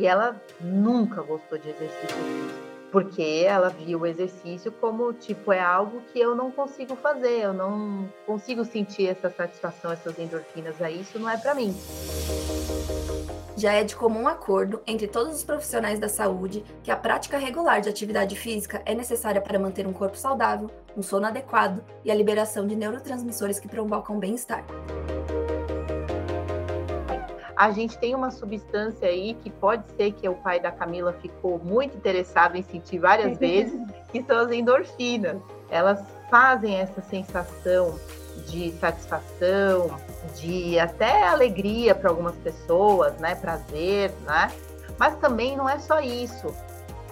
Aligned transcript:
E 0.00 0.06
ela 0.06 0.34
nunca 0.58 1.20
gostou 1.20 1.58
de 1.58 1.68
exercício 1.68 2.08
físico 2.08 2.70
porque 2.90 3.44
ela 3.46 3.68
viu 3.68 4.00
o 4.00 4.06
exercício 4.06 4.72
como 4.72 5.12
tipo 5.12 5.52
é 5.52 5.60
algo 5.60 6.00
que 6.10 6.18
eu 6.18 6.34
não 6.34 6.50
consigo 6.50 6.96
fazer, 6.96 7.42
eu 7.42 7.52
não 7.52 8.08
consigo 8.26 8.64
sentir 8.64 9.08
essa 9.08 9.30
satisfação, 9.30 9.92
essas 9.92 10.18
endorfinas 10.18 10.80
aí, 10.82 11.02
isso 11.02 11.18
não 11.18 11.28
é 11.28 11.36
para 11.36 11.54
mim. 11.54 11.76
Já 13.56 13.74
é 13.74 13.84
de 13.84 13.94
comum 13.94 14.26
acordo 14.26 14.80
entre 14.86 15.06
todos 15.06 15.36
os 15.36 15.44
profissionais 15.44 16.00
da 16.00 16.08
saúde 16.08 16.64
que 16.82 16.90
a 16.90 16.96
prática 16.96 17.36
regular 17.36 17.82
de 17.82 17.90
atividade 17.90 18.34
física 18.34 18.82
é 18.86 18.94
necessária 18.94 19.40
para 19.40 19.58
manter 19.58 19.86
um 19.86 19.92
corpo 19.92 20.16
saudável, 20.16 20.70
um 20.96 21.02
sono 21.02 21.26
adequado 21.26 21.84
e 22.02 22.10
a 22.10 22.14
liberação 22.14 22.66
de 22.66 22.74
neurotransmissores 22.74 23.60
que 23.60 23.68
provocam 23.68 24.18
bem-estar 24.18 24.64
a 27.60 27.72
gente 27.72 27.98
tem 27.98 28.14
uma 28.14 28.30
substância 28.30 29.06
aí 29.06 29.34
que 29.34 29.50
pode 29.50 29.84
ser 29.94 30.12
que 30.12 30.26
o 30.26 30.34
pai 30.34 30.58
da 30.58 30.72
Camila 30.72 31.12
ficou 31.12 31.58
muito 31.58 31.94
interessado 31.94 32.56
em 32.56 32.62
sentir 32.62 32.98
várias 32.98 33.36
vezes, 33.36 33.78
que 34.10 34.22
são 34.22 34.38
as 34.38 34.50
endorfinas. 34.50 35.36
Elas 35.68 36.02
fazem 36.30 36.76
essa 36.76 37.02
sensação 37.02 38.00
de 38.46 38.72
satisfação, 38.78 39.90
de 40.36 40.78
até 40.78 41.28
alegria 41.28 41.94
para 41.94 42.08
algumas 42.08 42.34
pessoas, 42.36 43.14
né, 43.18 43.34
prazer, 43.34 44.10
né? 44.22 44.50
Mas 44.98 45.16
também 45.16 45.54
não 45.54 45.68
é 45.68 45.78
só 45.78 46.00
isso. 46.00 46.54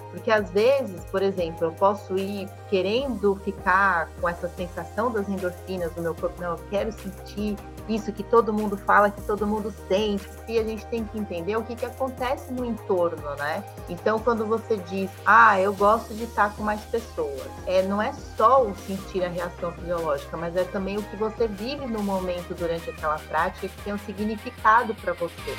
Porque 0.09 0.31
às 0.31 0.49
vezes, 0.49 1.05
por 1.11 1.21
exemplo, 1.21 1.67
eu 1.67 1.71
posso 1.73 2.17
ir 2.17 2.49
querendo 2.71 3.35
ficar 3.35 4.09
com 4.19 4.27
essa 4.27 4.49
sensação 4.49 5.11
das 5.11 5.29
endorfinas 5.29 5.95
no 5.95 6.01
meu 6.01 6.15
corpo, 6.15 6.41
não, 6.41 6.53
eu 6.53 6.59
quero 6.71 6.91
sentir 6.91 7.55
isso 7.89 8.11
que 8.11 8.23
todo 8.23 8.53
mundo 8.53 8.77
fala, 8.77 9.09
que 9.09 9.21
todo 9.21 9.45
mundo 9.45 9.73
sente, 9.87 10.27
e 10.47 10.59
a 10.59 10.63
gente 10.63 10.85
tem 10.87 11.03
que 11.03 11.17
entender 11.17 11.55
o 11.57 11.63
que, 11.63 11.75
que 11.75 11.85
acontece 11.85 12.51
no 12.51 12.65
entorno, 12.65 13.35
né? 13.35 13.63
Então, 13.87 14.19
quando 14.19 14.45
você 14.45 14.77
diz, 14.77 15.09
ah, 15.25 15.59
eu 15.59 15.73
gosto 15.73 16.13
de 16.13 16.23
estar 16.23 16.55
com 16.55 16.63
mais 16.63 16.81
pessoas, 16.81 17.47
é, 17.65 17.81
não 17.83 18.01
é 18.01 18.13
só 18.37 18.63
o 18.63 18.75
sentir 18.75 19.23
a 19.23 19.29
reação 19.29 19.71
fisiológica, 19.71 20.37
mas 20.37 20.55
é 20.55 20.63
também 20.63 20.97
o 20.97 21.03
que 21.03 21.15
você 21.15 21.47
vive 21.47 21.85
no 21.87 22.03
momento 22.03 22.53
durante 22.53 22.89
aquela 22.89 23.17
prática 23.17 23.67
que 23.67 23.81
tem 23.81 23.93
um 23.93 23.99
significado 23.99 24.93
para 24.95 25.13
você. 25.13 25.55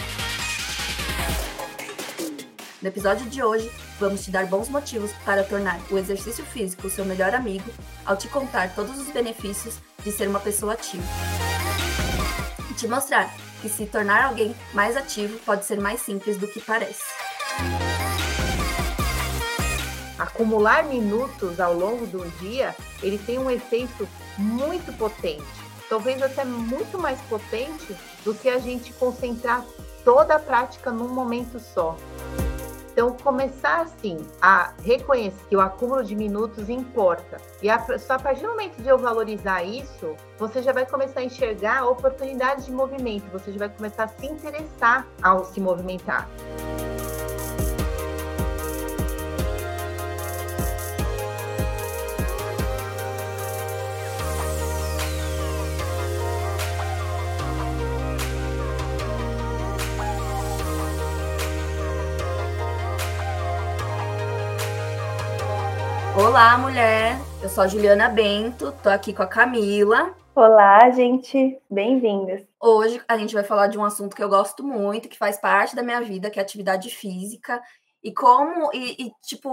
No 2.80 2.88
episódio 2.88 3.28
de 3.28 3.42
hoje, 3.42 3.70
vamos 3.98 4.24
te 4.24 4.30
dar 4.30 4.47
bons 4.47 4.70
motivos 4.70 5.12
para 5.24 5.44
tornar 5.44 5.78
o 5.91 5.98
exercício 5.98 6.44
físico 6.44 6.86
o 6.86 6.91
seu 6.91 7.04
melhor 7.04 7.34
amigo 7.34 7.70
ao 8.06 8.16
te 8.16 8.26
contar 8.28 8.74
todos 8.74 8.98
os 8.98 9.08
benefícios 9.10 9.78
de 10.02 10.10
ser 10.10 10.28
uma 10.28 10.41
pessoa 10.41 10.72
ativa 10.72 11.04
te 12.80 12.88
mostrar 12.88 13.30
que 13.60 13.68
se 13.68 13.84
tornar 13.84 14.24
alguém 14.24 14.56
mais 14.72 14.96
ativo 14.96 15.38
pode 15.40 15.66
ser 15.66 15.78
mais 15.78 16.00
simples 16.00 16.38
do 16.38 16.48
que 16.48 16.60
parece. 16.60 17.02
Acumular 20.18 20.84
minutos 20.84 21.60
ao 21.60 21.74
longo 21.74 22.06
do 22.06 22.26
dia, 22.38 22.74
ele 23.02 23.18
tem 23.18 23.38
um 23.38 23.50
efeito 23.50 24.08
muito 24.38 24.96
potente, 24.96 25.44
talvez 25.90 26.22
até 26.22 26.42
muito 26.42 26.98
mais 26.98 27.20
potente 27.22 27.94
do 28.24 28.34
que 28.34 28.48
a 28.48 28.58
gente 28.58 28.94
concentrar 28.94 29.62
toda 30.02 30.36
a 30.36 30.38
prática 30.38 30.90
num 30.90 31.08
momento 31.08 31.60
só. 31.60 31.96
Então, 33.00 33.16
começar 33.16 33.80
assim 33.80 34.18
a 34.42 34.74
reconhecer 34.84 35.42
que 35.48 35.56
o 35.56 35.60
acúmulo 35.62 36.04
de 36.04 36.14
minutos 36.14 36.68
importa. 36.68 37.38
E 37.62 37.70
a, 37.70 37.98
só 37.98 38.12
a 38.12 38.18
partir 38.18 38.42
do 38.42 38.48
momento 38.48 38.76
de 38.76 38.86
eu 38.86 38.98
valorizar 38.98 39.62
isso, 39.62 40.14
você 40.38 40.62
já 40.62 40.70
vai 40.70 40.84
começar 40.84 41.20
a 41.20 41.24
enxergar 41.24 41.88
oportunidades 41.88 42.66
de 42.66 42.72
movimento, 42.72 43.24
você 43.32 43.52
já 43.52 43.58
vai 43.58 43.70
começar 43.70 44.04
a 44.04 44.08
se 44.08 44.26
interessar 44.26 45.06
ao 45.22 45.46
se 45.46 45.62
movimentar. 45.62 46.28
Olá, 66.40 66.56
mulher. 66.56 67.18
Eu 67.42 67.50
sou 67.50 67.62
a 67.62 67.68
Juliana 67.68 68.08
Bento, 68.08 68.72
tô 68.82 68.88
aqui 68.88 69.12
com 69.12 69.22
a 69.22 69.26
Camila. 69.26 70.14
Olá, 70.34 70.88
gente. 70.88 71.60
Bem-vindas. 71.70 72.46
Hoje 72.58 72.98
a 73.06 73.18
gente 73.18 73.34
vai 73.34 73.44
falar 73.44 73.66
de 73.66 73.76
um 73.76 73.84
assunto 73.84 74.16
que 74.16 74.24
eu 74.24 74.28
gosto 74.30 74.64
muito, 74.64 75.06
que 75.06 75.18
faz 75.18 75.38
parte 75.38 75.76
da 75.76 75.82
minha 75.82 76.00
vida, 76.00 76.30
que 76.30 76.38
é 76.38 76.42
atividade 76.42 76.88
física 76.88 77.60
e 78.02 78.10
como 78.10 78.70
e, 78.72 79.04
e 79.04 79.12
tipo 79.22 79.50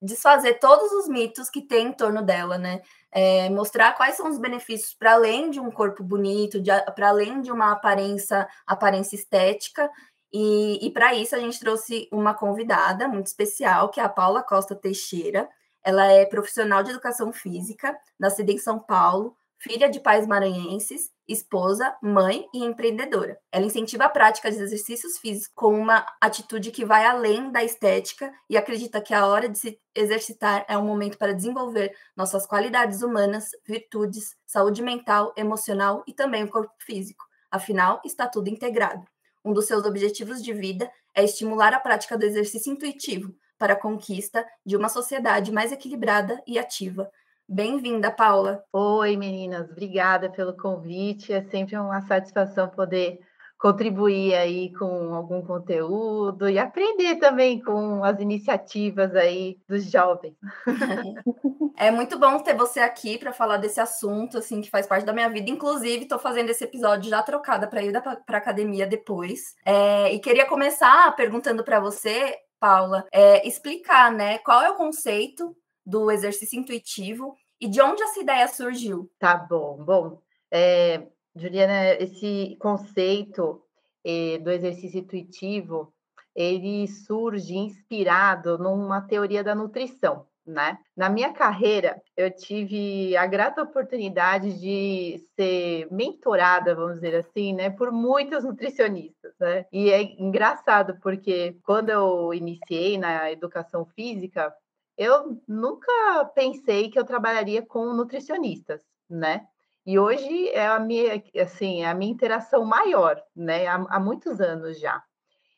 desfazer 0.00 0.60
todos 0.60 0.92
os 0.92 1.08
mitos 1.08 1.50
que 1.50 1.60
tem 1.60 1.88
em 1.88 1.92
torno 1.92 2.22
dela, 2.22 2.56
né? 2.56 2.82
É, 3.10 3.50
mostrar 3.50 3.96
quais 3.96 4.14
são 4.14 4.30
os 4.30 4.38
benefícios 4.38 4.94
para 4.94 5.14
além 5.14 5.50
de 5.50 5.58
um 5.58 5.72
corpo 5.72 6.04
bonito, 6.04 6.62
para 6.94 7.08
além 7.08 7.40
de 7.40 7.50
uma 7.50 7.72
aparência, 7.72 8.46
aparência 8.64 9.16
estética. 9.16 9.90
E, 10.32 10.86
e 10.86 10.90
para 10.92 11.14
isso 11.14 11.34
a 11.34 11.40
gente 11.40 11.58
trouxe 11.58 12.08
uma 12.12 12.32
convidada 12.32 13.08
muito 13.08 13.26
especial, 13.26 13.88
que 13.88 13.98
é 13.98 14.04
a 14.04 14.08
Paula 14.08 14.40
Costa 14.40 14.76
Teixeira. 14.76 15.48
Ela 15.88 16.04
é 16.12 16.26
profissional 16.26 16.82
de 16.82 16.90
educação 16.90 17.32
física, 17.32 17.98
nascida 18.20 18.52
em 18.52 18.58
São 18.58 18.78
Paulo, 18.78 19.34
filha 19.56 19.88
de 19.88 19.98
pais 19.98 20.26
maranhenses, 20.26 21.10
esposa, 21.26 21.96
mãe 22.02 22.46
e 22.52 22.62
empreendedora. 22.62 23.38
Ela 23.50 23.64
incentiva 23.64 24.04
a 24.04 24.10
prática 24.10 24.50
de 24.50 24.58
exercícios 24.58 25.16
físicos 25.16 25.50
com 25.54 25.72
uma 25.72 26.04
atitude 26.20 26.70
que 26.72 26.84
vai 26.84 27.06
além 27.06 27.50
da 27.50 27.64
estética 27.64 28.30
e 28.50 28.58
acredita 28.58 29.00
que 29.00 29.14
a 29.14 29.26
hora 29.26 29.48
de 29.48 29.56
se 29.56 29.80
exercitar 29.94 30.62
é 30.68 30.76
um 30.76 30.84
momento 30.84 31.16
para 31.16 31.32
desenvolver 31.32 31.96
nossas 32.14 32.46
qualidades 32.46 33.00
humanas, 33.00 33.48
virtudes, 33.66 34.36
saúde 34.46 34.82
mental, 34.82 35.32
emocional 35.38 36.04
e 36.06 36.12
também 36.12 36.44
o 36.44 36.50
corpo 36.50 36.74
físico. 36.80 37.24
Afinal, 37.50 38.02
está 38.04 38.28
tudo 38.28 38.50
integrado. 38.50 39.06
Um 39.42 39.54
dos 39.54 39.64
seus 39.64 39.86
objetivos 39.86 40.42
de 40.42 40.52
vida 40.52 40.92
é 41.14 41.24
estimular 41.24 41.72
a 41.72 41.80
prática 41.80 42.18
do 42.18 42.26
exercício 42.26 42.70
intuitivo, 42.70 43.34
para 43.58 43.72
a 43.72 43.76
conquista 43.76 44.46
de 44.64 44.76
uma 44.76 44.88
sociedade 44.88 45.52
mais 45.52 45.72
equilibrada 45.72 46.42
e 46.46 46.58
ativa. 46.58 47.10
Bem-vinda, 47.48 48.10
Paula. 48.10 48.62
Oi, 48.72 49.16
meninas. 49.16 49.70
Obrigada 49.70 50.30
pelo 50.30 50.56
convite. 50.56 51.32
É 51.32 51.42
sempre 51.42 51.76
uma 51.76 52.00
satisfação 52.02 52.68
poder 52.68 53.20
contribuir 53.58 54.34
aí 54.34 54.72
com 54.74 55.12
algum 55.14 55.42
conteúdo 55.42 56.48
e 56.48 56.58
aprender 56.58 57.16
também 57.16 57.60
com 57.60 58.04
as 58.04 58.20
iniciativas 58.20 59.14
aí 59.16 59.58
dos 59.68 59.90
jovens. 59.90 60.34
É 61.80 61.92
muito 61.92 62.18
bom 62.18 62.40
ter 62.40 62.56
você 62.56 62.80
aqui 62.80 63.16
para 63.16 63.32
falar 63.32 63.56
desse 63.56 63.80
assunto, 63.80 64.38
assim, 64.38 64.60
que 64.60 64.68
faz 64.68 64.84
parte 64.84 65.06
da 65.06 65.12
minha 65.12 65.28
vida. 65.28 65.48
Inclusive, 65.48 66.02
estou 66.02 66.18
fazendo 66.18 66.50
esse 66.50 66.64
episódio 66.64 67.08
já 67.08 67.22
trocada 67.22 67.68
para 67.68 67.80
ir 67.80 67.92
para 68.26 68.38
academia 68.38 68.84
depois. 68.84 69.54
É, 69.64 70.12
e 70.12 70.18
queria 70.18 70.44
começar 70.44 71.14
perguntando 71.14 71.62
para 71.62 71.78
você 71.78 72.36
Paula, 72.58 73.06
é, 73.12 73.46
explicar, 73.46 74.12
né, 74.12 74.38
qual 74.38 74.62
é 74.62 74.70
o 74.70 74.76
conceito 74.76 75.56
do 75.84 76.10
exercício 76.10 76.58
intuitivo 76.58 77.36
e 77.60 77.68
de 77.68 77.80
onde 77.80 78.02
essa 78.02 78.20
ideia 78.20 78.48
surgiu. 78.48 79.10
Tá 79.18 79.36
bom. 79.36 79.82
Bom, 79.84 80.20
é, 80.50 81.06
Juliana, 81.34 81.94
esse 81.94 82.56
conceito 82.60 83.62
é, 84.04 84.38
do 84.38 84.50
exercício 84.50 85.00
intuitivo, 85.00 85.92
ele 86.34 86.86
surge 86.86 87.56
inspirado 87.56 88.58
numa 88.58 89.00
teoria 89.00 89.42
da 89.42 89.54
nutrição 89.54 90.26
né? 90.48 90.78
Na 90.96 91.08
minha 91.10 91.32
carreira, 91.32 92.00
eu 92.16 92.34
tive 92.34 93.16
a 93.16 93.26
grata 93.26 93.62
oportunidade 93.62 94.58
de 94.58 95.18
ser 95.36 95.86
mentorada, 95.92 96.74
vamos 96.74 96.94
dizer 96.94 97.14
assim, 97.16 97.52
né, 97.52 97.68
por 97.70 97.92
muitos 97.92 98.44
nutricionistas, 98.44 99.34
né? 99.38 99.66
E 99.70 99.90
é 99.90 100.02
engraçado 100.02 100.98
porque 101.02 101.56
quando 101.64 101.90
eu 101.90 102.32
iniciei 102.32 102.96
na 102.96 103.30
educação 103.30 103.84
física, 103.84 104.52
eu 104.96 105.40
nunca 105.46 106.24
pensei 106.34 106.90
que 106.90 106.98
eu 106.98 107.04
trabalharia 107.04 107.62
com 107.62 107.92
nutricionistas, 107.92 108.82
né? 109.08 109.46
E 109.86 109.98
hoje 109.98 110.48
é 110.48 110.66
a 110.66 110.78
minha, 110.78 111.22
assim, 111.40 111.82
é 111.82 111.88
a 111.88 111.94
minha 111.94 112.12
interação 112.12 112.64
maior, 112.64 113.22
né? 113.36 113.66
Há, 113.66 113.76
há 113.88 114.00
muitos 114.00 114.40
anos 114.40 114.80
já. 114.80 115.02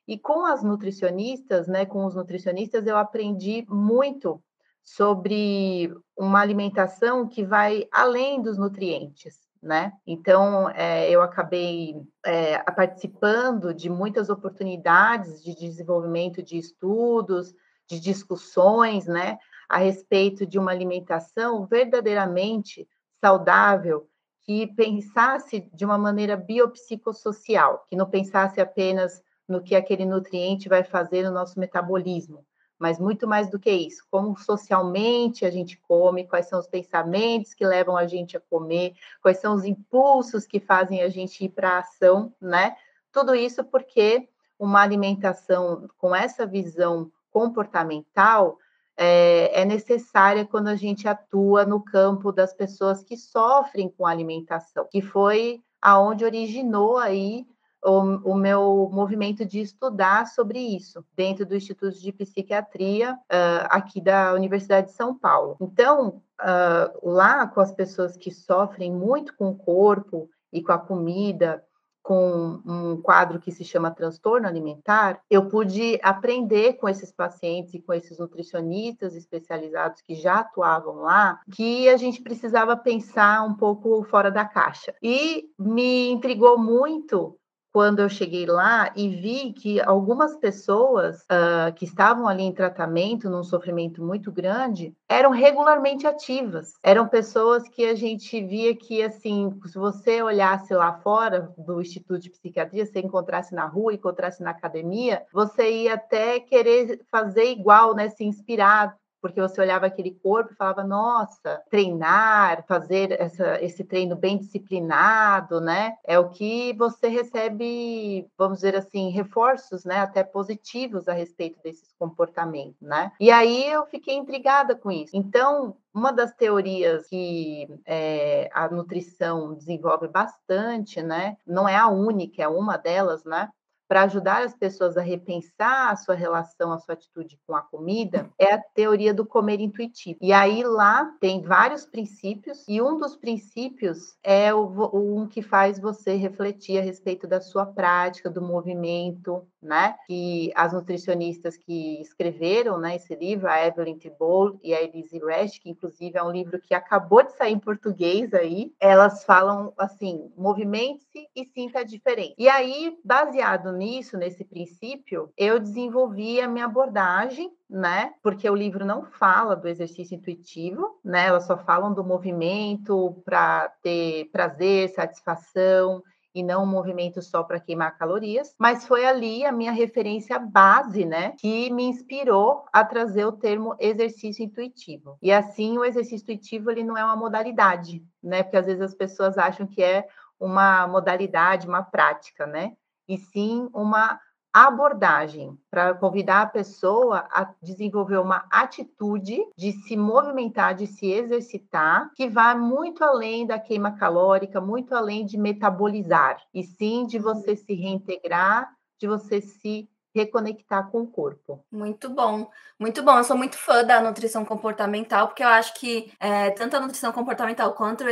E 0.06 0.18
com 0.18 0.44
as 0.44 0.62
nutricionistas, 0.64 1.68
né, 1.68 1.86
com 1.86 2.04
os 2.04 2.16
nutricionistas, 2.16 2.84
eu 2.86 2.96
aprendi 2.96 3.64
muito 3.68 4.42
sobre 4.82 5.92
uma 6.16 6.40
alimentação 6.40 7.28
que 7.28 7.44
vai 7.44 7.86
além 7.92 8.42
dos 8.42 8.58
nutrientes, 8.58 9.38
né? 9.62 9.92
Então, 10.06 10.70
é, 10.70 11.10
eu 11.10 11.22
acabei 11.22 11.94
é, 12.24 12.58
participando 12.72 13.74
de 13.74 13.90
muitas 13.90 14.30
oportunidades 14.30 15.42
de 15.42 15.54
desenvolvimento 15.54 16.42
de 16.42 16.56
estudos, 16.58 17.54
de 17.88 18.00
discussões, 18.00 19.06
né, 19.06 19.38
a 19.68 19.78
respeito 19.78 20.46
de 20.46 20.58
uma 20.58 20.70
alimentação 20.70 21.66
verdadeiramente 21.66 22.88
saudável 23.20 24.08
que 24.42 24.66
pensasse 24.68 25.68
de 25.74 25.84
uma 25.84 25.98
maneira 25.98 26.36
biopsicossocial, 26.36 27.84
que 27.88 27.96
não 27.96 28.08
pensasse 28.08 28.60
apenas 28.60 29.22
no 29.46 29.62
que 29.62 29.74
aquele 29.74 30.04
nutriente 30.04 30.68
vai 30.68 30.84
fazer 30.84 31.24
no 31.24 31.32
nosso 31.32 31.58
metabolismo, 31.58 32.44
mas 32.80 32.98
muito 32.98 33.28
mais 33.28 33.50
do 33.50 33.58
que 33.58 33.70
isso, 33.70 34.02
como 34.10 34.34
socialmente 34.38 35.44
a 35.44 35.50
gente 35.50 35.76
come, 35.86 36.26
quais 36.26 36.46
são 36.46 36.58
os 36.58 36.66
pensamentos 36.66 37.52
que 37.52 37.66
levam 37.66 37.94
a 37.94 38.06
gente 38.06 38.38
a 38.38 38.40
comer, 38.40 38.94
quais 39.22 39.38
são 39.38 39.54
os 39.54 39.66
impulsos 39.66 40.46
que 40.46 40.58
fazem 40.58 41.02
a 41.02 41.10
gente 41.10 41.44
ir 41.44 41.50
para 41.50 41.76
a 41.76 41.78
ação, 41.80 42.32
né? 42.40 42.74
Tudo 43.12 43.34
isso 43.34 43.62
porque 43.62 44.26
uma 44.58 44.80
alimentação 44.80 45.88
com 45.98 46.16
essa 46.16 46.46
visão 46.46 47.12
comportamental 47.30 48.56
é, 48.96 49.60
é, 49.60 49.64
necessária 49.66 50.46
quando 50.46 50.68
a 50.68 50.74
gente 50.74 51.06
atua 51.06 51.66
no 51.66 51.82
campo 51.82 52.32
das 52.32 52.54
pessoas 52.54 53.04
que 53.04 53.16
sofrem 53.16 53.90
com 53.90 54.06
alimentação, 54.06 54.86
que 54.90 55.02
foi 55.02 55.62
aonde 55.82 56.24
originou 56.24 56.96
aí 56.96 57.46
o, 57.84 58.32
o, 58.32 58.34
meu 58.34 58.90
movimento 58.92 59.44
de 59.44 59.60
estudar 59.60 60.26
sobre 60.26 60.58
isso 60.58 61.04
dentro 61.16 61.46
do 61.46 61.56
Instituto 61.56 61.98
de 61.98 62.12
Psiquiatria 62.12 63.14
uh, 63.14 63.66
aqui 63.70 64.00
da 64.00 64.34
Universidade 64.34 64.88
de 64.88 64.92
São 64.92 65.16
Paulo. 65.16 65.56
Então, 65.60 66.22
uh, 66.40 67.10
lá 67.10 67.46
com 67.46 67.60
as 67.60 67.72
pessoas 67.72 68.16
que 68.16 68.30
sofrem 68.30 68.92
muito 68.92 69.34
com 69.36 69.48
o 69.48 69.56
corpo 69.56 70.28
e 70.52 70.62
com 70.62 70.72
a 70.72 70.78
comida, 70.78 71.64
com 72.02 72.60
um 72.66 73.00
quadro 73.00 73.38
que 73.38 73.52
se 73.52 73.64
chama 73.64 73.90
transtorno 73.90 74.46
alimentar, 74.46 75.20
eu 75.30 75.48
pude 75.48 75.98
aprender 76.02 76.74
com 76.74 76.88
esses 76.88 77.12
pacientes 77.12 77.74
e 77.74 77.80
com 77.80 77.92
esses 77.92 78.18
nutricionistas 78.18 79.14
especializados 79.14 80.00
que 80.02 80.14
já 80.14 80.40
atuavam 80.40 80.96
lá, 80.96 81.40
que 81.54 81.88
a 81.88 81.96
gente 81.96 82.22
precisava 82.22 82.76
pensar 82.76 83.44
um 83.44 83.54
pouco 83.54 84.02
fora 84.04 84.30
da 84.30 84.44
caixa. 84.44 84.94
E 85.02 85.44
me 85.58 86.10
intrigou 86.10 86.58
muito 86.58 87.36
quando 87.72 88.00
eu 88.00 88.08
cheguei 88.08 88.46
lá 88.46 88.92
e 88.96 89.08
vi 89.08 89.52
que 89.52 89.80
algumas 89.80 90.36
pessoas 90.36 91.22
uh, 91.22 91.72
que 91.74 91.84
estavam 91.84 92.26
ali 92.26 92.42
em 92.42 92.52
tratamento, 92.52 93.30
num 93.30 93.44
sofrimento 93.44 94.02
muito 94.02 94.32
grande, 94.32 94.94
eram 95.08 95.30
regularmente 95.30 96.06
ativas. 96.06 96.74
Eram 96.82 97.06
pessoas 97.08 97.68
que 97.68 97.84
a 97.84 97.94
gente 97.94 98.42
via 98.44 98.74
que, 98.74 99.02
assim, 99.02 99.52
se 99.66 99.78
você 99.78 100.22
olhasse 100.22 100.74
lá 100.74 100.92
fora 100.94 101.52
do 101.56 101.80
Instituto 101.80 102.20
de 102.20 102.30
Psiquiatria, 102.30 102.86
se 102.86 102.98
encontrasse 102.98 103.54
na 103.54 103.66
rua, 103.66 103.94
encontrasse 103.94 104.42
na 104.42 104.50
academia, 104.50 105.22
você 105.32 105.70
ia 105.70 105.94
até 105.94 106.40
querer 106.40 107.00
fazer 107.10 107.44
igual, 107.50 107.94
né? 107.94 108.08
Se 108.08 108.24
inspirar 108.24 108.96
porque 109.20 109.40
você 109.40 109.60
olhava 109.60 109.86
aquele 109.86 110.12
corpo 110.12 110.52
e 110.52 110.56
falava, 110.56 110.82
nossa, 110.82 111.62
treinar, 111.70 112.64
fazer 112.66 113.12
essa, 113.20 113.62
esse 113.62 113.84
treino 113.84 114.16
bem 114.16 114.38
disciplinado, 114.38 115.60
né? 115.60 115.96
É 116.04 116.18
o 116.18 116.30
que 116.30 116.72
você 116.74 117.08
recebe, 117.08 118.26
vamos 118.36 118.58
dizer 118.58 118.76
assim, 118.76 119.10
reforços, 119.10 119.84
né? 119.84 119.98
Até 119.98 120.22
positivos 120.22 121.08
a 121.08 121.12
respeito 121.12 121.60
desses 121.62 121.92
comportamentos, 121.98 122.80
né? 122.80 123.12
E 123.20 123.30
aí 123.30 123.70
eu 123.70 123.86
fiquei 123.86 124.14
intrigada 124.14 124.74
com 124.74 124.90
isso. 124.90 125.16
Então, 125.16 125.76
uma 125.92 126.12
das 126.12 126.32
teorias 126.34 127.08
que 127.08 127.68
é, 127.84 128.48
a 128.54 128.68
nutrição 128.68 129.54
desenvolve 129.54 130.08
bastante, 130.08 131.02
né? 131.02 131.36
Não 131.46 131.68
é 131.68 131.76
a 131.76 131.88
única, 131.88 132.42
é 132.42 132.48
uma 132.48 132.76
delas, 132.76 133.24
né? 133.24 133.50
Para 133.90 134.04
ajudar 134.04 134.44
as 134.44 134.54
pessoas 134.54 134.96
a 134.96 135.02
repensar 135.02 135.90
a 135.90 135.96
sua 135.96 136.14
relação, 136.14 136.72
a 136.72 136.78
sua 136.78 136.92
atitude 136.92 137.36
com 137.44 137.56
a 137.56 137.60
comida, 137.60 138.30
é 138.38 138.54
a 138.54 138.62
teoria 138.72 139.12
do 139.12 139.26
comer 139.26 139.58
intuitivo. 139.58 140.20
E 140.22 140.32
aí 140.32 140.62
lá 140.62 141.12
tem 141.20 141.42
vários 141.42 141.84
princípios, 141.84 142.64
e 142.68 142.80
um 142.80 142.96
dos 142.96 143.16
princípios 143.16 144.16
é 144.22 144.54
o, 144.54 144.90
um 144.94 145.26
que 145.26 145.42
faz 145.42 145.80
você 145.80 146.14
refletir 146.14 146.78
a 146.78 146.82
respeito 146.82 147.26
da 147.26 147.40
sua 147.40 147.66
prática, 147.66 148.30
do 148.30 148.40
movimento, 148.40 149.44
né? 149.60 149.96
Que 150.06 150.52
as 150.54 150.72
nutricionistas 150.72 151.56
que 151.56 152.00
escreveram 152.00 152.78
né, 152.78 152.96
esse 152.96 153.14
livro, 153.14 153.48
a 153.48 153.66
Evelyn 153.66 153.98
Thibault 153.98 154.58
e 154.62 154.72
a 154.72 154.82
Elise 154.82 155.18
Resch, 155.18 155.58
que 155.58 155.68
inclusive 155.68 156.16
é 156.16 156.22
um 156.22 156.30
livro 156.30 156.60
que 156.60 156.74
acabou 156.74 157.22
de 157.24 157.32
sair 157.32 157.52
em 157.52 157.58
português 157.58 158.32
aí, 158.32 158.72
elas 158.80 159.24
falam 159.24 159.72
assim: 159.76 160.32
movimente-se 160.36 161.28
e 161.34 161.44
sinta 161.44 161.80
a 161.80 161.84
diferença. 161.84 162.34
E 162.38 162.48
aí, 162.48 162.96
baseado 163.04 163.72
nisso, 163.80 164.18
nesse 164.18 164.44
princípio, 164.44 165.32
eu 165.36 165.58
desenvolvi 165.58 166.38
a 166.38 166.46
minha 166.46 166.66
abordagem, 166.66 167.50
né? 167.68 168.12
Porque 168.22 168.48
o 168.48 168.54
livro 168.54 168.84
não 168.84 169.02
fala 169.02 169.56
do 169.56 169.66
exercício 169.66 170.14
intuitivo, 170.14 171.00
né? 171.02 171.28
Elas 171.28 171.46
só 171.46 171.56
falam 171.56 171.94
do 171.94 172.04
movimento 172.04 173.22
para 173.24 173.70
ter 173.82 174.26
prazer, 174.30 174.90
satisfação 174.90 176.02
e 176.34 176.42
não 176.42 176.62
um 176.62 176.66
movimento 176.66 177.20
só 177.22 177.42
para 177.42 177.58
queimar 177.58 177.96
calorias, 177.98 178.54
mas 178.58 178.86
foi 178.86 179.04
ali 179.04 179.44
a 179.44 179.50
minha 179.50 179.72
referência 179.72 180.38
base, 180.38 181.04
né, 181.04 181.34
que 181.38 181.68
me 181.72 181.82
inspirou 181.82 182.64
a 182.72 182.84
trazer 182.84 183.24
o 183.24 183.32
termo 183.32 183.74
exercício 183.80 184.44
intuitivo. 184.44 185.18
E 185.20 185.32
assim, 185.32 185.76
o 185.76 185.84
exercício 185.84 186.22
intuitivo 186.22 186.70
ele 186.70 186.84
não 186.84 186.96
é 186.96 187.04
uma 187.04 187.16
modalidade, 187.16 188.04
né, 188.22 188.44
porque 188.44 188.58
às 188.58 188.66
vezes 188.66 188.80
as 188.80 188.94
pessoas 188.94 189.36
acham 189.36 189.66
que 189.66 189.82
é 189.82 190.06
uma 190.38 190.86
modalidade, 190.86 191.68
uma 191.68 191.82
prática, 191.82 192.46
né? 192.46 192.72
E 193.10 193.18
sim 193.18 193.68
uma 193.74 194.20
abordagem 194.52 195.58
para 195.68 195.94
convidar 195.94 196.42
a 196.42 196.46
pessoa 196.46 197.28
a 197.30 197.52
desenvolver 197.60 198.18
uma 198.18 198.46
atitude 198.50 199.38
de 199.56 199.72
se 199.72 199.96
movimentar, 199.96 200.74
de 200.74 200.86
se 200.86 201.10
exercitar, 201.10 202.10
que 202.14 202.28
vai 202.28 202.56
muito 202.56 203.02
além 203.02 203.46
da 203.46 203.58
queima 203.58 203.96
calórica, 203.96 204.60
muito 204.60 204.94
além 204.94 205.26
de 205.26 205.36
metabolizar, 205.36 206.40
e 206.54 206.62
sim 206.62 207.04
de 207.04 207.18
você 207.18 207.56
se 207.56 207.74
reintegrar, 207.74 208.72
de 208.98 209.08
você 209.08 209.40
se 209.40 209.88
reconectar 210.14 210.90
com 210.90 211.02
o 211.02 211.06
corpo. 211.06 211.64
Muito 211.70 212.08
bom, 212.10 212.50
muito 212.78 213.02
bom. 213.02 213.18
Eu 213.18 213.24
sou 213.24 213.36
muito 213.36 213.56
fã 213.56 213.84
da 213.84 214.00
nutrição 214.00 214.44
comportamental, 214.44 215.28
porque 215.28 215.42
eu 215.42 215.48
acho 215.48 215.74
que 215.74 216.12
é, 216.18 216.50
tanto 216.50 216.76
a 216.76 216.80
nutrição 216.80 217.12
comportamental 217.12 217.72
quanto 217.74 218.04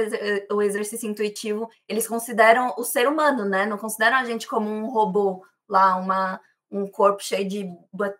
o 0.50 0.62
exercício 0.62 1.08
intuitivo, 1.08 1.68
eles 1.88 2.06
consideram 2.06 2.74
o 2.78 2.84
ser 2.84 3.08
humano, 3.08 3.44
né? 3.44 3.66
Não 3.66 3.78
consideram 3.78 4.16
a 4.16 4.24
gente 4.24 4.46
como 4.46 4.68
um 4.70 4.86
robô 4.86 5.44
lá, 5.68 5.96
uma, 5.96 6.40
um 6.70 6.86
corpo 6.86 7.22
cheio 7.22 7.48
de 7.48 7.68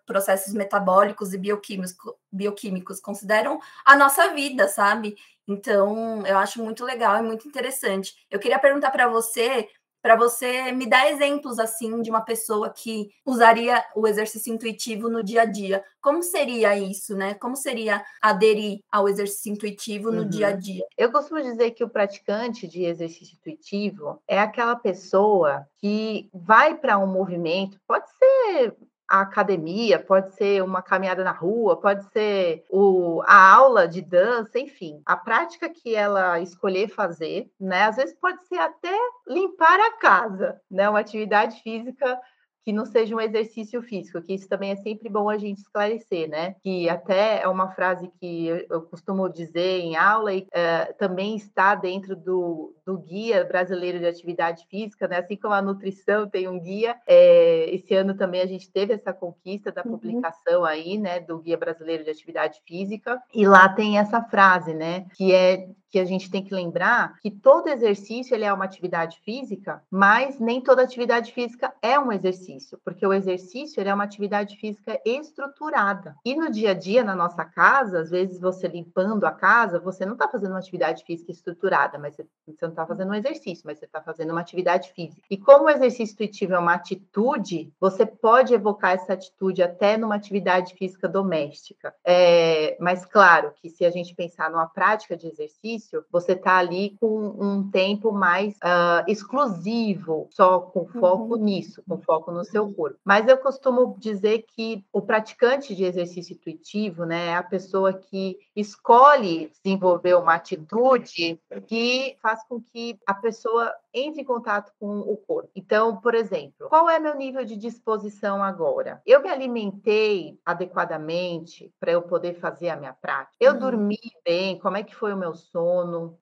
processos 0.06 0.52
metabólicos 0.54 1.32
e 1.32 1.38
bioquímicos, 1.38 1.94
bioquímicos, 2.32 3.00
consideram 3.00 3.60
a 3.84 3.96
nossa 3.96 4.32
vida, 4.34 4.69
sabe? 4.69 5.16
Então, 5.46 6.26
eu 6.26 6.36
acho 6.36 6.62
muito 6.62 6.84
legal 6.84 7.16
e 7.19 7.22
muito 7.22 7.48
interessante. 7.48 8.14
Eu 8.30 8.38
queria 8.38 8.58
perguntar 8.58 8.90
para 8.90 9.08
você 9.08 9.66
para 10.02 10.16
você 10.16 10.72
me 10.72 10.86
dar 10.86 11.10
exemplos 11.10 11.58
assim 11.58 12.00
de 12.02 12.10
uma 12.10 12.20
pessoa 12.20 12.70
que 12.70 13.08
usaria 13.24 13.84
o 13.94 14.06
exercício 14.06 14.52
intuitivo 14.52 15.08
no 15.08 15.22
dia 15.22 15.42
a 15.42 15.44
dia. 15.44 15.84
Como 16.00 16.22
seria 16.22 16.78
isso, 16.78 17.16
né? 17.16 17.34
Como 17.34 17.56
seria 17.56 18.04
aderir 18.23 18.80
ao 18.90 19.08
exercício 19.08 19.52
intuitivo 19.52 20.11
no 20.11 20.23
uhum. 20.23 20.28
dia 20.28 20.49
a 20.49 20.52
uhum. 20.52 20.58
dia? 20.58 20.84
Eu 20.96 21.11
costumo 21.11 21.42
dizer 21.42 21.73
que 21.73 21.84
o 21.84 21.88
praticante 21.88 22.66
de 22.68 22.84
exercício 22.84 23.37
intuitivo 23.37 24.23
é 24.26 24.38
aquela 24.38 24.76
pessoa 24.76 25.66
que 25.78 26.28
vai 26.32 26.76
para 26.76 26.99
um 26.99 27.06
movimento, 27.06 27.80
pode 27.87 28.06
ser 28.16 28.76
a 29.08 29.22
academia, 29.22 29.98
pode 29.98 30.34
ser 30.34 30.62
uma 30.62 30.82
caminhada 30.82 31.24
na 31.24 31.32
rua, 31.32 31.80
pode 31.80 32.04
ser 32.12 32.64
o, 32.68 33.22
a 33.26 33.54
aula 33.54 33.88
de 33.88 34.02
dança, 34.02 34.58
enfim, 34.58 35.00
a 35.06 35.16
prática 35.16 35.68
que 35.68 35.94
ela 35.94 36.38
escolher 36.40 36.88
fazer, 36.88 37.50
né? 37.58 37.84
Às 37.84 37.96
vezes 37.96 38.14
pode 38.14 38.44
ser 38.46 38.58
até 38.58 38.94
limpar 39.26 39.80
a 39.80 39.92
casa, 39.92 40.60
né? 40.70 40.88
Uma 40.88 41.00
atividade 41.00 41.62
física 41.62 42.20
que 42.68 42.72
não 42.75 42.84
seja 42.84 43.16
um 43.16 43.20
exercício 43.20 43.80
físico, 43.80 44.20
que 44.20 44.34
isso 44.34 44.46
também 44.46 44.72
é 44.72 44.76
sempre 44.76 45.08
bom 45.08 45.30
a 45.30 45.38
gente 45.38 45.56
esclarecer, 45.56 46.28
né? 46.28 46.54
Que 46.62 46.87
até 46.87 47.40
é 47.40 47.48
uma 47.48 47.70
frase 47.70 48.12
que 48.20 48.66
eu, 48.68 48.82
costumo 48.82 49.26
dizer 49.26 49.80
em 49.80 49.96
aula 49.96 50.34
e 50.34 50.40
uh, 50.40 50.94
também 50.98 51.34
está 51.34 51.75
dentro 51.75 52.14
do, 52.14 52.76
do 52.84 52.98
Guia 52.98 53.42
Brasileiro 53.42 53.98
de 53.98 54.06
Atividade 54.06 54.66
Física, 54.68 55.08
né? 55.08 55.16
Assim 55.16 55.34
como 55.34 55.54
a 55.54 55.62
nutrição 55.62 56.28
tem 56.28 56.46
um 56.46 56.60
guia, 56.60 56.94
é, 57.06 57.75
esse 57.75 57.94
ano 57.94 58.14
também 58.14 58.42
a 58.42 58.46
gente 58.46 58.70
teve 58.70 58.92
essa 58.92 59.14
conquista 59.14 59.72
da 59.72 59.82
uhum. 59.82 59.92
publicação 59.92 60.62
aí, 60.62 60.98
né? 60.98 61.20
Do 61.20 61.38
Guia 61.38 61.56
Brasileiro 61.56 62.04
de 62.04 62.10
Atividade 62.10 62.60
Física, 62.66 63.18
e 63.32 63.46
lá 63.46 63.70
tem 63.70 63.98
essa 63.98 64.20
frase, 64.20 64.75
né? 64.75 65.06
Que 65.16 65.32
é 65.32 65.68
que 65.90 65.99
a 65.99 66.04
gente 66.04 66.30
tem 66.30 66.45
que 66.45 66.54
lembrar 66.54 67.18
que 67.21 67.30
todo 67.30 67.68
exercício 67.68 68.35
ele 68.35 68.45
é 68.45 68.52
uma 68.52 68.64
atividade 68.64 69.21
física, 69.25 69.83
mas 69.90 70.38
nem 70.38 70.61
toda 70.61 70.83
atividade 70.83 71.33
física 71.33 71.73
é 71.83 71.99
um 71.99 72.12
exercício, 72.12 72.78
porque 72.85 73.07
o 73.07 73.12
exercício 73.12 73.80
ele 73.80 73.88
é 73.88 73.95
uma 73.95 74.04
atividade 74.04 74.57
física 74.57 75.00
estruturada. 75.04 76.14
E 76.25 76.35
no 76.35 76.50
dia 76.50 76.71
a 76.71 76.75
dia, 76.75 77.02
na 77.02 77.14
nossa 77.14 77.45
casa, 77.45 78.00
às 78.00 78.11
vezes 78.11 78.40
você 78.40 78.68
limpando 78.68 79.25
a 79.25 79.30
casa, 79.30 79.78
você 79.78 80.04
não 80.04 80.12
está 80.12 80.28
fazendo 80.28 80.50
uma 80.50 80.59
atividade 80.59 81.04
física 81.04 81.33
estruturada, 81.33 81.99
mas 81.99 82.16
você, 82.16 82.26
não 82.62 82.71
está 82.71 82.87
fazendo 82.87 83.11
um 83.11 83.14
exercício, 83.14 83.64
mas 83.64 83.78
você 83.78 83.87
está 83.87 84.02
fazendo 84.02 84.30
uma 84.30 84.40
atividade 84.40 84.92
física. 84.92 85.23
E 85.30 85.37
como 85.37 85.64
o 85.64 85.71
exercício 85.71 86.12
intuitivo 86.12 86.54
é 86.54 86.59
uma 86.59 86.75
atitude, 86.75 87.73
você 87.80 88.04
pode 88.04 88.54
evocar 88.54 88.92
essa 88.92 89.14
atitude 89.14 89.62
até 89.62 89.97
numa 89.97 90.14
atividade 90.14 90.75
física 90.75 91.09
doméstica. 91.09 91.95
É, 92.04 92.76
mas 92.80 93.04
claro 93.04 93.52
que 93.61 93.71
se 93.71 93.85
a 93.85 93.90
gente 93.90 94.14
pensar 94.14 94.50
numa 94.50 94.66
prática 94.66 95.16
de 95.16 95.26
exercício, 95.26 95.77
exercício, 95.78 96.04
você 96.11 96.32
está 96.32 96.58
ali 96.58 96.97
com 97.00 97.37
um 97.38 97.70
tempo 97.70 98.12
mais 98.12 98.54
uh, 98.56 99.04
exclusivo, 99.06 100.28
só 100.30 100.61
com 100.61 100.87
foco 100.87 101.37
uhum. 101.37 101.44
nisso, 101.44 101.82
com 101.88 101.99
foco 101.99 102.30
no 102.32 102.44
seu 102.44 102.73
corpo. 102.73 102.99
Mas 103.04 103.26
eu 103.28 103.38
costumo 103.38 103.97
dizer 103.99 104.44
que 104.54 104.85
o 104.92 105.00
praticante 105.00 105.75
de 105.75 105.85
exercício 105.85 106.35
intuitivo, 106.35 107.04
né, 107.04 107.28
é 107.28 107.37
a 107.37 107.42
pessoa 107.42 107.92
que 107.92 108.37
escolhe 108.54 109.52
desenvolver 109.62 110.14
uma 110.14 110.35
atitude 110.35 111.40
que 111.66 112.16
faz 112.20 112.44
com 112.44 112.61
que 112.61 112.99
a 113.06 113.14
pessoa 113.14 113.73
entre 113.94 114.23
em 114.23 114.25
contato 114.25 114.73
com 114.78 115.00
o 115.00 115.16
corpo. 115.16 115.50
Então, 115.54 115.97
por 115.97 116.14
exemplo, 116.14 116.68
qual 116.68 116.88
é 116.88 116.99
meu 116.99 117.16
nível 117.16 117.44
de 117.44 117.56
disposição 117.56 118.42
agora? 118.42 119.00
Eu 119.06 119.23
me 119.23 119.28
alimentei 119.28 120.38
adequadamente 120.44 121.73
para 121.80 121.92
eu 121.92 122.02
poder 122.02 122.35
fazer 122.35 122.68
a 122.68 122.76
minha 122.76 122.92
prática? 122.92 123.37
Eu 123.40 123.54
uhum. 123.54 123.58
dormi 123.58 123.99
bem? 124.25 124.58
Como 124.58 124.76
é 124.76 124.82
que 124.82 124.94
foi 124.94 125.12
o 125.12 125.16
meu 125.16 125.35
sono? 125.35 125.67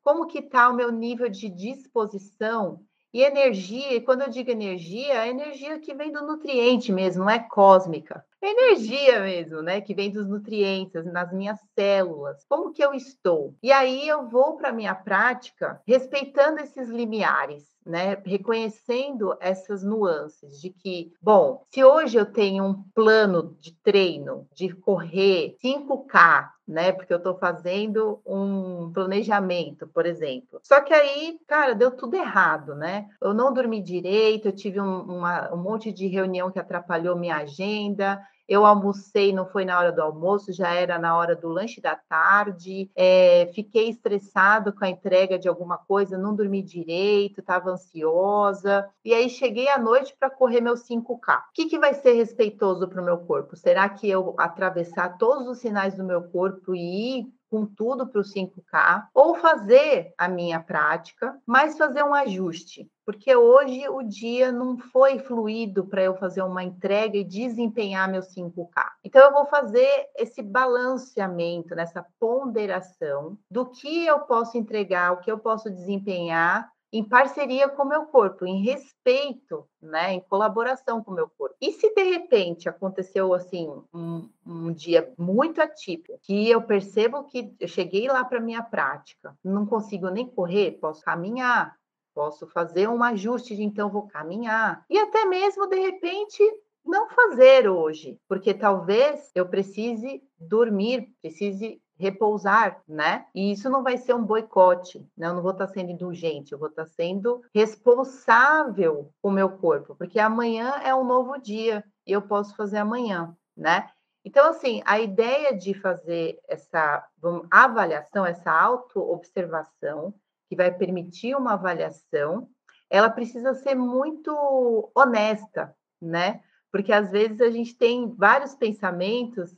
Como 0.03 0.27
que 0.27 0.39
está 0.39 0.69
o 0.69 0.75
meu 0.75 0.91
nível 0.91 1.29
de 1.29 1.49
disposição 1.49 2.81
e 3.13 3.23
energia, 3.23 3.95
e 3.95 4.01
quando 4.01 4.23
eu 4.23 4.29
digo 4.29 4.51
energia, 4.51 5.25
é 5.25 5.29
energia 5.29 5.79
que 5.79 5.95
vem 5.95 6.13
do 6.13 6.21
nutriente 6.21 6.93
mesmo, 6.93 7.25
não 7.25 7.31
é 7.31 7.39
cósmica. 7.39 8.23
É 8.43 8.51
energia 8.51 9.23
mesmo, 9.23 9.63
né? 9.63 9.81
Que 9.81 9.95
vem 9.95 10.11
dos 10.11 10.29
nutrientes, 10.29 11.05
nas 11.07 11.33
minhas 11.33 11.59
células. 11.75 12.45
Como 12.47 12.73
que 12.73 12.85
eu 12.85 12.93
estou? 12.93 13.55
E 13.63 13.73
aí 13.73 14.07
eu 14.07 14.29
vou 14.29 14.57
para 14.57 14.69
a 14.69 14.73
minha 14.73 14.95
prática 14.95 15.81
respeitando 15.87 16.61
esses 16.61 16.91
limiares 16.91 17.77
né, 17.87 18.21
reconhecendo 18.27 19.37
essas 19.41 19.85
nuances 19.85 20.61
de 20.61 20.71
que, 20.71 21.13
bom, 21.23 21.65
se 21.71 21.85
hoje 21.85 22.19
eu 22.19 22.27
tenho 22.27 22.65
um 22.65 22.83
plano 22.93 23.57
de 23.61 23.73
treino 23.81 24.49
de 24.53 24.75
correr 24.75 25.57
5K, 25.65 26.51
né, 26.67 26.91
porque 26.91 27.13
eu 27.13 27.19
estou 27.19 27.39
fazendo 27.39 28.21
um 28.27 28.91
planejamento, 28.93 29.87
por 29.87 30.05
exemplo. 30.05 30.59
Só 30.63 30.81
que 30.81 30.93
aí, 30.93 31.39
cara, 31.47 31.75
deu 31.75 31.91
tudo 31.93 32.17
errado, 32.17 32.75
né? 32.75 33.07
Eu 33.21 33.33
não 33.33 33.53
dormi 33.53 33.81
direito, 33.81 34.49
eu 34.49 34.53
tive 34.53 34.81
um, 34.81 35.01
uma, 35.03 35.55
um 35.55 35.59
monte 35.59 35.93
de 35.93 36.09
reunião 36.09 36.51
que 36.51 36.59
atrapalhou 36.59 37.17
minha 37.17 37.37
agenda, 37.37 38.21
eu 38.49 38.65
almocei, 38.65 39.33
não 39.33 39.47
foi 39.47 39.65
na 39.65 39.79
hora 39.79 39.91
do 39.91 40.01
almoço, 40.01 40.53
já 40.53 40.73
era 40.73 40.99
na 40.99 41.17
hora 41.17 41.35
do 41.35 41.49
lanche 41.49 41.81
da 41.81 41.97
tarde. 41.97 42.91
É, 42.95 43.51
fiquei 43.55 43.89
estressado 43.89 44.73
com 44.73 44.85
a 44.85 44.89
entrega 44.89 45.39
de 45.39 45.49
alguma 45.49 45.77
coisa, 45.77 46.17
não 46.17 46.35
dormi 46.35 46.63
direito, 46.63 47.41
estava 47.41 47.71
ansiosa. 47.71 48.89
E 49.05 49.13
aí 49.13 49.29
cheguei 49.29 49.69
à 49.69 49.79
noite 49.79 50.15
para 50.19 50.31
correr 50.31 50.61
meu 50.61 50.75
5K. 50.75 51.39
O 51.39 51.43
que, 51.53 51.67
que 51.67 51.79
vai 51.79 51.95
ser 51.95 52.13
respeitoso 52.13 52.87
para 52.89 53.03
o 53.03 53.05
meu 53.05 53.19
corpo? 53.19 53.57
Será 53.57 53.89
que 53.89 54.09
eu 54.09 54.35
atravessar 54.39 55.19
todos 55.19 55.49
os 55.49 55.59
sinais 55.59 55.97
do 55.97 56.05
meu 56.05 56.23
corpo 56.23 56.75
e 56.75 57.21
ir 57.21 57.37
com 57.51 57.67
tudo 57.67 58.07
para 58.07 58.21
o 58.21 58.25
5K, 58.25 59.09
ou 59.15 59.35
fazer 59.37 60.13
a 60.19 60.29
minha 60.29 60.61
prática, 60.61 61.39
mas 61.47 61.77
fazer 61.79 62.03
um 62.03 62.15
ajuste, 62.15 62.91
porque 63.05 63.35
hoje 63.35 63.89
o 63.89 64.03
dia 64.03 64.51
não 64.51 64.77
foi 64.77 65.19
fluido 65.19 65.87
para 65.87 66.03
eu 66.03 66.17
fazer 66.17 66.43
uma 66.43 66.65
entrega 66.65 67.17
e 67.17 67.25
desempenhar 67.25 68.11
meu 68.11 68.23
5K. 68.23 68.69
Então 69.05 69.23
eu 69.23 69.33
vou 69.33 69.47
fazer 69.47 70.09
esse 70.17 70.43
balanceamento, 70.43 71.75
nessa 71.75 72.05
ponderação 72.19 73.39
do 73.51 73.67
que 73.67 74.07
eu 74.07 74.21
posso 74.21 74.59
entregar, 74.59 75.13
o 75.13 75.21
que 75.21 75.31
eu 75.31 75.39
posso 75.39 75.71
desempenhar 75.71 76.69
em 76.97 77.05
parceria 77.05 77.69
com 77.69 77.83
o 77.83 77.89
meu 77.89 78.07
corpo, 78.07 78.47
em 78.47 78.63
respeito, 78.63 79.69
né, 79.81 80.15
em 80.15 80.21
colaboração 80.21 81.03
com 81.03 81.11
o 81.11 81.15
meu 81.15 81.29
corpo. 81.29 81.55
E 81.61 81.73
se 81.73 81.95
de 81.95 82.03
repente 82.03 82.69
aconteceu 82.69 83.35
assim 83.35 83.69
um, 83.93 84.29
um 84.47 84.73
dia 84.73 85.13
muito 85.19 85.61
atípico, 85.61 86.19
que 86.23 86.49
eu 86.49 86.63
percebo 86.63 87.25
que 87.25 87.55
eu 87.61 87.69
cheguei 87.69 88.09
lá 88.09 88.25
para 88.25 88.41
minha 88.41 88.63
prática, 88.63 89.37
não 89.45 89.67
consigo 89.67 90.09
nem 90.09 90.27
correr, 90.27 90.79
posso 90.81 91.03
caminhar, 91.03 91.77
posso 92.15 92.47
fazer 92.47 92.89
um 92.89 93.03
ajuste 93.03 93.55
de 93.55 93.63
então 93.63 93.91
vou 93.91 94.07
caminhar 94.07 94.85
e 94.89 94.99
até 94.99 95.27
mesmo 95.27 95.67
de 95.67 95.79
repente 95.79 96.43
não 96.83 97.09
fazer 97.11 97.69
hoje, 97.69 98.19
porque 98.29 98.55
talvez 98.55 99.31
eu 99.35 99.47
precise 99.47 100.23
dormir, 100.39 101.13
precise 101.21 101.81
repousar, 101.99 102.83
né? 102.87 103.27
E 103.35 103.53
isso 103.53 103.71
não 103.71 103.83
vai 103.83 103.97
ser 103.97 104.15
um 104.15 104.25
boicote, 104.25 105.07
né? 105.17 105.27
Eu 105.29 105.35
não 105.35 105.43
vou 105.43 105.53
estar 105.53 105.67
sendo 105.69 105.91
indulgente, 105.91 106.53
eu 106.53 106.59
vou 106.59 106.69
estar 106.69 106.87
sendo 106.87 107.43
responsável 107.55 109.11
com 109.23 109.29
o 109.29 109.33
meu 109.33 109.51
corpo, 109.51 109.95
porque 109.97 110.19
amanhã 110.21 110.81
é 110.85 110.95
um 110.95 111.05
novo 111.05 111.39
dia 111.39 111.85
e 112.07 112.13
eu 112.13 112.23
posso 112.23 112.55
fazer 112.55 112.79
amanhã, 112.79 113.35
né? 113.57 113.89
Então, 114.25 114.51
assim, 114.51 114.83
a 114.85 114.99
ideia 114.99 115.57
de 115.57 115.73
fazer 115.73 116.41
essa 116.49 117.07
avaliação, 117.51 118.27
essa 118.27 118.51
auto-observação, 118.51 120.13
que 120.49 120.57
vai 120.57 120.73
permitir 120.73 121.37
uma 121.37 121.53
avaliação, 121.53 122.49
ela 122.91 123.09
precisa 123.11 123.55
ser 123.55 123.75
muito 123.75 124.91
honesta, 124.95 125.75
né? 126.01 126.43
Porque 126.71 126.93
às 126.93 127.11
vezes 127.11 127.41
a 127.41 127.51
gente 127.51 127.75
tem 127.77 128.15
vários 128.15 128.55
pensamentos 128.55 129.57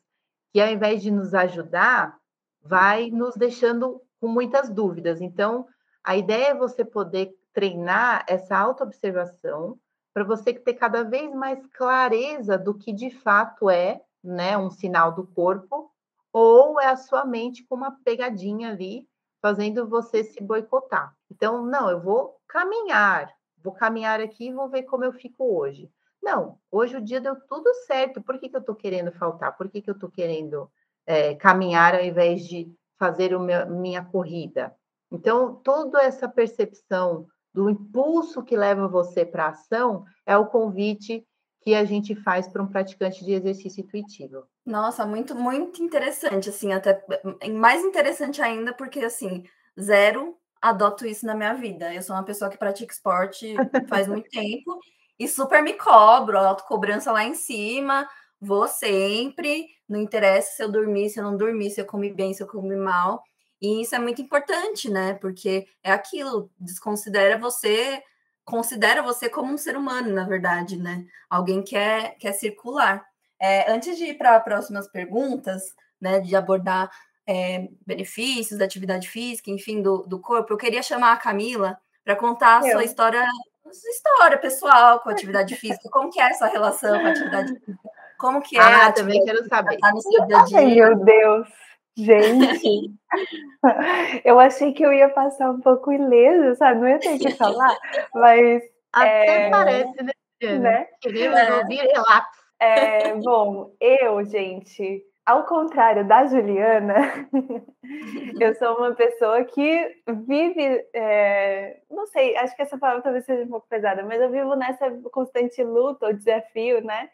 que, 0.53 0.61
ao 0.61 0.69
invés 0.69 1.03
de 1.03 1.11
nos 1.11 1.35
ajudar, 1.35 2.19
vai 2.63 3.11
nos 3.11 3.35
deixando 3.37 4.03
com 4.21 4.29
muitas 4.29 4.69
dúvidas. 4.69 5.21
Então, 5.21 5.67
a 6.05 6.17
ideia 6.17 6.49
é 6.49 6.55
você 6.55 6.85
poder 6.85 7.35
treinar 7.53 8.25
essa 8.29 8.57
autoobservação 8.57 9.79
para 10.13 10.25
você 10.25 10.53
ter 10.53 10.75
cada 10.75 11.05
vez 11.05 11.33
mais 11.35 11.65
clareza 11.69 12.59
do 12.59 12.75
que 12.75 12.93
de 12.93 13.11
fato 13.11 13.71
é, 13.71 14.01
né, 14.23 14.57
um 14.59 14.71
sinal 14.71 15.13
do 15.15 15.27
corpo, 15.27 15.91
ou 16.33 16.81
é 16.81 16.87
a 16.87 16.97
sua 16.97 17.25
mente 17.25 17.65
com 17.65 17.77
uma 17.77 17.93
pegadinha 18.05 18.71
ali, 18.71 19.09
fazendo 19.41 19.89
você 19.89 20.25
se 20.25 20.43
boicotar. 20.43 21.15
Então, 21.31 21.65
não, 21.65 21.89
eu 21.91 22.01
vou 22.01 22.37
caminhar, 22.49 23.33
vou 23.63 23.73
caminhar 23.73 24.21
aqui 24.21 24.49
e 24.49 24.53
vou 24.53 24.69
ver 24.69 24.83
como 24.85 25.05
eu 25.05 25.13
fico 25.13 25.57
hoje. 25.57 25.91
Não, 26.23 26.59
hoje 26.71 26.97
o 26.97 27.01
dia 27.01 27.21
deu 27.21 27.37
tudo 27.47 27.73
certo, 27.87 28.21
por 28.21 28.39
que, 28.39 28.49
que 28.49 28.57
eu 28.57 28.61
estou 28.61 28.75
querendo 28.75 29.13
faltar? 29.13 29.57
Por 29.57 29.69
que, 29.69 29.81
que 29.81 29.89
eu 29.89 29.95
estou 29.95 30.11
querendo 30.11 30.71
é, 31.09 31.35
caminhar 31.37 31.95
ao 31.95 32.05
invés 32.05 32.47
de 32.47 32.71
fazer 32.99 33.37
meu, 33.39 33.67
minha 33.71 34.05
corrida. 34.05 34.75
Então, 35.11 35.55
toda 35.65 36.03
essa 36.03 36.29
percepção 36.29 37.27
do 37.55 37.71
impulso 37.71 38.43
que 38.43 38.55
leva 38.55 38.87
você 38.87 39.25
para 39.25 39.47
a 39.47 39.49
ação 39.49 40.05
é 40.27 40.37
o 40.37 40.45
convite 40.45 41.27
que 41.63 41.75
a 41.75 41.83
gente 41.83 42.15
faz 42.15 42.47
para 42.47 42.63
um 42.63 42.67
praticante 42.67 43.25
de 43.25 43.33
exercício 43.33 43.83
intuitivo. 43.83 44.45
Nossa, 44.67 45.07
muito, 45.07 45.35
muito 45.35 45.83
interessante, 45.83 46.51
assim, 46.51 46.75
até 46.75 47.03
mais 47.51 47.83
interessante 47.83 48.43
ainda, 48.43 48.75
porque 48.75 49.01
assim, 49.01 49.45
zero 49.81 50.37
adoto 50.61 51.07
isso 51.07 51.25
na 51.25 51.35
minha 51.35 51.55
vida. 51.55 51.93
Eu 51.95 52.03
sou 52.03 52.15
uma 52.15 52.25
pessoa 52.25 52.51
que 52.51 52.59
pratica 52.59 52.93
esporte 52.93 53.55
faz 53.89 54.07
muito 54.07 54.29
tempo 54.31 54.79
e 55.19 55.27
super 55.27 55.63
me 55.63 55.73
cobro, 55.73 56.39
autocobrança 56.39 57.11
lá 57.11 57.25
em 57.25 57.35
cima, 57.35 58.07
vou 58.41 58.69
sempre, 58.69 59.67
não 59.89 60.01
interessa 60.01 60.57
se 60.57 60.63
eu 60.63 60.71
dormir, 60.71 61.11
se 61.11 61.19
eu 61.19 61.25
não 61.25 61.37
dormir, 61.37 61.71
se 61.71 61.81
eu 61.81 61.87
comi 61.87 62.13
bem, 62.13 62.33
se 62.35 62.43
eu 62.43 62.47
comi 62.47 62.77
mal. 62.77 63.23
E 63.61 63.83
isso 63.83 63.95
é 63.95 63.99
muito 63.99 64.23
importante, 64.23 64.89
né? 64.89 65.15
Porque 65.15 65.67
é 65.83 65.91
aquilo, 65.91 66.51
desconsidera 66.59 67.39
você, 67.39 68.03
considera 68.45 69.03
você 69.03 69.29
como 69.29 69.53
um 69.53 69.59
ser 69.59 69.77
humano, 69.77 70.13
na 70.13 70.25
verdade, 70.27 70.77
né? 70.77 71.05
Alguém 71.29 71.63
que 71.63 71.77
é, 71.77 72.11
que 72.11 72.29
é 72.29 72.33
circular. 72.33 73.05
É, 73.41 73.71
antes 73.73 73.97
de 73.97 74.05
ir 74.05 74.19
para 74.19 74.37
as 74.37 74.45
próximas 74.45 74.89
perguntas, 74.89 75.75
né, 76.01 76.21
de 76.21 76.35
abordar 76.35 76.91
é, 77.27 77.69
benefícios 77.87 78.59
da 78.59 78.65
atividade 78.65 79.09
física, 79.09 79.51
enfim, 79.51 79.83
do, 79.83 80.05
do 80.07 80.21
corpo, 80.21 80.53
eu 80.53 80.57
queria 80.57 80.83
chamar 80.83 81.13
a 81.13 81.17
Camila 81.17 81.79
para 82.05 82.17
contar 82.17 82.59
a 82.59 82.63
sua 82.63 82.85
história, 82.85 83.25
sua 83.71 83.91
história 83.91 84.39
pessoal 84.39 85.01
com 85.01 85.11
a 85.11 85.13
atividade 85.13 85.55
física, 85.57 85.89
como 85.91 86.11
que 86.11 86.21
é 86.21 86.31
essa 86.31 86.47
relação 86.47 86.99
com 87.01 87.07
a 87.07 87.11
atividade 87.11 87.55
física 87.61 87.98
como 88.19 88.43
que 88.43 88.57
é? 88.59 88.61
Ah, 88.61 88.93
também 88.93 89.25
quero 89.25 89.45
saber. 89.49 89.79
Tá 89.79 89.91
no 89.93 90.01
seu 90.01 90.27
dia? 90.27 90.59
Ai, 90.59 90.75
meu 90.75 90.97
Deus. 90.97 91.49
Gente, 91.97 92.93
eu 94.25 94.39
achei 94.39 94.73
que 94.73 94.85
eu 94.85 94.93
ia 94.93 95.09
passar 95.09 95.51
um 95.51 95.61
pouco 95.61 95.91
ileso, 95.91 96.57
sabe? 96.57 96.81
Não 96.81 96.89
ia 96.89 97.01
ter 97.01 97.19
que 97.19 97.31
falar, 97.33 97.77
mas. 98.15 98.63
Até 98.93 99.47
é... 99.47 99.51
parece, 99.51 100.03
né? 100.03 100.59
né? 100.59 100.87
Queremos 101.01 101.39
é. 101.39 101.55
ouvir 101.57 101.81
relatos. 101.81 102.39
É, 102.61 103.15
bom, 103.17 103.73
eu, 103.81 104.25
gente, 104.25 105.05
ao 105.27 105.45
contrário 105.45 106.07
da 106.07 106.27
Juliana, 106.27 107.29
eu 108.41 108.55
sou 108.55 108.79
uma 108.79 108.95
pessoa 108.95 109.45
que 109.45 110.03
vive, 110.27 110.85
é, 110.95 111.81
não 111.91 112.07
sei, 112.07 112.37
acho 112.37 112.57
que 112.57 112.63
essa 112.63 112.79
palavra 112.79 113.03
talvez 113.03 113.25
seja 113.25 113.45
um 113.45 113.49
pouco 113.49 113.69
pesada, 113.69 114.03
mas 114.05 114.21
eu 114.21 114.31
vivo 114.31 114.57
nessa 114.57 114.91
constante 115.13 115.63
luta 115.63 116.07
ou 116.07 116.13
desafio, 116.13 116.83
né? 116.83 117.11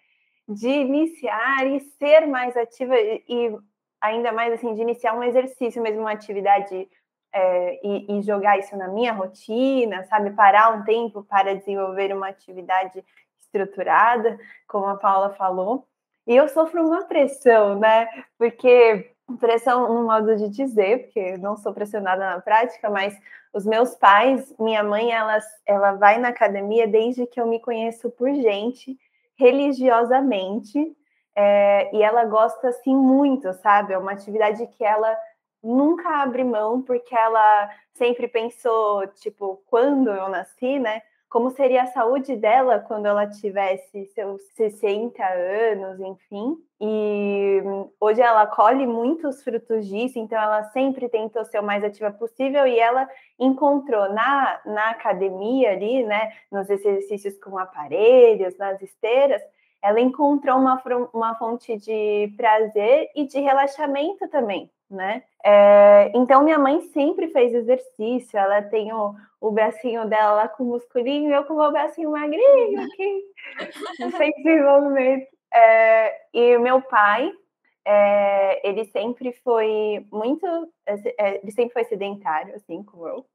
De 0.49 0.69
iniciar 0.69 1.67
e 1.67 1.81
ser 1.81 2.27
mais 2.27 2.57
ativa 2.57 2.95
e 2.97 3.57
ainda 4.01 4.33
mais 4.33 4.53
assim 4.53 4.75
de 4.75 4.83
iniciar 4.83 5.15
um 5.15 5.23
exercício 5.23 5.83
mesmo 5.83 6.01
uma 6.01 6.13
atividade 6.13 6.89
é, 7.33 7.81
e, 7.83 8.19
e, 8.19 8.23
jogar 8.23 8.59
isso 8.59 8.77
na 8.77 8.87
minha 8.87 9.13
rotina, 9.13 10.05
sabe, 10.05 10.31
parar 10.31 10.73
um 10.73 10.85
tempo 10.85 11.25
para 11.25 11.57
desenvolver 11.57 12.15
uma 12.15 12.29
atividade 12.29 13.05
estruturada, 13.41 14.39
como 14.69 14.87
a 14.87 14.97
Paula 14.97 15.31
falou. 15.31 15.85
E 16.27 16.37
eu 16.37 16.49
sofro 16.49 16.87
uma 16.87 17.05
pressão, 17.07 17.79
né? 17.79 18.09
Porque 18.39 19.11
pressão 19.41 19.93
no 19.93 20.05
modo 20.05 20.37
de 20.37 20.49
dizer, 20.49 21.05
porque 21.05 21.37
não 21.39 21.57
sou 21.57 21.73
pressionada 21.73 22.25
na 22.35 22.41
prática, 22.41 22.89
mas 22.89 23.19
os 23.53 23.65
meus 23.65 23.95
pais, 23.95 24.55
minha 24.59 24.83
mãe, 24.83 25.11
ela, 25.11 25.39
ela 25.67 25.93
vai 25.93 26.19
na 26.19 26.29
academia 26.29 26.87
desde 26.87 27.27
que 27.27 27.41
eu 27.41 27.47
me 27.47 27.61
conheço 27.61 28.11
por 28.11 28.33
gente, 28.33 28.99
religiosamente, 29.37 30.97
é, 31.37 31.95
e 31.95 32.03
ela 32.03 32.25
gosta 32.25 32.69
assim 32.69 32.95
muito, 32.95 33.53
sabe? 33.55 33.93
É 33.93 33.99
uma 33.99 34.13
atividade 34.13 34.67
que 34.69 34.85
ela 34.85 35.17
nunca 35.63 36.23
abre 36.23 36.45
mão, 36.45 36.83
porque 36.83 37.15
ela 37.15 37.71
sempre 37.95 38.29
pensou, 38.29 39.07
tipo, 39.09 39.63
quando 39.67 40.11
eu 40.11 40.29
nasci, 40.29 40.79
né? 40.79 41.03
Como 41.35 41.51
seria 41.51 41.83
a 41.83 41.87
saúde 41.87 42.37
dela 42.37 42.79
quando 42.79 43.07
ela 43.07 43.27
tivesse 43.27 44.07
seus 44.15 44.41
60 44.55 45.21
anos, 45.21 45.99
enfim. 45.99 46.57
E 46.81 47.61
hoje 48.01 48.21
ela 48.21 48.47
colhe 48.47 48.87
muitos 48.87 49.43
frutos 49.43 49.85
disso, 49.85 50.17
então 50.17 50.41
ela 50.41 50.63
sempre 50.71 51.09
tentou 51.09 51.45
ser 51.45 51.59
o 51.59 51.63
mais 51.65 51.83
ativa 51.83 52.13
possível 52.13 52.69
e 52.69 52.79
ela 52.79 53.09
encontrou 53.37 54.13
na, 54.13 54.61
na 54.65 54.91
academia 54.91 55.73
ali, 55.73 56.05
né, 56.05 56.35
nos 56.53 56.71
exercícios 56.71 57.37
com 57.41 57.59
aparelhos, 57.59 58.57
nas 58.57 58.81
esteiras, 58.81 59.43
ela 59.85 60.01
encontrou 60.01 60.57
uma, 60.57 60.83
uma 61.13 61.35
fonte 61.35 61.77
de 61.77 62.33
prazer 62.39 63.11
e 63.15 63.27
de 63.27 63.39
relaxamento 63.39 64.27
também, 64.29 64.71
né? 64.91 65.23
É, 65.45 66.11
então, 66.15 66.43
minha 66.43 66.59
mãe 66.59 66.81
sempre 66.81 67.29
fez 67.29 67.53
exercício, 67.53 68.39
ela 68.39 68.63
tem 68.63 68.95
o, 68.95 69.15
o 69.39 69.51
bracinho 69.51 70.09
dela 70.09 70.33
lá 70.33 70.49
com 70.49 70.65
o 70.65 70.69
musculinho, 70.69 71.31
eu 71.31 71.45
com 71.45 71.53
o 71.53 71.59
meu 71.59 71.71
bracinho 71.71 72.13
magrinho 72.13 72.81
aqui, 72.81 73.25
sem 74.17 74.33
desenvolvimento. 74.43 75.27
É, 75.53 76.19
e 76.33 76.57
meu 76.57 76.81
pai, 76.81 77.31
é, 77.85 78.67
ele 78.67 78.87
sempre 78.87 79.33
foi 79.45 80.07
muito, 80.11 80.47
ele 80.87 81.53
sempre 81.53 81.75
foi 81.75 81.85
sedentário, 81.85 82.55
assim 82.55 82.83
como 82.83 83.07
eu. 83.07 83.27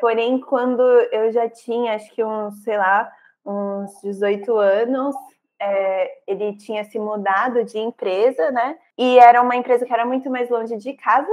Porém, 0.00 0.40
quando 0.40 0.82
eu 1.12 1.30
já 1.32 1.50
tinha, 1.50 1.94
acho 1.96 2.10
que 2.14 2.24
uns, 2.24 2.62
sei 2.62 2.78
lá, 2.78 3.12
uns 3.48 4.00
18 4.02 4.56
anos, 4.56 5.16
é, 5.60 6.18
ele 6.26 6.56
tinha 6.56 6.84
se 6.84 6.98
mudado 6.98 7.64
de 7.64 7.78
empresa, 7.78 8.50
né? 8.50 8.78
E 8.96 9.18
era 9.18 9.42
uma 9.42 9.56
empresa 9.56 9.86
que 9.86 9.92
era 9.92 10.04
muito 10.04 10.30
mais 10.30 10.48
longe 10.50 10.76
de 10.76 10.92
casa. 10.94 11.30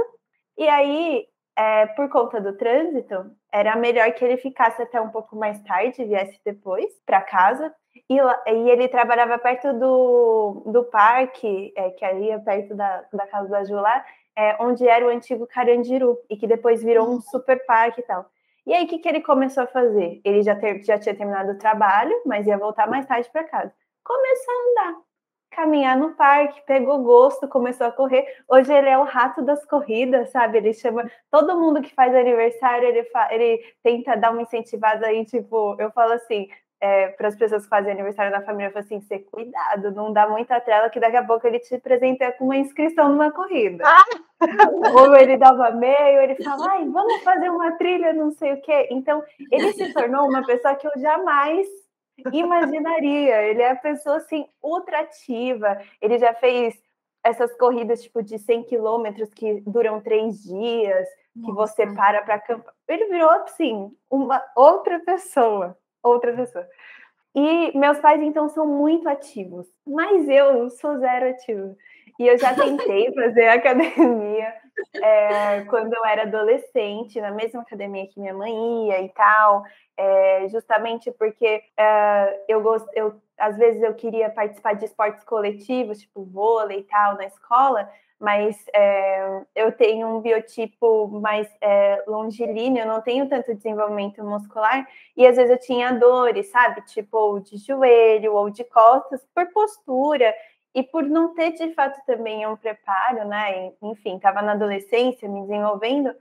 E 0.56 0.68
aí, 0.68 1.26
é, 1.56 1.86
por 1.86 2.08
conta 2.08 2.40
do 2.40 2.56
trânsito, 2.56 3.30
era 3.52 3.76
melhor 3.76 4.10
que 4.12 4.24
ele 4.24 4.36
ficasse 4.36 4.82
até 4.82 5.00
um 5.00 5.10
pouco 5.10 5.36
mais 5.36 5.62
tarde, 5.62 6.04
viesse 6.04 6.40
depois 6.44 6.86
para 7.04 7.20
casa. 7.20 7.72
E, 8.08 8.16
e, 8.16 8.70
ele 8.70 8.88
trabalhava 8.88 9.38
perto 9.38 9.72
do, 9.72 10.62
do 10.66 10.84
parque, 10.84 11.72
é, 11.76 11.90
que 11.90 12.04
ali 12.04 12.30
é 12.30 12.38
perto 12.38 12.74
da, 12.74 13.04
da 13.12 13.26
casa 13.26 13.48
da 13.48 13.64
Jula, 13.64 14.04
é, 14.36 14.56
onde 14.60 14.86
era 14.86 15.04
o 15.06 15.08
antigo 15.08 15.46
Carandiru, 15.46 16.18
e 16.28 16.36
que 16.36 16.46
depois 16.46 16.82
virou 16.82 17.08
um 17.08 17.20
super 17.20 17.64
parque 17.64 18.00
e 18.00 18.04
tal. 18.04 18.26
E 18.66 18.74
aí, 18.74 18.84
o 18.84 18.88
que, 18.88 18.98
que 18.98 19.08
ele 19.08 19.20
começou 19.20 19.62
a 19.62 19.66
fazer? 19.66 20.20
Ele 20.24 20.42
já, 20.42 20.56
ter, 20.56 20.82
já 20.82 20.98
tinha 20.98 21.14
terminado 21.14 21.52
o 21.52 21.58
trabalho, 21.58 22.12
mas 22.26 22.46
ia 22.46 22.58
voltar 22.58 22.88
mais 22.88 23.06
tarde 23.06 23.30
para 23.30 23.44
casa. 23.44 23.72
Começou 24.02 24.54
a 24.54 24.70
andar, 24.70 25.00
caminhar 25.50 25.96
no 25.96 26.14
parque, 26.16 26.60
pegou 26.66 27.02
gosto, 27.02 27.48
começou 27.48 27.86
a 27.86 27.92
correr. 27.92 28.26
Hoje 28.48 28.72
ele 28.72 28.88
é 28.88 28.98
o 28.98 29.04
rato 29.04 29.40
das 29.42 29.64
corridas, 29.64 30.30
sabe? 30.30 30.58
Ele 30.58 30.74
chama 30.74 31.08
todo 31.30 31.58
mundo 31.60 31.80
que 31.80 31.94
faz 31.94 32.12
aniversário, 32.14 32.88
ele, 32.88 33.04
fa... 33.04 33.28
ele 33.32 33.62
tenta 33.84 34.16
dar 34.16 34.32
uma 34.32 34.42
incentivada 34.42 35.06
aí, 35.06 35.24
tipo, 35.24 35.76
eu 35.78 35.90
falo 35.92 36.12
assim, 36.14 36.48
é, 36.80 37.08
para 37.08 37.28
as 37.28 37.36
pessoas 37.36 37.64
que 37.64 37.70
fazem 37.70 37.92
aniversário 37.92 38.30
da 38.30 38.42
família, 38.42 38.68
eu 38.68 38.72
falo 38.72 38.84
assim, 38.84 39.00
ser 39.00 39.20
cuidado, 39.20 39.90
não 39.92 40.12
dá 40.12 40.28
muita 40.28 40.60
trela, 40.60 40.90
que 40.90 41.00
daqui 41.00 41.16
a 41.16 41.24
pouco 41.24 41.46
ele 41.46 41.58
te 41.58 41.74
apresenta 41.74 42.32
com 42.32 42.44
uma 42.44 42.56
inscrição 42.56 43.08
numa 43.08 43.30
corrida. 43.30 43.84
Ah! 43.86 44.04
Ou 45.00 45.16
ele 45.16 45.38
dava 45.38 45.70
meio, 45.70 46.20
ele 46.20 46.34
fala, 46.36 46.72
ai, 46.72 46.84
vamos 46.84 47.22
fazer 47.22 47.48
uma 47.48 47.72
trilha, 47.72 48.12
não 48.12 48.30
sei 48.32 48.52
o 48.52 48.60
quê. 48.60 48.88
Então, 48.90 49.22
ele 49.50 49.72
se 49.72 49.92
tornou 49.94 50.28
uma 50.28 50.44
pessoa 50.44 50.74
que 50.74 50.86
eu 50.86 50.92
jamais 50.96 51.66
imaginaria. 52.32 53.42
Ele 53.42 53.62
é 53.62 53.70
a 53.70 53.76
pessoa, 53.76 54.16
assim, 54.16 54.46
ultra 54.62 55.00
ativa. 55.00 55.80
Ele 56.02 56.18
já 56.18 56.34
fez 56.34 56.74
essas 57.24 57.56
corridas, 57.56 58.02
tipo, 58.02 58.22
de 58.22 58.38
100 58.38 58.64
quilômetros 58.64 59.32
que 59.32 59.62
duram 59.62 60.02
três 60.02 60.42
dias, 60.42 61.08
que 61.32 61.52
Nossa. 61.52 61.74
você 61.74 61.86
para 61.94 62.22
para 62.22 62.34
acampar. 62.34 62.74
Ele 62.86 63.06
virou, 63.06 63.30
assim, 63.30 63.90
uma 64.10 64.42
outra 64.54 65.00
pessoa 65.00 65.76
outra 66.06 66.32
pessoa. 66.32 66.66
E 67.34 67.76
meus 67.76 67.98
pais, 67.98 68.22
então, 68.22 68.48
são 68.48 68.66
muito 68.66 69.08
ativos, 69.08 69.66
mas 69.86 70.26
eu 70.28 70.70
sou 70.70 70.98
zero 70.98 71.28
ativo. 71.28 71.76
E 72.18 72.26
eu 72.26 72.38
já 72.38 72.54
tentei 72.54 73.12
fazer 73.14 73.48
academia 73.48 74.54
é, 74.94 75.62
quando 75.64 75.92
eu 75.92 76.04
era 76.04 76.22
adolescente, 76.22 77.20
na 77.20 77.30
mesma 77.30 77.60
academia 77.60 78.06
que 78.06 78.18
minha 78.18 78.32
mãe 78.32 78.88
ia 78.88 79.02
e 79.02 79.08
tal, 79.10 79.64
é, 79.96 80.48
justamente 80.48 81.10
porque 81.12 81.62
é, 81.76 82.44
eu 82.48 82.62
gosto, 82.62 82.88
eu 82.94 83.20
às 83.38 83.56
vezes 83.58 83.82
eu 83.82 83.94
queria 83.94 84.30
participar 84.30 84.74
de 84.74 84.86
esportes 84.86 85.22
coletivos, 85.24 86.00
tipo 86.00 86.24
vôlei 86.24 86.80
e 86.80 86.84
tal, 86.84 87.16
na 87.16 87.26
escola, 87.26 87.88
mas 88.18 88.56
é, 88.74 89.42
eu 89.54 89.72
tenho 89.72 90.08
um 90.08 90.20
biotipo 90.20 91.08
mais 91.08 91.48
é, 91.60 92.02
longilíneo, 92.06 92.86
não 92.86 93.02
tenho 93.02 93.28
tanto 93.28 93.54
desenvolvimento 93.54 94.24
muscular, 94.24 94.86
e 95.16 95.26
às 95.26 95.36
vezes 95.36 95.50
eu 95.50 95.58
tinha 95.58 95.92
dores, 95.92 96.48
sabe? 96.50 96.80
Tipo, 96.82 97.18
ou 97.18 97.40
de 97.40 97.58
joelho 97.58 98.34
ou 98.34 98.48
de 98.50 98.64
costas, 98.64 99.26
por 99.34 99.46
postura, 99.52 100.34
e 100.76 100.82
por 100.82 101.02
não 101.04 101.34
ter 101.34 101.52
de 101.52 101.72
fato 101.72 101.98
também 102.06 102.46
um 102.46 102.54
preparo, 102.54 103.26
né? 103.26 103.72
Enfim, 103.82 104.16
estava 104.16 104.42
na 104.42 104.52
adolescência, 104.52 105.26
me 105.26 105.40
desenvolvendo. 105.40 106.14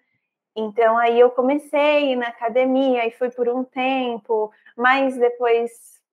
Então 0.56 0.98
aí 0.98 1.20
eu 1.20 1.30
comecei 1.30 2.16
na 2.16 2.28
academia 2.30 3.06
e 3.06 3.12
fui 3.12 3.30
por 3.30 3.50
um 3.50 3.66
tempo, 3.66 4.50
mas 4.78 5.18
depois 5.18 5.70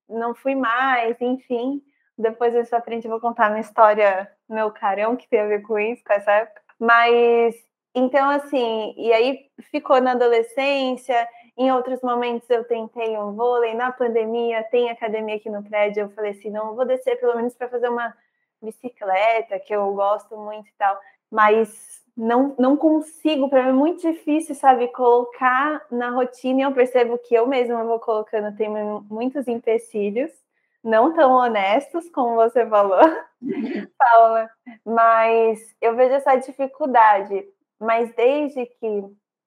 não 0.08 0.34
fui 0.34 0.56
mais, 0.56 1.16
enfim. 1.20 1.80
Depois 2.16 2.54
eu 2.54 2.64
frente 2.82 3.08
vou 3.08 3.20
contar 3.20 3.48
minha 3.48 3.60
história, 3.60 4.30
meu 4.48 4.70
carão, 4.70 5.16
que 5.16 5.28
tem 5.28 5.40
a 5.40 5.46
ver 5.46 5.62
com 5.62 5.78
isso, 5.78 6.02
com 6.04 6.12
essa 6.12 6.30
época. 6.30 6.60
Mas, 6.78 7.54
então, 7.94 8.28
assim, 8.30 8.94
e 8.96 9.12
aí 9.12 9.46
ficou 9.70 10.00
na 10.00 10.12
adolescência. 10.12 11.28
Em 11.56 11.72
outros 11.72 12.00
momentos 12.02 12.48
eu 12.50 12.64
tentei 12.64 13.16
um 13.16 13.32
vôlei. 13.34 13.74
Na 13.74 13.92
pandemia, 13.92 14.62
tem 14.64 14.90
academia 14.90 15.36
aqui 15.36 15.48
no 15.48 15.62
prédio. 15.62 16.02
Eu 16.02 16.10
falei 16.10 16.32
assim: 16.32 16.50
não, 16.50 16.74
vou 16.74 16.84
descer 16.84 17.18
pelo 17.18 17.36
menos 17.36 17.54
para 17.54 17.68
fazer 17.68 17.88
uma 17.88 18.14
bicicleta, 18.60 19.58
que 19.58 19.74
eu 19.74 19.92
gosto 19.94 20.36
muito 20.36 20.68
e 20.68 20.74
tal. 20.78 20.98
Mas 21.30 22.02
não, 22.16 22.54
não 22.58 22.76
consigo, 22.76 23.48
para 23.48 23.62
mim 23.62 23.70
é 23.70 23.72
muito 23.72 24.02
difícil, 24.02 24.54
sabe, 24.54 24.88
colocar 24.88 25.84
na 25.90 26.10
rotina. 26.10 26.60
E 26.60 26.62
eu 26.64 26.72
percebo 26.72 27.18
que 27.18 27.34
eu 27.34 27.46
mesma 27.46 27.84
vou 27.84 27.98
colocando, 27.98 28.54
tem 28.56 28.68
muitos 29.08 29.48
empecilhos 29.48 30.41
não 30.82 31.14
tão 31.14 31.32
honestos, 31.32 32.08
como 32.10 32.34
você 32.34 32.66
falou, 32.66 33.00
Paula, 33.98 34.50
mas 34.84 35.60
eu 35.80 35.94
vejo 35.94 36.14
essa 36.14 36.34
dificuldade. 36.36 37.44
Mas 37.80 38.14
desde 38.14 38.66
que 38.66 39.04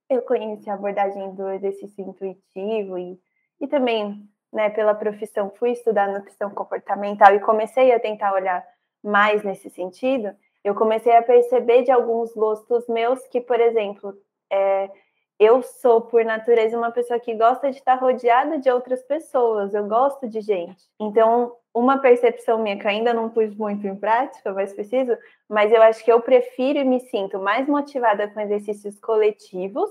eu 0.10 0.21
conheci 0.21 0.69
a 0.69 0.74
abordagem 0.74 1.34
do 1.36 1.50
exercício 1.52 2.04
intuitivo 2.08 2.98
e, 2.98 3.19
e 3.60 3.67
também, 3.67 4.28
né, 4.52 4.69
pela 4.69 4.93
profissão, 4.93 5.52
fui 5.58 5.71
estudar 5.71 6.08
nutrição 6.08 6.50
comportamental 6.50 7.34
e 7.34 7.39
comecei 7.39 7.91
a 7.91 8.00
tentar 8.00 8.34
olhar 8.34 8.65
mais 9.04 9.43
nesse 9.43 9.69
sentido, 9.69 10.36
eu 10.63 10.74
comecei 10.74 11.15
a 11.15 11.21
perceber 11.21 11.84
de 11.84 11.91
alguns 11.91 12.34
gostos 12.34 12.88
meus 12.88 13.19
que, 13.28 13.39
por 13.39 13.60
exemplo, 13.60 14.17
é, 14.52 14.89
eu 15.39 15.62
sou, 15.62 16.02
por 16.02 16.24
natureza, 16.24 16.78
uma 16.78 16.91
pessoa 16.91 17.19
que 17.19 17.36
gosta 17.36 17.69
de 17.69 17.78
estar 17.78 17.95
rodeada 17.95 18.58
de 18.58 18.69
outras 18.69 19.04
pessoas, 19.04 19.74
eu 19.74 19.86
gosto 19.86 20.28
de 20.28 20.39
gente. 20.41 20.84
Então, 21.00 21.56
uma 21.74 21.98
percepção 21.98 22.58
minha 22.58 22.80
que 22.80 22.88
ainda 22.88 23.13
não 23.13 23.30
pus 23.30 23.54
muito 23.54 23.86
em 23.86 23.95
prática, 23.95 24.54
mas 24.54 24.74
preciso, 24.74 25.17
mas 25.50 25.74
eu 25.74 25.82
acho 25.82 26.04
que 26.06 26.12
eu 26.12 26.21
prefiro 26.21 26.80
e 26.80 26.86
me 26.86 27.02
sinto 27.02 27.38
mais 27.38 27.67
motivada 27.67 28.30
com 28.30 28.39
exercícios 28.39 28.98
coletivos. 29.00 29.89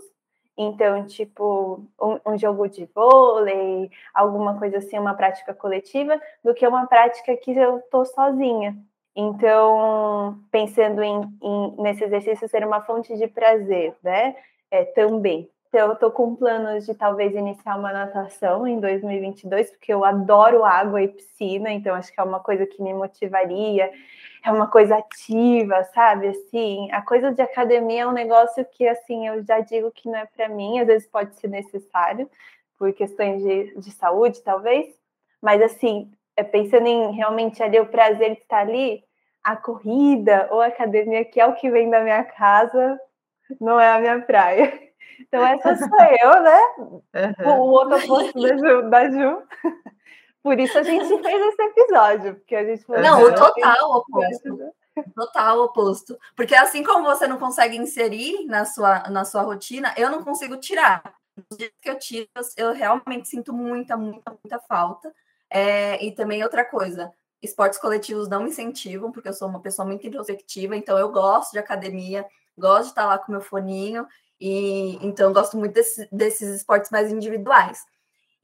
Então, 0.57 1.05
tipo, 1.05 1.85
um, 2.01 2.33
um 2.33 2.39
jogo 2.39 2.69
de 2.69 2.89
vôlei, 2.95 3.91
alguma 4.15 4.59
coisa 4.59 4.79
assim, 4.79 4.99
uma 4.99 5.15
prática 5.15 5.53
coletiva, 5.53 6.19
do 6.43 6.55
que 6.55 6.67
uma 6.67 6.87
prática 6.87 7.37
que 7.37 7.51
eu 7.51 7.83
tô 7.91 8.05
sozinha. 8.05 8.75
Então, 9.17 10.39
pensando 10.51 11.03
em, 11.03 11.21
em, 11.43 11.83
nesse 11.83 12.05
exercício 12.05 12.49
ser 12.49 12.65
uma 12.65 12.81
fonte 12.81 13.17
de 13.17 13.29
prazer, 13.29 13.95
né? 14.03 14.35
É, 14.75 14.85
também. 14.87 15.49
Então, 15.69 15.89
eu 15.89 15.93
estou 15.93 16.11
com 16.11 16.35
planos 16.35 16.85
de 16.85 16.95
talvez 16.95 17.33
iniciar 17.35 17.77
uma 17.77 17.93
natação 17.93 18.67
em 18.67 18.81
2022, 18.81 19.71
porque 19.71 19.93
eu 19.93 20.05
adoro 20.05 20.65
água 20.65 21.01
e 21.01 21.09
piscina, 21.09 21.71
então 21.71 21.95
acho 21.95 22.13
que 22.13 22.21
é 22.21 22.25
uma 22.25 22.41
coisa 22.41 22.67
que 22.67 22.83
me 22.83 22.93
motivaria, 22.93 23.91
é 24.45 24.51
uma 24.51 24.67
coisa 24.69 24.97
ativa, 24.97 25.85
sabe? 25.95 26.29
Assim, 26.29 26.91
a 26.91 27.03
coisa 27.03 27.33
de 27.33 27.41
academia 27.41 28.03
é 28.03 28.07
um 28.07 28.13
negócio 28.13 28.65
que, 28.65 28.87
assim, 28.87 29.29
eu 29.29 29.45
já 29.45 29.61
digo 29.61 29.93
que 29.93 30.09
não 30.09 30.19
é 30.19 30.27
para 30.27 30.49
mim, 30.49 30.81
às 30.81 30.87
vezes 30.89 31.09
pode 31.09 31.35
ser 31.37 31.49
necessário, 31.49 32.29
por 32.77 32.93
questões 32.93 33.43
de, 33.43 33.79
de 33.79 33.91
saúde, 33.93 34.43
talvez, 34.43 34.87
mas, 35.41 35.63
assim, 35.63 36.11
é 36.37 36.43
pensando 36.43 36.87
em 36.89 37.13
realmente 37.13 37.63
ali 37.63 37.79
o 37.79 37.87
prazer 37.87 38.35
de 38.35 38.41
estar 38.41 38.59
ali, 38.59 39.05
a 39.43 39.57
corrida 39.57 40.49
ou 40.51 40.61
a 40.61 40.67
academia, 40.67 41.25
que 41.25 41.41
é 41.41 41.47
o 41.47 41.55
que 41.55 41.71
vem 41.71 41.91
da 41.91 42.01
minha 42.01 42.25
casa, 42.25 42.99
não 43.61 43.79
é 43.79 43.93
a 43.93 44.01
minha 44.01 44.21
praia. 44.23 44.83
Então, 45.17 45.47
essa 45.47 45.77
sou 45.77 45.89
eu, 46.23 46.43
né? 46.43 46.61
Uhum. 46.77 47.51
O 47.53 47.61
outro 47.71 47.99
oposto 47.99 48.41
da 48.41 48.57
Ju, 48.57 48.91
da 48.91 49.11
Ju. 49.11 49.43
Por 50.43 50.59
isso 50.59 50.77
a 50.77 50.83
gente 50.83 51.07
fez 51.07 51.47
esse 51.47 51.63
episódio, 51.63 52.35
porque 52.35 52.55
a 52.55 52.65
gente 52.65 52.85
Não, 52.89 53.23
o 53.23 53.33
total 53.33 53.91
oposto. 53.93 54.73
Total 55.15 55.61
oposto. 55.61 56.19
Porque 56.37 56.55
assim 56.55 56.83
como 56.83 57.05
você 57.05 57.27
não 57.27 57.39
consegue 57.39 57.77
inserir 57.77 58.45
na 58.47 58.65
sua, 58.65 59.09
na 59.09 59.25
sua 59.25 59.43
rotina, 59.43 59.95
eu 59.97 60.11
não 60.11 60.23
consigo 60.23 60.57
tirar. 60.57 61.15
Nos 61.37 61.59
dias 61.59 61.73
que 61.81 61.89
eu 61.89 61.99
tiro, 61.99 62.29
eu 62.57 62.73
realmente 62.73 63.29
sinto 63.29 63.53
muita, 63.53 63.97
muita, 63.97 64.31
muita 64.31 64.59
falta. 64.69 65.15
É, 65.49 66.05
e 66.05 66.13
também 66.13 66.43
outra 66.43 66.65
coisa, 66.65 67.13
esportes 67.43 67.79
coletivos 67.79 68.29
não 68.29 68.43
me 68.43 68.51
incentivam, 68.51 69.13
porque 69.13 69.29
eu 69.29 69.33
sou 69.33 69.49
uma 69.49 69.61
pessoa 69.61 69.87
muito 69.87 70.07
introspectiva, 70.07 70.77
então 70.77 70.99
eu 70.99 71.11
gosto 71.11 71.53
de 71.53 71.59
academia, 71.59 72.27
gosto 72.59 72.85
de 72.85 72.89
estar 72.91 73.07
lá 73.07 73.19
com 73.19 73.33
meu 73.33 73.41
foninho, 73.41 74.07
e 74.41 74.99
então 75.05 75.33
gosto 75.33 75.57
muito 75.57 75.73
desse, 75.73 76.09
desses 76.11 76.57
esportes 76.57 76.91
mais 76.91 77.13
individuais. 77.13 77.83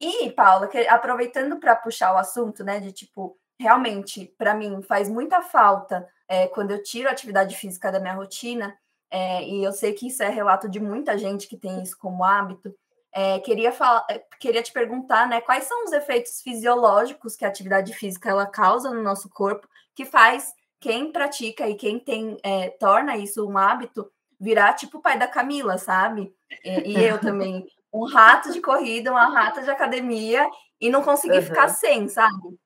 E, 0.01 0.31
Paula, 0.31 0.67
que, 0.67 0.79
aproveitando 0.89 1.59
para 1.59 1.77
puxar 1.77 2.15
o 2.15 2.19
assunto, 2.19 2.65
né, 2.65 2.81
de 2.81 2.91
tipo, 2.91 3.37
realmente, 3.59 4.35
para 4.39 4.55
mim, 4.55 4.81
faz 4.83 5.11
muita 5.11 5.43
falta 5.43 6.09
é, 6.27 6.49
quando 6.49 6.71
eu 6.71 6.83
tiro 6.83 7.09
a 7.09 7.13
atividade 7.13 7.55
física 7.57 7.93
da 7.93 8.01
minha 8.01 8.15
rotina, 8.15 8.75
é, 9.11 9.43
e 9.47 9.63
eu 9.63 9.73
sei 9.73 9.93
que 9.93 10.07
isso 10.07 10.23
é 10.23 10.29
relato 10.31 10.69
de 10.69 10.81
muita 10.81 11.19
gente 11.19 11.47
que 11.47 11.57
tem 11.57 11.83
isso 11.83 11.99
como 11.99 12.25
hábito. 12.25 12.75
É, 13.13 13.41
queria, 13.41 13.73
falar, 13.73 14.07
é, 14.09 14.23
queria 14.39 14.63
te 14.63 14.73
perguntar, 14.73 15.29
né, 15.29 15.41
quais 15.41 15.65
são 15.65 15.85
os 15.85 15.93
efeitos 15.93 16.41
fisiológicos 16.41 17.37
que 17.37 17.45
a 17.45 17.49
atividade 17.49 17.93
física 17.93 18.31
ela 18.31 18.47
causa 18.47 18.89
no 18.91 19.03
nosso 19.03 19.29
corpo, 19.29 19.69
que 19.95 20.05
faz 20.07 20.55
quem 20.81 21.13
pratica 21.13 21.69
e 21.69 21.75
quem 21.75 21.99
tem 21.99 22.39
é, 22.43 22.71
torna 22.71 23.17
isso 23.17 23.47
um 23.47 23.59
hábito 23.59 24.11
virar 24.41 24.73
tipo 24.73 24.99
o 24.99 25.03
pai 25.03 25.19
da 25.19 25.29
Camila, 25.29 25.77
sabe? 25.77 26.35
E, 26.65 26.93
e 26.93 27.05
eu 27.05 27.19
também, 27.21 27.67
um 27.93 28.05
rato 28.07 28.51
de 28.53 28.61
corrida, 28.61 29.11
uma 29.11 29.29
rata 29.29 29.63
de 29.63 29.71
academia 29.71 30.49
e 30.81 30.89
não 30.89 31.03
conseguir 31.03 31.39
uhum. 31.39 31.43
ficar 31.43 31.69
sem, 31.69 32.09
sabe? 32.09 32.59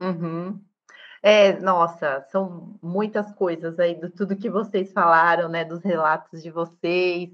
Uhum. 0.00 0.62
É, 1.22 1.58
nossa, 1.60 2.26
são 2.30 2.78
muitas 2.82 3.32
coisas 3.34 3.78
aí 3.78 3.94
do 3.94 4.10
tudo 4.10 4.36
que 4.36 4.50
vocês 4.50 4.92
falaram, 4.92 5.48
né, 5.48 5.64
dos 5.64 5.82
relatos 5.82 6.42
de 6.42 6.50
vocês. 6.50 7.30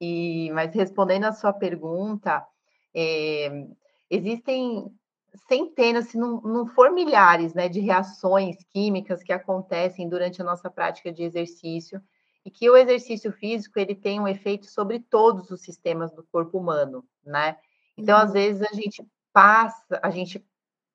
E 0.00 0.50
mas 0.52 0.74
respondendo 0.74 1.24
a 1.24 1.32
sua 1.32 1.52
pergunta, 1.52 2.46
é, 2.94 3.66
existem 4.08 4.86
centenas, 5.34 6.08
se 6.08 6.18
não, 6.18 6.40
não 6.40 6.66
for 6.66 6.90
milhares, 6.90 7.54
né, 7.54 7.68
de 7.68 7.80
reações 7.80 8.56
químicas 8.72 9.22
que 9.22 9.32
acontecem 9.32 10.08
durante 10.08 10.40
a 10.40 10.44
nossa 10.44 10.70
prática 10.70 11.12
de 11.12 11.22
exercício 11.22 12.00
e 12.44 12.50
que 12.50 12.68
o 12.68 12.76
exercício 12.76 13.32
físico 13.32 13.78
ele 13.78 13.94
tem 13.94 14.20
um 14.20 14.28
efeito 14.28 14.66
sobre 14.66 15.00
todos 15.00 15.50
os 15.50 15.62
sistemas 15.62 16.12
do 16.12 16.24
corpo 16.24 16.58
humano, 16.58 17.04
né? 17.24 17.56
Então, 17.96 18.16
uhum. 18.16 18.24
às 18.24 18.32
vezes 18.32 18.62
a 18.62 18.74
gente 18.74 19.06
passa, 19.32 20.00
a 20.02 20.10
gente 20.10 20.44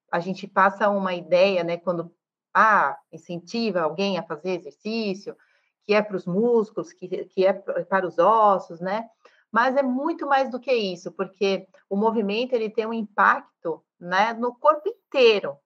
a 0.10 0.22
gente 0.22 0.48
passa 0.48 0.90
uma 0.90 1.14
ideia, 1.14 1.66
né, 1.66 1.76
quando 1.76 2.14
ah, 2.54 2.98
incentiva 3.12 3.82
alguém 3.82 4.18
a 4.18 4.24
fazer 4.24 4.52
exercício, 4.52 5.36
que 5.84 5.94
é 5.94 6.02
para 6.02 6.16
os 6.18 6.26
músculos, 6.26 6.94
que, 6.94 7.26
que 7.26 7.46
é 7.46 7.54
para 7.54 8.08
os 8.08 8.18
ossos, 8.18 8.80
né? 8.80 9.08
Mas 9.52 9.76
é 9.76 9.84
muito 9.84 10.26
mais 10.26 10.50
do 10.50 10.60
que 10.60 10.74
isso, 10.74 11.12
porque 11.12 11.68
o 11.90 11.96
movimento 11.96 12.54
ele 12.54 12.70
tem 12.70 12.86
um 12.86 12.94
impacto, 12.94 13.84
né, 14.00 14.34
no 14.34 14.56
corpo 14.56 14.88
inteiro. 14.88 15.58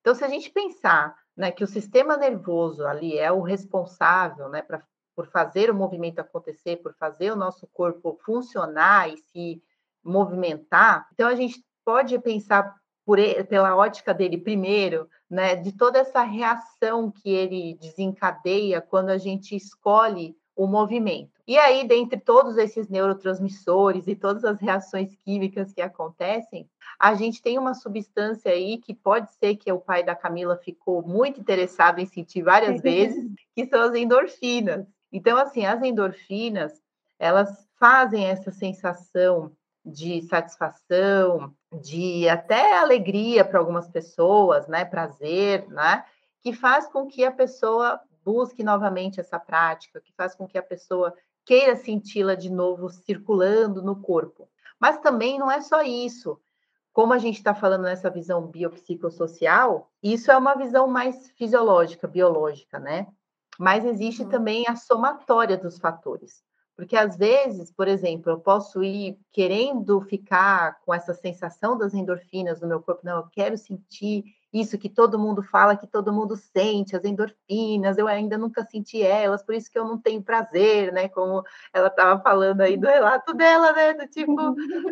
Então, 0.00 0.14
se 0.14 0.24
a 0.24 0.28
gente 0.28 0.50
pensar, 0.50 1.16
né, 1.36 1.50
que 1.50 1.64
o 1.64 1.66
sistema 1.66 2.16
nervoso 2.16 2.86
ali 2.86 3.18
é 3.18 3.30
o 3.30 3.40
responsável, 3.40 4.48
né, 4.48 4.62
pra, 4.62 4.82
por 5.14 5.26
fazer 5.28 5.70
o 5.70 5.74
movimento 5.74 6.18
acontecer, 6.18 6.76
por 6.76 6.94
fazer 6.94 7.32
o 7.32 7.36
nosso 7.36 7.66
corpo 7.68 8.18
funcionar 8.24 9.08
e 9.08 9.16
se 9.16 9.62
movimentar, 10.02 11.08
então 11.12 11.28
a 11.28 11.34
gente 11.34 11.64
pode 11.84 12.18
pensar 12.18 12.74
por 13.04 13.18
pela 13.48 13.76
ótica 13.76 14.14
dele 14.14 14.38
primeiro, 14.38 15.08
né, 15.28 15.56
de 15.56 15.72
toda 15.72 15.98
essa 15.98 16.22
reação 16.22 17.10
que 17.10 17.30
ele 17.30 17.76
desencadeia 17.80 18.80
quando 18.80 19.10
a 19.10 19.18
gente 19.18 19.56
escolhe 19.56 20.36
o 20.54 20.66
movimento. 20.66 21.32
E 21.46 21.58
aí, 21.58 21.86
dentre 21.86 22.20
todos 22.20 22.56
esses 22.56 22.88
neurotransmissores 22.88 24.06
e 24.06 24.14
todas 24.14 24.44
as 24.44 24.60
reações 24.60 25.16
químicas 25.16 25.72
que 25.72 25.80
acontecem, 25.80 26.68
a 27.02 27.14
gente 27.14 27.42
tem 27.42 27.58
uma 27.58 27.74
substância 27.74 28.52
aí 28.52 28.78
que 28.78 28.94
pode 28.94 29.34
ser 29.34 29.56
que 29.56 29.72
o 29.72 29.80
pai 29.80 30.04
da 30.04 30.14
Camila 30.14 30.56
ficou 30.56 31.02
muito 31.02 31.40
interessado 31.40 31.98
em 31.98 32.06
sentir 32.06 32.42
várias 32.42 32.78
vezes, 32.80 33.28
que 33.56 33.66
são 33.66 33.82
as 33.82 33.94
endorfinas. 33.96 34.86
Então, 35.10 35.36
assim, 35.36 35.66
as 35.66 35.82
endorfinas, 35.82 36.80
elas 37.18 37.66
fazem 37.76 38.26
essa 38.26 38.52
sensação 38.52 39.50
de 39.84 40.22
satisfação, 40.22 41.52
de 41.82 42.28
até 42.28 42.78
alegria 42.78 43.44
para 43.44 43.58
algumas 43.58 43.88
pessoas, 43.88 44.68
né, 44.68 44.84
prazer, 44.84 45.68
né, 45.70 46.04
que 46.40 46.52
faz 46.52 46.86
com 46.86 47.08
que 47.08 47.24
a 47.24 47.32
pessoa 47.32 48.00
busque 48.24 48.62
novamente 48.62 49.18
essa 49.18 49.40
prática, 49.40 50.00
que 50.00 50.12
faz 50.12 50.36
com 50.36 50.46
que 50.46 50.56
a 50.56 50.62
pessoa 50.62 51.12
queira 51.44 51.74
senti-la 51.74 52.36
de 52.36 52.48
novo 52.48 52.88
circulando 52.88 53.82
no 53.82 54.00
corpo. 54.00 54.48
Mas 54.78 55.00
também 55.00 55.36
não 55.36 55.50
é 55.50 55.60
só 55.60 55.82
isso. 55.82 56.40
Como 56.92 57.12
a 57.12 57.18
gente 57.18 57.36
está 57.36 57.54
falando 57.54 57.82
nessa 57.82 58.10
visão 58.10 58.46
biopsicossocial, 58.46 59.90
isso 60.02 60.30
é 60.30 60.36
uma 60.36 60.54
visão 60.54 60.86
mais 60.86 61.30
fisiológica, 61.32 62.06
biológica, 62.06 62.78
né? 62.78 63.06
Mas 63.58 63.84
existe 63.84 64.22
uhum. 64.22 64.28
também 64.28 64.66
a 64.68 64.76
somatória 64.76 65.56
dos 65.56 65.78
fatores. 65.78 66.42
Porque 66.76 66.96
às 66.96 67.16
vezes, 67.16 67.70
por 67.70 67.86
exemplo, 67.86 68.32
eu 68.32 68.40
posso 68.40 68.82
ir 68.82 69.18
querendo 69.30 70.00
ficar 70.00 70.80
com 70.84 70.92
essa 70.92 71.12
sensação 71.12 71.76
das 71.76 71.94
endorfinas 71.94 72.60
no 72.60 72.68
meu 72.68 72.82
corpo, 72.82 73.02
não, 73.04 73.18
eu 73.18 73.28
quero 73.30 73.56
sentir 73.58 74.24
isso 74.52 74.78
que 74.78 74.88
todo 74.88 75.18
mundo 75.18 75.42
fala, 75.42 75.76
que 75.76 75.86
todo 75.86 76.12
mundo 76.12 76.36
sente, 76.36 76.96
as 76.96 77.04
endorfinas, 77.04 77.96
eu 77.96 78.06
ainda 78.06 78.36
nunca 78.36 78.64
senti 78.64 79.02
elas, 79.02 79.42
por 79.42 79.54
isso 79.54 79.70
que 79.70 79.78
eu 79.78 79.84
não 79.84 79.98
tenho 79.98 80.22
prazer, 80.22 80.92
né? 80.92 81.08
Como 81.08 81.42
ela 81.72 81.88
estava 81.88 82.20
falando 82.20 82.60
aí 82.60 82.76
do 82.76 82.86
relato 82.88 83.32
dela, 83.34 83.72
né? 83.72 83.94
Do 83.94 84.06
tipo, 84.08 84.34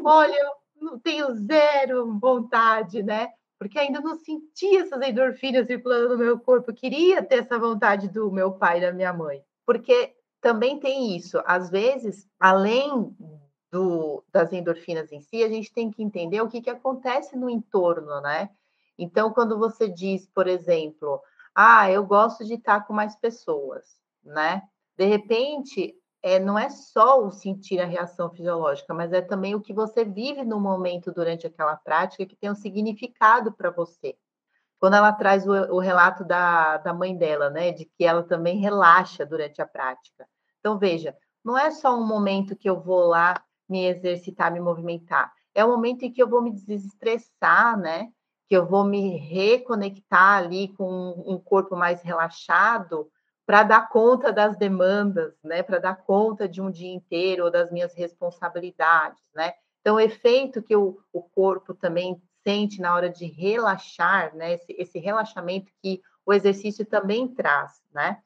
olha, 0.04 0.50
não 0.80 0.98
tenho 0.98 1.34
zero 1.34 2.18
vontade, 2.18 3.02
né? 3.02 3.28
Porque 3.58 3.78
ainda 3.78 4.00
não 4.00 4.14
senti 4.14 4.76
essas 4.76 5.00
endorfinas 5.02 5.66
circulando 5.66 6.10
no 6.10 6.18
meu 6.18 6.38
corpo, 6.38 6.70
eu 6.70 6.74
queria 6.74 7.22
ter 7.22 7.40
essa 7.40 7.58
vontade 7.58 8.08
do 8.08 8.30
meu 8.32 8.52
pai 8.52 8.78
e 8.78 8.80
da 8.80 8.92
minha 8.92 9.12
mãe. 9.12 9.44
Porque 9.66 10.14
também 10.40 10.80
tem 10.80 11.14
isso. 11.16 11.42
Às 11.44 11.70
vezes, 11.70 12.26
além 12.38 13.14
do, 13.70 14.24
das 14.32 14.52
endorfinas 14.52 15.12
em 15.12 15.20
si, 15.20 15.42
a 15.42 15.48
gente 15.48 15.72
tem 15.72 15.90
que 15.90 16.02
entender 16.02 16.40
o 16.40 16.48
que, 16.48 16.60
que 16.60 16.70
acontece 16.70 17.36
no 17.36 17.50
entorno, 17.50 18.20
né? 18.20 18.50
Então, 18.98 19.32
quando 19.32 19.58
você 19.58 19.88
diz, 19.88 20.26
por 20.26 20.46
exemplo, 20.46 21.22
ah, 21.54 21.90
eu 21.90 22.04
gosto 22.04 22.44
de 22.44 22.54
estar 22.54 22.86
com 22.86 22.92
mais 22.92 23.14
pessoas, 23.16 24.00
né? 24.24 24.62
De 24.96 25.04
repente, 25.04 25.94
é, 26.22 26.38
não 26.38 26.58
é 26.58 26.68
só 26.68 27.24
o 27.24 27.30
sentir 27.30 27.80
a 27.80 27.86
reação 27.86 28.30
fisiológica, 28.30 28.92
mas 28.92 29.12
é 29.12 29.20
também 29.20 29.54
o 29.54 29.60
que 29.60 29.72
você 29.72 30.04
vive 30.04 30.44
no 30.44 30.60
momento 30.60 31.12
durante 31.12 31.46
aquela 31.46 31.76
prática 31.76 32.26
que 32.26 32.36
tem 32.36 32.50
um 32.50 32.54
significado 32.54 33.52
para 33.52 33.70
você 33.70 34.16
quando 34.80 34.94
ela 34.94 35.12
traz 35.12 35.46
o, 35.46 35.52
o, 35.52 35.78
relato 35.78 36.24
da, 36.24 36.78
da 36.78 36.94
mãe 36.94 37.14
dela, 37.14 37.50
né, 37.50 37.70
de 37.70 37.84
que 37.84 38.02
ela 38.02 38.22
também 38.22 38.58
relaxa 38.58 39.26
durante 39.26 39.60
a 39.60 39.66
prática. 39.66 40.26
Então, 40.58 40.78
veja, 40.78 41.14
não 41.44 41.56
é 41.56 41.70
só 41.70 41.94
um 41.94 42.06
momento 42.06 42.56
que 42.56 42.68
eu 42.68 42.80
vou 42.80 43.06
lá 43.06 43.44
me 43.68 43.84
exercitar, 43.84 44.50
me 44.50 44.58
movimentar, 44.58 45.30
é 45.54 45.64
um 45.64 45.68
momento 45.68 46.02
em 46.04 46.12
que 46.12 46.22
eu 46.22 46.28
vou 46.28 46.40
me 46.40 46.50
desestressar, 46.50 47.78
né, 47.78 48.08
que 48.48 48.56
eu 48.56 48.66
vou 48.66 48.82
me 48.82 49.18
reconectar 49.18 50.38
ali 50.38 50.68
com 50.74 51.22
um 51.26 51.38
corpo 51.38 51.76
mais 51.76 52.02
relaxado 52.02 53.10
para 53.50 53.64
dar 53.64 53.88
conta 53.88 54.32
das 54.32 54.56
demandas, 54.56 55.34
né, 55.42 55.60
para 55.60 55.80
dar 55.80 55.96
conta 55.96 56.48
de 56.48 56.62
um 56.62 56.70
dia 56.70 56.94
inteiro 56.94 57.46
ou 57.46 57.50
das 57.50 57.68
minhas 57.72 57.92
responsabilidades, 57.94 59.20
né. 59.34 59.54
Então, 59.80 59.96
o 59.96 60.00
efeito 60.00 60.62
que 60.62 60.76
o, 60.76 61.00
o 61.12 61.20
corpo 61.20 61.74
também 61.74 62.22
sente 62.44 62.80
na 62.80 62.94
hora 62.94 63.10
de 63.10 63.26
relaxar, 63.26 64.36
né? 64.36 64.52
Esse, 64.52 64.72
esse 64.78 64.98
relaxamento 65.00 65.72
que 65.82 66.00
o 66.24 66.32
exercício 66.32 66.86
também 66.86 67.26
traz, 67.26 67.72
né? 67.92 68.18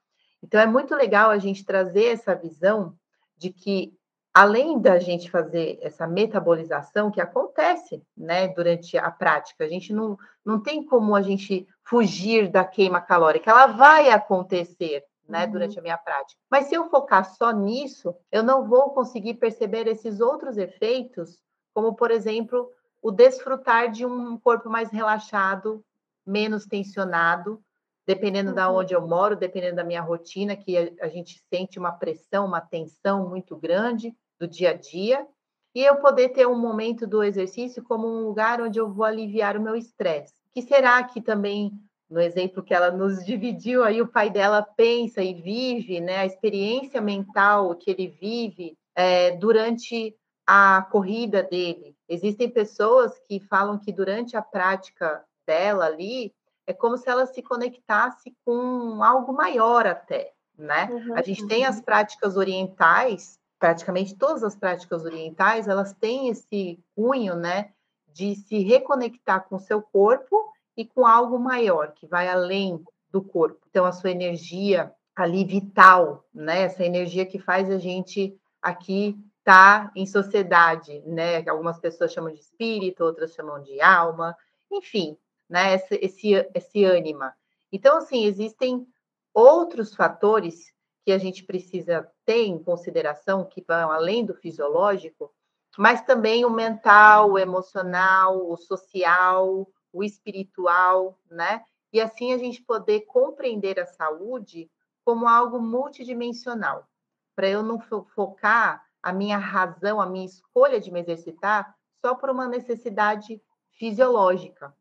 Então 0.42 0.60
é 0.60 0.66
muito 0.66 0.94
legal 0.94 1.30
a 1.30 1.38
gente 1.38 1.64
trazer 1.64 2.12
essa 2.12 2.34
visão 2.34 2.94
de 3.38 3.50
que 3.50 3.96
além 4.34 4.78
da 4.78 4.98
gente 4.98 5.30
fazer 5.30 5.78
essa 5.80 6.06
metabolização 6.06 7.08
que 7.08 7.20
acontece, 7.20 8.02
né, 8.16 8.48
durante 8.48 8.98
a 8.98 9.08
prática, 9.08 9.64
a 9.64 9.68
gente 9.68 9.92
não, 9.92 10.18
não 10.44 10.60
tem 10.60 10.84
como 10.84 11.14
a 11.14 11.22
gente 11.22 11.66
fugir 11.84 12.50
da 12.50 12.64
queima 12.64 13.00
calórica, 13.00 13.52
ela 13.52 13.66
vai 13.68 14.10
acontecer, 14.10 15.04
né, 15.28 15.44
uhum. 15.44 15.52
durante 15.52 15.78
a 15.78 15.82
minha 15.82 15.98
prática. 15.98 16.40
Mas 16.50 16.66
se 16.66 16.74
eu 16.74 16.88
focar 16.88 17.24
só 17.34 17.50
nisso, 17.50 18.14
eu 18.30 18.42
não 18.42 18.66
vou 18.66 18.90
conseguir 18.90 19.34
perceber 19.34 19.87
esses 19.87 20.20
outros 20.20 20.56
efeitos, 20.56 21.38
como 21.72 21.94
por 21.94 22.10
exemplo, 22.10 22.70
o 23.02 23.10
desfrutar 23.10 23.90
de 23.90 24.06
um 24.06 24.38
corpo 24.38 24.68
mais 24.68 24.90
relaxado, 24.90 25.84
menos 26.26 26.66
tensionado, 26.66 27.62
dependendo 28.06 28.50
uhum. 28.50 28.54
da 28.54 28.70
onde 28.70 28.94
eu 28.94 29.06
moro, 29.06 29.37
dependendo 29.37 29.76
da 29.76 29.84
minha 29.84 30.02
rotina, 30.02 30.56
que 30.56 30.76
a, 30.76 31.04
a 31.06 31.08
gente 31.08 31.42
sente 31.52 31.78
uma 31.78 31.92
pressão, 31.92 32.46
uma 32.46 32.60
tensão 32.60 33.28
muito 33.28 33.56
grande 33.56 34.14
do 34.38 34.46
dia 34.46 34.70
a 34.70 34.74
dia, 34.74 35.26
e 35.74 35.82
eu 35.82 35.96
poder 35.96 36.28
ter 36.28 36.46
um 36.46 36.58
momento 36.58 37.06
do 37.06 37.22
exercício 37.22 37.82
como 37.82 38.06
um 38.06 38.26
lugar 38.26 38.60
onde 38.60 38.78
eu 38.78 38.92
vou 38.92 39.04
aliviar 39.04 39.56
o 39.56 39.60
meu 39.60 39.74
estresse. 39.74 40.34
Que 40.52 40.62
será 40.62 41.02
que 41.02 41.20
também, 41.20 41.72
no 42.08 42.20
exemplo 42.20 42.62
que 42.62 42.74
ela 42.74 42.90
nos 42.90 43.24
dividiu, 43.24 43.82
aí 43.82 44.00
o 44.00 44.08
pai 44.08 44.30
dela 44.30 44.62
pensa 44.62 45.22
e 45.22 45.34
vive, 45.34 46.00
né, 46.00 46.18
a 46.18 46.26
experiência 46.26 47.00
mental 47.00 47.74
que 47.74 47.90
ele 47.90 48.08
vive 48.08 48.76
é, 48.94 49.32
durante 49.32 50.14
a 50.46 50.86
corrida 50.90 51.42
dele. 51.42 51.96
Existem 52.08 52.50
pessoas 52.50 53.18
que 53.26 53.40
falam 53.40 53.78
que 53.78 53.92
durante 53.92 54.36
a 54.36 54.42
prática 54.42 55.24
dela 55.46 55.86
ali, 55.86 56.32
é 56.66 56.72
como 56.72 56.96
se 56.96 57.08
ela 57.08 57.26
se 57.26 57.42
conectasse 57.42 58.34
com 58.44 59.02
algo 59.02 59.32
maior 59.32 59.86
até, 59.86 60.32
né? 60.56 60.88
Uhum, 60.90 61.14
a 61.14 61.22
gente 61.22 61.46
tem 61.46 61.64
as 61.64 61.80
práticas 61.80 62.36
orientais, 62.36 63.38
praticamente 63.58 64.14
todas 64.14 64.42
as 64.42 64.54
práticas 64.54 65.04
orientais, 65.04 65.68
elas 65.68 65.92
têm 65.94 66.28
esse 66.28 66.78
cunho, 66.94 67.34
né, 67.34 67.70
de 68.12 68.36
se 68.36 68.58
reconectar 68.58 69.46
com 69.48 69.56
o 69.56 69.60
seu 69.60 69.82
corpo 69.82 70.52
e 70.76 70.84
com 70.84 71.06
algo 71.06 71.38
maior, 71.38 71.92
que 71.92 72.06
vai 72.06 72.28
além 72.28 72.82
do 73.10 73.22
corpo. 73.22 73.60
Então, 73.68 73.84
a 73.84 73.92
sua 73.92 74.10
energia 74.10 74.92
ali 75.14 75.44
vital, 75.44 76.24
né, 76.34 76.62
essa 76.62 76.84
energia 76.84 77.24
que 77.24 77.38
faz 77.38 77.70
a 77.70 77.78
gente 77.78 78.37
aqui 78.60 79.16
estar 79.38 79.87
tá 79.87 79.92
em 79.94 80.06
sociedade, 80.06 81.00
né, 81.06 81.48
algumas 81.48 81.78
pessoas 81.78 82.12
chamam 82.12 82.32
de 82.32 82.40
espírito, 82.40 83.04
outras 83.04 83.34
chamam 83.34 83.62
de 83.62 83.80
alma, 83.80 84.37
enfim, 84.70 85.16
né? 85.48 85.74
Esse, 85.74 85.94
esse, 86.02 86.50
esse 86.54 86.84
ânima. 86.84 87.34
Então, 87.70 87.98
assim, 87.98 88.24
existem 88.24 88.87
outros 89.32 89.94
fatores 89.94 90.72
que 91.04 91.12
a 91.12 91.18
gente 91.18 91.44
precisa 91.44 92.08
ter 92.24 92.46
em 92.46 92.58
consideração, 92.58 93.44
que 93.44 93.62
vão 93.66 93.90
além 93.90 94.24
do 94.24 94.34
fisiológico, 94.34 95.32
mas 95.76 96.02
também 96.02 96.44
o 96.44 96.50
mental, 96.50 97.32
o 97.32 97.38
emocional, 97.38 98.50
o 98.50 98.56
social, 98.56 99.68
o 99.94 100.02
espiritual, 100.02 101.18
né? 101.30 101.64
E 101.92 102.00
assim 102.00 102.33
a 102.33 102.38
gente 102.38 102.61
poder 102.61 103.02
compreender 103.02 103.78
a 103.78 103.87
saúde 103.87 104.68
como 105.04 105.28
algo 105.28 105.61
multidimensional, 105.61 106.88
para 107.37 107.48
eu 107.48 107.62
não 107.62 107.78
focar 107.78 108.85
a 109.00 109.12
minha 109.12 109.38
razão, 109.38 110.00
a 110.00 110.07
minha 110.07 110.26
escolha 110.26 110.80
de 110.80 110.90
me 110.90 111.00
exercitar 111.00 111.74
só 112.04 112.14
por 112.14 112.30
uma 112.30 112.48
necessidade 112.48 113.40
fisiológica, 113.70 114.74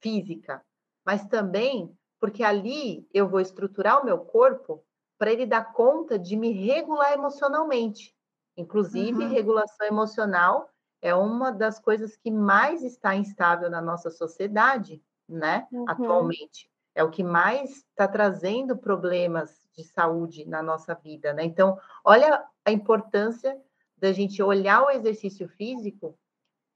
física, 0.00 0.64
mas 1.04 1.24
também 1.26 1.96
porque 2.18 2.42
ali 2.42 3.06
eu 3.12 3.28
vou 3.28 3.40
estruturar 3.40 4.00
o 4.00 4.04
meu 4.04 4.18
corpo 4.18 4.84
para 5.18 5.32
ele 5.32 5.46
dar 5.46 5.72
conta 5.72 6.18
de 6.18 6.36
me 6.36 6.50
regular 6.50 7.12
emocionalmente. 7.12 8.14
Inclusive, 8.56 9.24
uhum. 9.24 9.30
regulação 9.30 9.86
emocional 9.86 10.68
é 11.00 11.14
uma 11.14 11.50
das 11.50 11.78
coisas 11.78 12.16
que 12.16 12.30
mais 12.30 12.82
está 12.82 13.14
instável 13.14 13.70
na 13.70 13.80
nossa 13.80 14.10
sociedade, 14.10 15.02
né? 15.28 15.66
Uhum. 15.72 15.84
Atualmente. 15.88 16.70
É 16.94 17.04
o 17.04 17.10
que 17.10 17.22
mais 17.22 17.84
está 17.90 18.08
trazendo 18.08 18.76
problemas 18.76 19.66
de 19.76 19.84
saúde 19.84 20.46
na 20.46 20.62
nossa 20.62 20.94
vida, 20.94 21.32
né? 21.34 21.44
Então, 21.44 21.78
olha 22.02 22.42
a 22.64 22.72
importância 22.72 23.60
da 23.98 24.12
gente 24.12 24.42
olhar 24.42 24.82
o 24.82 24.90
exercício 24.90 25.48
físico 25.48 26.18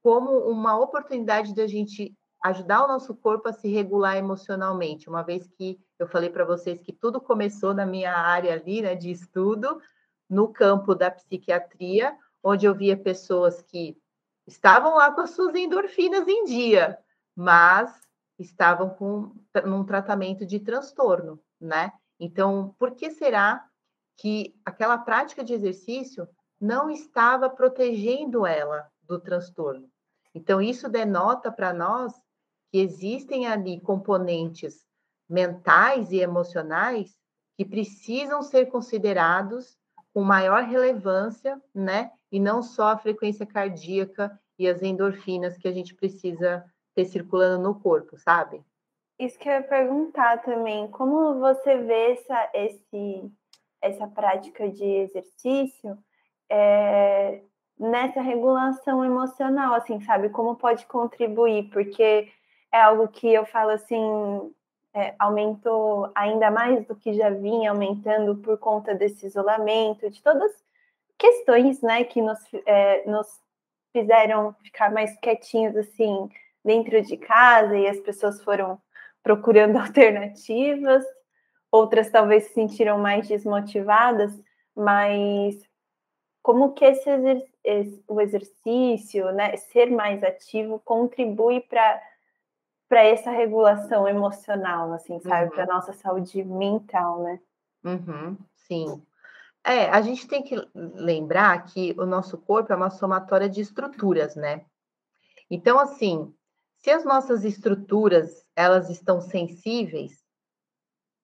como 0.03 0.31
uma 0.49 0.79
oportunidade 0.79 1.55
da 1.55 1.67
gente 1.67 2.15
ajudar 2.43 2.85
o 2.85 2.89
nosso 2.89 3.15
corpo 3.15 3.49
a 3.49 3.53
se 3.53 3.69
regular 3.69 4.17
emocionalmente, 4.17 5.09
uma 5.09 5.23
vez 5.23 5.47
que 5.47 5.79
eu 5.99 6.09
falei 6.09 6.31
para 6.31 6.45
vocês 6.45 6.81
que 6.81 6.93
tudo 6.93 7.21
começou 7.21 7.75
na 7.75 7.85
minha 7.85 8.15
área 8.15 8.55
ali, 8.55 8.81
né, 8.81 8.95
de 8.95 9.11
estudo, 9.11 9.81
no 10.29 10.49
campo 10.49 10.95
da 10.95 11.11
psiquiatria, 11.11 12.17
onde 12.43 12.65
eu 12.65 12.75
via 12.75 12.97
pessoas 12.97 13.61
que 13.61 13.99
estavam 14.47 14.97
lá 14.97 15.13
com 15.13 15.21
as 15.21 15.31
suas 15.31 15.55
endorfinas 15.55 16.27
em 16.27 16.45
dia, 16.45 16.99
mas 17.37 17.93
estavam 18.39 18.91
com 18.91 19.33
um 19.65 19.85
tratamento 19.85 20.47
de 20.47 20.59
transtorno, 20.61 21.41
né? 21.61 21.93
Então, 22.19 22.75
por 22.79 22.93
que 22.93 23.11
será 23.11 23.65
que 24.17 24.55
aquela 24.65 24.99
prática 24.99 25.43
de 25.43 25.55
exercício 25.55 26.29
não 26.61 26.91
estava 26.91 27.49
protegendo 27.49 28.47
ela 28.47 28.91
do 29.03 29.19
transtorno? 29.19 29.91
Então, 30.35 30.61
isso 30.61 30.89
denota 30.89 31.51
para 31.51 31.73
nós 31.73 32.13
que 32.71 32.79
existem 32.79 33.47
ali 33.47 33.81
componentes 33.81 34.87
mentais 35.29 36.13
e 36.13 36.19
emocionais 36.19 37.19
que 37.57 37.65
precisam 37.65 38.43
ser 38.43 38.67
considerados 38.67 39.77
com 40.13 40.23
maior 40.23 40.65
relevância, 40.65 41.61
né? 41.75 42.11
E 42.31 42.39
não 42.39 42.63
só 42.63 42.89
a 42.89 42.99
frequência 42.99 43.47
cardíaca 43.47 44.39
e 44.59 44.69
as 44.69 44.83
endorfinas 44.83 45.57
que 45.57 45.69
a 45.69 45.73
gente 45.73 45.95
precisa 45.95 46.65
ter 46.95 47.05
circulando 47.05 47.63
no 47.63 47.75
corpo, 47.81 48.17
sabe? 48.17 48.63
Isso 49.19 49.39
que 49.39 49.49
eu 49.49 49.53
ia 49.53 49.63
perguntar 49.63 50.43
também, 50.43 50.89
como 50.89 51.39
você 51.39 51.77
vê 51.79 52.13
essa, 52.13 52.51
esse, 52.55 53.33
essa 53.81 54.07
prática 54.07 54.69
de 54.69 54.85
exercício 54.85 55.99
é, 56.51 57.43
nessa 57.79 58.21
regulação 58.21 59.05
emocional, 59.05 59.75
assim, 59.75 60.01
sabe? 60.01 60.31
Como 60.31 60.57
pode 60.57 60.87
contribuir? 60.87 61.71
Porque 61.71 62.29
é 62.73 62.81
algo 62.81 63.09
que 63.09 63.33
eu 63.33 63.45
falo 63.45 63.71
assim, 63.71 64.01
é, 64.95 65.15
aumentou 65.19 66.11
ainda 66.15 66.51
mais 66.51 66.85
do 66.87 66.95
que 66.95 67.13
já 67.15 67.31
vinha 67.31 67.71
aumentando 67.71 68.37
por 68.37 68.59
conta 68.59 68.95
desse 68.95 69.27
isolamento, 69.27 70.11
de 70.11 70.23
todas 70.23 70.51
as 70.51 70.65
questões 71.17 71.81
né, 71.81 72.05
que 72.05 72.21
nos, 72.21 72.39
é, 72.67 73.09
nos 73.09 73.41
fizeram 73.93 74.55
ficar 74.63 74.91
mais 74.91 75.17
quietinhos 75.19 75.77
assim 75.77 76.29
dentro 76.65 77.01
de 77.03 77.17
casa 77.17 77.77
e 77.77 77.87
as 77.87 78.01
pessoas 78.01 78.43
foram 78.43 78.81
procurando 79.23 79.77
alternativas, 79.79 81.05
outras 81.71 82.11
talvez 82.11 82.45
se 82.45 82.55
sentiram 82.55 82.99
mais 82.99 83.29
desmotivadas, 83.29 84.33
mas 84.75 85.57
como 86.43 86.73
que 86.73 86.85
esse, 86.85 87.11
esse 87.63 88.03
o 88.09 88.21
exercício, 88.21 89.31
né, 89.33 89.57
ser 89.57 89.91
mais 89.91 90.23
ativo 90.25 90.81
contribui 90.85 91.61
para 91.61 92.03
para 92.91 93.05
essa 93.05 93.31
regulação 93.31 94.09
emocional, 94.09 94.93
assim, 94.93 95.21
sabe? 95.21 95.45
Uhum. 95.45 95.51
Para 95.55 95.67
nossa 95.67 95.93
saúde 95.93 96.43
mental, 96.43 97.23
né? 97.23 97.41
Uhum, 97.85 98.37
sim. 98.57 99.01
É, 99.65 99.89
a 99.89 100.01
gente 100.01 100.27
tem 100.27 100.43
que 100.43 100.57
lembrar 100.75 101.65
que 101.67 101.95
o 101.97 102.05
nosso 102.05 102.37
corpo 102.37 102.73
é 102.73 102.77
uma 102.77 102.91
somatória 102.91 103.49
de 103.49 103.61
estruturas, 103.61 104.35
né? 104.35 104.65
Então, 105.49 105.79
assim, 105.79 106.35
se 106.79 106.91
as 106.91 107.05
nossas 107.05 107.45
estruturas 107.45 108.45
elas 108.57 108.91
estão 108.91 109.21
sensíveis, 109.21 110.25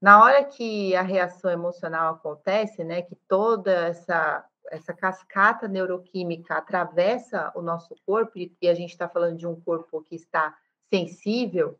na 0.00 0.22
hora 0.22 0.44
que 0.44 0.94
a 0.94 1.02
reação 1.02 1.50
emocional 1.50 2.14
acontece, 2.14 2.84
né, 2.84 3.02
que 3.02 3.16
toda 3.26 3.72
essa 3.72 4.44
essa 4.68 4.92
cascata 4.92 5.68
neuroquímica 5.68 6.56
atravessa 6.56 7.52
o 7.54 7.62
nosso 7.62 7.94
corpo 8.04 8.32
e 8.36 8.68
a 8.68 8.74
gente 8.74 8.90
está 8.90 9.08
falando 9.08 9.36
de 9.36 9.46
um 9.46 9.60
corpo 9.60 10.02
que 10.02 10.16
está 10.16 10.56
sensível, 10.92 11.78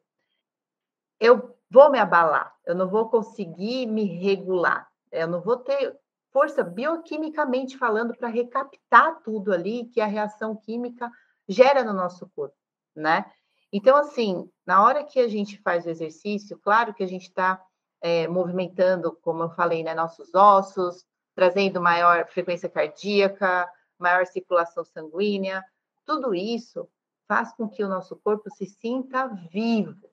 eu 1.18 1.56
vou 1.70 1.90
me 1.90 1.98
abalar, 1.98 2.54
eu 2.64 2.74
não 2.74 2.88
vou 2.88 3.08
conseguir 3.08 3.86
me 3.86 4.04
regular, 4.04 4.88
eu 5.10 5.26
não 5.26 5.40
vou 5.40 5.56
ter 5.56 5.98
força 6.32 6.62
bioquimicamente 6.62 7.78
falando 7.78 8.14
para 8.14 8.28
recaptar 8.28 9.22
tudo 9.22 9.52
ali 9.52 9.86
que 9.86 10.00
a 10.00 10.06
reação 10.06 10.54
química 10.54 11.10
gera 11.48 11.82
no 11.82 11.92
nosso 11.92 12.28
corpo, 12.34 12.56
né? 12.94 13.24
Então, 13.72 13.96
assim, 13.96 14.50
na 14.66 14.84
hora 14.84 15.04
que 15.04 15.18
a 15.18 15.28
gente 15.28 15.60
faz 15.62 15.86
o 15.86 15.90
exercício, 15.90 16.58
claro 16.58 16.94
que 16.94 17.02
a 17.02 17.06
gente 17.06 17.28
está 17.28 17.60
é, 18.00 18.28
movimentando, 18.28 19.16
como 19.22 19.44
eu 19.44 19.50
falei, 19.50 19.82
né, 19.82 19.94
nossos 19.94 20.34
ossos, 20.34 21.04
trazendo 21.34 21.80
maior 21.80 22.26
frequência 22.28 22.68
cardíaca, 22.68 23.68
maior 23.98 24.26
circulação 24.26 24.84
sanguínea, 24.84 25.64
tudo 26.04 26.34
isso 26.34 26.88
faz 27.26 27.52
com 27.52 27.68
que 27.68 27.84
o 27.84 27.88
nosso 27.88 28.16
corpo 28.16 28.50
se 28.50 28.66
sinta 28.66 29.28
vivo. 29.50 30.10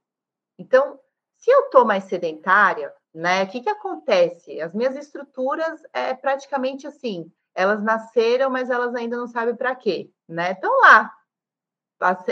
Então, 0.58 1.00
se 1.38 1.52
eu 1.52 1.66
estou 1.66 1.86
mais 1.86 2.06
sedentária, 2.06 2.94
né, 3.14 3.44
o 3.44 3.48
que, 3.48 3.62
que 3.62 3.70
acontece? 3.70 4.60
As 4.62 4.74
minhas 4.74 4.96
estruturas 4.96 5.82
é 5.94 6.14
praticamente 6.14 6.88
assim, 6.88 7.32
elas 7.54 7.84
nasceram, 7.84 8.50
mas 8.50 8.70
elas 8.70 8.96
ainda 8.96 9.18
não 9.18 9.28
sabem 9.28 9.56
para 9.56 9.76
quê, 9.76 10.10
né? 10.28 10.54
Estão 10.54 10.72
lá, 10.82 11.12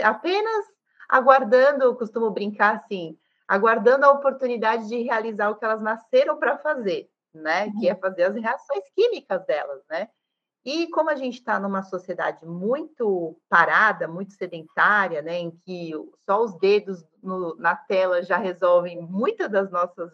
apenas 0.02 0.66
aguardando, 1.08 1.84
eu 1.84 1.96
costumo 1.96 2.30
brincar 2.30 2.76
assim, 2.76 3.16
aguardando 3.46 4.06
a 4.06 4.12
oportunidade 4.12 4.88
de 4.88 5.02
realizar 5.02 5.50
o 5.50 5.56
que 5.56 5.64
elas 5.64 5.82
nasceram 5.82 6.38
para 6.38 6.58
fazer, 6.58 7.08
né? 7.34 7.70
Que 7.78 7.88
é 7.88 7.92
uhum. 7.92 8.00
fazer 8.00 8.24
as 8.24 8.34
reações 8.34 8.84
químicas 8.94 9.44
delas, 9.46 9.82
né? 9.88 10.08
E 10.64 10.88
como 10.90 11.10
a 11.10 11.16
gente 11.16 11.34
está 11.38 11.58
numa 11.58 11.82
sociedade 11.82 12.46
muito 12.46 13.36
parada, 13.48 14.06
muito 14.06 14.32
sedentária, 14.34 15.20
né, 15.20 15.38
em 15.38 15.50
que 15.50 15.92
só 16.24 16.42
os 16.42 16.56
dedos 16.58 17.04
no, 17.20 17.56
na 17.56 17.74
tela 17.74 18.22
já 18.22 18.36
resolvem 18.36 19.00
muitas 19.00 19.50
das 19.50 19.70
nossas 19.70 20.12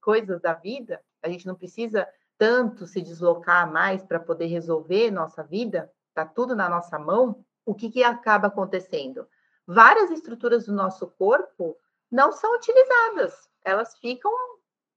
coisas 0.00 0.40
da 0.40 0.54
vida, 0.54 1.02
a 1.22 1.28
gente 1.28 1.46
não 1.46 1.54
precisa 1.54 2.08
tanto 2.38 2.86
se 2.86 3.02
deslocar 3.02 3.70
mais 3.70 4.02
para 4.02 4.18
poder 4.18 4.46
resolver 4.46 5.10
nossa 5.10 5.42
vida, 5.42 5.92
está 6.08 6.24
tudo 6.24 6.56
na 6.56 6.70
nossa 6.70 6.98
mão. 6.98 7.44
O 7.66 7.74
que, 7.74 7.90
que 7.90 8.02
acaba 8.02 8.48
acontecendo? 8.48 9.28
Várias 9.66 10.10
estruturas 10.10 10.64
do 10.64 10.72
nosso 10.72 11.06
corpo 11.06 11.76
não 12.10 12.32
são 12.32 12.54
utilizadas, 12.54 13.48
elas 13.62 13.96
ficam 13.98 14.32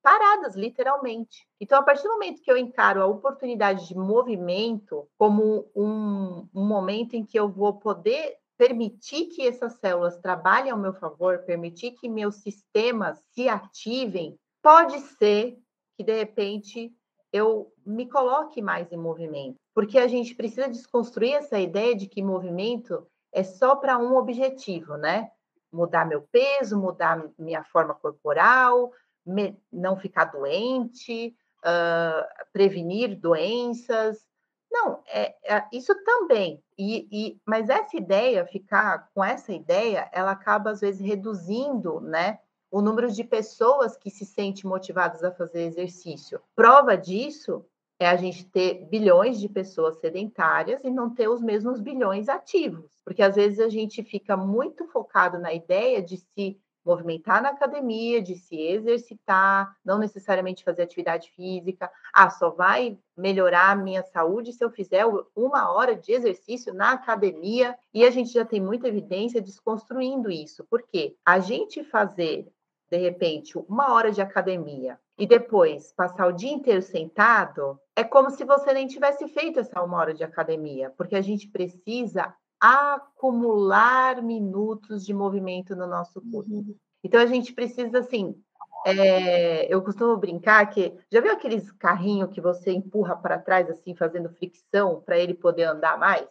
paradas, 0.04 0.56
literalmente. 0.56 1.48
Então, 1.60 1.80
a 1.80 1.84
partir 1.84 2.04
do 2.04 2.10
momento 2.10 2.42
que 2.42 2.52
eu 2.52 2.58
encaro 2.58 3.02
a 3.02 3.08
oportunidade 3.08 3.88
de 3.88 3.96
movimento 3.96 5.08
como 5.18 5.72
um, 5.74 6.48
um 6.54 6.68
momento 6.68 7.14
em 7.14 7.26
que 7.26 7.40
eu 7.40 7.50
vou 7.50 7.80
poder 7.80 8.36
permitir 8.58 9.28
que 9.28 9.48
essas 9.48 9.74
células 9.80 10.20
trabalhem 10.20 10.72
ao 10.72 10.78
meu 10.78 10.94
favor, 10.94 11.40
permitir 11.40 11.92
que 11.92 12.10
meus 12.10 12.36
sistemas 12.36 13.18
se 13.32 13.48
ativem, 13.48 14.38
pode 14.62 15.00
ser 15.00 15.58
que, 15.98 16.04
de 16.04 16.14
repente, 16.14 16.94
eu 17.32 17.74
me 17.86 18.08
coloque 18.08 18.62
mais 18.62 18.92
em 18.92 18.98
movimento. 18.98 19.56
Porque 19.74 19.98
a 19.98 20.08
gente 20.08 20.36
precisa 20.36 20.68
desconstruir 20.68 21.34
essa 21.34 21.58
ideia 21.58 21.96
de 21.96 22.08
que 22.08 22.22
movimento 22.22 23.08
é 23.32 23.44
só 23.44 23.76
para 23.76 23.98
um 23.98 24.16
objetivo, 24.16 24.98
né? 24.98 25.32
Mudar 25.72 26.06
meu 26.06 26.22
peso, 26.32 26.80
mudar 26.80 27.28
minha 27.40 27.64
forma 27.64 27.96
corporal, 27.96 28.92
me, 29.26 29.58
não 29.72 29.98
ficar 29.98 30.26
doente, 30.26 31.36
uh, 31.60 32.46
prevenir 32.52 33.20
doenças. 33.20 34.26
Não, 34.72 35.04
é, 35.08 35.36
é 35.44 35.66
isso 35.72 35.94
também. 36.04 36.62
E, 36.78 37.08
e, 37.12 37.42
mas 37.46 37.70
essa 37.70 37.96
ideia, 37.96 38.46
ficar 38.46 39.10
com 39.14 39.24
essa 39.24 39.54
ideia, 39.54 40.10
ela 40.12 40.32
acaba 40.32 40.72
às 40.72 40.82
vezes 40.82 41.02
reduzindo, 41.02 42.00
né? 42.02 42.40
O 42.72 42.82
número 42.82 43.12
de 43.12 43.24
pessoas 43.24 43.96
que 43.96 44.10
se 44.10 44.26
sentem 44.26 44.68
motivadas 44.68 45.24
a 45.24 45.32
fazer 45.32 45.62
exercício. 45.62 46.42
Prova 46.56 46.98
disso 46.98 47.64
é 48.00 48.08
a 48.08 48.16
gente 48.16 48.46
ter 48.46 48.86
bilhões 48.86 49.40
de 49.40 49.48
pessoas 49.48 49.98
sedentárias 50.00 50.84
e 50.84 50.90
não 50.90 51.14
ter 51.14 51.28
os 51.28 51.42
mesmos 51.42 51.80
bilhões 51.80 52.28
ativos. 52.28 53.00
Porque 53.06 53.22
às 53.22 53.36
vezes 53.36 53.60
a 53.60 53.70
gente 53.70 54.04
fica 54.04 54.36
muito 54.36 54.88
focado 54.88 55.38
na 55.38 55.54
ideia 55.54 56.02
de 56.02 56.18
se 56.18 56.60
movimentar 56.86 57.42
na 57.42 57.50
academia, 57.50 58.22
de 58.22 58.36
se 58.36 58.56
exercitar, 58.56 59.76
não 59.84 59.98
necessariamente 59.98 60.64
fazer 60.64 60.84
atividade 60.84 61.32
física. 61.32 61.90
Ah, 62.14 62.30
só 62.30 62.50
vai 62.50 62.98
melhorar 63.16 63.72
a 63.72 63.76
minha 63.76 64.04
saúde 64.04 64.54
se 64.54 64.64
eu 64.64 64.70
fizer 64.70 65.06
uma 65.36 65.72
hora 65.72 65.96
de 65.96 66.12
exercício 66.12 66.74
na 66.74 66.92
academia. 66.92 67.78
E 67.94 68.06
a 68.06 68.12
gente 68.12 68.32
já 68.32 68.46
tem 68.46 68.62
muita 68.62 68.88
evidência 68.88 69.42
desconstruindo 69.42 70.30
isso. 70.30 70.64
Por 70.70 70.84
quê? 70.84 71.16
A 71.26 71.40
gente 71.40 71.84
fazer, 71.84 72.48
de 72.92 72.98
repente, 72.98 73.58
uma 73.58 73.94
hora 73.94 74.12
de 74.12 74.22
academia 74.22 75.00
e 75.18 75.28
depois 75.28 75.94
passar 75.94 76.28
o 76.28 76.32
dia 76.32 76.52
inteiro 76.52 76.82
sentado, 76.82 77.80
é 77.96 78.04
como 78.04 78.32
se 78.32 78.44
você 78.44 78.74
nem 78.74 78.88
tivesse 78.88 79.28
feito 79.28 79.60
essa 79.60 79.82
uma 79.82 79.98
hora 79.98 80.14
de 80.14 80.24
academia, 80.24 80.92
porque 80.98 81.16
a 81.16 81.22
gente 81.22 81.48
precisa 81.48 82.34
acumular 82.64 84.22
minutos 84.22 85.06
de 85.06 85.14
movimento 85.14 85.76
no 85.76 85.86
nosso 85.86 86.22
corpo. 86.32 86.50
Uhum. 86.50 86.76
Então 87.04 87.20
a 87.20 87.26
gente 87.26 87.52
precisa 87.52 88.00
assim. 88.00 88.42
É, 88.86 89.74
eu 89.74 89.82
costumo 89.82 90.16
brincar 90.16 90.66
que 90.70 90.98
já 91.12 91.20
viu 91.20 91.34
aqueles 91.34 91.70
carrinhos 91.74 92.32
que 92.32 92.40
você 92.40 92.72
empurra 92.72 93.18
para 93.18 93.38
trás 93.38 93.70
assim, 93.70 93.94
fazendo 93.96 94.30
fricção 94.30 95.02
para 95.02 95.18
ele 95.18 95.34
poder 95.34 95.64
andar 95.64 95.98
mais, 95.98 96.26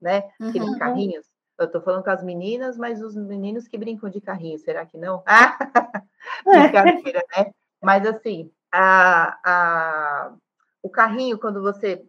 né? 0.00 0.30
Aqueles 0.40 0.68
uhum. 0.68 0.78
carrinhos. 0.78 1.26
Eu 1.58 1.66
estou 1.66 1.82
falando 1.82 2.02
com 2.02 2.10
as 2.10 2.24
meninas, 2.24 2.78
mas 2.78 3.02
os 3.02 3.14
meninos 3.14 3.68
que 3.68 3.76
brincam 3.76 4.08
de 4.08 4.22
carrinho, 4.22 4.58
será 4.58 4.86
que 4.86 4.96
não? 4.96 5.22
Ah, 5.26 5.58
brincadeira, 6.44 7.22
né? 7.36 7.52
Mas 7.82 8.06
assim, 8.06 8.50
a, 8.72 9.38
a, 9.44 10.34
o 10.82 10.88
carrinho, 10.88 11.38
quando 11.38 11.60
você 11.60 12.02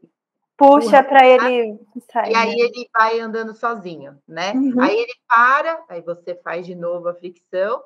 puxa 0.58 1.04
para 1.04 1.26
ele 1.26 1.80
sair. 2.12 2.32
E 2.32 2.36
aí 2.36 2.56
né? 2.56 2.62
ele 2.62 2.90
vai 2.94 3.20
andando 3.20 3.54
sozinho, 3.56 4.18
né? 4.28 4.54
Uhum. 4.54 4.82
Aí 4.82 4.98
ele 4.98 5.14
para, 5.28 5.84
aí 5.90 6.02
você 6.02 6.36
faz 6.36 6.66
de 6.66 6.76
novo 6.76 7.08
a 7.08 7.16
fricção 7.16 7.84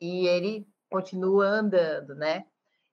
e 0.00 0.26
ele 0.26 0.66
continua 0.90 1.46
andando, 1.46 2.14
né? 2.14 2.44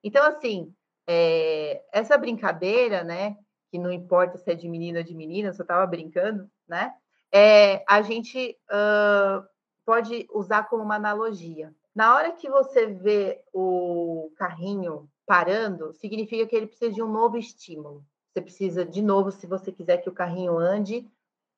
Então, 0.02 0.24
assim, 0.26 0.74
é, 1.06 1.82
essa 1.92 2.18
brincadeira, 2.18 3.02
né? 3.02 3.36
Que 3.70 3.78
não 3.78 3.90
importa 3.90 4.38
se 4.38 4.50
é 4.50 4.54
de 4.54 4.68
menina 4.68 5.00
ou 5.00 5.04
de 5.04 5.14
menina, 5.14 5.48
eu 5.48 5.54
só 5.54 5.62
estava 5.62 5.86
brincando, 5.86 6.48
né? 6.68 6.92
É, 7.32 7.82
a 7.88 8.00
gente 8.02 8.56
uh, 8.70 9.44
pode 9.84 10.26
usar 10.32 10.68
como 10.68 10.82
uma 10.82 10.94
analogia. 10.96 11.74
Na 11.94 12.14
hora 12.14 12.32
que 12.32 12.48
você 12.48 12.86
vê 12.86 13.40
o 13.52 14.30
carrinho 14.36 15.08
parando, 15.26 15.92
significa 15.94 16.46
que 16.46 16.54
ele 16.54 16.66
precisa 16.66 16.92
de 16.92 17.02
um 17.02 17.10
novo 17.10 17.36
estímulo. 17.36 18.04
Você 18.34 18.42
precisa, 18.42 18.84
de 18.84 19.00
novo, 19.00 19.30
se 19.30 19.46
você 19.46 19.70
quiser 19.70 19.98
que 19.98 20.08
o 20.08 20.12
carrinho 20.12 20.58
ande, 20.58 21.08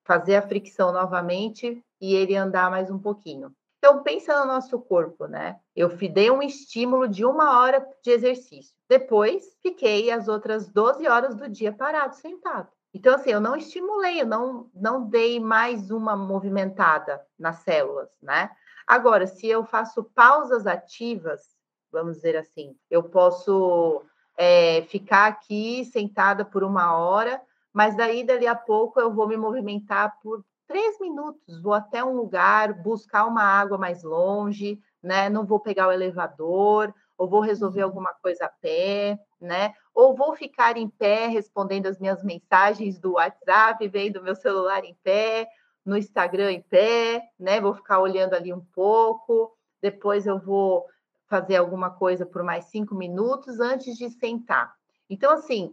fazer 0.04 0.36
a 0.36 0.46
fricção 0.46 0.92
novamente 0.92 1.82
e 1.98 2.14
ele 2.14 2.36
andar 2.36 2.70
mais 2.70 2.90
um 2.90 2.98
pouquinho. 2.98 3.50
Então, 3.78 4.02
pensa 4.02 4.38
no 4.40 4.46
nosso 4.46 4.78
corpo, 4.78 5.26
né? 5.26 5.58
Eu 5.74 5.88
dei 5.96 6.30
um 6.30 6.42
estímulo 6.42 7.08
de 7.08 7.24
uma 7.24 7.58
hora 7.60 7.86
de 8.02 8.10
exercício. 8.10 8.74
Depois, 8.90 9.56
fiquei 9.62 10.10
as 10.10 10.28
outras 10.28 10.68
12 10.68 11.08
horas 11.08 11.34
do 11.34 11.48
dia 11.48 11.72
parado, 11.72 12.14
sentado. 12.14 12.68
Então, 12.92 13.14
assim, 13.14 13.30
eu 13.30 13.40
não 13.40 13.56
estimulei, 13.56 14.20
eu 14.20 14.26
não, 14.26 14.70
não 14.74 15.08
dei 15.08 15.40
mais 15.40 15.90
uma 15.90 16.14
movimentada 16.14 17.24
nas 17.38 17.60
células, 17.60 18.10
né? 18.20 18.50
Agora, 18.86 19.26
se 19.26 19.46
eu 19.46 19.64
faço 19.64 20.04
pausas 20.04 20.66
ativas, 20.66 21.56
vamos 21.90 22.16
dizer 22.16 22.36
assim, 22.36 22.76
eu 22.90 23.02
posso 23.02 24.04
é, 24.36 24.82
ficar 24.82 25.26
aqui 25.26 25.84
sentada 25.86 26.44
por 26.44 26.62
uma 26.62 26.96
hora, 26.96 27.40
mas 27.72 27.96
daí, 27.96 28.24
dali 28.24 28.46
a 28.46 28.54
pouco, 28.54 29.00
eu 29.00 29.12
vou 29.12 29.26
me 29.26 29.36
movimentar 29.36 30.18
por 30.22 30.44
três 30.66 30.98
minutos, 31.00 31.60
vou 31.62 31.72
até 31.72 32.04
um 32.04 32.14
lugar, 32.16 32.72
buscar 32.74 33.24
uma 33.26 33.42
água 33.42 33.78
mais 33.78 34.02
longe, 34.02 34.80
né? 35.02 35.28
Não 35.28 35.44
vou 35.46 35.60
pegar 35.60 35.88
o 35.88 35.92
elevador, 35.92 36.92
ou 37.16 37.28
vou 37.28 37.40
resolver 37.40 37.80
uhum. 37.80 37.86
alguma 37.86 38.12
coisa 38.14 38.46
a 38.46 38.48
pé, 38.48 39.18
né? 39.40 39.74
Ou 39.94 40.14
vou 40.14 40.34
ficar 40.34 40.76
em 40.76 40.88
pé 40.88 41.26
respondendo 41.26 41.86
as 41.86 41.98
minhas 41.98 42.22
mensagens 42.22 42.98
do 42.98 43.12
WhatsApp, 43.12 43.86
vendo 43.88 44.22
meu 44.22 44.34
celular 44.34 44.84
em 44.84 44.96
pé, 45.02 45.48
no 45.84 45.96
Instagram 45.96 46.52
em 46.52 46.62
pé, 46.62 47.22
né? 47.38 47.60
Vou 47.60 47.74
ficar 47.74 48.00
olhando 48.00 48.34
ali 48.34 48.52
um 48.52 48.64
pouco, 48.74 49.52
depois 49.80 50.26
eu 50.26 50.38
vou 50.38 50.84
fazer 51.28 51.56
alguma 51.56 51.90
coisa 51.90 52.24
por 52.24 52.42
mais 52.42 52.66
cinco 52.66 52.94
minutos 52.94 53.60
antes 53.60 53.96
de 53.96 54.08
sentar. 54.10 54.74
Então, 55.08 55.32
assim, 55.32 55.66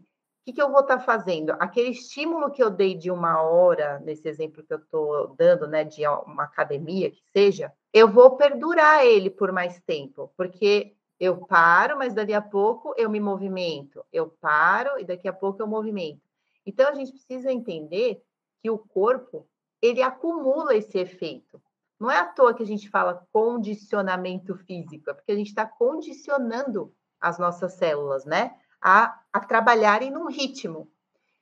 o 0.44 0.46
que, 0.46 0.54
que 0.54 0.62
eu 0.62 0.72
vou 0.72 0.82
estar 0.82 0.98
tá 0.98 1.04
fazendo? 1.04 1.52
Aquele 1.60 1.90
estímulo 1.90 2.52
que 2.52 2.62
eu 2.62 2.70
dei 2.70 2.96
de 2.96 3.10
uma 3.10 3.42
hora, 3.42 4.00
nesse 4.00 4.28
exemplo 4.28 4.64
que 4.64 4.74
eu 4.74 4.78
estou 4.78 5.34
dando, 5.36 5.68
né, 5.68 5.84
de 5.84 6.06
uma 6.06 6.44
academia 6.44 7.10
que 7.10 7.24
seja, 7.32 7.72
eu 7.94 8.12
vou 8.12 8.36
perdurar 8.36 9.06
ele 9.06 9.30
por 9.30 9.52
mais 9.52 9.80
tempo, 9.82 10.34
porque 10.36 10.96
eu 11.20 11.38
paro, 11.46 11.98
mas 11.98 12.14
daqui 12.14 12.34
a 12.34 12.42
pouco 12.42 12.94
eu 12.98 13.10
me 13.10 13.20
movimento. 13.20 14.04
Eu 14.12 14.28
paro 14.28 15.00
e 15.00 15.06
daqui 15.06 15.28
a 15.28 15.34
pouco 15.34 15.62
eu 15.62 15.68
movimento. 15.68 16.22
Então, 16.66 16.90
a 16.90 16.94
gente 16.94 17.14
precisa 17.14 17.52
entender 17.52 18.22
que 18.62 18.70
o 18.70 18.78
corpo, 18.78 19.48
ele 19.82 20.02
acumula 20.02 20.76
esse 20.76 20.98
efeito. 20.98 21.62
Não 22.04 22.12
é 22.12 22.20
à 22.20 22.26
toa 22.26 22.54
que 22.54 22.62
a 22.62 22.66
gente 22.66 22.90
fala 22.90 23.26
condicionamento 23.32 24.58
físico, 24.58 25.10
é 25.10 25.14
porque 25.14 25.32
a 25.32 25.38
gente 25.38 25.48
está 25.48 25.66
condicionando 25.66 26.94
as 27.18 27.40
nossas 27.40 27.76
células, 27.76 28.26
né? 28.26 28.58
A, 28.82 29.22
a 29.32 29.40
trabalharem 29.40 30.12
num 30.12 30.28
ritmo. 30.28 30.92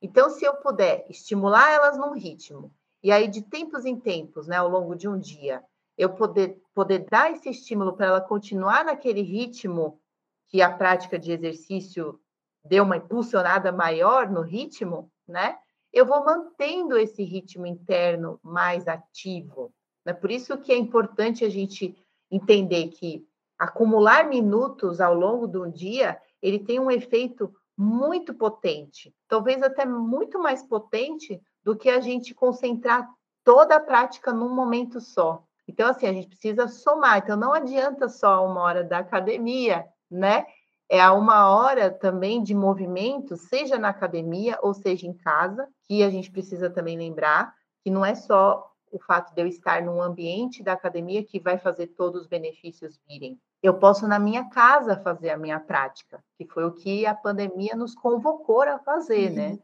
Então, 0.00 0.30
se 0.30 0.44
eu 0.44 0.54
puder 0.54 1.04
estimular 1.10 1.68
elas 1.72 1.98
num 1.98 2.12
ritmo, 2.12 2.72
e 3.02 3.10
aí 3.10 3.26
de 3.26 3.42
tempos 3.42 3.84
em 3.84 3.98
tempos, 3.98 4.46
né, 4.46 4.54
ao 4.54 4.68
longo 4.68 4.94
de 4.94 5.08
um 5.08 5.18
dia, 5.18 5.64
eu 5.98 6.10
poder, 6.10 6.62
poder 6.72 7.08
dar 7.10 7.32
esse 7.32 7.50
estímulo 7.50 7.94
para 7.96 8.06
ela 8.06 8.20
continuar 8.20 8.84
naquele 8.84 9.22
ritmo 9.22 10.00
que 10.46 10.62
a 10.62 10.70
prática 10.70 11.18
de 11.18 11.32
exercício 11.32 12.20
deu 12.64 12.84
uma 12.84 12.98
impulsionada 12.98 13.72
maior 13.72 14.30
no 14.30 14.42
ritmo, 14.42 15.10
né? 15.26 15.58
Eu 15.92 16.06
vou 16.06 16.24
mantendo 16.24 16.96
esse 16.96 17.24
ritmo 17.24 17.66
interno 17.66 18.38
mais 18.44 18.86
ativo. 18.86 19.74
Né? 20.04 20.12
Por 20.12 20.30
isso 20.30 20.58
que 20.58 20.72
é 20.72 20.76
importante 20.76 21.44
a 21.44 21.48
gente 21.48 21.96
entender 22.30 22.88
que 22.88 23.26
acumular 23.58 24.28
minutos 24.28 25.00
ao 25.00 25.14
longo 25.14 25.46
do 25.46 25.70
dia, 25.70 26.20
ele 26.40 26.58
tem 26.58 26.80
um 26.80 26.90
efeito 26.90 27.54
muito 27.76 28.34
potente, 28.34 29.14
talvez 29.28 29.62
até 29.62 29.84
muito 29.86 30.38
mais 30.38 30.62
potente 30.62 31.40
do 31.62 31.76
que 31.76 31.88
a 31.88 32.00
gente 32.00 32.34
concentrar 32.34 33.08
toda 33.44 33.76
a 33.76 33.80
prática 33.80 34.32
num 34.32 34.54
momento 34.54 35.00
só. 35.00 35.44
Então, 35.66 35.88
assim, 35.88 36.06
a 36.06 36.12
gente 36.12 36.28
precisa 36.28 36.68
somar. 36.68 37.18
Então, 37.18 37.36
não 37.36 37.52
adianta 37.52 38.08
só 38.08 38.46
uma 38.46 38.62
hora 38.62 38.84
da 38.84 38.98
academia, 38.98 39.86
né? 40.10 40.44
É 40.88 41.08
uma 41.08 41.48
hora 41.48 41.90
também 41.90 42.42
de 42.42 42.54
movimento, 42.54 43.36
seja 43.36 43.78
na 43.78 43.88
academia 43.88 44.58
ou 44.60 44.74
seja 44.74 45.06
em 45.06 45.14
casa, 45.14 45.66
que 45.84 46.02
a 46.02 46.10
gente 46.10 46.30
precisa 46.30 46.68
também 46.68 46.98
lembrar 46.98 47.54
que 47.82 47.90
não 47.90 48.04
é 48.04 48.14
só 48.14 48.71
o 48.92 48.98
fato 48.98 49.34
de 49.34 49.40
eu 49.40 49.46
estar 49.46 49.82
num 49.82 50.00
ambiente 50.00 50.62
da 50.62 50.74
academia 50.74 51.24
que 51.24 51.40
vai 51.40 51.58
fazer 51.58 51.88
todos 51.88 52.20
os 52.20 52.26
benefícios 52.26 53.00
virem. 53.08 53.40
Eu 53.62 53.78
posso 53.78 54.06
na 54.06 54.18
minha 54.18 54.48
casa 54.50 55.00
fazer 55.02 55.30
a 55.30 55.36
minha 55.36 55.58
prática, 55.58 56.22
que 56.36 56.46
foi 56.46 56.64
o 56.64 56.72
que 56.72 57.06
a 57.06 57.14
pandemia 57.14 57.74
nos 57.74 57.94
convocou 57.94 58.62
a 58.62 58.78
fazer, 58.78 59.30
né? 59.30 59.46
uhum. 59.46 59.52
né? 59.54 59.58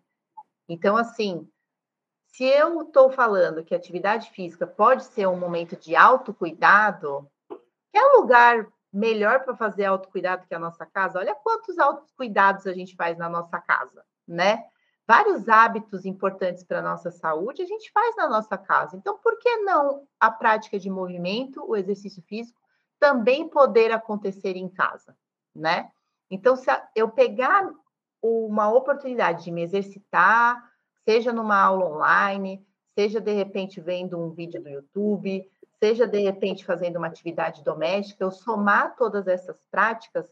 Então, 0.69 0.97
assim, 0.97 1.49
se 2.29 2.45
eu 2.45 2.83
estou 2.83 3.11
falando 3.11 3.65
que 3.65 3.75
atividade 3.75 4.31
física 4.31 4.67
pode 4.67 5.05
ser 5.05 5.27
um 5.27 5.39
momento 5.39 5.77
de 5.77 5.95
autocuidado, 5.95 7.29
que 7.49 7.99
é 7.99 8.07
um 8.07 8.21
lugar 8.21 8.67
melhor 8.93 9.45
para 9.45 9.57
fazer 9.57 9.85
autocuidado 9.85 10.47
que 10.47 10.55
a 10.55 10.59
nossa 10.59 10.87
casa? 10.87 11.19
Olha 11.19 11.35
quantos 11.35 11.79
autocuidados 11.79 12.67
a 12.67 12.73
gente 12.73 12.97
faz 12.97 13.19
na 13.19 13.29
nossa 13.29 13.61
casa, 13.61 14.05
né? 14.27 14.65
Vários 15.09 15.49
hábitos 15.49 16.05
importantes 16.05 16.63
para 16.63 16.81
a 16.81 16.83
nossa 16.83 17.11
saúde 17.11 17.63
a 17.63 17.67
gente 17.67 17.91
faz 17.91 18.15
na 18.15 18.29
nossa 18.29 18.59
casa. 18.59 18.95
Então, 18.95 19.17
por 19.17 19.39
que 19.39 19.57
não 19.63 20.07
a 20.21 20.31
prática 20.31 20.79
de 20.79 20.91
movimento, 20.91 21.65
o 21.67 21.75
exercício 21.75 22.23
físico, 22.25 22.61
também 23.01 23.49
poder 23.49 23.91
acontecer 23.91 24.55
em 24.55 24.69
casa, 24.69 25.17
né? 25.57 25.91
Então, 26.31 26.55
se 26.55 26.67
eu 26.95 27.09
pegar 27.09 27.73
uma 28.21 28.71
oportunidade 28.71 29.45
de 29.45 29.51
me 29.51 29.63
exercitar, 29.63 30.63
seja 31.07 31.33
numa 31.33 31.59
aula 31.59 31.87
online, 31.87 32.63
seja 32.95 33.19
de 33.19 33.33
repente 33.33 33.81
vendo 33.81 34.19
um 34.19 34.31
vídeo 34.31 34.63
do 34.63 34.69
YouTube, 34.69 35.51
seja 35.83 36.07
de 36.07 36.19
repente 36.19 36.67
fazendo 36.67 36.97
uma 36.97 37.07
atividade 37.07 37.65
doméstica, 37.65 38.25
eu 38.25 38.31
somar 38.31 38.95
todas 38.97 39.27
essas 39.27 39.57
práticas 39.71 40.29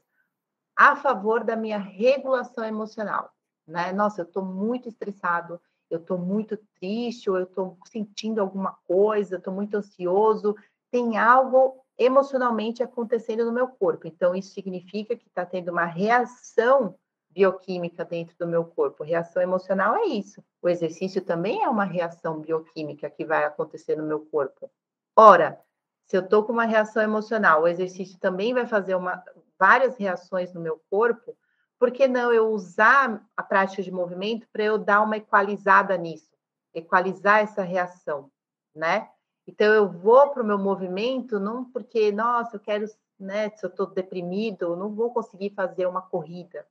a 0.77 0.97
favor 0.97 1.45
da 1.45 1.57
minha 1.57 1.79
regulação 1.79 2.63
emocional 2.63 3.33
né? 3.67 3.93
Nossa, 3.93 4.21
eu 4.21 4.25
estou 4.25 4.45
muito 4.45 4.89
estressado, 4.89 5.61
eu 5.91 5.99
estou 5.99 6.19
muito 6.19 6.59
triste, 6.79 7.31
ou 7.31 7.37
eu 7.39 7.45
estou 7.45 7.79
sentindo 7.87 8.41
alguma 8.41 8.73
coisa, 8.87 9.37
estou 9.37 9.53
muito 9.53 9.77
ansioso, 9.77 10.57
tem 10.91 11.17
algo 11.17 11.85
emocionalmente 11.99 12.83
acontecendo 12.83 13.45
no 13.45 13.53
meu 13.53 13.69
corpo. 13.69 14.07
Então, 14.07 14.35
isso 14.35 14.53
significa 14.53 15.17
que 15.17 15.27
está 15.29 15.47
tendo 15.47 15.71
uma 15.71 15.85
reação 15.85 16.95
bioquímica 17.31 18.05
dentro 18.05 18.37
do 18.39 18.47
meu 18.47 18.65
corpo. 18.65 19.05
Reação 19.05 19.43
emocional 19.43 19.95
é 19.97 20.07
isso. 20.07 20.43
O 20.63 20.69
exercício 20.69 21.23
também 21.23 21.63
é 21.63 21.69
uma 21.69 21.85
reação 21.85 22.41
bioquímica 22.41 23.11
que 23.11 23.25
vai 23.25 23.45
acontecer 23.45 23.97
no 23.97 24.03
meu 24.03 24.21
corpo. 24.21 24.71
Ora, 25.15 25.61
se 26.07 26.17
eu 26.17 26.23
estou 26.23 26.45
com 26.45 26.53
uma 26.53 26.65
reação 26.65 27.03
emocional, 27.03 27.63
o 27.63 27.69
exercício 27.69 28.19
também 28.19 28.55
vai 28.55 28.67
fazer 28.67 28.95
uma, 28.95 29.23
várias 29.59 29.97
reações 29.97 30.53
no 30.55 30.61
meu 30.61 30.81
corpo, 30.89 31.37
por 31.79 31.91
que 31.91 32.09
não 32.09 32.33
eu 32.33 32.49
usar 32.51 33.25
a 33.37 33.43
prática 33.43 33.83
de 33.83 33.91
movimento 33.91 34.47
para 34.53 34.65
eu 34.65 34.79
dar 34.79 35.03
uma 35.03 35.17
equalizada 35.17 35.97
nisso, 35.97 36.31
equalizar 36.75 37.41
essa 37.41 37.63
reação, 37.63 38.31
né? 38.75 39.09
Então 39.47 39.73
eu 39.73 39.89
vou 39.89 40.31
para 40.31 40.43
o 40.43 40.47
meu 40.47 40.59
movimento 40.59 41.39
não 41.39 41.65
porque, 41.65 42.11
nossa, 42.11 42.57
eu 42.57 42.61
quero, 42.61 42.87
né, 43.19 43.51
se 43.51 43.65
eu 43.65 43.71
estou 43.71 43.87
deprimido, 43.87 44.63
eu 44.63 44.77
não 44.77 44.93
vou 44.93 45.13
conseguir 45.13 45.51
fazer 45.51 45.87
uma 45.87 46.03
corrida, 46.03 46.67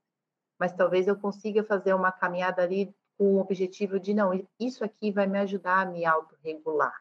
mas 0.59 0.73
talvez 0.73 1.07
eu 1.07 1.15
consiga 1.15 1.63
fazer 1.63 1.93
uma 1.93 2.11
caminhada 2.11 2.63
ali 2.63 2.93
com 3.17 3.35
o 3.35 3.39
objetivo 3.39 3.99
de, 3.99 4.13
não, 4.13 4.45
isso 4.59 4.83
aqui 4.83 5.11
vai 5.11 5.25
me 5.25 5.39
ajudar 5.39 5.81
a 5.81 5.85
me 5.85 6.03
autorregular. 6.03 6.93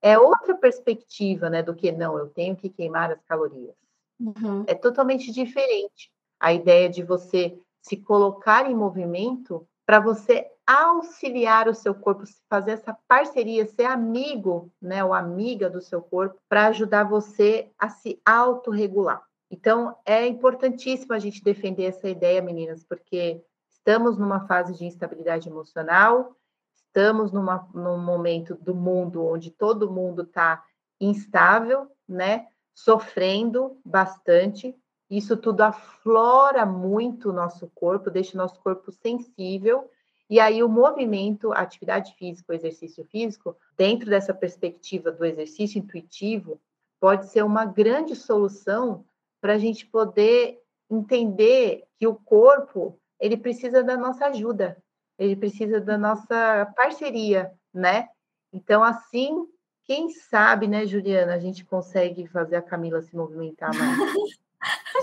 É 0.00 0.18
outra 0.18 0.54
perspectiva, 0.54 1.50
né, 1.50 1.62
do 1.62 1.74
que, 1.74 1.92
não, 1.92 2.18
eu 2.18 2.28
tenho 2.28 2.56
que 2.56 2.70
queimar 2.70 3.10
as 3.10 3.22
calorias. 3.24 3.74
Uhum. 4.18 4.64
É 4.66 4.74
totalmente 4.74 5.30
diferente 5.32 6.13
a 6.38 6.52
ideia 6.52 6.88
de 6.88 7.02
você 7.02 7.58
se 7.82 7.96
colocar 7.96 8.70
em 8.70 8.74
movimento 8.74 9.66
para 9.86 10.00
você 10.00 10.50
auxiliar 10.66 11.68
o 11.68 11.74
seu 11.74 11.94
corpo, 11.94 12.24
fazer 12.48 12.72
essa 12.72 12.96
parceria, 13.06 13.66
ser 13.66 13.84
amigo, 13.84 14.72
né, 14.80 15.04
ou 15.04 15.12
amiga 15.12 15.68
do 15.68 15.80
seu 15.80 16.00
corpo, 16.00 16.38
para 16.48 16.68
ajudar 16.68 17.04
você 17.04 17.70
a 17.78 17.90
se 17.90 18.20
autorregular. 18.24 19.22
Então, 19.50 19.94
é 20.06 20.26
importantíssimo 20.26 21.12
a 21.12 21.18
gente 21.18 21.44
defender 21.44 21.84
essa 21.84 22.08
ideia, 22.08 22.40
meninas, 22.40 22.82
porque 22.82 23.42
estamos 23.70 24.16
numa 24.16 24.46
fase 24.46 24.72
de 24.72 24.86
instabilidade 24.86 25.48
emocional, 25.48 26.34
estamos 26.74 27.30
numa, 27.30 27.68
num 27.74 27.98
momento 27.98 28.54
do 28.54 28.74
mundo 28.74 29.24
onde 29.26 29.50
todo 29.50 29.90
mundo 29.90 30.22
está 30.22 30.64
instável, 30.98 31.90
né, 32.08 32.48
sofrendo 32.74 33.78
bastante, 33.84 34.74
isso 35.10 35.36
tudo 35.36 35.60
aflora 35.62 36.64
muito 36.64 37.30
o 37.30 37.32
nosso 37.32 37.70
corpo, 37.74 38.10
deixa 38.10 38.34
o 38.34 38.38
nosso 38.38 38.60
corpo 38.60 38.90
sensível. 38.90 39.90
E 40.28 40.40
aí 40.40 40.62
o 40.62 40.68
movimento, 40.68 41.52
a 41.52 41.58
atividade 41.58 42.14
física, 42.14 42.52
o 42.52 42.56
exercício 42.56 43.04
físico, 43.04 43.56
dentro 43.76 44.08
dessa 44.08 44.32
perspectiva 44.32 45.12
do 45.12 45.24
exercício 45.24 45.78
intuitivo, 45.78 46.60
pode 46.98 47.28
ser 47.28 47.44
uma 47.44 47.66
grande 47.66 48.16
solução 48.16 49.04
para 49.40 49.54
a 49.54 49.58
gente 49.58 49.86
poder 49.86 50.58
entender 50.90 51.84
que 51.98 52.06
o 52.06 52.14
corpo 52.14 52.98
ele 53.20 53.36
precisa 53.36 53.82
da 53.82 53.96
nossa 53.96 54.26
ajuda, 54.26 54.82
ele 55.18 55.36
precisa 55.36 55.80
da 55.80 55.98
nossa 55.98 56.72
parceria, 56.74 57.52
né? 57.72 58.08
Então, 58.52 58.82
assim, 58.82 59.46
quem 59.84 60.10
sabe, 60.10 60.66
né, 60.66 60.86
Juliana, 60.86 61.34
a 61.34 61.38
gente 61.38 61.64
consegue 61.64 62.26
fazer 62.26 62.56
a 62.56 62.62
Camila 62.62 63.02
se 63.02 63.14
movimentar 63.14 63.70
mais. 63.74 63.98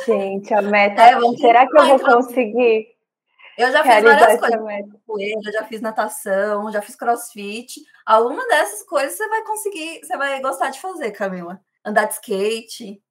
Gente, 0.06 0.54
a 0.54 0.62
meta. 0.62 1.02
É, 1.02 1.20
será 1.38 1.68
que 1.68 1.78
eu 1.78 1.86
vou 1.86 2.00
conseguir? 2.00 2.88
Eu 3.58 3.72
já 3.72 3.84
fiz 3.84 4.04
várias 4.04 4.40
coisas. 4.40 5.46
Eu 5.46 5.52
já 5.54 5.64
fiz 5.66 5.82
natação, 5.82 6.72
já 6.72 6.82
fiz 6.82 6.96
crossfit. 6.96 7.82
Alguma 8.06 8.48
dessas 8.48 8.84
coisas 8.84 9.14
você 9.14 9.28
vai 9.28 9.44
conseguir, 9.44 10.00
você 10.04 10.18
vai 10.18 10.42
gostar 10.42 10.70
de 10.70 10.80
fazer, 10.80 11.12
Camila. 11.12 11.60
Andar 11.86 12.06
de 12.06 12.14
skate. 12.14 13.02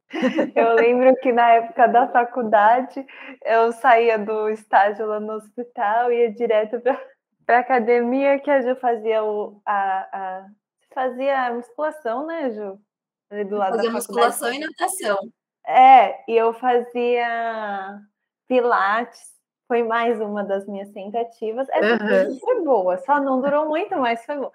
Eu 0.57 0.75
lembro 0.75 1.15
que 1.17 1.31
na 1.33 1.51
época 1.53 1.87
da 1.87 2.09
faculdade 2.09 3.07
eu 3.45 3.71
saía 3.73 4.19
do 4.19 4.49
estágio 4.49 5.07
lá 5.07 5.21
no 5.21 5.35
hospital 5.35 6.11
e 6.11 6.23
ia 6.23 6.33
direto 6.33 6.81
para 7.47 7.59
a 7.59 7.61
academia 7.61 8.41
que 8.41 8.51
a 8.51 8.61
Ju 8.61 8.75
fazia 8.77 9.23
o, 9.23 9.63
a, 9.65 10.09
a 10.13 10.47
fazia 10.93 11.53
musculação, 11.53 12.27
né, 12.27 12.51
Ju? 12.51 12.79
Ali 13.31 13.45
do 13.45 13.57
lado 13.57 13.77
fazia 13.77 13.91
musculação 13.93 14.53
e 14.53 14.59
natação. 14.59 15.19
É, 15.67 16.31
e 16.31 16.37
eu 16.37 16.53
fazia 16.53 18.01
pilates, 18.49 19.21
foi 19.69 19.83
mais 19.83 20.21
uma 20.21 20.43
das 20.43 20.67
minhas 20.67 20.91
tentativas. 20.91 21.69
Essa 21.71 22.29
uhum. 22.29 22.39
foi 22.41 22.65
boa, 22.65 22.99
só 22.99 23.21
não 23.21 23.41
durou 23.41 23.69
muito, 23.69 23.97
mas 23.97 24.25
foi 24.25 24.37
boa. 24.37 24.53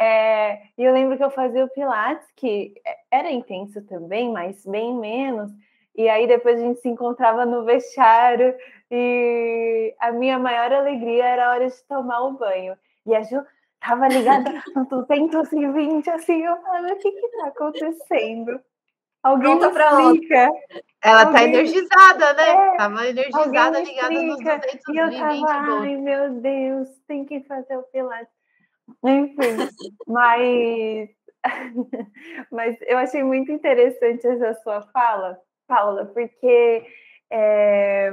É, 0.00 0.60
e 0.76 0.84
eu 0.84 0.92
lembro 0.92 1.16
que 1.16 1.24
eu 1.24 1.30
fazia 1.30 1.64
o 1.64 1.70
pilates, 1.70 2.28
que 2.36 2.74
era 3.10 3.30
intenso 3.30 3.82
também, 3.82 4.30
mas 4.30 4.64
bem 4.64 4.94
menos. 4.94 5.50
E 5.96 6.08
aí 6.08 6.28
depois 6.28 6.56
a 6.56 6.62
gente 6.62 6.80
se 6.80 6.88
encontrava 6.88 7.44
no 7.44 7.64
vestiário 7.64 8.54
e 8.88 9.92
a 9.98 10.12
minha 10.12 10.38
maior 10.38 10.72
alegria 10.72 11.24
era 11.24 11.48
a 11.48 11.50
hora 11.50 11.68
de 11.68 11.82
tomar 11.88 12.20
o 12.20 12.34
banho. 12.34 12.76
E 13.04 13.14
a 13.14 13.22
Ju 13.22 13.44
tava 13.80 14.06
ligada 14.06 14.50
no 14.76 14.84
220, 14.84 16.08
assim, 16.10 16.44
eu 16.44 16.56
falava, 16.58 16.92
o 16.92 16.96
que 16.96 17.10
que 17.10 17.28
tá 17.28 17.46
acontecendo? 17.48 18.60
Alguém 19.22 19.58
Pronta 19.58 19.70
para 19.70 20.12
explica. 20.12 20.48
Ela 21.02 21.26
tá 21.26 21.28
Alguém... 21.28 21.32
tá 21.32 21.44
energizada, 21.44 22.32
né? 22.34 22.50
É. 22.50 22.76
Tava 22.76 23.08
energizada, 23.08 23.80
ligada 23.80 24.22
nos 24.22 24.38
220 24.38 24.82
E 24.88 24.98
eu 24.98 25.10
tava, 25.18 25.80
ai 25.80 25.96
meu 25.96 26.30
Deus, 26.40 26.88
tem 27.06 27.24
que 27.24 27.40
fazer 27.42 27.76
o 27.76 27.82
pilates. 27.84 28.32
Enfim, 29.04 29.34
mas... 30.06 31.08
mas 32.50 32.76
eu 32.82 32.98
achei 32.98 33.22
muito 33.22 33.52
interessante 33.52 34.26
essa 34.26 34.54
sua 34.62 34.82
fala, 34.92 35.38
Paula, 35.68 36.04
porque 36.06 36.84
é, 37.30 38.10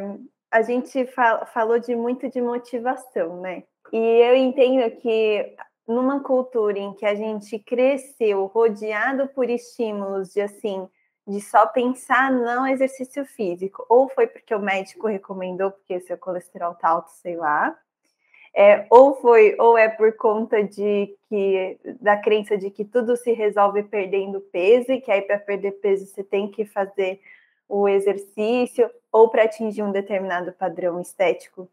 a 0.51 0.62
gente 0.62 1.06
fala, 1.08 1.45
falou 1.45 1.80
de 1.80 1.95
muito 1.95 2.30
de 2.30 2.39
motivação, 2.41 3.41
né? 3.41 3.64
E 3.91 3.97
eu 3.97 4.36
entendo 4.36 4.95
que 4.97 5.56
numa 5.88 6.22
cultura 6.22 6.78
em 6.78 6.93
que 6.93 7.06
a 7.06 7.16
gente 7.16 7.60
cresceu 7.60 8.45
rodeado 8.47 9.28
por 9.30 9.49
estímulos 9.49 10.34
de 10.34 10.41
assim, 10.41 10.88
de 11.28 11.41
só 11.41 11.65
pensar 11.67 12.32
no 12.32 12.67
exercício 12.67 13.26
físico, 13.26 13.86
ou 13.89 14.07
foi 14.09 14.28
porque 14.28 14.53
o 14.53 14.59
médico 14.59 15.07
recomendou 15.07 15.71
porque 15.71 15.99
seu 15.99 16.17
colesterol 16.17 16.76
tá 16.76 16.89
alto, 16.89 17.09
sei 17.11 17.36
lá, 17.36 17.76
é, 18.57 18.88
ou 18.89 19.15
foi, 19.15 19.53
ou 19.59 19.78
é 19.78 19.89
por 19.89 20.15
conta 20.15 20.63
de 20.63 21.13
que 21.28 21.78
da 21.99 22.15
crença 22.15 22.57
de 22.57 22.69
que 22.69 22.86
tudo 22.86 23.17
se 23.17 23.34
resolve 23.34 23.84
perdendo 23.84 24.39
peso 24.39 24.93
e 24.93 25.01
que 25.01 25.11
aí 25.11 25.21
para 25.21 25.38
perder 25.38 25.73
peso 25.73 26.05
você 26.05 26.23
tem 26.23 26.49
que 26.49 26.63
fazer 26.63 27.19
o 27.67 27.89
exercício 27.89 28.89
ou 29.11 29.30
para 29.30 29.43
atingir 29.43 29.84
um 29.84 29.91
determinado 29.91 30.53
padrão 30.53 31.01
estético, 31.01 31.69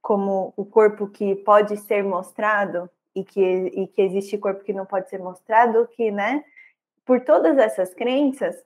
como 0.00 0.54
o 0.56 0.64
corpo 0.64 1.08
que 1.08 1.34
pode 1.34 1.76
ser 1.78 2.04
mostrado 2.04 2.88
e 3.14 3.24
que, 3.24 3.40
e 3.40 3.86
que 3.88 4.00
existe 4.00 4.38
corpo 4.38 4.62
que 4.62 4.72
não 4.72 4.86
pode 4.86 5.10
ser 5.10 5.18
mostrado, 5.18 5.88
que, 5.88 6.12
né? 6.12 6.44
Por 7.04 7.22
todas 7.22 7.58
essas 7.58 7.92
crenças, 7.92 8.56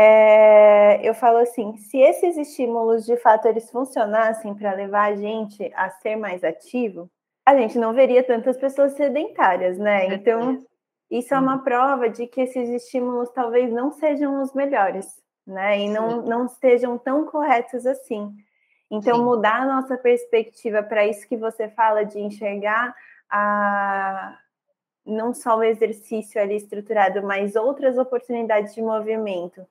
é, 0.00 1.00
eu 1.02 1.12
falo 1.12 1.38
assim: 1.38 1.76
se 1.76 1.98
esses 1.98 2.36
estímulos 2.36 3.04
de 3.04 3.16
fato 3.16 3.48
eles 3.48 3.68
funcionassem 3.68 4.54
para 4.54 4.72
levar 4.72 5.10
a 5.10 5.16
gente 5.16 5.72
a 5.74 5.90
ser 5.90 6.14
mais 6.14 6.44
ativo, 6.44 7.10
a 7.44 7.56
gente 7.56 7.76
não 7.76 7.92
veria 7.92 8.22
tantas 8.22 8.56
pessoas 8.56 8.92
sedentárias, 8.92 9.76
né? 9.76 10.06
Então, 10.14 10.64
isso 11.10 11.34
é 11.34 11.38
uma 11.40 11.56
uhum. 11.56 11.64
prova 11.64 12.08
de 12.08 12.28
que 12.28 12.42
esses 12.42 12.68
estímulos 12.68 13.28
talvez 13.30 13.72
não 13.72 13.90
sejam 13.90 14.40
os 14.40 14.54
melhores, 14.54 15.20
né? 15.44 15.80
E 15.80 15.88
não, 15.88 16.22
não 16.22 16.46
estejam 16.46 16.96
tão 16.96 17.26
corretos 17.26 17.84
assim. 17.84 18.32
Então, 18.88 19.16
Sim. 19.16 19.24
mudar 19.24 19.62
a 19.62 19.66
nossa 19.66 19.98
perspectiva 19.98 20.80
para 20.80 21.08
isso 21.08 21.26
que 21.26 21.36
você 21.36 21.68
fala 21.70 22.04
de 22.04 22.20
enxergar 22.20 22.94
a, 23.28 24.38
não 25.04 25.34
só 25.34 25.58
o 25.58 25.64
exercício 25.64 26.40
ali 26.40 26.54
estruturado, 26.54 27.20
mas 27.20 27.56
outras 27.56 27.98
oportunidades 27.98 28.76
de 28.76 28.80
movimento, 28.80 29.66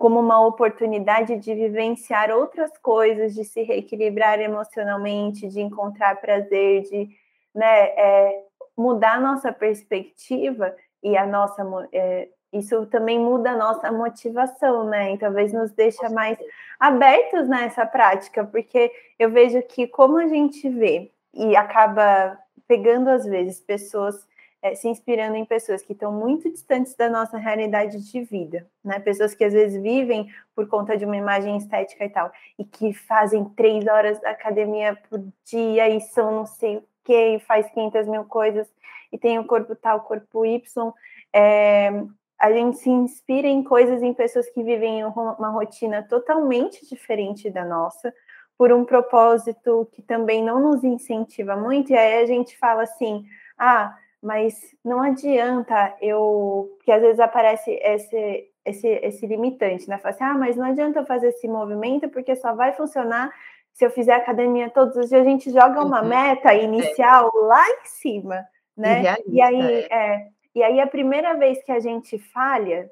como 0.00 0.18
uma 0.18 0.40
oportunidade 0.46 1.36
de 1.36 1.54
vivenciar 1.54 2.30
outras 2.30 2.70
coisas, 2.78 3.34
de 3.34 3.44
se 3.44 3.62
reequilibrar 3.62 4.40
emocionalmente, 4.40 5.46
de 5.46 5.60
encontrar 5.60 6.18
prazer, 6.18 6.84
de 6.84 7.10
né, 7.54 7.88
é, 7.88 8.42
mudar 8.74 9.16
a 9.16 9.20
nossa 9.20 9.52
perspectiva 9.52 10.74
e 11.02 11.18
a 11.18 11.26
nossa 11.26 11.62
é, 11.92 12.28
isso 12.50 12.86
também 12.86 13.18
muda 13.18 13.50
a 13.50 13.56
nossa 13.56 13.92
motivação, 13.92 14.84
né? 14.84 15.12
E 15.12 15.18
talvez 15.18 15.52
nos 15.52 15.70
deixa 15.72 16.08
mais 16.08 16.38
abertos 16.80 17.46
nessa 17.46 17.84
prática, 17.84 18.42
porque 18.42 18.90
eu 19.18 19.30
vejo 19.30 19.60
que 19.64 19.86
como 19.86 20.16
a 20.16 20.26
gente 20.26 20.66
vê 20.66 21.10
e 21.34 21.54
acaba 21.54 22.38
pegando 22.66 23.10
às 23.10 23.26
vezes 23.26 23.60
pessoas 23.60 24.26
é, 24.62 24.74
se 24.74 24.88
inspirando 24.88 25.36
em 25.36 25.44
pessoas 25.44 25.82
que 25.82 25.92
estão 25.92 26.12
muito 26.12 26.50
distantes 26.50 26.94
da 26.94 27.08
nossa 27.08 27.38
realidade 27.38 27.98
de 28.10 28.22
vida, 28.22 28.66
né? 28.84 28.98
Pessoas 28.98 29.34
que 29.34 29.44
às 29.44 29.52
vezes 29.52 29.80
vivem 29.80 30.28
por 30.54 30.68
conta 30.68 30.96
de 30.96 31.04
uma 31.04 31.16
imagem 31.16 31.56
estética 31.56 32.04
e 32.04 32.10
tal, 32.10 32.30
e 32.58 32.64
que 32.64 32.92
fazem 32.92 33.44
três 33.44 33.86
horas 33.86 34.20
da 34.20 34.30
academia 34.30 34.98
por 35.08 35.22
dia 35.44 35.88
e 35.88 36.00
são 36.00 36.30
não 36.32 36.46
sei 36.46 36.76
o 36.76 36.84
que, 37.04 37.36
e 37.36 37.40
faz 37.40 37.70
500 37.70 38.06
mil 38.06 38.24
coisas, 38.24 38.68
e 39.10 39.18
tem 39.18 39.38
o 39.38 39.44
corpo 39.44 39.74
tal, 39.74 40.00
corpo 40.00 40.44
Y. 40.44 40.92
É, 41.32 41.90
a 42.38 42.52
gente 42.52 42.78
se 42.78 42.90
inspira 42.90 43.46
em 43.46 43.62
coisas, 43.62 44.02
em 44.02 44.14
pessoas 44.14 44.48
que 44.50 44.62
vivem 44.62 45.04
uma 45.04 45.50
rotina 45.50 46.02
totalmente 46.02 46.86
diferente 46.88 47.50
da 47.50 47.64
nossa, 47.64 48.12
por 48.58 48.72
um 48.72 48.84
propósito 48.84 49.88
que 49.92 50.02
também 50.02 50.42
não 50.42 50.60
nos 50.60 50.84
incentiva 50.84 51.56
muito, 51.56 51.92
e 51.92 51.96
aí 51.96 52.22
a 52.22 52.26
gente 52.26 52.58
fala 52.58 52.82
assim: 52.82 53.24
ah, 53.58 53.96
mas 54.22 54.54
não 54.84 55.00
adianta 55.00 55.96
eu. 56.00 56.70
Porque 56.76 56.92
às 56.92 57.00
vezes 57.00 57.20
aparece 57.20 57.70
esse, 57.82 58.50
esse, 58.64 58.88
esse 58.88 59.26
limitante, 59.26 59.88
né? 59.88 59.98
Fala 59.98 60.14
assim, 60.14 60.24
ah, 60.24 60.34
mas 60.34 60.56
não 60.56 60.66
adianta 60.66 61.00
eu 61.00 61.06
fazer 61.06 61.28
esse 61.28 61.48
movimento 61.48 62.08
porque 62.08 62.36
só 62.36 62.54
vai 62.54 62.72
funcionar 62.72 63.32
se 63.72 63.84
eu 63.84 63.90
fizer 63.90 64.14
academia 64.14 64.68
todos 64.68 64.96
os 64.96 65.08
dias. 65.08 65.22
A 65.22 65.24
gente 65.24 65.50
joga 65.50 65.82
uma 65.82 66.02
uhum. 66.02 66.08
meta 66.08 66.54
inicial 66.54 67.30
é. 67.34 67.46
lá 67.46 67.68
em 67.68 67.86
cima, 67.86 68.46
né? 68.76 69.16
E 69.26 69.40
aí, 69.40 69.86
é. 69.90 70.14
é. 70.14 70.28
e 70.54 70.62
aí 70.62 70.80
a 70.80 70.86
primeira 70.86 71.34
vez 71.34 71.62
que 71.64 71.72
a 71.72 71.80
gente 71.80 72.18
falha 72.18 72.90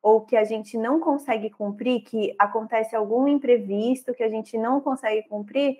ou 0.00 0.20
que 0.20 0.36
a 0.36 0.44
gente 0.44 0.78
não 0.78 1.00
consegue 1.00 1.50
cumprir, 1.50 2.02
que 2.02 2.34
acontece 2.38 2.94
algum 2.94 3.26
imprevisto 3.26 4.14
que 4.14 4.22
a 4.22 4.28
gente 4.28 4.56
não 4.56 4.80
consegue 4.80 5.28
cumprir, 5.28 5.76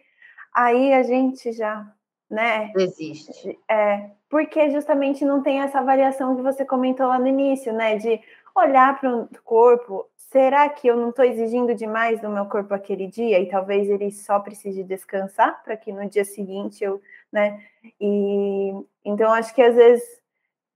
aí 0.53 0.93
a 0.93 1.05
gente 1.05 1.53
já 1.53 1.87
né? 2.31 2.73
Existe. 2.77 3.59
É, 3.69 4.11
porque 4.29 4.71
justamente 4.71 5.25
não 5.25 5.43
tem 5.43 5.61
essa 5.61 5.83
variação 5.83 6.37
que 6.37 6.43
você 6.43 6.65
comentou 6.65 7.07
lá 7.07 7.19
no 7.19 7.27
início, 7.27 7.73
né? 7.73 7.97
De 7.97 8.21
olhar 8.55 8.99
para 9.01 9.15
o 9.17 9.29
corpo, 9.45 10.07
será 10.17 10.69
que 10.69 10.89
eu 10.89 10.97
não 10.97 11.11
estou 11.11 11.25
exigindo 11.25 11.75
demais 11.75 12.21
do 12.21 12.29
meu 12.29 12.47
corpo 12.47 12.75
aquele 12.75 13.07
dia 13.07 13.39
e 13.41 13.49
talvez 13.49 13.89
ele 13.89 14.11
só 14.11 14.39
precise 14.41 14.83
descansar 14.83 15.63
para 15.63 15.77
que 15.77 15.93
no 15.93 16.09
dia 16.09 16.25
seguinte 16.25 16.85
eu, 16.85 17.01
né? 17.33 17.63
E 18.01 18.73
então 19.05 19.33
acho 19.33 19.55
que 19.55 19.63
às 19.63 19.75
vezes 19.75 20.05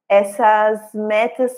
essas 0.09 0.93
metas 0.95 1.53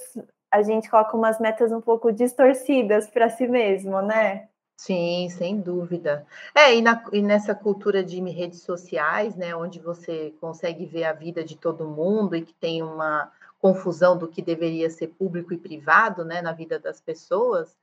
a 0.50 0.62
gente 0.62 0.88
coloca 0.88 1.16
umas 1.16 1.40
metas 1.40 1.72
um 1.72 1.80
pouco 1.80 2.12
distorcidas 2.12 3.10
para 3.10 3.28
si 3.28 3.46
mesmo, 3.46 4.00
né? 4.00 4.48
Sim, 4.76 5.28
sem 5.30 5.60
dúvida. 5.60 6.26
É, 6.54 6.74
e, 6.76 6.82
na, 6.82 7.02
e 7.12 7.22
nessa 7.22 7.54
cultura 7.54 8.02
de 8.04 8.20
redes 8.20 8.62
sociais, 8.62 9.36
né, 9.36 9.54
onde 9.54 9.78
você 9.78 10.34
consegue 10.40 10.84
ver 10.84 11.04
a 11.04 11.12
vida 11.12 11.44
de 11.44 11.56
todo 11.56 11.88
mundo 11.88 12.34
e 12.34 12.42
que 12.42 12.52
tem 12.54 12.82
uma 12.82 13.30
confusão 13.60 14.18
do 14.18 14.28
que 14.28 14.42
deveria 14.42 14.90
ser 14.90 15.08
público 15.08 15.54
e 15.54 15.58
privado, 15.58 16.24
né, 16.24 16.42
na 16.42 16.52
vida 16.52 16.78
das 16.78 17.00
pessoas, 17.00 17.76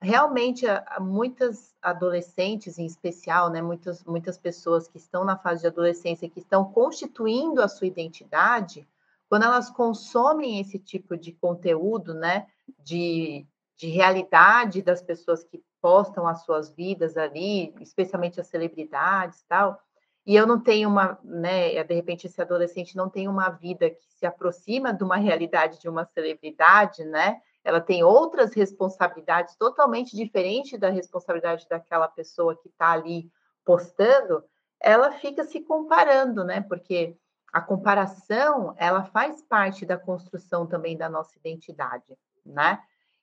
realmente 0.00 0.64
muitas 1.00 1.74
adolescentes 1.82 2.78
em 2.78 2.86
especial, 2.86 3.50
né, 3.50 3.60
muitas, 3.60 4.04
muitas 4.04 4.38
pessoas 4.38 4.88
que 4.88 4.96
estão 4.96 5.24
na 5.24 5.36
fase 5.36 5.62
de 5.62 5.66
adolescência, 5.66 6.30
que 6.30 6.38
estão 6.40 6.64
constituindo 6.72 7.60
a 7.60 7.68
sua 7.68 7.86
identidade, 7.88 8.88
quando 9.28 9.44
elas 9.44 9.70
consomem 9.70 10.60
esse 10.60 10.78
tipo 10.78 11.16
de 11.16 11.32
conteúdo, 11.32 12.14
né, 12.14 12.46
de, 12.78 13.44
de 13.76 13.88
realidade 13.88 14.80
das 14.82 15.02
pessoas 15.02 15.44
que 15.44 15.62
postam 15.80 16.26
as 16.26 16.44
suas 16.44 16.70
vidas 16.70 17.16
ali, 17.16 17.74
especialmente 17.80 18.40
as 18.40 18.46
celebridades 18.46 19.44
tal, 19.48 19.80
e 20.28 20.36
eu 20.36 20.46
não 20.46 20.60
tenho 20.60 20.90
uma, 20.90 21.18
né, 21.24 21.82
de 21.82 21.94
repente 21.94 22.26
esse 22.26 22.40
adolescente 22.42 22.94
não 22.94 23.08
tem 23.08 23.26
uma 23.26 23.48
vida 23.48 23.88
que 23.88 24.04
se 24.10 24.26
aproxima 24.26 24.92
de 24.92 25.02
uma 25.02 25.16
realidade 25.16 25.80
de 25.80 25.88
uma 25.88 26.04
celebridade, 26.04 27.02
né? 27.04 27.40
Ela 27.64 27.80
tem 27.80 28.04
outras 28.04 28.52
responsabilidades 28.52 29.56
totalmente 29.56 30.14
diferentes 30.14 30.78
da 30.78 30.90
responsabilidade 30.90 31.66
daquela 31.66 32.08
pessoa 32.08 32.54
que 32.54 32.68
está 32.68 32.92
ali 32.92 33.30
postando, 33.64 34.44
ela 34.80 35.12
fica 35.12 35.44
se 35.44 35.60
comparando, 35.60 36.44
né? 36.44 36.60
Porque 36.60 37.16
a 37.50 37.60
comparação, 37.60 38.74
ela 38.76 39.04
faz 39.04 39.42
parte 39.42 39.86
da 39.86 39.96
construção 39.96 40.66
também 40.66 40.96
da 40.96 41.08
nossa 41.08 41.38
identidade, 41.38 42.16
né? 42.44 42.78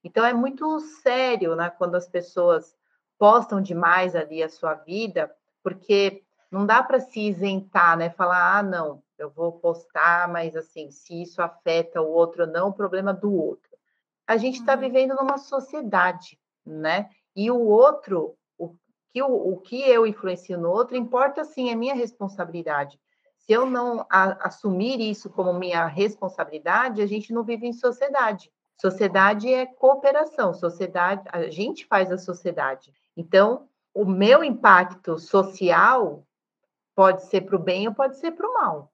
Então 0.06 0.24
é 0.24 0.34
muito 0.34 0.80
sério, 0.80 1.56
né, 1.56 1.72
quando 1.72 1.95
as 1.95 2.08
pessoas 2.08 2.76
postam 3.18 3.60
demais 3.60 4.16
ali 4.16 4.43
a 4.43 4.47
sua 4.47 4.76
vida, 4.76 5.36
porque 5.64 6.24
não 6.51 6.64
dá 6.64 6.84
para 6.84 6.99
se 6.99 7.22
isentar, 7.22 7.97
né? 7.97 8.12
Falar, 8.12 8.60
ah, 8.60 8.62
não, 8.62 9.01
eu 9.18 9.32
vou 9.32 9.53
postar, 9.53 10.28
mas 10.28 10.56
assim, 10.56 10.91
se 10.91 11.24
isso 11.24 11.41
afeta 11.41 12.03
o 12.03 12.12
outro 12.12 12.43
ou 12.43 12.47
não, 12.47 12.68
o 12.68 12.74
problema 12.74 13.12
do 13.12 13.34
outro. 13.34 13.76
A 14.28 14.38
gente 14.38 14.60
está 14.60 14.76
uhum. 14.76 14.80
vivendo 14.80 15.16
numa 15.16 15.39
sociedade, 15.39 16.39
né? 16.64 17.10
E 17.36 17.49
o 17.49 17.60
outro, 17.60 18.38
o 18.60 18.76
que, 19.12 19.24
o, 19.24 19.53
o 19.53 19.58
que 19.58 19.82
eu 19.82 20.06
influencio 20.06 20.56
no 20.56 20.70
outro, 20.70 20.95
importa 20.95 21.43
sim, 21.43 21.72
é 21.72 21.76
minha 21.76 21.95
responsabilidade. 21.95 22.99
Se 23.38 23.53
eu 23.53 23.66
não 23.66 24.06
a, 24.08 24.47
assumir 24.47 25.01
isso 25.01 25.32
como 25.32 25.51
minha 25.51 25.88
responsabilidade, 25.88 27.01
a 27.01 27.08
gente 27.08 27.34
não 27.34 27.43
vive 27.43 27.66
em 27.66 27.74
sociedade. 27.74 28.51
Sociedade 28.80 29.53
é 29.53 29.65
cooperação, 29.65 30.53
sociedade, 30.53 31.23
a 31.32 31.49
gente 31.49 31.86
faz 31.86 32.11
a 32.11 32.17
sociedade. 32.17 32.93
Então, 33.15 33.67
o 33.93 34.05
meu 34.05 34.43
impacto 34.43 35.17
social 35.17 36.26
pode 36.93 37.26
ser 37.26 37.41
para 37.41 37.55
o 37.55 37.59
bem 37.59 37.88
ou 37.88 37.93
pode 37.93 38.17
ser 38.17 38.32
para 38.32 38.47
o 38.47 38.53
mal. 38.53 38.91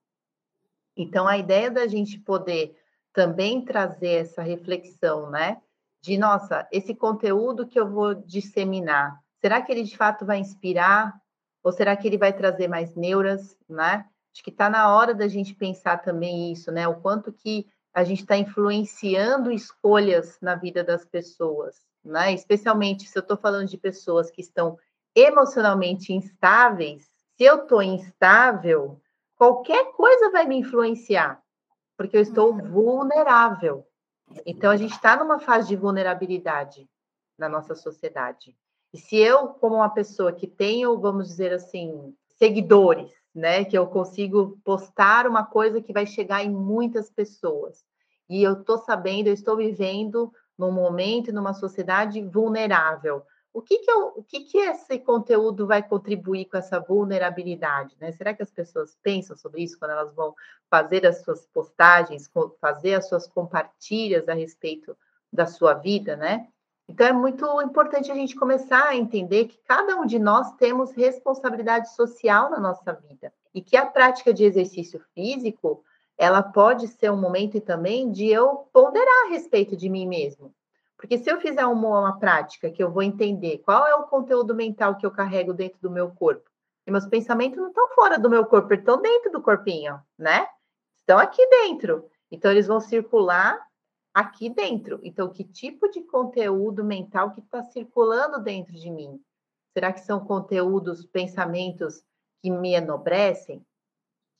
Então, 0.96 1.26
a 1.26 1.36
ideia 1.36 1.70
da 1.70 1.86
gente 1.86 2.18
poder 2.18 2.76
também 3.12 3.64
trazer 3.64 4.20
essa 4.20 4.42
reflexão, 4.42 5.30
né? 5.30 5.60
De, 6.00 6.18
nossa, 6.18 6.66
esse 6.72 6.94
conteúdo 6.94 7.66
que 7.66 7.78
eu 7.78 7.88
vou 7.88 8.14
disseminar, 8.14 9.20
será 9.40 9.60
que 9.60 9.70
ele 9.70 9.82
de 9.82 9.96
fato 9.96 10.24
vai 10.24 10.38
inspirar? 10.38 11.14
Ou 11.62 11.72
será 11.72 11.96
que 11.96 12.06
ele 12.08 12.18
vai 12.18 12.32
trazer 12.32 12.68
mais 12.68 12.94
neuras, 12.96 13.56
né? 13.68 14.04
Acho 14.32 14.42
que 14.42 14.50
está 14.50 14.68
na 14.68 14.94
hora 14.94 15.14
da 15.14 15.28
gente 15.28 15.54
pensar 15.54 15.98
também 15.98 16.50
isso, 16.52 16.72
né? 16.72 16.88
O 16.88 17.00
quanto 17.00 17.32
que 17.32 17.66
a 17.92 18.04
gente 18.04 18.20
está 18.20 18.36
influenciando 18.36 19.50
escolhas 19.50 20.38
na 20.40 20.54
vida 20.54 20.82
das 20.82 21.04
pessoas, 21.04 21.76
né? 22.04 22.32
Especialmente 22.32 23.06
se 23.06 23.18
eu 23.18 23.20
estou 23.20 23.36
falando 23.36 23.68
de 23.68 23.76
pessoas 23.76 24.30
que 24.30 24.40
estão 24.40 24.78
emocionalmente 25.14 26.12
instáveis, 26.12 27.06
se 27.36 27.44
eu 27.44 27.62
estou 27.62 27.82
instável, 27.82 29.00
qualquer 29.36 29.92
coisa 29.92 30.30
vai 30.30 30.46
me 30.46 30.56
influenciar, 30.56 31.42
porque 31.96 32.16
eu 32.16 32.22
estou 32.22 32.52
uhum. 32.52 32.70
vulnerável. 32.70 33.86
Então, 34.46 34.70
a 34.70 34.76
gente 34.76 34.92
está 34.92 35.16
numa 35.16 35.38
fase 35.38 35.68
de 35.68 35.76
vulnerabilidade 35.76 36.88
na 37.38 37.48
nossa 37.48 37.74
sociedade. 37.74 38.56
E 38.92 38.98
se 38.98 39.16
eu, 39.16 39.48
como 39.48 39.76
uma 39.76 39.90
pessoa 39.90 40.32
que 40.32 40.46
tenho, 40.46 40.98
vamos 40.98 41.28
dizer 41.28 41.52
assim, 41.52 42.14
seguidores, 42.38 43.12
né? 43.34 43.64
Que 43.64 43.76
eu 43.76 43.86
consigo 43.86 44.58
postar 44.64 45.26
uma 45.26 45.44
coisa 45.44 45.80
que 45.80 45.92
vai 45.92 46.06
chegar 46.06 46.44
em 46.44 46.50
muitas 46.50 47.10
pessoas. 47.10 47.84
E 48.28 48.42
eu 48.42 48.54
estou 48.54 48.78
sabendo, 48.78 49.28
eu 49.28 49.34
estou 49.34 49.56
vivendo 49.56 50.32
num 50.58 50.70
momento, 50.70 51.32
numa 51.32 51.54
sociedade 51.54 52.22
vulnerável. 52.22 53.22
O 53.52 53.60
que 53.60 53.80
que, 53.80 53.90
eu, 53.90 54.12
o 54.16 54.24
que 54.24 54.40
que 54.40 54.58
esse 54.58 54.98
conteúdo 54.98 55.66
vai 55.66 55.82
contribuir 55.82 56.46
com 56.46 56.56
essa 56.56 56.80
vulnerabilidade? 56.80 57.94
Né? 58.00 58.10
Será 58.12 58.32
que 58.32 58.42
as 58.42 58.50
pessoas 58.50 58.96
pensam 59.02 59.36
sobre 59.36 59.62
isso 59.62 59.78
quando 59.78 59.90
elas 59.90 60.14
vão 60.14 60.34
fazer 60.70 61.06
as 61.06 61.22
suas 61.22 61.44
postagens, 61.46 62.30
fazer 62.58 62.94
as 62.94 63.08
suas 63.08 63.26
compartilhas 63.26 64.26
a 64.28 64.32
respeito 64.32 64.96
da 65.30 65.44
sua 65.46 65.74
vida, 65.74 66.16
né? 66.16 66.48
Então 66.88 67.06
é 67.06 67.12
muito 67.12 67.62
importante 67.62 68.10
a 68.10 68.14
gente 68.14 68.34
começar 68.34 68.88
a 68.88 68.96
entender 68.96 69.46
que 69.46 69.58
cada 69.66 69.96
um 69.96 70.04
de 70.04 70.18
nós 70.18 70.52
temos 70.56 70.92
responsabilidade 70.92 71.94
social 71.94 72.50
na 72.50 72.58
nossa 72.58 72.92
vida. 72.92 73.32
E 73.54 73.62
que 73.62 73.76
a 73.76 73.86
prática 73.86 74.32
de 74.32 74.44
exercício 74.44 75.00
físico, 75.14 75.84
ela 76.18 76.42
pode 76.42 76.88
ser 76.88 77.10
um 77.10 77.16
momento 77.16 77.60
também 77.60 78.10
de 78.10 78.26
eu 78.26 78.68
ponderar 78.72 79.26
a 79.26 79.30
respeito 79.30 79.76
de 79.76 79.88
mim 79.88 80.06
mesmo. 80.06 80.54
Porque 80.96 81.18
se 81.18 81.30
eu 81.30 81.40
fizer 81.40 81.66
uma, 81.66 82.00
uma 82.00 82.18
prática 82.18 82.70
que 82.70 82.82
eu 82.82 82.90
vou 82.90 83.02
entender 83.02 83.58
qual 83.58 83.86
é 83.86 83.94
o 83.94 84.04
conteúdo 84.04 84.54
mental 84.54 84.96
que 84.96 85.04
eu 85.04 85.10
carrego 85.10 85.52
dentro 85.52 85.80
do 85.80 85.90
meu 85.90 86.10
corpo, 86.10 86.48
e 86.86 86.90
meus 86.90 87.06
pensamentos 87.06 87.58
não 87.58 87.68
estão 87.68 87.88
fora 87.88 88.18
do 88.18 88.30
meu 88.30 88.44
corpo, 88.44 88.72
estão 88.74 89.00
dentro 89.00 89.30
do 89.30 89.40
corpinho, 89.40 90.00
né? 90.18 90.46
Estão 90.96 91.18
aqui 91.18 91.44
dentro. 91.48 92.08
Então, 92.30 92.50
eles 92.50 92.66
vão 92.66 92.80
circular 92.80 93.60
aqui 94.12 94.48
dentro. 94.48 95.00
Então, 95.02 95.32
que 95.32 95.44
tipo 95.44 95.88
de 95.88 96.02
conteúdo 96.02 96.84
mental 96.84 97.32
que 97.32 97.40
está 97.40 97.62
circulando 97.62 98.42
dentro 98.42 98.74
de 98.74 98.90
mim? 98.90 99.20
Será 99.72 99.92
que 99.92 100.00
são 100.00 100.24
conteúdos, 100.24 101.06
pensamentos 101.06 102.02
que 102.42 102.50
me 102.50 102.74
enobrecem, 102.74 103.64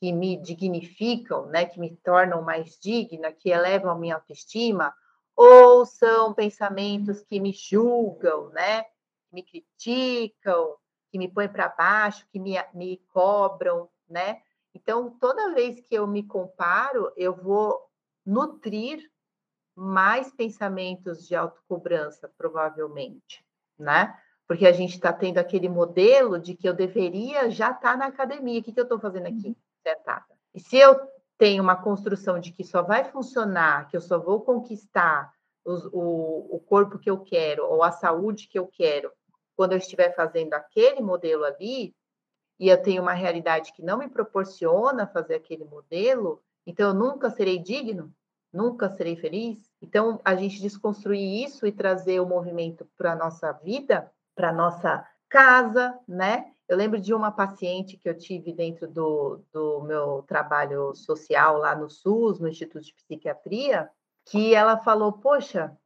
que 0.01 0.13
me 0.13 0.37
dignificam, 0.37 1.47
né, 1.47 1.65
que 1.65 1.81
me 1.81 1.97
tornam 1.97 2.43
mais 2.43 2.79
digna, 2.79 3.33
que 3.33 3.51
elevam 3.51 3.91
a 3.91 3.99
minha 3.99 4.17
autoestima? 4.17 4.95
Ou 5.35 5.87
são 5.87 6.35
pensamentos 6.35 7.23
que 7.23 7.41
me 7.41 7.53
julgam, 7.53 8.51
né, 8.51 8.85
me 9.33 9.43
criticam, 9.43 10.77
que 11.11 11.19
me 11.19 11.29
põem 11.29 11.49
para 11.49 11.69
baixo, 11.69 12.27
que 12.31 12.39
me, 12.39 12.55
me 12.75 12.99
cobram, 13.13 13.89
né? 14.09 14.43
Então, 14.75 15.11
toda 15.21 15.55
vez 15.55 15.81
que 15.81 15.95
eu 15.95 16.07
me 16.07 16.23
comparo, 16.23 17.13
eu 17.17 17.35
vou 17.35 17.79
nutrir 18.25 19.12
mais 19.75 20.31
pensamentos 20.33 21.27
de 21.27 21.35
autocobrança, 21.35 22.31
provavelmente, 22.37 23.45
né? 23.79 24.17
Porque 24.47 24.67
a 24.67 24.73
gente 24.73 24.95
está 24.95 25.13
tendo 25.13 25.39
aquele 25.39 25.69
modelo 25.69 26.39
de 26.39 26.55
que 26.55 26.69
eu 26.69 26.75
deveria 26.75 27.51
já 27.51 27.71
estar 27.71 27.93
tá 27.93 27.97
na 27.97 28.07
academia. 28.07 28.61
O 28.61 28.63
que, 28.63 28.73
que 28.73 28.81
eu 28.81 28.85
estou 28.85 28.99
fazendo 28.99 29.27
aqui, 29.27 29.49
uhum. 29.49 29.57
sentada? 29.83 30.27
E 30.55 30.61
se 30.61 30.77
eu 30.77 31.01
tenho 31.39 31.63
uma 31.63 31.77
construção 31.77 32.39
de 32.39 32.53
que 32.53 32.63
só 32.63 32.83
vai 32.83 33.05
funcionar, 33.05 33.89
que 33.89 33.97
eu 33.97 34.01
só 34.01 34.19
vou 34.19 34.43
conquistar 34.43 35.33
os, 35.65 35.87
o, 35.87 36.57
o 36.57 36.61
corpo 36.61 36.99
que 36.99 37.11
eu 37.11 37.19
quero, 37.19 37.65
ou 37.67 37.83
a 37.83 37.91
saúde 37.91 38.49
que 38.49 38.59
eu 38.59 38.67
quero, 38.67 39.11
quando 39.57 39.73
eu 39.73 39.79
estiver 39.79 40.15
fazendo 40.15 40.55
aquele 40.55 41.01
modelo 41.01 41.45
ali, 41.45 41.95
e 42.59 42.69
eu 42.69 42.81
tenho 42.81 43.03
uma 43.03 43.13
realidade 43.13 43.73
que 43.73 43.83
não 43.83 43.99
me 43.99 44.09
proporciona 44.09 45.07
fazer 45.07 45.35
aquele 45.35 45.65
modelo, 45.65 46.43
então 46.67 46.89
eu 46.89 46.95
nunca 46.95 47.31
serei 47.31 47.59
digno, 47.59 48.15
nunca 48.53 48.91
serei 48.91 49.17
feliz. 49.17 49.71
Então, 49.81 50.21
a 50.25 50.35
gente 50.35 50.61
desconstruir 50.61 51.45
isso 51.45 51.67
e 51.67 51.73
trazer 51.73 52.21
o 52.21 52.27
movimento 52.27 52.87
para 52.97 53.13
a 53.13 53.17
nossa 53.17 53.53
vida, 53.53 54.11
para 54.35 54.51
a 54.51 54.53
nossa 54.53 55.07
casa, 55.29 55.99
né? 56.07 56.53
Eu 56.69 56.77
lembro 56.77 57.01
de 57.01 57.13
uma 57.13 57.31
paciente 57.31 57.97
que 57.97 58.09
eu 58.09 58.17
tive 58.17 58.53
dentro 58.53 58.87
do, 58.87 59.43
do 59.53 59.83
meu 59.83 60.23
trabalho 60.23 60.95
social 60.95 61.59
lá 61.59 61.75
no 61.75 61.91
SUS, 61.91 62.39
no 62.39 62.49
Instituto 62.49 62.85
de 62.85 62.95
Psiquiatria, 62.95 63.91
que 64.27 64.55
ela 64.55 64.79
falou: 64.79 65.13
Poxa, 65.13 65.77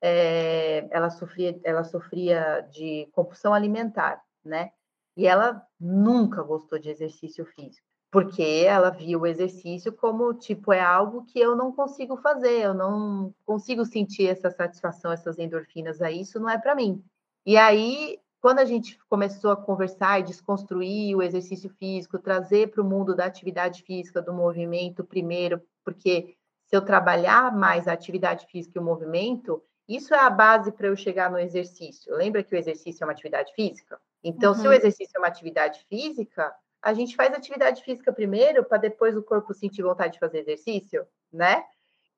é, 0.00 0.86
ela, 0.90 1.10
sofria, 1.10 1.58
ela 1.64 1.84
sofria 1.84 2.60
de 2.70 3.08
compulsão 3.12 3.54
alimentar, 3.54 4.22
né? 4.44 4.70
E 5.16 5.26
ela 5.26 5.64
nunca 5.80 6.42
gostou 6.42 6.78
de 6.78 6.90
exercício 6.90 7.44
físico 7.46 7.88
porque 8.10 8.64
ela 8.66 8.90
viu 8.90 9.20
o 9.20 9.26
exercício 9.26 9.92
como 9.92 10.32
tipo 10.34 10.72
é 10.72 10.80
algo 10.80 11.24
que 11.24 11.38
eu 11.38 11.54
não 11.54 11.70
consigo 11.72 12.16
fazer, 12.16 12.62
eu 12.62 12.74
não 12.74 13.34
consigo 13.44 13.84
sentir 13.84 14.28
essa 14.28 14.50
satisfação, 14.50 15.12
essas 15.12 15.38
endorfinas 15.38 16.00
aí, 16.00 16.22
isso 16.22 16.40
não 16.40 16.48
é 16.48 16.56
para 16.56 16.74
mim. 16.74 17.04
E 17.44 17.56
aí, 17.56 18.18
quando 18.40 18.60
a 18.60 18.64
gente 18.64 18.98
começou 19.08 19.50
a 19.50 19.56
conversar 19.56 20.20
e 20.20 20.24
desconstruir 20.24 21.16
o 21.16 21.22
exercício 21.22 21.70
físico, 21.78 22.18
trazer 22.18 22.70
para 22.70 22.82
o 22.82 22.88
mundo 22.88 23.14
da 23.14 23.26
atividade 23.26 23.82
física, 23.82 24.22
do 24.22 24.32
movimento 24.32 25.04
primeiro, 25.04 25.60
porque 25.84 26.34
se 26.66 26.76
eu 26.76 26.82
trabalhar 26.82 27.54
mais 27.54 27.88
a 27.88 27.92
atividade 27.92 28.46
física 28.46 28.78
e 28.78 28.82
o 28.82 28.84
movimento, 28.84 29.62
isso 29.88 30.14
é 30.14 30.18
a 30.18 30.30
base 30.30 30.70
para 30.70 30.86
eu 30.86 30.96
chegar 30.96 31.30
no 31.30 31.38
exercício. 31.38 32.14
Lembra 32.14 32.42
que 32.42 32.54
o 32.54 32.58
exercício 32.58 33.02
é 33.02 33.06
uma 33.06 33.12
atividade 33.12 33.52
física? 33.54 33.98
Então, 34.22 34.52
uhum. 34.52 34.58
se 34.58 34.68
o 34.68 34.72
exercício 34.72 35.16
é 35.16 35.18
uma 35.18 35.28
atividade 35.28 35.84
física, 35.88 36.54
a 36.82 36.94
gente 36.94 37.16
faz 37.16 37.32
atividade 37.32 37.82
física 37.82 38.12
primeiro 38.12 38.64
para 38.64 38.78
depois 38.78 39.16
o 39.16 39.22
corpo 39.22 39.52
sentir 39.52 39.82
vontade 39.82 40.14
de 40.14 40.18
fazer 40.18 40.38
exercício, 40.38 41.06
né? 41.32 41.64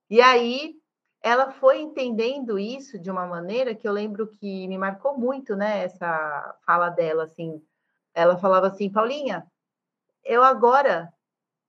E 0.09 0.21
aí 0.21 0.75
ela 1.23 1.51
foi 1.51 1.81
entendendo 1.81 2.59
isso 2.59 2.99
de 2.99 3.11
uma 3.11 3.27
maneira 3.27 3.75
que 3.75 3.87
eu 3.87 3.93
lembro 3.93 4.27
que 4.27 4.67
me 4.69 4.79
marcou 4.79 5.17
muito, 5.19 5.55
né? 5.55 5.85
Essa 5.85 6.59
fala 6.65 6.89
dela, 6.89 7.25
assim, 7.25 7.63
ela 8.15 8.39
falava 8.39 8.69
assim, 8.69 8.91
Paulinha, 8.91 9.47
eu 10.25 10.43
agora 10.43 11.13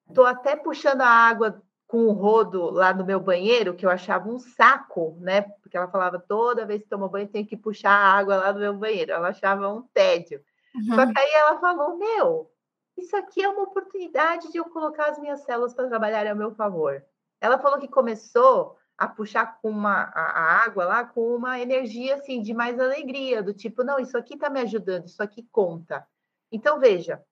estou 0.08 0.26
até 0.26 0.56
puxando 0.56 1.02
a 1.02 1.08
água 1.08 1.62
com 1.88 2.06
o 2.06 2.14
rodo 2.14 2.70
lá 2.70 2.94
no 2.94 3.06
meu 3.06 3.20
banheiro, 3.20 3.74
que 3.74 3.86
eu 3.86 3.90
achava 3.90 4.30
um 4.30 4.40
saco, 4.40 5.18
né? 5.20 5.42
Porque 5.62 5.76
ela 5.76 5.90
falava 5.90 6.18
toda 6.18 6.66
vez 6.66 6.82
que 6.82 6.90
toma 6.90 7.10
banho 7.10 7.28
tem 7.28 7.46
que 7.46 7.58
puxar 7.58 7.92
a 7.92 8.14
água 8.14 8.38
lá 8.38 8.54
no 8.54 8.60
meu 8.60 8.74
banheiro. 8.74 9.12
Ela 9.12 9.30
achava 9.30 9.68
um 9.68 9.82
tédio. 9.94 10.42
Uhum. 10.74 10.96
Só 10.96 11.06
que 11.06 11.20
aí 11.20 11.32
ela 11.34 11.60
falou: 11.60 11.98
Meu, 11.98 12.50
isso 12.98 13.16
aqui 13.16 13.42
é 13.42 13.50
uma 13.50 13.64
oportunidade 13.64 14.52
de 14.52 14.58
eu 14.58 14.66
colocar 14.66 15.10
as 15.10 15.20
minhas 15.20 15.42
células 15.42 15.74
para 15.74 15.88
trabalharem 15.88 16.32
a 16.32 16.36
meu 16.36 16.52
favor. 16.52 17.04
Ela 17.40 17.58
falou 17.58 17.80
que 17.80 17.88
começou 17.88 18.78
a 18.98 19.08
puxar 19.08 19.60
com 19.60 19.70
uma, 19.70 20.04
a, 20.14 20.22
a 20.22 20.64
água 20.64 20.86
lá 20.86 21.04
com 21.04 21.36
uma 21.36 21.60
energia 21.60 22.16
assim 22.16 22.42
de 22.42 22.54
mais 22.54 22.80
alegria, 22.80 23.42
do 23.42 23.54
tipo, 23.54 23.84
não, 23.84 24.00
isso 24.00 24.18
aqui 24.18 24.36
está 24.36 24.50
me 24.50 24.62
ajudando, 24.62 25.08
isso 25.08 25.24
aqui 25.24 25.48
conta. 25.52 26.06
Então, 26.52 26.80
veja, 26.80 27.24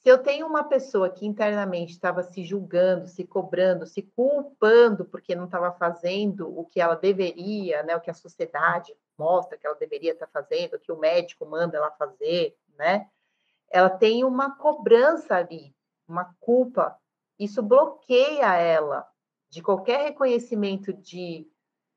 se 0.00 0.08
eu 0.08 0.18
tenho 0.18 0.46
uma 0.46 0.62
pessoa 0.62 1.10
que 1.10 1.26
internamente 1.26 1.92
estava 1.92 2.22
se 2.22 2.44
julgando, 2.44 3.08
se 3.08 3.24
cobrando, 3.24 3.84
se 3.84 4.02
culpando 4.02 5.04
porque 5.04 5.34
não 5.34 5.46
estava 5.46 5.72
fazendo 5.72 6.56
o 6.56 6.64
que 6.64 6.80
ela 6.80 6.94
deveria, 6.94 7.82
né, 7.82 7.96
o 7.96 8.00
que 8.00 8.10
a 8.10 8.14
sociedade 8.14 8.94
mostra 9.18 9.58
que 9.58 9.66
ela 9.66 9.76
deveria 9.76 10.12
estar 10.12 10.26
tá 10.26 10.32
fazendo, 10.32 10.74
o 10.74 10.78
que 10.78 10.92
o 10.92 10.98
médico 10.98 11.44
manda 11.44 11.76
ela 11.76 11.90
fazer, 11.90 12.56
né? 12.78 13.08
Ela 13.70 13.90
tem 13.90 14.24
uma 14.24 14.56
cobrança 14.56 15.34
ali, 15.34 15.74
uma 16.06 16.34
culpa. 16.40 16.96
Isso 17.38 17.62
bloqueia 17.62 18.54
ela 18.54 19.06
de 19.50 19.62
qualquer 19.62 20.02
reconhecimento 20.02 20.92
de 20.92 21.46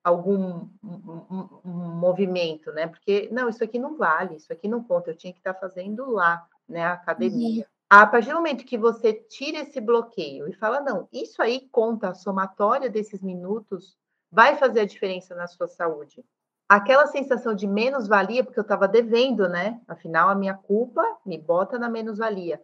algum 0.04 0.68
um, 0.84 1.62
um 1.64 1.96
movimento, 1.96 2.72
né? 2.72 2.88
Porque 2.88 3.30
não, 3.32 3.50
isso 3.50 3.64
aqui 3.64 3.78
não 3.78 3.96
vale, 3.98 4.36
isso 4.36 4.52
aqui 4.52 4.68
não 4.68 4.84
conta, 4.84 5.12
eu 5.12 5.18
tinha 5.18 5.34
que 5.34 5.40
estar 5.40 5.54
fazendo 5.54 6.10
lá, 6.10 6.46
né? 6.68 6.84
A 6.84 6.94
academia. 6.94 7.64
Uhum. 7.64 7.72
A 7.90 8.08
partir 8.08 8.30
do 8.30 8.36
momento 8.36 8.66
que 8.66 8.78
você 8.78 9.14
tira 9.14 9.60
esse 9.60 9.82
bloqueio 9.82 10.48
e 10.48 10.54
fala, 10.54 10.80
não, 10.80 11.10
isso 11.12 11.42
aí 11.42 11.68
conta, 11.72 12.10
a 12.10 12.14
somatória 12.14 12.90
desses 12.90 13.22
minutos 13.22 13.98
vai 14.32 14.56
fazer 14.56 14.80
a 14.80 14.86
diferença 14.86 15.36
na 15.36 15.46
sua 15.46 15.68
saúde 15.68 16.24
aquela 16.72 17.06
sensação 17.06 17.54
de 17.54 17.68
menos-valia, 17.68 18.46
porque 18.46 18.58
eu 18.58 18.64
estava 18.64 18.88
devendo, 18.88 19.50
né? 19.50 19.82
Afinal, 19.90 20.30
a 20.30 20.36
minha 20.36 20.54
culpa 20.54 21.04
me 21.26 21.38
bota 21.38 21.78
na 21.78 21.90
menos-valia. 21.90 22.64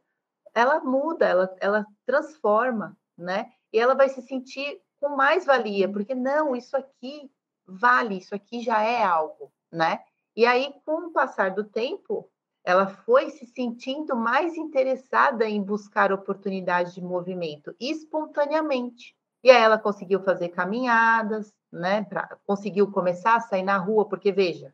Ela 0.56 0.80
muda, 0.80 1.26
ela, 1.26 1.56
ela 1.60 1.86
transforma, 2.06 2.98
né? 3.18 3.52
E 3.72 3.78
ela 3.78 3.96
vai 3.96 4.08
se 4.08 4.22
sentir 4.22 4.82
com 5.02 5.10
mais 5.10 5.46
valia, 5.46 5.92
porque 5.92 6.16
não, 6.16 6.56
isso 6.56 6.78
aqui 6.78 7.30
vale, 7.68 8.18
isso 8.18 8.34
aqui 8.34 8.62
já 8.62 8.82
é 8.82 9.04
algo, 9.04 9.52
né? 9.70 10.00
E 10.38 10.46
aí, 10.46 10.74
com 10.86 11.08
o 11.08 11.12
passar 11.12 11.52
do 11.52 11.66
tempo, 11.66 12.32
ela 12.64 12.88
foi 12.88 13.30
se 13.32 13.46
sentindo 13.46 14.16
mais 14.16 14.56
interessada 14.56 15.50
em 15.50 15.62
buscar 15.62 16.14
oportunidades 16.14 16.94
de 16.94 17.02
movimento 17.02 17.76
espontaneamente. 17.78 19.17
E 19.44 19.52
aí 19.52 19.62
ela 19.62 19.78
conseguiu 19.78 20.20
fazer 20.22 20.50
caminhadas, 20.50 21.54
né? 21.72 22.04
Pra, 22.04 22.38
conseguiu 22.46 22.92
começar 22.92 23.36
a 23.36 23.42
sair 23.42 23.64
na 23.64 23.78
rua, 23.78 24.08
porque 24.08 24.32
veja, 24.32 24.74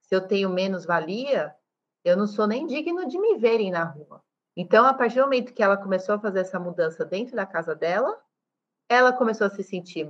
se 0.00 0.14
eu 0.14 0.26
tenho 0.26 0.48
menos 0.48 0.84
valia, 0.84 1.54
eu 2.04 2.16
não 2.16 2.26
sou 2.26 2.46
nem 2.46 2.66
digno 2.66 3.06
de 3.08 3.18
me 3.18 3.36
verem 3.36 3.70
na 3.70 3.84
rua. 3.84 4.22
Então, 4.56 4.86
a 4.86 4.94
partir 4.94 5.16
do 5.16 5.22
momento 5.22 5.52
que 5.52 5.62
ela 5.62 5.76
começou 5.76 6.14
a 6.14 6.20
fazer 6.20 6.40
essa 6.40 6.60
mudança 6.60 7.04
dentro 7.04 7.34
da 7.34 7.44
casa 7.44 7.74
dela, 7.74 8.16
ela 8.88 9.12
começou 9.12 9.46
a 9.46 9.50
se 9.50 9.62
sentir 9.62 10.08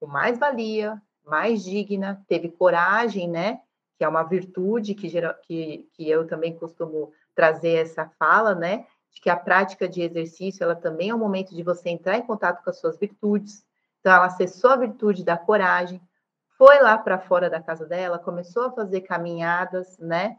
com 0.00 0.06
mais 0.06 0.38
valia, 0.38 1.00
mais 1.24 1.62
digna, 1.62 2.24
teve 2.26 2.48
coragem, 2.48 3.28
né? 3.28 3.60
Que 3.96 4.04
é 4.04 4.08
uma 4.08 4.22
virtude 4.22 4.94
que, 4.94 5.08
que, 5.42 5.88
que 5.92 6.08
eu 6.08 6.26
também 6.26 6.56
costumo 6.56 7.12
trazer 7.34 7.74
essa 7.74 8.08
fala, 8.18 8.54
né? 8.54 8.86
De 9.12 9.20
que 9.20 9.30
a 9.30 9.36
prática 9.36 9.88
de 9.88 10.02
exercício, 10.02 10.62
ela 10.62 10.76
também 10.76 11.10
é 11.10 11.14
um 11.14 11.18
momento 11.18 11.54
de 11.54 11.62
você 11.62 11.88
entrar 11.88 12.16
em 12.16 12.26
contato 12.26 12.62
com 12.62 12.70
as 12.70 12.78
suas 12.78 12.98
virtudes, 12.98 13.66
então, 14.00 14.12
ela 14.12 14.26
acessou 14.26 14.70
a 14.70 14.76
virtude 14.76 15.24
da 15.24 15.36
coragem, 15.36 16.00
foi 16.56 16.80
lá 16.80 16.96
para 16.98 17.18
fora 17.18 17.50
da 17.50 17.60
casa 17.60 17.86
dela, 17.86 18.18
começou 18.18 18.64
a 18.64 18.72
fazer 18.72 19.02
caminhadas, 19.02 19.98
né? 19.98 20.38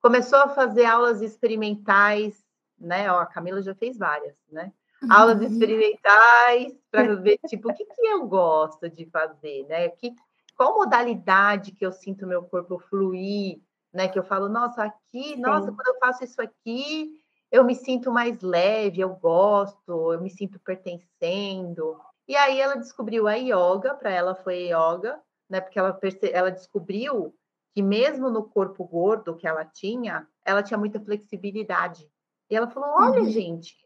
Começou 0.00 0.38
a 0.38 0.48
fazer 0.48 0.84
aulas 0.84 1.20
experimentais, 1.20 2.44
né? 2.78 3.10
Ó, 3.12 3.20
a 3.20 3.26
Camila 3.26 3.62
já 3.62 3.74
fez 3.74 3.96
várias, 3.96 4.36
né? 4.50 4.72
Uhum. 5.02 5.12
Aulas 5.12 5.40
experimentais 5.42 6.74
para 6.90 7.14
ver, 7.16 7.38
tipo, 7.46 7.70
o 7.70 7.74
que, 7.74 7.84
que 7.84 8.06
eu 8.06 8.26
gosto 8.26 8.88
de 8.88 9.04
fazer, 9.06 9.66
né? 9.68 9.88
Que, 9.90 10.14
qual 10.56 10.74
modalidade 10.74 11.72
que 11.72 11.84
eu 11.84 11.92
sinto 11.92 12.26
meu 12.26 12.42
corpo 12.42 12.78
fluir, 12.78 13.60
né? 13.92 14.08
Que 14.08 14.18
eu 14.18 14.24
falo, 14.24 14.48
nossa, 14.48 14.82
aqui, 14.84 15.34
Sim. 15.34 15.40
nossa, 15.40 15.70
quando 15.70 15.88
eu 15.88 15.98
faço 15.98 16.24
isso 16.24 16.40
aqui, 16.40 17.20
eu 17.52 17.62
me 17.62 17.74
sinto 17.74 18.10
mais 18.10 18.40
leve, 18.40 19.00
eu 19.00 19.10
gosto, 19.10 20.14
eu 20.14 20.20
me 20.22 20.30
sinto 20.30 20.58
pertencendo. 20.58 22.00
E 22.26 22.34
aí 22.34 22.58
ela 22.58 22.76
descobriu 22.76 23.28
a 23.28 23.34
yoga, 23.34 23.94
para 23.94 24.10
ela 24.10 24.34
foi 24.34 24.70
yoga, 24.70 25.20
né? 25.50 25.60
Porque 25.60 25.78
ela, 25.78 25.92
perce... 25.92 26.32
ela 26.32 26.50
descobriu 26.50 27.36
que 27.74 27.82
mesmo 27.82 28.30
no 28.30 28.42
corpo 28.42 28.84
gordo 28.84 29.36
que 29.36 29.46
ela 29.46 29.66
tinha, 29.66 30.26
ela 30.42 30.62
tinha 30.62 30.78
muita 30.78 30.98
flexibilidade. 30.98 32.10
E 32.48 32.56
ela 32.56 32.68
falou: 32.68 32.88
Olha, 32.96 33.20
uhum. 33.20 33.30
gente, 33.30 33.76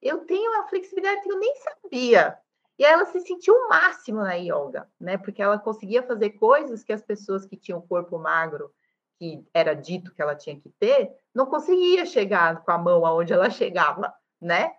eu 0.00 0.24
tenho 0.24 0.50
uma 0.52 0.66
flexibilidade 0.68 1.22
que 1.22 1.30
eu 1.30 1.38
nem 1.38 1.54
sabia. 1.56 2.38
E 2.78 2.84
ela 2.84 3.04
se 3.04 3.20
sentiu 3.20 3.52
o 3.52 3.68
máximo 3.68 4.22
na 4.22 4.32
yoga, 4.32 4.88
né? 4.98 5.18
Porque 5.18 5.42
ela 5.42 5.58
conseguia 5.58 6.02
fazer 6.02 6.30
coisas 6.30 6.82
que 6.82 6.92
as 6.94 7.02
pessoas 7.02 7.44
que 7.44 7.54
tinham 7.54 7.82
corpo 7.82 8.18
magro, 8.18 8.72
que 9.20 9.46
era 9.52 9.74
dito 9.74 10.14
que 10.14 10.22
ela 10.22 10.34
tinha 10.34 10.58
que 10.58 10.70
ter, 10.70 11.14
não 11.34 11.44
conseguia 11.44 12.06
chegar 12.06 12.64
com 12.64 12.72
a 12.72 12.78
mão 12.78 13.04
aonde 13.04 13.34
ela 13.34 13.50
chegava, 13.52 14.12
né? 14.40 14.72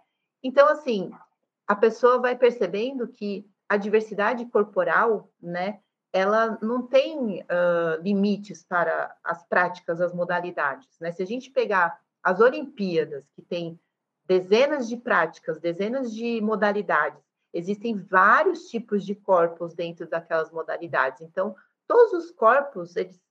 Então, 0.44 0.68
assim, 0.68 1.12
a 1.68 1.76
pessoa 1.76 2.20
vai 2.20 2.36
percebendo 2.36 3.08
que 3.08 3.48
a 3.70 3.78
diversidade 3.78 4.44
corporal, 4.48 5.32
né? 5.40 5.80
Ela 6.12 6.58
não 6.60 6.88
tem 6.88 7.42
uh, 7.44 8.02
limites 8.02 8.66
para 8.66 9.16
as 9.24 9.44
práticas, 9.44 10.02
as 10.02 10.12
modalidades, 10.12 10.90
né? 11.00 11.12
Se 11.12 11.22
a 11.22 11.28
gente 11.28 11.52
pegar 11.52 12.02
as 12.24 12.40
Olimpíadas, 12.40 13.30
que 13.36 13.44
tem 13.44 13.80
dezenas 14.26 14.90
de 14.90 14.98
práticas, 14.98 15.60
dezenas 15.60 16.12
de 16.12 16.42
modalidades, 16.42 17.22
existem 17.54 17.96
vários 17.96 18.70
tipos 18.70 19.06
de 19.06 19.14
corpos 19.14 19.76
dentro 19.76 20.08
daquelas 20.10 20.52
modalidades. 20.52 21.22
Então, 21.22 21.56
todos 21.88 22.14
os 22.14 22.32
corpos 22.32 22.96
eles 22.96 23.22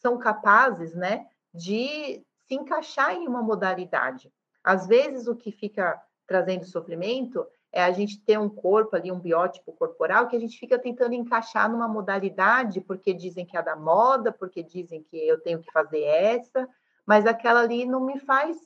são 0.00 0.18
capazes, 0.18 0.94
né, 0.94 1.26
de 1.52 2.24
se 2.46 2.54
encaixar 2.54 3.14
em 3.14 3.28
uma 3.28 3.42
modalidade. 3.42 4.32
Às 4.62 4.86
vezes, 4.86 5.26
o 5.26 5.36
que 5.36 5.52
fica 5.52 6.00
trazendo 6.26 6.64
sofrimento 6.64 7.46
é 7.72 7.82
a 7.82 7.92
gente 7.92 8.20
ter 8.20 8.38
um 8.38 8.48
corpo 8.48 8.96
ali, 8.96 9.12
um 9.12 9.20
biótipo 9.20 9.72
corporal, 9.72 10.26
que 10.26 10.36
a 10.36 10.40
gente 10.40 10.58
fica 10.58 10.78
tentando 10.78 11.14
encaixar 11.14 11.70
numa 11.70 11.86
modalidade, 11.86 12.80
porque 12.80 13.12
dizem 13.12 13.46
que 13.46 13.56
é 13.56 13.62
da 13.62 13.76
moda, 13.76 14.32
porque 14.32 14.62
dizem 14.62 15.02
que 15.02 15.16
eu 15.16 15.40
tenho 15.40 15.60
que 15.60 15.70
fazer 15.72 16.02
essa, 16.02 16.68
mas 17.06 17.26
aquela 17.26 17.60
ali 17.60 17.86
não 17.86 18.00
me 18.04 18.18
faz 18.18 18.56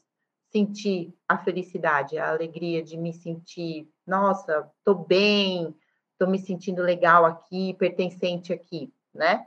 sentir 0.51 1.14
a 1.28 1.37
felicidade, 1.37 2.16
a 2.16 2.30
alegria 2.30 2.82
de 2.82 2.97
me 2.97 3.12
sentir, 3.12 3.91
nossa, 4.07 4.70
tô 4.85 4.95
bem, 4.95 5.74
tô 6.16 6.26
me 6.26 6.39
sentindo 6.39 6.82
legal 6.82 7.24
aqui, 7.24 7.74
pertencente 7.74 8.53
aqui, 8.53 8.93
né? 9.12 9.47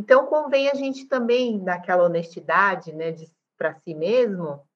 Então 0.00 0.24
convém 0.24 0.70
a 0.70 0.74
gente 0.74 1.04
também 1.04 1.58
naquela 1.58 2.04
honestidade, 2.04 2.90
né, 2.90 3.14
para 3.58 3.74
si 3.74 3.94
mesmo, 3.94 4.66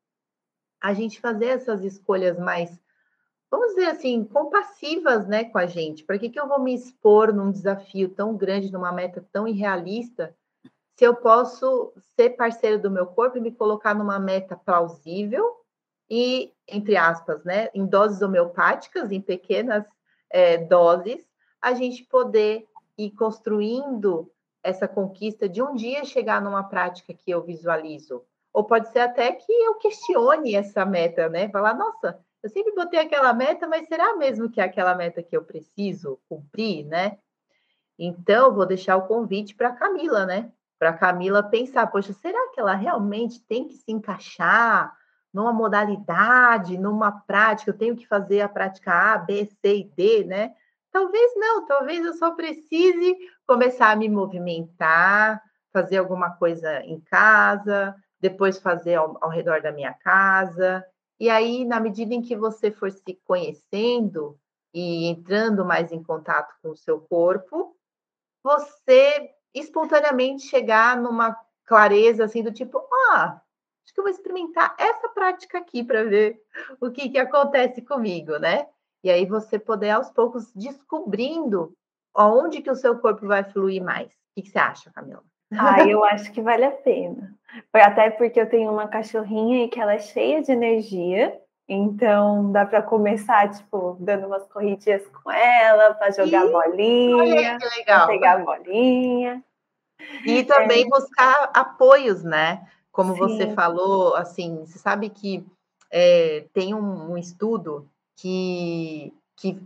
a 0.78 0.92
gente 0.92 1.18
fazer 1.18 1.46
essas 1.46 1.82
escolhas 1.82 2.38
mais, 2.38 2.78
vamos 3.50 3.68
dizer 3.68 3.86
assim, 3.86 4.22
compassivas, 4.22 5.26
né, 5.26 5.44
com 5.44 5.56
a 5.56 5.64
gente. 5.64 6.04
Para 6.04 6.18
que 6.18 6.28
que 6.28 6.38
eu 6.38 6.46
vou 6.46 6.60
me 6.60 6.74
expor 6.74 7.32
num 7.32 7.50
desafio 7.50 8.10
tão 8.10 8.36
grande, 8.36 8.70
numa 8.70 8.92
meta 8.92 9.26
tão 9.32 9.48
irrealista, 9.48 10.36
se 10.94 11.06
eu 11.06 11.16
posso 11.16 11.94
ser 12.14 12.36
parceiro 12.36 12.78
do 12.78 12.90
meu 12.90 13.06
corpo 13.06 13.38
e 13.38 13.40
me 13.40 13.50
colocar 13.50 13.94
numa 13.94 14.18
meta 14.18 14.54
plausível 14.54 15.56
e, 16.10 16.52
entre 16.68 16.98
aspas, 16.98 17.42
né, 17.44 17.70
em 17.72 17.86
doses 17.86 18.20
homeopáticas, 18.20 19.10
em 19.10 19.22
pequenas 19.22 19.86
é, 20.28 20.58
doses, 20.58 21.26
a 21.62 21.72
gente 21.72 22.04
poder 22.04 22.68
ir 22.98 23.10
construindo 23.12 24.30
essa 24.64 24.88
conquista 24.88 25.46
de 25.46 25.62
um 25.62 25.74
dia 25.74 26.04
chegar 26.04 26.40
numa 26.40 26.64
prática 26.64 27.12
que 27.12 27.30
eu 27.30 27.42
visualizo. 27.42 28.24
Ou 28.52 28.64
pode 28.64 28.88
ser 28.88 29.00
até 29.00 29.30
que 29.32 29.52
eu 29.52 29.74
questione 29.74 30.54
essa 30.54 30.86
meta, 30.86 31.28
né? 31.28 31.50
Falar, 31.50 31.74
nossa, 31.74 32.18
eu 32.42 32.48
sempre 32.48 32.74
botei 32.74 32.98
aquela 32.98 33.34
meta, 33.34 33.68
mas 33.68 33.86
será 33.86 34.16
mesmo 34.16 34.50
que 34.50 34.60
é 34.60 34.64
aquela 34.64 34.94
meta 34.94 35.22
que 35.22 35.36
eu 35.36 35.44
preciso 35.44 36.18
cumprir, 36.28 36.86
né? 36.86 37.18
Então, 37.98 38.54
vou 38.54 38.64
deixar 38.64 38.96
o 38.96 39.06
convite 39.06 39.54
para 39.54 39.72
Camila, 39.72 40.24
né? 40.24 40.50
Para 40.78 40.92
Camila 40.94 41.42
pensar, 41.42 41.86
poxa, 41.88 42.12
será 42.12 42.50
que 42.52 42.60
ela 42.60 42.74
realmente 42.74 43.40
tem 43.44 43.68
que 43.68 43.74
se 43.74 43.92
encaixar 43.92 44.96
numa 45.32 45.52
modalidade, 45.52 46.78
numa 46.78 47.10
prática, 47.10 47.70
eu 47.70 47.76
tenho 47.76 47.96
que 47.96 48.06
fazer 48.06 48.40
a 48.40 48.48
prática 48.48 48.92
A, 48.92 49.18
B, 49.18 49.46
C 49.46 49.76
e 49.78 49.84
D, 49.84 50.24
né? 50.24 50.54
Talvez 50.94 51.32
não, 51.34 51.66
talvez 51.66 52.06
eu 52.06 52.14
só 52.14 52.30
precise 52.30 53.16
começar 53.48 53.90
a 53.90 53.96
me 53.96 54.08
movimentar, 54.08 55.42
fazer 55.72 55.96
alguma 55.96 56.30
coisa 56.36 56.84
em 56.84 57.00
casa, 57.00 57.96
depois 58.20 58.60
fazer 58.60 58.94
ao, 58.94 59.18
ao 59.20 59.28
redor 59.28 59.60
da 59.60 59.72
minha 59.72 59.92
casa. 59.92 60.86
E 61.18 61.28
aí, 61.28 61.64
na 61.64 61.80
medida 61.80 62.14
em 62.14 62.22
que 62.22 62.36
você 62.36 62.70
for 62.70 62.92
se 62.92 63.20
conhecendo 63.24 64.38
e 64.72 65.06
entrando 65.06 65.64
mais 65.64 65.90
em 65.90 66.00
contato 66.00 66.54
com 66.62 66.70
o 66.70 66.76
seu 66.76 67.00
corpo, 67.00 67.76
você 68.40 69.30
espontaneamente 69.52 70.46
chegar 70.46 70.96
numa 70.96 71.36
clareza 71.66 72.26
assim 72.26 72.40
do 72.40 72.52
tipo, 72.52 72.78
ah, 73.10 73.40
acho 73.84 73.92
que 73.92 73.98
eu 73.98 74.04
vou 74.04 74.12
experimentar 74.12 74.76
essa 74.78 75.08
prática 75.08 75.58
aqui 75.58 75.82
para 75.82 76.04
ver 76.04 76.40
o 76.80 76.88
que, 76.92 77.08
que 77.08 77.18
acontece 77.18 77.82
comigo, 77.82 78.38
né? 78.38 78.68
E 79.04 79.10
aí 79.10 79.26
você 79.26 79.58
poder 79.58 79.90
aos 79.90 80.10
poucos 80.10 80.50
descobrindo 80.54 81.74
aonde 82.14 82.62
que 82.62 82.70
o 82.70 82.74
seu 82.74 82.98
corpo 82.98 83.26
vai 83.26 83.44
fluir 83.44 83.84
mais. 83.84 84.06
O 84.06 84.10
que, 84.34 84.42
que 84.42 84.48
você 84.48 84.58
acha, 84.58 84.90
Camila? 84.90 85.22
Ah, 85.52 85.86
eu 85.86 86.02
acho 86.04 86.32
que 86.32 86.40
vale 86.40 86.64
a 86.64 86.70
pena. 86.70 87.34
Até 87.72 88.10
porque 88.10 88.40
eu 88.40 88.48
tenho 88.48 88.72
uma 88.72 88.88
cachorrinha 88.88 89.64
e 89.64 89.68
que 89.68 89.78
ela 89.78 89.92
é 89.92 89.98
cheia 89.98 90.42
de 90.42 90.50
energia. 90.50 91.38
Então 91.68 92.50
dá 92.50 92.64
para 92.64 92.82
começar, 92.82 93.50
tipo, 93.50 93.96
dando 94.00 94.26
umas 94.26 94.46
corridinhas 94.48 95.06
com 95.08 95.30
ela, 95.30 95.94
para 95.94 96.10
jogar 96.10 96.46
Ih, 96.46 96.50
bolinha, 96.50 97.58
pegar 98.06 98.44
bolinha. 98.44 99.44
E 100.24 100.44
também 100.44 100.84
é. 100.84 100.88
buscar 100.88 101.50
apoios, 101.54 102.22
né? 102.24 102.66
Como 102.90 103.12
Sim. 103.12 103.18
você 103.18 103.50
falou, 103.52 104.14
assim, 104.14 104.64
você 104.64 104.78
sabe 104.78 105.10
que 105.10 105.46
é, 105.90 106.46
tem 106.52 106.74
um, 106.74 107.12
um, 107.12 107.18
estudo 107.18 107.88
que, 108.16 109.12
que 109.36 109.60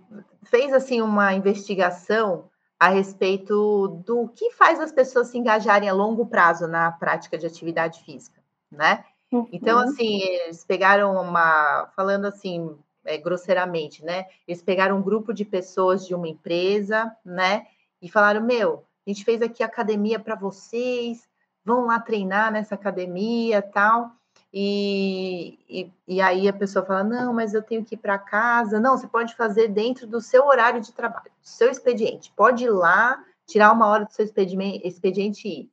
fez 0.45 0.73
assim 0.73 1.01
uma 1.01 1.35
investigação 1.35 2.49
a 2.79 2.89
respeito 2.89 3.89
do 4.07 4.29
que 4.29 4.53
faz 4.53 4.79
as 4.81 4.93
pessoas 4.93 5.29
se 5.29 5.39
engajarem 5.39 5.89
a 5.89 5.93
longo 5.93 6.27
prazo 6.27 6.67
na 6.69 6.93
prática 6.93 7.37
de 7.37 7.47
atividade 7.47 8.03
física, 8.05 8.41
né? 8.71 9.05
Então, 9.31 9.41
uhum. 9.41 9.49
Então, 9.53 9.79
assim, 9.79 10.23
eles 10.23 10.65
pegaram 10.65 11.15
uma, 11.21 11.91
falando 11.95 12.27
assim, 12.27 12.77
é, 13.05 13.17
grosseiramente, 13.19 14.05
né? 14.05 14.27
Eles 14.47 14.63
pegaram 14.63 14.99
um 14.99 15.03
grupo 15.03 15.33
de 15.33 15.45
pessoas 15.45 16.07
de 16.07 16.15
uma 16.15 16.29
empresa, 16.29 17.15
né? 17.25 17.67
E 18.01 18.09
falaram: 18.09 18.43
Meu, 18.43 18.85
a 19.07 19.11
gente 19.11 19.25
fez 19.25 19.43
aqui 19.43 19.63
academia 19.63 20.19
para 20.19 20.35
vocês, 20.35 21.29
vão 21.65 21.87
lá 21.87 21.99
treinar 21.99 22.53
nessa 22.53 22.75
academia 22.75 23.63
tal. 23.63 24.11
E, 24.53 25.59
e, 25.69 25.93
e, 26.07 26.21
aí 26.23 26.49
a 26.49 26.53
pessoa 26.53 26.85
fala: 26.85 27.05
não, 27.05 27.35
mas 27.35 27.53
eu 27.53 27.63
tenho 27.63 27.85
que 27.85 27.95
ir 27.95 27.99
para 27.99 28.19
casa. 28.19 28.81
Não, 28.81 28.97
você 28.97 29.07
pode 29.07 29.35
fazer 29.37 29.69
dentro 29.69 30.07
do 30.07 30.21
seu 30.21 30.47
horário 30.47 30.81
de 30.81 30.93
trabalho, 30.93 31.31
do 31.41 31.49
seu 31.49 31.71
expediente. 31.71 32.33
Pode 32.35 32.65
ir 32.65 32.71
lá, 32.71 33.23
tirar 33.47 33.73
uma 33.73 33.87
hora 33.87 34.05
do 34.05 34.13
seu 34.13 34.25
expediente 34.25 35.49
e 35.49 35.61
ir. 35.61 35.71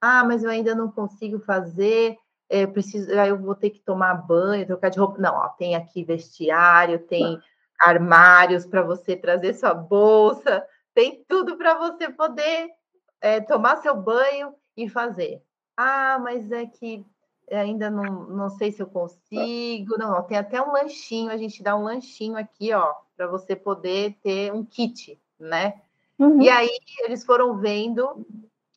Ah, 0.00 0.24
mas 0.24 0.42
eu 0.42 0.50
ainda 0.50 0.74
não 0.74 0.90
consigo 0.90 1.38
fazer. 1.40 2.16
Eu 2.50 2.72
preciso, 2.72 3.12
aí 3.18 3.28
eu 3.28 3.38
vou 3.38 3.54
ter 3.54 3.70
que 3.70 3.80
tomar 3.80 4.14
banho, 4.14 4.66
trocar 4.66 4.88
de 4.88 4.98
roupa. 4.98 5.18
Não, 5.18 5.34
ó, 5.34 5.48
tem 5.50 5.76
aqui 5.76 6.02
vestiário, 6.02 6.98
tem 7.00 7.40
armários 7.80 8.66
para 8.66 8.82
você 8.82 9.14
trazer 9.14 9.54
sua 9.54 9.74
bolsa, 9.74 10.66
tem 10.94 11.24
tudo 11.28 11.56
para 11.56 11.74
você 11.78 12.10
poder 12.10 12.68
é, 13.20 13.40
tomar 13.40 13.76
seu 13.76 13.94
banho 13.94 14.54
e 14.76 14.88
fazer. 14.88 15.42
Ah, 15.76 16.18
mas 16.20 16.50
é 16.50 16.66
que 16.66 17.04
ainda 17.50 17.90
não, 17.90 18.26
não 18.28 18.50
sei 18.50 18.72
se 18.72 18.82
eu 18.82 18.86
consigo. 18.86 19.96
Não, 19.98 20.22
tem 20.22 20.38
até 20.38 20.60
um 20.60 20.72
lanchinho, 20.72 21.30
a 21.30 21.36
gente 21.36 21.62
dá 21.62 21.76
um 21.76 21.84
lanchinho 21.84 22.36
aqui, 22.36 22.72
ó, 22.72 22.94
para 23.16 23.26
você 23.26 23.56
poder 23.56 24.16
ter 24.22 24.52
um 24.52 24.64
kit, 24.64 25.20
né? 25.38 25.80
Uhum. 26.18 26.42
E 26.42 26.48
aí 26.48 26.70
eles 27.04 27.24
foram 27.24 27.58
vendo 27.58 28.26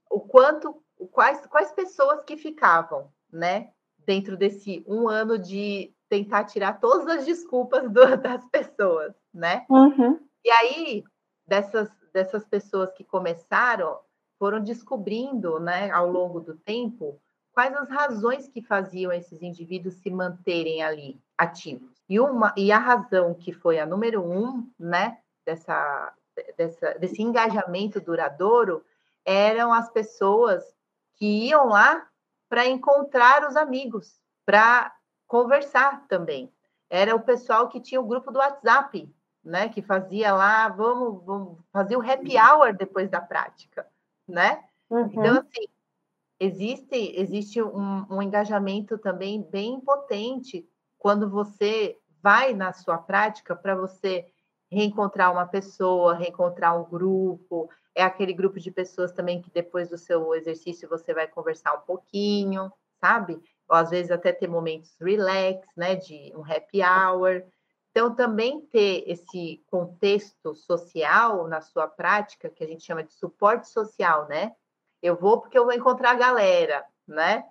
o 0.09 0.19
quanto, 0.19 0.82
quais, 1.11 1.45
quais 1.47 1.72
pessoas 1.72 2.24
que 2.24 2.38
ficavam, 2.38 3.09
né? 3.32 3.72
Dentro 4.05 4.38
desse 4.38 4.84
um 4.88 5.07
ano 5.07 5.38
de 5.38 5.93
tentar 6.09 6.43
tirar 6.43 6.80
todas 6.80 7.07
as 7.07 7.26
desculpas 7.26 7.89
do, 7.89 8.01
das 8.17 8.45
pessoas, 8.49 9.13
né? 9.34 9.65
Uhum. 9.69 10.19
E 10.43 10.49
aí, 10.49 11.03
dessas, 11.47 11.89
dessas 12.13 12.45
pessoas 12.45 12.91
que 12.91 13.03
começaram, 13.03 13.97
foram 14.38 14.59
descobrindo, 14.59 15.59
né, 15.59 15.91
ao 15.91 16.09
longo 16.09 16.39
do 16.39 16.57
tempo, 16.57 17.22
quais 17.54 17.76
as 17.76 17.89
razões 17.89 18.47
que 18.47 18.62
faziam 18.62 19.12
esses 19.12 19.41
indivíduos 19.41 19.95
se 19.95 20.10
manterem 20.10 20.84
ali 20.84 21.20
ativos. 21.38 21.91
E, 22.08 22.20
uma, 22.20 22.54
e 22.58 22.72
a 22.72 22.78
razão 22.78 23.34
que 23.34 23.52
foi 23.52 23.80
a 23.80 23.86
número 23.86 24.24
um, 24.24 24.70
né, 24.80 25.18
dessa, 25.45 26.14
dessa, 26.58 26.93
desse 26.95 27.22
engajamento 27.22 27.99
duradouro, 27.99 28.84
eram 29.26 29.72
as 29.72 29.89
pessoas 29.89 30.64
que 31.16 31.47
iam 31.47 31.68
lá 31.68 32.08
para 32.49 32.66
encontrar 32.66 33.47
os 33.47 33.56
amigos, 33.56 34.20
para 34.45 34.93
conversar 35.28 36.06
também. 36.08 36.52
Era 36.89 37.16
o 37.16 37.22
pessoal 37.22 37.70
que 37.70 37.80
tinha 37.80 38.02
o 38.02 38.06
grupo 38.06 38.32
do 38.32 38.39
WhatsApp, 38.39 39.10
né? 39.43 39.70
Que 39.70 39.82
fazia 39.82 40.34
lá, 40.34 40.68
vamos, 40.68 41.24
vamos 41.24 41.58
fazer 41.72 41.95
o 41.95 42.02
happy 42.02 42.38
hour 42.38 42.74
depois 42.74 43.10
da 43.10 43.22
prática, 43.22 43.88
né? 44.28 44.64
Uhum. 44.89 45.06
Então, 45.06 45.39
assim, 45.39 45.68
existe, 46.42 47.14
existe 47.16 47.62
um, 47.62 48.04
um 48.10 48.20
engajamento 48.20 48.98
também 48.98 49.44
bem 49.44 49.80
potente 49.80 50.68
quando 50.98 51.30
você 51.30 52.00
vai 52.22 52.52
na 52.54 52.74
sua 52.74 52.98
prática 52.98 53.56
para 53.56 53.76
você 53.76 54.26
reencontrar 54.72 55.32
uma 55.32 55.46
pessoa, 55.46 56.16
reencontrar 56.16 56.80
um 56.80 56.89
grupo, 56.89 57.70
é 57.94 58.02
aquele 58.02 58.34
grupo 58.34 58.60
de 58.60 58.72
pessoas 58.72 59.12
também 59.12 59.39
que 59.39 59.52
depois 59.52 59.88
do 59.89 59.98
seu 60.00 60.34
exercício 60.34 60.89
você 60.89 61.14
vai 61.14 61.28
conversar 61.28 61.76
um 61.76 61.82
pouquinho, 61.82 62.72
sabe? 63.00 63.39
Ou 63.70 63.76
às 63.76 63.92
vezes 63.92 64.10
até 64.10 64.32
ter 64.32 64.48
momentos 64.48 64.96
relax, 65.00 65.68
né, 65.78 65.96
de 65.96 66.34
um 66.36 66.44
happy 66.44 66.82
hour. 66.82 67.44
Então, 67.92 68.16
também 68.16 68.62
ter 68.62 69.04
esse 69.06 69.64
contexto 69.68 70.56
social 70.56 71.48
na 71.48 71.62
sua 71.62 71.88
prática, 71.88 72.50
que 72.50 72.64
a 72.64 72.68
gente 72.68 72.84
chama 72.84 73.04
de 73.04 73.14
suporte 73.14 73.68
social, 73.68 74.28
né? 74.28 74.54
Eu 75.02 75.16
vou 75.16 75.41
porque 75.41 75.58
eu 75.58 75.66
vou 75.66 75.74
encontrar 75.74 76.12
a 76.12 76.16
galera, 76.16 76.86
né? 77.08 77.45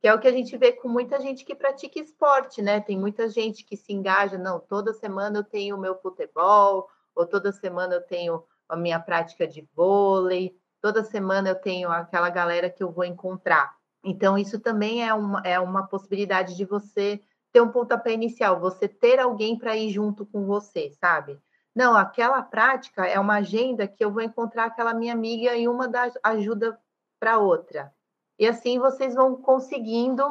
Que 0.00 0.08
é 0.08 0.14
o 0.14 0.18
que 0.18 0.28
a 0.28 0.32
gente 0.32 0.56
vê 0.56 0.72
com 0.72 0.88
muita 0.88 1.20
gente 1.20 1.44
que 1.44 1.54
pratica 1.54 2.00
esporte, 2.00 2.60
né? 2.62 2.80
Tem 2.80 2.98
muita 2.98 3.28
gente 3.28 3.64
que 3.64 3.76
se 3.76 3.92
engaja, 3.92 4.38
não, 4.38 4.60
toda 4.60 4.92
semana 4.92 5.38
eu 5.38 5.44
tenho 5.44 5.76
o 5.76 5.80
meu 5.80 5.96
futebol, 5.96 6.88
ou 7.14 7.26
toda 7.26 7.52
semana 7.52 7.94
eu 7.94 8.02
tenho 8.02 8.42
a 8.68 8.76
minha 8.76 8.98
prática 8.98 9.46
de 9.46 9.68
vôlei, 9.74 10.56
toda 10.80 11.04
semana 11.04 11.50
eu 11.50 11.54
tenho 11.54 11.90
aquela 11.90 12.30
galera 12.30 12.70
que 12.70 12.82
eu 12.82 12.90
vou 12.90 13.04
encontrar. 13.04 13.74
Então, 14.04 14.36
isso 14.36 14.58
também 14.58 15.06
é 15.06 15.14
uma, 15.14 15.40
é 15.44 15.60
uma 15.60 15.86
possibilidade 15.86 16.56
de 16.56 16.64
você 16.64 17.20
ter 17.52 17.60
um 17.60 17.68
pontapé 17.68 18.12
inicial, 18.12 18.58
você 18.58 18.88
ter 18.88 19.20
alguém 19.20 19.56
para 19.56 19.76
ir 19.76 19.90
junto 19.90 20.26
com 20.26 20.46
você, 20.46 20.90
sabe? 20.98 21.38
Não, 21.74 21.96
aquela 21.96 22.42
prática 22.42 23.06
é 23.06 23.18
uma 23.18 23.36
agenda 23.36 23.86
que 23.86 24.04
eu 24.04 24.10
vou 24.10 24.22
encontrar 24.22 24.66
aquela 24.66 24.92
minha 24.92 25.12
amiga 25.12 25.54
e 25.54 25.68
uma 25.68 25.86
dá 25.86 26.10
ajuda 26.22 26.78
para 27.22 27.38
outra. 27.38 27.94
E 28.36 28.48
assim 28.48 28.80
vocês 28.80 29.14
vão 29.14 29.36
conseguindo 29.36 30.24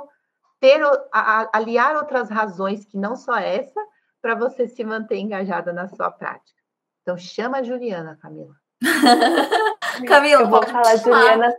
ter 0.59 0.83
a, 0.83 0.99
a, 1.13 1.49
aliar 1.53 1.95
outras 1.95 2.29
razões 2.29 2.83
que 2.83 2.97
não 2.97 3.15
só 3.15 3.37
essa 3.37 3.79
para 4.21 4.35
você 4.35 4.67
se 4.67 4.83
manter 4.83 5.15
engajada 5.15 5.71
na 5.71 5.87
sua 5.87 6.11
prática. 6.11 6.59
Então 7.01 7.17
chama 7.17 7.59
a 7.59 7.63
Juliana, 7.63 8.19
Camila. 8.21 8.53
Camila, 10.05 10.41
eu 10.41 10.49
vou 10.49 10.61
falar 10.63 10.97
Juliana 10.97 11.55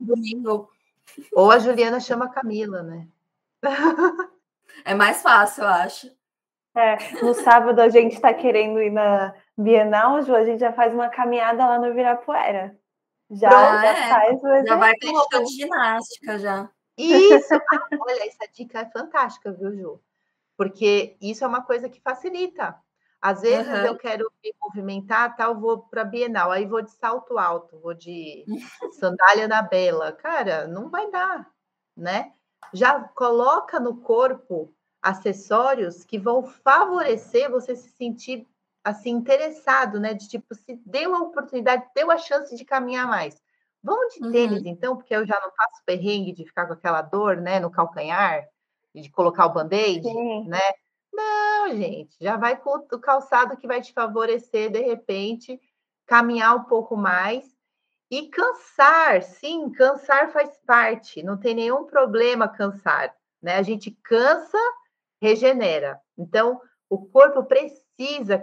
domingo. 0.00 0.70
Ou 1.34 1.50
a 1.50 1.58
Juliana 1.58 2.00
chama 2.00 2.24
a 2.24 2.30
Camila, 2.30 2.82
né? 2.82 3.06
É 4.86 4.94
mais 4.94 5.20
fácil, 5.20 5.64
eu 5.64 5.68
acho. 5.68 6.10
É, 6.74 6.96
no 7.22 7.34
sábado 7.34 7.78
a 7.78 7.90
gente 7.90 8.14
está 8.14 8.32
querendo 8.32 8.80
ir 8.80 8.90
na 8.90 9.34
Bienal, 9.56 10.22
Ju, 10.22 10.34
a 10.34 10.44
gente 10.44 10.60
já 10.60 10.72
faz 10.72 10.94
uma 10.94 11.10
caminhada 11.10 11.66
lá 11.66 11.78
no 11.78 11.92
Virapuera. 11.92 12.74
Já, 13.32 13.50
já 13.50 13.86
é. 13.86 14.08
faz 14.08 14.42
o 14.42 14.66
Já 14.66 14.76
vai 14.76 14.94
de 14.94 15.46
ginástica 15.46 16.38
já. 16.38 16.70
Isso! 16.98 17.54
Ah, 17.54 17.88
olha, 18.00 18.28
essa 18.28 18.46
dica 18.52 18.80
é 18.80 18.90
fantástica, 18.90 19.52
viu, 19.52 19.74
Ju? 19.74 20.00
Porque 20.56 21.16
isso 21.20 21.42
é 21.44 21.46
uma 21.46 21.62
coisa 21.62 21.88
que 21.88 22.00
facilita. 22.00 22.76
Às 23.20 23.40
vezes 23.40 23.72
uhum. 23.72 23.86
eu 23.86 23.96
quero 23.96 24.30
me 24.44 24.52
movimentar, 24.60 25.36
tal, 25.36 25.58
vou 25.58 25.78
para 25.78 26.04
Bienal, 26.04 26.50
aí 26.50 26.66
vou 26.66 26.82
de 26.82 26.90
salto 26.90 27.38
alto, 27.38 27.78
vou 27.78 27.94
de 27.94 28.44
sandália 29.00 29.48
na 29.48 29.62
bela. 29.62 30.12
Cara, 30.12 30.66
não 30.66 30.90
vai 30.90 31.10
dar, 31.10 31.48
né? 31.96 32.32
Já 32.74 33.00
coloca 33.00 33.80
no 33.80 33.98
corpo 33.98 34.74
acessórios 35.00 36.04
que 36.04 36.18
vão 36.18 36.42
favorecer 36.42 37.50
você 37.50 37.74
se 37.74 37.90
sentir 37.90 38.46
assim 38.84 39.10
interessado, 39.10 40.00
né? 40.00 40.14
De 40.14 40.28
tipo, 40.28 40.54
se 40.54 40.80
deu 40.86 41.14
a 41.14 41.22
oportunidade, 41.22 41.84
deu 41.94 42.10
a 42.10 42.18
chance 42.18 42.54
de 42.56 42.64
caminhar 42.64 43.06
mais. 43.06 43.40
Vamos 43.82 44.14
de 44.14 44.30
tênis, 44.30 44.62
uhum. 44.62 44.68
então, 44.68 44.96
porque 44.96 45.14
eu 45.14 45.26
já 45.26 45.34
não 45.40 45.50
faço 45.50 45.82
perrengue 45.84 46.32
de 46.32 46.44
ficar 46.44 46.66
com 46.66 46.72
aquela 46.72 47.02
dor, 47.02 47.36
né, 47.38 47.58
no 47.58 47.68
calcanhar, 47.68 48.46
de 48.94 49.10
colocar 49.10 49.46
o 49.46 49.52
band-aid, 49.52 50.06
né? 50.46 50.60
Não, 51.12 51.68
gente, 51.74 52.16
já 52.20 52.36
vai 52.36 52.56
com 52.56 52.70
o 52.70 52.98
calçado 53.00 53.56
que 53.56 53.66
vai 53.66 53.80
te 53.80 53.92
favorecer, 53.92 54.70
de 54.70 54.80
repente, 54.80 55.60
caminhar 56.06 56.54
um 56.54 56.64
pouco 56.64 56.96
mais 56.96 57.44
e 58.08 58.28
cansar. 58.28 59.22
Sim, 59.22 59.70
cansar 59.72 60.32
faz 60.32 60.56
parte, 60.64 61.22
não 61.22 61.36
tem 61.36 61.54
nenhum 61.54 61.84
problema 61.84 62.48
cansar, 62.48 63.12
né? 63.42 63.56
A 63.56 63.62
gente 63.62 63.90
cansa, 64.04 64.58
regenera. 65.20 66.00
Então, 66.16 66.60
o 66.88 67.04
corpo 67.06 67.42
precisa 67.44 67.81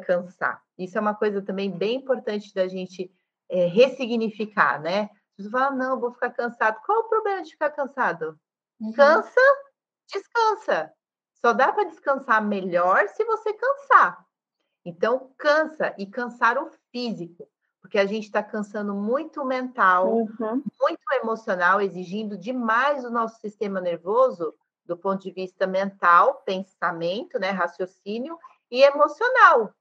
cansar. 0.05 0.61
Isso 0.77 0.97
é 0.97 1.01
uma 1.01 1.15
coisa 1.15 1.41
também 1.41 1.69
bem 1.69 1.97
importante 1.97 2.53
da 2.53 2.67
gente 2.67 3.11
é, 3.49 3.65
ressignificar, 3.65 4.81
né? 4.81 5.09
Você 5.37 5.49
fala, 5.49 5.71
não, 5.71 5.99
vou 5.99 6.11
ficar 6.11 6.31
cansado. 6.31 6.79
Qual 6.85 6.99
o 6.99 7.09
problema 7.09 7.41
de 7.41 7.51
ficar 7.51 7.69
cansado? 7.71 8.39
Uhum. 8.79 8.93
Cansa, 8.93 9.41
descansa. 10.11 10.93
Só 11.33 11.53
dá 11.53 11.71
para 11.71 11.85
descansar 11.85 12.45
melhor 12.45 13.07
se 13.09 13.23
você 13.23 13.53
cansar. 13.53 14.25
Então, 14.85 15.31
cansa 15.37 15.93
e 15.97 16.05
cansar 16.05 16.57
o 16.57 16.69
físico, 16.91 17.47
porque 17.81 17.97
a 17.97 18.05
gente 18.05 18.25
está 18.25 18.43
cansando 18.43 18.93
muito 18.93 19.41
o 19.41 19.45
mental, 19.45 20.13
uhum. 20.13 20.63
muito 20.79 21.01
emocional, 21.21 21.81
exigindo 21.81 22.37
demais 22.37 23.05
o 23.05 23.09
nosso 23.09 23.39
sistema 23.39 23.79
nervoso 23.79 24.53
do 24.85 24.97
ponto 24.97 25.21
de 25.21 25.31
vista 25.31 25.67
mental, 25.67 26.41
pensamento, 26.45 27.37
né, 27.39 27.51
raciocínio 27.51 28.37
e 28.72 28.82
emocional. 28.84 29.74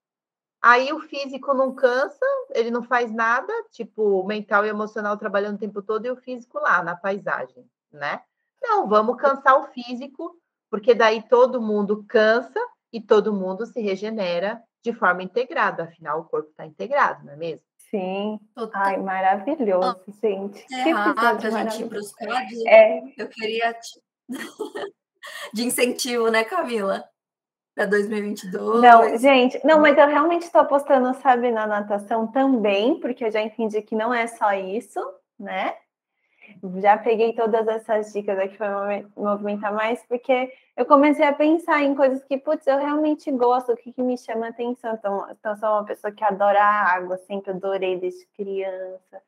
Aí 0.60 0.92
o 0.92 1.00
físico 1.00 1.54
não 1.54 1.74
cansa, 1.74 2.24
ele 2.50 2.70
não 2.70 2.82
faz 2.82 3.12
nada, 3.12 3.52
tipo, 3.70 4.24
mental 4.24 4.66
e 4.66 4.68
emocional 4.68 5.16
trabalhando 5.16 5.56
o 5.56 5.60
tempo 5.60 5.80
todo 5.80 6.06
e 6.06 6.10
o 6.10 6.16
físico 6.16 6.58
lá 6.58 6.82
na 6.82 6.96
paisagem, 6.96 7.64
né? 7.92 8.20
Não, 8.60 8.88
vamos 8.88 9.16
cansar 9.16 9.60
o 9.60 9.68
físico 9.68 10.36
porque 10.68 10.94
daí 10.94 11.22
todo 11.22 11.62
mundo 11.62 12.04
cansa 12.08 12.60
e 12.92 13.00
todo 13.00 13.32
mundo 13.32 13.66
se 13.66 13.80
regenera 13.80 14.62
de 14.82 14.92
forma 14.92 15.22
integrada, 15.22 15.84
afinal 15.84 16.20
o 16.20 16.24
corpo 16.24 16.50
está 16.50 16.66
integrado, 16.66 17.24
não 17.24 17.32
é 17.32 17.36
mesmo? 17.36 17.66
Sim. 17.90 18.38
Ai, 18.74 18.98
maravilhoso, 18.98 20.00
oh, 20.06 20.12
gente. 20.20 20.64
É 20.72 20.84
que 20.84 20.90
rápido 20.92 21.46
a 21.46 21.50
gente 21.50 21.82
ir 21.82 21.88
para 21.88 21.98
os 21.98 22.12
quadros. 22.12 22.66
É. 22.66 23.00
Eu 23.16 23.28
queria 23.28 23.72
te... 23.72 24.00
de 25.54 25.64
incentivo, 25.64 26.30
né, 26.30 26.44
Camila? 26.44 27.04
Para 27.78 27.86
2022. 27.86 28.80
Não, 28.82 29.16
gente, 29.18 29.64
não, 29.64 29.80
mas 29.80 29.96
eu 29.96 30.08
realmente 30.08 30.42
estou 30.42 30.62
apostando, 30.62 31.14
sabe, 31.22 31.52
na 31.52 31.64
natação 31.64 32.26
também, 32.26 32.98
porque 32.98 33.24
eu 33.24 33.30
já 33.30 33.40
entendi 33.40 33.80
que 33.82 33.94
não 33.94 34.12
é 34.12 34.26
só 34.26 34.52
isso, 34.52 34.98
né? 35.38 35.76
já 36.80 36.98
peguei 36.98 37.34
todas 37.34 37.68
essas 37.68 38.12
dicas 38.12 38.36
aqui 38.36 38.56
para 38.56 39.04
movimentar 39.16 39.72
mais, 39.72 40.04
porque 40.08 40.52
eu 40.76 40.84
comecei 40.86 41.24
a 41.24 41.32
pensar 41.32 41.84
em 41.84 41.94
coisas 41.94 42.24
que, 42.24 42.36
putz, 42.36 42.66
eu 42.66 42.78
realmente 42.78 43.30
gosto, 43.30 43.70
o 43.70 43.76
que, 43.76 43.92
que 43.92 44.02
me 44.02 44.18
chama 44.18 44.48
atenção. 44.48 44.94
Então, 44.94 45.30
então, 45.30 45.56
sou 45.56 45.68
uma 45.68 45.84
pessoa 45.84 46.12
que 46.12 46.24
adora 46.24 46.60
água, 46.60 47.16
sempre 47.18 47.52
adorei 47.52 47.96
desde 48.00 48.26
criança. 48.36 49.22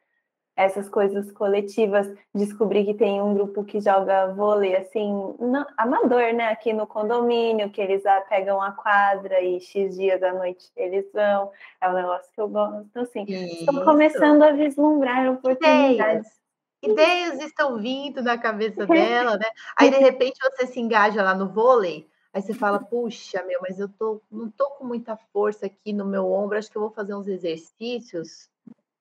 Essas 0.61 0.89
coisas 0.89 1.33
coletivas, 1.33 2.13
descobri 2.35 2.85
que 2.85 2.95
tem 2.95 3.23
um 3.23 3.33
grupo 3.35 3.65
que 3.65 3.81
joga 3.81 4.27
vôlei, 4.35 4.77
assim, 4.77 5.35
não, 5.39 5.67
amador, 5.77 6.35
né? 6.35 6.49
Aqui 6.49 6.73
no 6.73 6.87
condomínio, 6.87 7.71
que 7.71 7.81
eles 7.81 8.05
ah, 8.05 8.21
pegam 8.29 8.61
a 8.61 8.73
quadra 8.73 9.41
e 9.41 9.61
X 9.61 9.97
dias 9.97 10.21
da 10.21 10.35
noite 10.35 10.71
eles 10.77 11.07
vão. 11.13 11.51
É 11.81 11.89
um 11.89 11.95
negócio 11.95 12.31
que 12.35 12.41
eu 12.41 12.49
gosto. 12.49 12.87
Então, 12.91 13.03
assim, 13.03 13.25
estou 13.25 13.85
começando 13.85 14.43
a 14.43 14.51
vislumbrar 14.53 15.33
oportunidades 15.33 16.41
ideias 16.83 17.41
estão 17.41 17.79
vindo 17.79 18.23
na 18.23 18.39
cabeça 18.39 18.87
dela, 18.87 19.37
né? 19.37 19.47
Aí 19.77 19.91
de 19.91 19.99
repente 19.99 20.39
você 20.43 20.67
se 20.67 20.81
engaja 20.81 21.23
lá 21.23 21.35
no 21.35 21.49
vôlei, 21.49 22.09
aí 22.33 22.41
você 22.41 22.55
fala, 22.55 22.79
puxa, 22.79 23.43
meu, 23.45 23.61
mas 23.61 23.79
eu 23.79 23.89
tô, 23.89 24.23
não 24.31 24.51
tô 24.51 24.71
com 24.71 24.85
muita 24.85 25.17
força 25.33 25.67
aqui 25.67 25.93
no 25.93 26.05
meu 26.05 26.31
ombro, 26.33 26.59
acho 26.59 26.71
que 26.71 26.77
eu 26.77 26.83
vou 26.83 26.91
fazer 26.91 27.15
uns 27.15 27.29
exercícios 27.29 28.49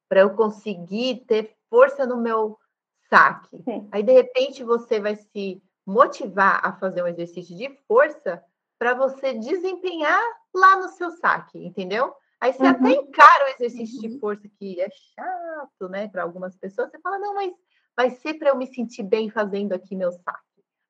para 0.10 0.22
eu 0.22 0.32
conseguir 0.32 1.24
ter 1.28 1.56
força 1.70 2.06
no 2.06 2.18
meu 2.18 2.58
saque. 3.10 3.62
Sim. 3.64 3.88
Aí 3.92 4.04
de 4.04 4.12
repente 4.12 4.64
você 4.64 5.00
vai 5.00 5.16
se 5.16 5.62
motivar 5.86 6.60
a 6.64 6.74
fazer 6.74 7.04
um 7.04 7.08
exercício 7.08 7.56
de 7.56 7.70
força 7.88 8.44
para 8.78 8.94
você 8.94 9.34
desempenhar 9.34 10.22
lá 10.54 10.78
no 10.78 10.90
seu 10.90 11.12
saque, 11.12 11.64
entendeu? 11.64 12.14
Aí 12.42 12.54
você 12.54 12.64
uhum. 12.64 12.70
até 12.70 12.92
encara 12.92 13.46
o 13.46 13.50
exercício 13.50 14.02
uhum. 14.02 14.10
de 14.10 14.20
força 14.20 14.48
que 14.58 14.80
é 14.80 14.90
chato, 14.90 15.90
né, 15.90 16.08
para 16.08 16.24
algumas 16.24 16.56
pessoas. 16.56 16.90
Você 16.90 17.00
fala, 17.00 17.20
não, 17.20 17.36
mas 17.36 17.54
vai 17.96 18.10
ser 18.10 18.36
para 18.36 18.50
eu 18.50 18.56
me 18.56 18.66
sentir 18.66 19.04
bem 19.04 19.30
fazendo 19.30 19.74
aqui 19.74 19.96
meu 19.96 20.12
saque. 20.12 20.40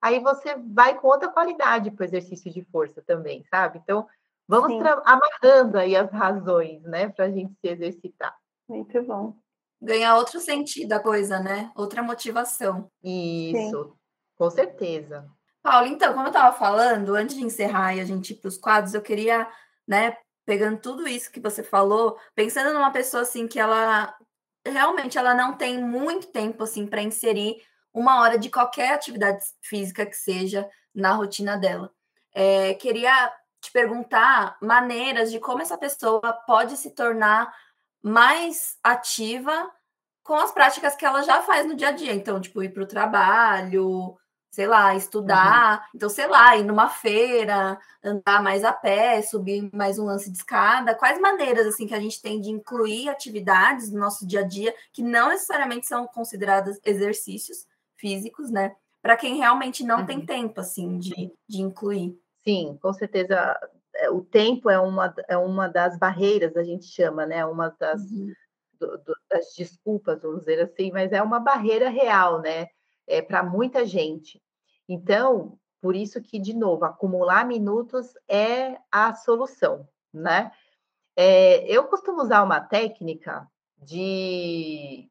Aí 0.01 0.19
você 0.19 0.55
vai 0.55 0.97
com 0.97 1.07
outra 1.07 1.27
qualidade 1.27 1.91
para 1.91 2.03
o 2.03 2.05
exercício 2.05 2.51
de 2.51 2.63
força 2.65 3.01
também, 3.01 3.43
sabe? 3.49 3.79
Então, 3.83 4.07
vamos 4.47 4.71
amarrando 5.03 5.77
aí 5.77 5.95
as 5.95 6.11
razões, 6.11 6.83
né, 6.83 7.09
para 7.09 7.25
a 7.25 7.31
gente 7.31 7.53
se 7.59 7.67
exercitar. 7.67 8.35
Muito 8.69 9.01
bom. 9.03 9.35
Ganhar 9.81 10.15
outro 10.15 10.39
sentido 10.39 10.93
a 10.93 10.99
coisa, 10.99 11.39
né? 11.39 11.71
Outra 11.75 12.03
motivação. 12.03 12.91
Isso, 13.03 13.83
Sim. 13.83 13.93
com 14.37 14.49
certeza. 14.49 15.27
Paulo, 15.61 15.87
então, 15.87 16.13
como 16.13 16.25
eu 16.25 16.31
estava 16.31 16.55
falando, 16.55 17.15
antes 17.15 17.35
de 17.35 17.43
encerrar 17.43 17.95
e 17.95 17.99
a 17.99 18.05
gente 18.05 18.31
ir 18.31 18.35
para 18.35 18.47
os 18.47 18.57
quadros, 18.57 18.93
eu 18.93 19.01
queria, 19.01 19.47
né, 19.87 20.15
pegando 20.45 20.79
tudo 20.79 21.07
isso 21.07 21.31
que 21.31 21.39
você 21.39 21.63
falou, 21.63 22.17
pensando 22.35 22.73
numa 22.73 22.91
pessoa 22.91 23.23
assim 23.23 23.47
que 23.47 23.59
ela 23.59 24.15
realmente 24.65 25.17
ela 25.17 25.33
não 25.33 25.55
tem 25.55 25.81
muito 25.81 26.27
tempo 26.27 26.63
assim 26.63 26.85
para 26.85 27.01
inserir 27.01 27.61
uma 27.93 28.21
hora 28.21 28.37
de 28.37 28.49
qualquer 28.49 28.93
atividade 28.93 29.43
física 29.61 30.05
que 30.05 30.15
seja 30.15 30.69
na 30.93 31.13
rotina 31.13 31.57
dela. 31.57 31.91
É, 32.33 32.73
queria 32.75 33.31
te 33.61 33.71
perguntar 33.71 34.57
maneiras 34.61 35.31
de 35.31 35.39
como 35.39 35.61
essa 35.61 35.77
pessoa 35.77 36.33
pode 36.45 36.77
se 36.77 36.91
tornar 36.91 37.53
mais 38.01 38.77
ativa 38.83 39.69
com 40.23 40.35
as 40.35 40.51
práticas 40.51 40.95
que 40.95 41.05
ela 41.05 41.23
já 41.23 41.41
faz 41.41 41.65
no 41.65 41.75
dia 41.75 41.89
a 41.89 41.91
dia. 41.91 42.13
Então, 42.13 42.39
tipo, 42.39 42.61
ir 42.61 42.69
para 42.69 42.83
o 42.83 42.87
trabalho, 42.87 44.15
sei 44.51 44.67
lá, 44.67 44.95
estudar. 44.95 45.79
Uhum. 45.79 45.85
Então, 45.95 46.09
sei 46.09 46.27
lá, 46.27 46.55
ir 46.57 46.63
numa 46.63 46.89
feira, 46.89 47.79
andar 48.03 48.41
mais 48.41 48.63
a 48.63 48.73
pé, 48.73 49.21
subir 49.21 49.69
mais 49.73 49.97
um 49.99 50.05
lance 50.05 50.29
de 50.31 50.37
escada. 50.37 50.95
Quais 50.95 51.19
maneiras, 51.19 51.67
assim, 51.67 51.87
que 51.87 51.93
a 51.93 51.99
gente 51.99 52.21
tem 52.21 52.39
de 52.39 52.49
incluir 52.49 53.09
atividades 53.09 53.91
no 53.91 53.99
nosso 53.99 54.27
dia 54.27 54.41
a 54.41 54.43
dia 54.43 54.73
que 54.91 55.01
não 55.01 55.29
necessariamente 55.29 55.87
são 55.87 56.07
consideradas 56.07 56.79
exercícios 56.83 57.65
físicos, 57.95 58.49
né? 58.51 58.75
Para 59.01 59.15
quem 59.15 59.37
realmente 59.37 59.83
não 59.83 59.99
uhum. 59.99 60.05
tem 60.05 60.25
tempo, 60.25 60.59
assim, 60.59 60.97
de, 60.97 61.31
de 61.47 61.61
incluir. 61.61 62.19
Sim, 62.43 62.77
com 62.81 62.93
certeza. 62.93 63.57
O 64.11 64.21
tempo 64.21 64.69
é 64.69 64.79
uma, 64.79 65.13
é 65.27 65.37
uma 65.37 65.67
das 65.67 65.97
barreiras, 65.97 66.55
a 66.55 66.63
gente 66.63 66.85
chama, 66.85 67.25
né? 67.25 67.45
Uma 67.45 67.69
das, 67.79 68.01
uhum. 68.01 68.33
do, 68.79 68.97
do, 68.99 69.15
das 69.29 69.53
desculpas, 69.57 70.21
vamos 70.21 70.39
dizer 70.39 70.61
assim, 70.61 70.91
mas 70.91 71.11
é 71.11 71.21
uma 71.21 71.39
barreira 71.39 71.89
real, 71.89 72.41
né? 72.41 72.67
É, 73.07 73.21
para 73.21 73.43
muita 73.43 73.85
gente. 73.85 74.41
Então, 74.87 75.59
por 75.81 75.95
isso 75.95 76.21
que, 76.21 76.39
de 76.39 76.53
novo, 76.53 76.85
acumular 76.85 77.45
minutos 77.45 78.13
é 78.27 78.77
a 78.91 79.13
solução, 79.13 79.87
né? 80.13 80.51
É, 81.15 81.65
eu 81.65 81.85
costumo 81.85 82.21
usar 82.21 82.43
uma 82.43 82.61
técnica 82.61 83.47
de, 83.77 85.09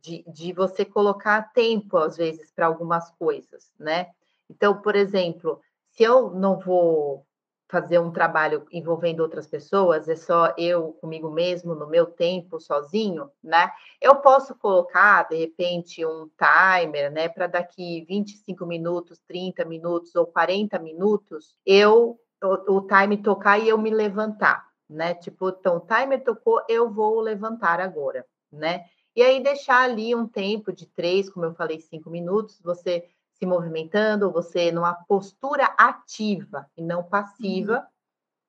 de, 0.00 0.24
de 0.28 0.52
você 0.52 0.84
colocar 0.84 1.52
tempo, 1.52 1.96
às 1.96 2.16
vezes, 2.16 2.52
para 2.52 2.66
algumas 2.66 3.10
coisas, 3.12 3.72
né? 3.78 4.10
Então, 4.48 4.80
por 4.80 4.96
exemplo, 4.96 5.60
se 5.90 6.02
eu 6.02 6.30
não 6.30 6.58
vou 6.58 7.26
fazer 7.70 7.98
um 8.00 8.10
trabalho 8.10 8.66
envolvendo 8.72 9.20
outras 9.20 9.46
pessoas, 9.46 10.08
é 10.08 10.16
só 10.16 10.52
eu 10.58 10.92
comigo 11.00 11.30
mesmo, 11.30 11.74
no 11.74 11.86
meu 11.86 12.06
tempo, 12.06 12.58
sozinho, 12.58 13.30
né? 13.42 13.70
Eu 14.00 14.16
posso 14.16 14.54
colocar, 14.56 15.28
de 15.28 15.36
repente, 15.36 16.04
um 16.04 16.28
timer, 16.36 17.12
né, 17.12 17.28
para 17.28 17.46
daqui 17.46 18.04
25 18.08 18.66
minutos, 18.66 19.20
30 19.26 19.64
minutos 19.64 20.14
ou 20.16 20.26
40 20.26 20.78
minutos, 20.78 21.54
eu 21.64 22.18
o, 22.42 22.76
o 22.76 22.80
timer 22.82 23.22
tocar 23.22 23.58
e 23.58 23.68
eu 23.68 23.78
me 23.78 23.90
levantar, 23.90 24.66
né? 24.88 25.14
Tipo, 25.14 25.50
então, 25.50 25.76
o 25.76 25.80
timer 25.80 26.24
tocou, 26.24 26.60
eu 26.68 26.90
vou 26.90 27.20
levantar 27.20 27.80
agora, 27.80 28.26
né? 28.50 28.84
E 29.14 29.22
aí 29.22 29.42
deixar 29.42 29.82
ali 29.82 30.14
um 30.14 30.26
tempo 30.26 30.72
de 30.72 30.86
três, 30.86 31.28
como 31.28 31.44
eu 31.44 31.54
falei, 31.54 31.80
cinco 31.80 32.10
minutos, 32.10 32.60
você 32.62 33.04
se 33.40 33.46
movimentando, 33.46 34.30
você 34.30 34.70
numa 34.70 34.92
postura 34.92 35.64
ativa 35.78 36.66
e 36.76 36.82
não 36.82 37.02
passiva, 37.02 37.78
uhum. 37.78 37.86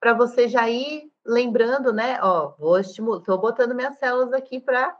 para 0.01 0.13
você 0.13 0.49
já 0.49 0.69
ir 0.69 1.09
lembrando, 1.25 1.93
né? 1.93 2.19
Ó, 2.21 2.53
vou 2.59 2.77
estimular, 2.77 3.19
estou 3.19 3.37
botando 3.37 3.73
minhas 3.73 3.97
células 3.97 4.33
aqui 4.33 4.59
para 4.59 4.93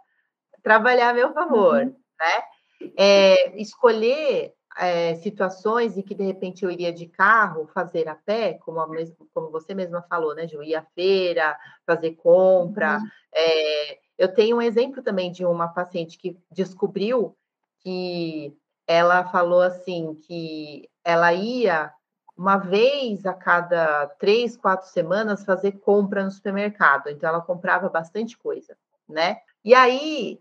trabalhar 0.64 1.10
a 1.10 1.14
meu 1.14 1.34
favor, 1.34 1.84
uhum. 1.84 1.96
né? 2.20 2.92
É, 2.98 3.62
escolher 3.62 4.54
é, 4.78 5.16
situações 5.16 5.98
em 5.98 6.02
que 6.02 6.16
de 6.16 6.24
repente 6.24 6.64
eu 6.64 6.72
iria 6.72 6.94
de 6.94 7.06
carro, 7.06 7.68
fazer 7.74 8.08
a 8.08 8.16
pé, 8.16 8.54
como, 8.54 8.80
a 8.80 8.88
como 9.34 9.52
você 9.52 9.74
mesma 9.74 10.02
falou, 10.04 10.34
né, 10.34 10.48
Ju? 10.48 10.64
Ir 10.64 10.76
à 10.76 10.84
feira, 10.96 11.58
fazer 11.86 12.12
compra. 12.14 12.98
Uhum. 12.98 13.08
É, 13.36 14.00
eu 14.18 14.34
tenho 14.34 14.56
um 14.56 14.62
exemplo 14.62 15.04
também 15.04 15.34
de 15.34 15.46
uma 15.46 15.68
paciente 15.68 16.18
que 16.18 16.38
descobriu 16.50 17.36
que 17.80 18.56
ela 18.88 19.24
falou 19.26 19.62
assim 19.62 20.16
que 20.16 20.90
ela 21.04 21.34
ia 21.34 21.94
uma 22.38 22.58
vez 22.58 23.26
a 23.26 23.34
cada 23.34 24.08
três, 24.20 24.58
quatro 24.58 24.88
semanas 24.88 25.46
fazer 25.46 25.74
compra 25.74 26.24
no 26.24 26.32
supermercado. 26.32 27.10
Então 27.10 27.30
ela 27.30 27.42
comprava 27.42 27.88
bastante 27.90 28.38
coisa, 28.38 28.76
né? 29.08 29.38
E 29.64 29.76
aí 29.76 30.40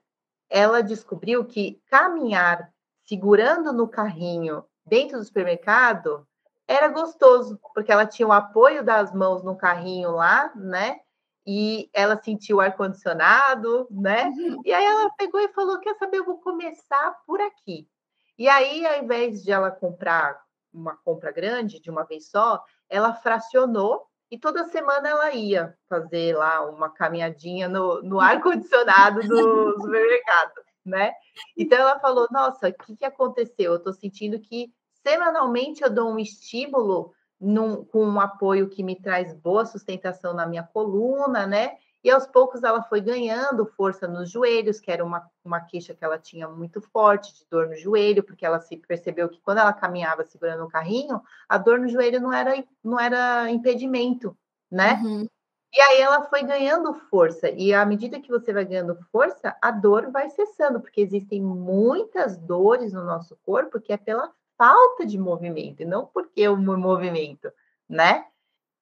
ela 0.48 0.82
descobriu 0.82 1.44
que 1.44 1.80
caminhar 1.90 2.72
segurando 3.04 3.72
no 3.72 3.86
carrinho 3.86 4.64
dentro 4.86 5.18
do 5.18 5.24
supermercado 5.24 6.26
era 6.66 6.88
gostoso, 6.88 7.58
porque 7.74 7.90
ela 7.90 8.06
tinha 8.06 8.28
o 8.28 8.32
apoio 8.32 8.84
das 8.84 9.12
mãos 9.12 9.42
no 9.42 9.56
carrinho 9.56 10.12
lá, 10.12 10.52
né? 10.54 11.00
E 11.44 11.90
ela 11.92 12.16
sentiu 12.22 12.58
o 12.58 12.60
ar-condicionado, 12.60 13.88
né? 13.90 14.26
Uhum. 14.26 14.62
E 14.64 14.72
aí 14.72 14.84
ela 14.84 15.10
pegou 15.18 15.40
e 15.40 15.48
falou: 15.48 15.80
Quer 15.80 15.96
saber, 15.96 16.18
eu 16.18 16.24
vou 16.24 16.38
começar 16.38 17.18
por 17.26 17.40
aqui. 17.40 17.88
E 18.40 18.48
aí, 18.48 18.86
ao 18.86 19.04
invés 19.04 19.42
de 19.42 19.52
ela 19.52 19.70
comprar 19.70 20.40
uma 20.72 20.96
compra 20.96 21.30
grande 21.30 21.78
de 21.78 21.90
uma 21.90 22.04
vez 22.04 22.30
só, 22.30 22.64
ela 22.88 23.12
fracionou 23.12 24.06
e 24.30 24.38
toda 24.38 24.64
semana 24.64 25.10
ela 25.10 25.30
ia 25.32 25.76
fazer 25.90 26.34
lá 26.34 26.66
uma 26.70 26.88
caminhadinha 26.88 27.68
no, 27.68 28.00
no 28.00 28.18
ar-condicionado 28.18 29.20
do 29.28 29.74
supermercado, 29.78 30.54
né? 30.86 31.12
Então 31.54 31.78
ela 31.78 32.00
falou: 32.00 32.28
Nossa, 32.30 32.70
o 32.70 32.72
que, 32.72 32.96
que 32.96 33.04
aconteceu? 33.04 33.72
Eu 33.72 33.76
estou 33.76 33.92
sentindo 33.92 34.40
que 34.40 34.72
semanalmente 35.06 35.82
eu 35.82 35.90
dou 35.90 36.10
um 36.10 36.18
estímulo 36.18 37.12
num, 37.38 37.84
com 37.84 38.06
um 38.06 38.18
apoio 38.18 38.70
que 38.70 38.82
me 38.82 38.98
traz 38.98 39.34
boa 39.34 39.66
sustentação 39.66 40.32
na 40.32 40.46
minha 40.46 40.62
coluna, 40.62 41.46
né? 41.46 41.76
E 42.02 42.10
aos 42.10 42.26
poucos 42.26 42.62
ela 42.62 42.82
foi 42.82 43.00
ganhando 43.00 43.66
força 43.66 44.08
nos 44.08 44.30
joelhos, 44.30 44.80
que 44.80 44.90
era 44.90 45.04
uma, 45.04 45.28
uma 45.44 45.60
queixa 45.60 45.94
que 45.94 46.02
ela 46.02 46.18
tinha 46.18 46.48
muito 46.48 46.80
forte 46.80 47.34
de 47.34 47.44
dor 47.50 47.68
no 47.68 47.76
joelho, 47.76 48.22
porque 48.22 48.46
ela 48.46 48.58
se 48.60 48.76
percebeu 48.76 49.28
que 49.28 49.40
quando 49.40 49.58
ela 49.58 49.72
caminhava 49.72 50.24
segurando 50.24 50.64
o 50.64 50.68
carrinho, 50.68 51.20
a 51.48 51.58
dor 51.58 51.78
no 51.78 51.88
joelho 51.88 52.20
não 52.20 52.32
era, 52.32 52.64
não 52.82 52.98
era 52.98 53.50
impedimento, 53.50 54.34
né? 54.70 54.94
Uhum. 55.04 55.26
E 55.72 55.80
aí 55.80 56.00
ela 56.00 56.24
foi 56.24 56.42
ganhando 56.42 56.94
força, 57.10 57.48
e 57.50 57.72
à 57.72 57.84
medida 57.86 58.20
que 58.20 58.30
você 58.30 58.52
vai 58.52 58.64
ganhando 58.64 58.98
força, 59.12 59.56
a 59.62 59.70
dor 59.70 60.10
vai 60.10 60.28
cessando, 60.30 60.80
porque 60.80 61.00
existem 61.00 61.40
muitas 61.40 62.36
dores 62.36 62.92
no 62.92 63.04
nosso 63.04 63.36
corpo 63.44 63.80
que 63.80 63.92
é 63.92 63.96
pela 63.96 64.32
falta 64.58 65.06
de 65.06 65.16
movimento, 65.16 65.82
e 65.82 65.84
não 65.84 66.06
porque 66.06 66.48
o 66.48 66.56
movimento, 66.56 67.52
né? 67.88 68.24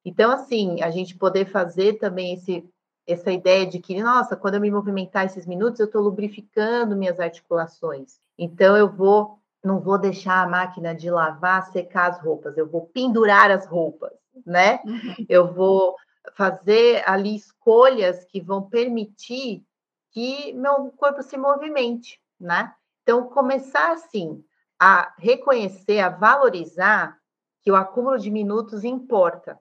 Então, 0.02 0.30
assim, 0.30 0.80
a 0.80 0.90
gente 0.90 1.18
poder 1.18 1.44
fazer 1.44 1.98
também 1.98 2.32
esse 2.32 2.66
essa 3.08 3.32
ideia 3.32 3.66
de 3.66 3.78
que, 3.78 4.02
nossa, 4.02 4.36
quando 4.36 4.54
eu 4.54 4.60
me 4.60 4.70
movimentar 4.70 5.24
esses 5.24 5.46
minutos, 5.46 5.80
eu 5.80 5.86
estou 5.86 6.02
lubrificando 6.02 6.94
minhas 6.94 7.18
articulações. 7.18 8.20
Então, 8.38 8.76
eu 8.76 8.86
vou, 8.86 9.38
não 9.64 9.80
vou 9.80 9.98
deixar 9.98 10.42
a 10.42 10.48
máquina 10.48 10.94
de 10.94 11.10
lavar 11.10 11.66
secar 11.72 12.10
as 12.10 12.20
roupas, 12.20 12.58
eu 12.58 12.68
vou 12.68 12.86
pendurar 12.86 13.50
as 13.50 13.66
roupas, 13.66 14.12
né? 14.44 14.80
Uhum. 14.84 15.26
Eu 15.26 15.52
vou 15.54 15.96
fazer 16.34 17.02
ali 17.06 17.34
escolhas 17.34 18.26
que 18.26 18.42
vão 18.42 18.68
permitir 18.68 19.64
que 20.10 20.52
meu 20.52 20.90
corpo 20.90 21.22
se 21.22 21.38
movimente, 21.38 22.20
né? 22.38 22.74
Então, 23.02 23.24
começar 23.30 23.92
assim 23.92 24.44
a 24.78 25.14
reconhecer, 25.16 26.00
a 26.00 26.10
valorizar 26.10 27.16
que 27.62 27.72
o 27.72 27.76
acúmulo 27.76 28.18
de 28.18 28.30
minutos 28.30 28.84
importa. 28.84 29.58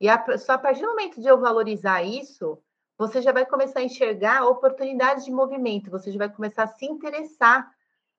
E 0.00 0.08
a, 0.08 0.38
só 0.38 0.52
a 0.52 0.58
partir 0.58 0.80
do 0.80 0.88
momento 0.88 1.20
de 1.20 1.28
eu 1.28 1.38
valorizar 1.38 2.02
isso, 2.02 2.58
você 2.98 3.22
já 3.22 3.30
vai 3.30 3.46
começar 3.46 3.78
a 3.78 3.84
enxergar 3.84 4.44
oportunidades 4.44 5.24
de 5.24 5.30
movimento, 5.30 5.90
você 5.90 6.10
já 6.10 6.18
vai 6.18 6.28
começar 6.28 6.64
a 6.64 6.66
se 6.66 6.84
interessar 6.84 7.70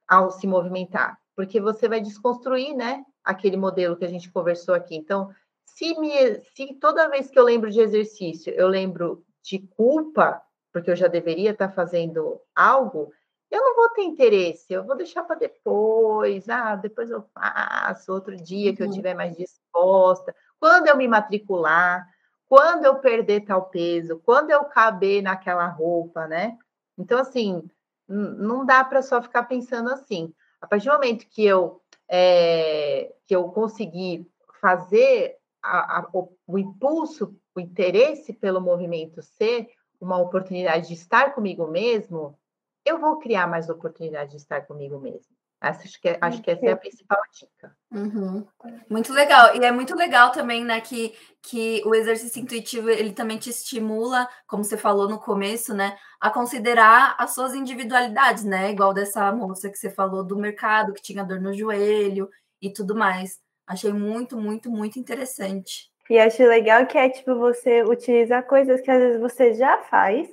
ao 0.07 0.31
se 0.31 0.47
movimentar, 0.47 1.19
porque 1.35 1.59
você 1.59 1.89
vai 1.89 1.99
desconstruir, 1.99 2.73
né, 2.73 3.03
aquele 3.23 3.57
modelo 3.57 3.97
que 3.97 4.05
a 4.05 4.09
gente 4.09 4.31
conversou 4.31 4.73
aqui. 4.73 4.95
Então, 4.95 5.29
se, 5.65 5.99
me, 5.99 6.41
se 6.55 6.73
toda 6.79 7.09
vez 7.09 7.29
que 7.29 7.37
eu 7.37 7.43
lembro 7.43 7.69
de 7.69 7.81
exercício, 7.81 8.53
eu 8.53 8.67
lembro 8.69 9.23
de 9.43 9.59
culpa, 9.59 10.41
porque 10.71 10.89
eu 10.89 10.95
já 10.95 11.07
deveria 11.07 11.51
estar 11.51 11.69
fazendo 11.69 12.39
algo, 12.55 13.11
eu 13.51 13.61
não 13.61 13.75
vou 13.75 13.89
ter 13.89 14.03
interesse, 14.03 14.71
eu 14.71 14.83
vou 14.85 14.95
deixar 14.95 15.23
para 15.23 15.35
depois, 15.35 16.47
ah, 16.49 16.75
depois 16.75 17.09
eu 17.09 17.21
faço, 17.33 18.13
outro 18.13 18.35
dia 18.35 18.75
que 18.75 18.81
eu 18.81 18.87
estiver 18.87 19.11
uhum. 19.11 19.17
mais 19.17 19.35
disposta, 19.35 20.33
quando 20.59 20.87
eu 20.87 20.95
me 20.95 21.07
matricular 21.07 22.07
quando 22.49 22.83
eu 22.83 22.95
perder 22.95 23.41
tal 23.41 23.69
peso, 23.69 24.19
quando 24.25 24.49
eu 24.49 24.65
caber 24.65 25.21
naquela 25.21 25.67
roupa, 25.67 26.27
né? 26.27 26.57
Então, 26.97 27.19
assim, 27.19 27.63
não 28.07 28.65
dá 28.65 28.83
para 28.83 29.03
só 29.03 29.21
ficar 29.21 29.43
pensando 29.43 29.89
assim. 29.89 30.33
A 30.59 30.67
partir 30.67 30.87
do 30.87 30.93
momento 30.93 31.27
que 31.29 31.45
eu, 31.45 31.79
é, 32.09 33.13
que 33.27 33.35
eu 33.35 33.49
conseguir 33.49 34.27
fazer 34.59 35.37
a, 35.61 35.99
a, 35.99 36.09
o, 36.11 36.35
o 36.47 36.57
impulso, 36.57 37.35
o 37.55 37.59
interesse 37.59 38.33
pelo 38.33 38.59
movimento 38.59 39.21
ser 39.21 39.69
uma 40.01 40.17
oportunidade 40.17 40.87
de 40.87 40.95
estar 40.95 41.35
comigo 41.35 41.67
mesmo, 41.67 42.37
eu 42.83 42.97
vou 42.97 43.19
criar 43.19 43.45
mais 43.45 43.69
oportunidade 43.69 44.31
de 44.31 44.37
estar 44.37 44.65
comigo 44.65 44.97
mesmo, 44.97 45.35
Acho 45.61 46.01
que, 46.01 46.17
acho 46.21 46.41
que 46.41 46.51
essa 46.51 46.65
é 46.65 46.71
a 46.71 46.77
principal 46.77 47.19
dica. 47.33 47.75
Uhum. 47.91 48.47
Muito 48.89 49.11
legal. 49.11 49.55
E 49.55 49.65
é 49.65 49.71
muito 49.71 49.93
legal 49.93 50.31
também, 50.31 50.63
né, 50.63 50.79
que, 50.79 51.13
que 51.41 51.83
o 51.85 51.93
exercício 51.93 52.41
intuitivo, 52.41 52.89
ele 52.89 53.11
também 53.11 53.37
te 53.37 53.49
estimula, 53.49 54.29
como 54.47 54.63
você 54.63 54.77
falou 54.77 55.09
no 55.09 55.19
começo, 55.19 55.73
né, 55.73 55.97
a 56.19 56.29
considerar 56.29 57.15
as 57.19 57.35
suas 57.35 57.53
individualidades, 57.53 58.45
né, 58.45 58.71
igual 58.71 58.93
dessa 58.93 59.29
moça 59.33 59.69
que 59.69 59.77
você 59.77 59.89
falou 59.89 60.23
do 60.23 60.37
mercado, 60.37 60.93
que 60.93 61.01
tinha 61.01 61.25
dor 61.25 61.41
no 61.41 61.53
joelho 61.53 62.29
e 62.61 62.71
tudo 62.71 62.95
mais. 62.95 63.39
Achei 63.67 63.91
muito, 63.91 64.37
muito, 64.37 64.71
muito 64.71 64.97
interessante. 64.97 65.91
E 66.09 66.17
acho 66.17 66.41
legal 66.43 66.87
que 66.87 66.97
é, 66.97 67.09
tipo, 67.09 67.35
você 67.35 67.83
utilizar 67.83 68.43
coisas 68.43 68.79
que 68.79 68.89
às 68.89 68.97
vezes 68.97 69.19
você 69.19 69.53
já 69.53 69.77
faz, 69.79 70.27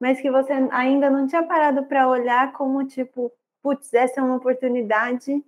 mas 0.00 0.20
que 0.20 0.30
você 0.30 0.54
ainda 0.72 1.10
não 1.10 1.26
tinha 1.26 1.42
parado 1.42 1.84
para 1.84 2.08
olhar 2.08 2.52
como, 2.52 2.84
tipo, 2.86 3.30
putz, 3.62 3.92
essa 3.94 4.20
é 4.20 4.22
uma 4.22 4.36
oportunidade 4.36 5.42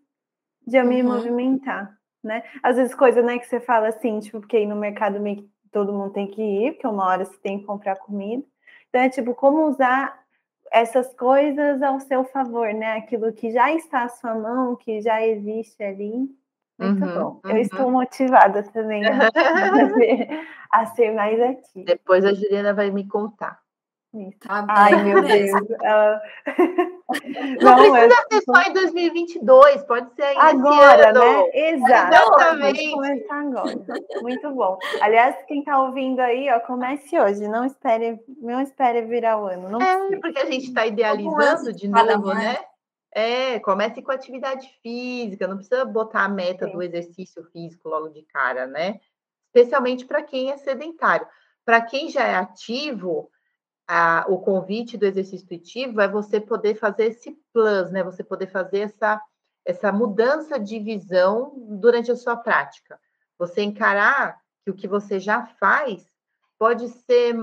de 0.67 0.77
eu 0.77 0.85
me 0.85 1.03
uhum. 1.03 1.15
movimentar, 1.15 1.97
né? 2.23 2.43
Às 2.63 2.77
vezes 2.77 2.95
coisa, 2.95 3.23
né, 3.23 3.39
que 3.39 3.47
você 3.47 3.61
fala 3.61 3.89
assim, 3.89 4.21
tipo, 4.21 4.41
porque 4.41 4.57
aí 4.57 4.67
no 4.67 4.77
mercado 4.77 5.21
meio 5.21 5.39
que 5.39 5.51
todo 5.71 5.93
mundo 5.93 6.13
tem 6.13 6.27
que 6.27 6.43
ir, 6.43 6.73
porque 6.73 6.87
uma 6.87 7.07
hora 7.07 7.25
você 7.25 7.37
tem 7.39 7.59
que 7.59 7.67
comprar 7.67 7.97
comida. 7.97 8.45
Então 8.89 9.01
é 9.01 9.09
tipo, 9.09 9.35
como 9.35 9.67
usar 9.67 10.23
essas 10.71 11.15
coisas 11.15 11.83
ao 11.83 12.01
seu 12.01 12.25
favor, 12.25 12.73
né? 12.73 12.97
Aquilo 12.97 13.33
que 13.33 13.51
já 13.51 13.73
está 13.73 14.05
à 14.05 14.09
sua 14.09 14.35
mão, 14.35 14.77
que 14.77 15.01
já 15.01 15.25
existe 15.27 15.83
ali. 15.83 16.31
Muito 16.79 17.05
uhum, 17.05 17.15
bom. 17.15 17.41
Uhum. 17.45 17.51
Eu 17.51 17.57
estou 17.59 17.91
motivada 17.91 18.63
também 18.63 19.03
a, 19.07 19.95
ser, 19.95 20.47
a 20.71 20.87
ser 20.87 21.13
mais 21.13 21.41
ativa. 21.41 21.85
Depois 21.85 22.25
a 22.25 22.33
Juliana 22.33 22.73
vai 22.73 22.91
me 22.91 23.07
contar. 23.07 23.62
Tá 24.47 24.67
Ai, 24.69 25.03
meu 25.05 25.23
Deus. 25.23 25.51
Não, 27.61 27.77
não 27.77 27.93
precisa 27.93 28.27
ser 28.31 28.43
só 28.43 28.63
em 28.63 28.73
2022, 28.73 29.85
pode 29.85 30.15
ser 30.15 30.23
ainda 30.23 30.49
agora, 30.49 31.13
né? 31.13 31.51
Exato. 31.53 32.15
Exatamente. 32.15 32.91
começar 32.91 33.41
agora. 33.41 33.85
Muito 34.23 34.51
bom. 34.51 34.79
Aliás, 35.01 35.37
quem 35.47 35.59
está 35.61 35.83
ouvindo 35.83 36.21
aí, 36.21 36.51
ó, 36.51 36.61
comece 36.61 37.19
hoje. 37.19 37.47
Não 37.49 37.67
espere, 37.67 38.19
não 38.41 38.63
espere 38.63 39.03
virar 39.03 39.43
o 39.43 39.47
ano. 39.47 39.69
Não 39.69 39.81
é, 39.81 39.97
precisa. 39.97 40.21
porque 40.21 40.39
a 40.39 40.47
gente 40.47 40.69
está 40.69 40.87
idealizando 40.87 41.73
de 41.73 41.89
novo, 41.89 42.33
né? 42.35 42.59
É, 43.15 43.59
comece 43.61 44.01
com 44.01 44.11
atividade 44.11 44.69
física, 44.83 45.47
não 45.47 45.57
precisa 45.57 45.85
botar 45.85 46.25
a 46.25 46.29
meta 46.29 46.67
Sim. 46.67 46.73
do 46.73 46.83
exercício 46.83 47.45
físico 47.53 47.91
logo 47.91 48.09
de 48.09 48.23
cara, 48.23 48.67
né? 48.67 49.01
Especialmente 49.49 50.07
para 50.07 50.23
quem 50.23 50.51
é 50.51 50.57
sedentário. 50.57 51.27
Para 51.63 51.83
quem 51.83 52.09
já 52.09 52.27
é 52.27 52.35
ativo, 52.37 53.31
a, 53.87 54.24
o 54.28 54.39
convite 54.39 54.97
do 54.97 55.07
exercício 55.07 55.45
intuitivo 55.45 56.01
é 56.01 56.09
você 56.09 56.41
poder 56.41 56.76
fazer 56.76 57.07
esse 57.07 57.39
plus, 57.53 57.91
né? 57.91 58.03
Você 58.03 58.22
poder 58.22 58.47
fazer 58.47 58.80
essa, 58.80 59.20
essa 59.64 59.93
mudança 59.93 60.59
de 60.59 60.78
visão 60.78 61.53
durante 61.57 62.11
a 62.11 62.16
sua 62.16 62.37
prática. 62.37 62.99
Você 63.39 63.62
encarar 63.62 64.41
que 64.64 64.70
o 64.70 64.74
que 64.74 64.87
você 64.87 65.18
já 65.18 65.47
faz 65.59 66.07
pode 66.59 66.89
ser 66.89 67.35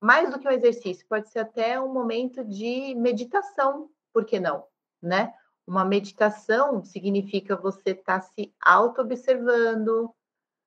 mais 0.00 0.30
do 0.30 0.38
que 0.38 0.48
um 0.48 0.52
exercício, 0.52 1.06
pode 1.08 1.28
ser 1.28 1.40
até 1.40 1.80
um 1.80 1.92
momento 1.92 2.42
de 2.44 2.94
meditação, 2.94 3.90
por 4.12 4.24
que 4.24 4.40
não? 4.40 4.64
Né? 5.02 5.34
Uma 5.66 5.84
meditação 5.84 6.82
significa 6.82 7.54
você 7.54 7.90
estar 7.90 8.20
tá 8.20 8.26
se 8.26 8.54
auto-observando, 8.60 10.10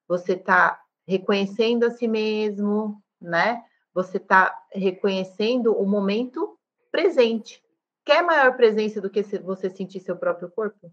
você 0.07 0.34
está 0.34 0.80
reconhecendo 1.07 1.86
a 1.86 1.91
si 1.91 2.07
mesmo, 2.07 3.01
né? 3.19 3.63
Você 3.94 4.18
está 4.18 4.58
reconhecendo 4.72 5.74
o 5.74 5.86
momento 5.86 6.58
presente. 6.91 7.64
Quer 8.06 8.24
maior 8.24 8.56
presença 8.56 9.00
do 9.00 9.10
que 9.10 9.22
você 9.39 9.70
sentir 9.70 10.00
seu 10.00 10.18
próprio 10.18 10.50
corpo? 10.50 10.91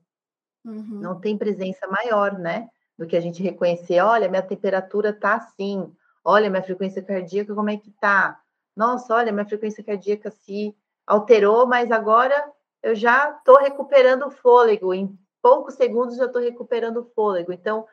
Uhum. 0.64 1.00
Não 1.00 1.20
tem 1.20 1.36
presença 1.36 1.86
maior, 1.88 2.38
né? 2.38 2.68
Do 2.98 3.06
que 3.06 3.16
a 3.16 3.20
gente 3.20 3.42
reconhecer, 3.42 4.00
olha, 4.00 4.28
minha 4.28 4.42
temperatura 4.42 5.12
tá 5.12 5.36
assim, 5.36 5.90
olha, 6.24 6.50
minha 6.50 6.62
frequência 6.62 7.02
cardíaca, 7.02 7.54
como 7.54 7.70
é 7.70 7.76
que 7.78 7.90
tá? 7.92 8.38
Nossa, 8.76 9.14
olha, 9.14 9.32
minha 9.32 9.46
frequência 9.46 9.82
cardíaca 9.82 10.30
se 10.30 10.76
alterou, 11.06 11.66
mas 11.66 11.90
agora 11.90 12.52
eu 12.82 12.94
já 12.94 13.30
estou 13.30 13.56
recuperando 13.58 14.26
o 14.26 14.30
fôlego. 14.30 14.92
Em 14.92 15.18
poucos 15.42 15.74
segundos 15.74 16.16
já 16.16 16.26
estou 16.26 16.42
recuperando 16.42 16.98
o 16.98 17.10
fôlego. 17.14 17.52
Então, 17.52 17.86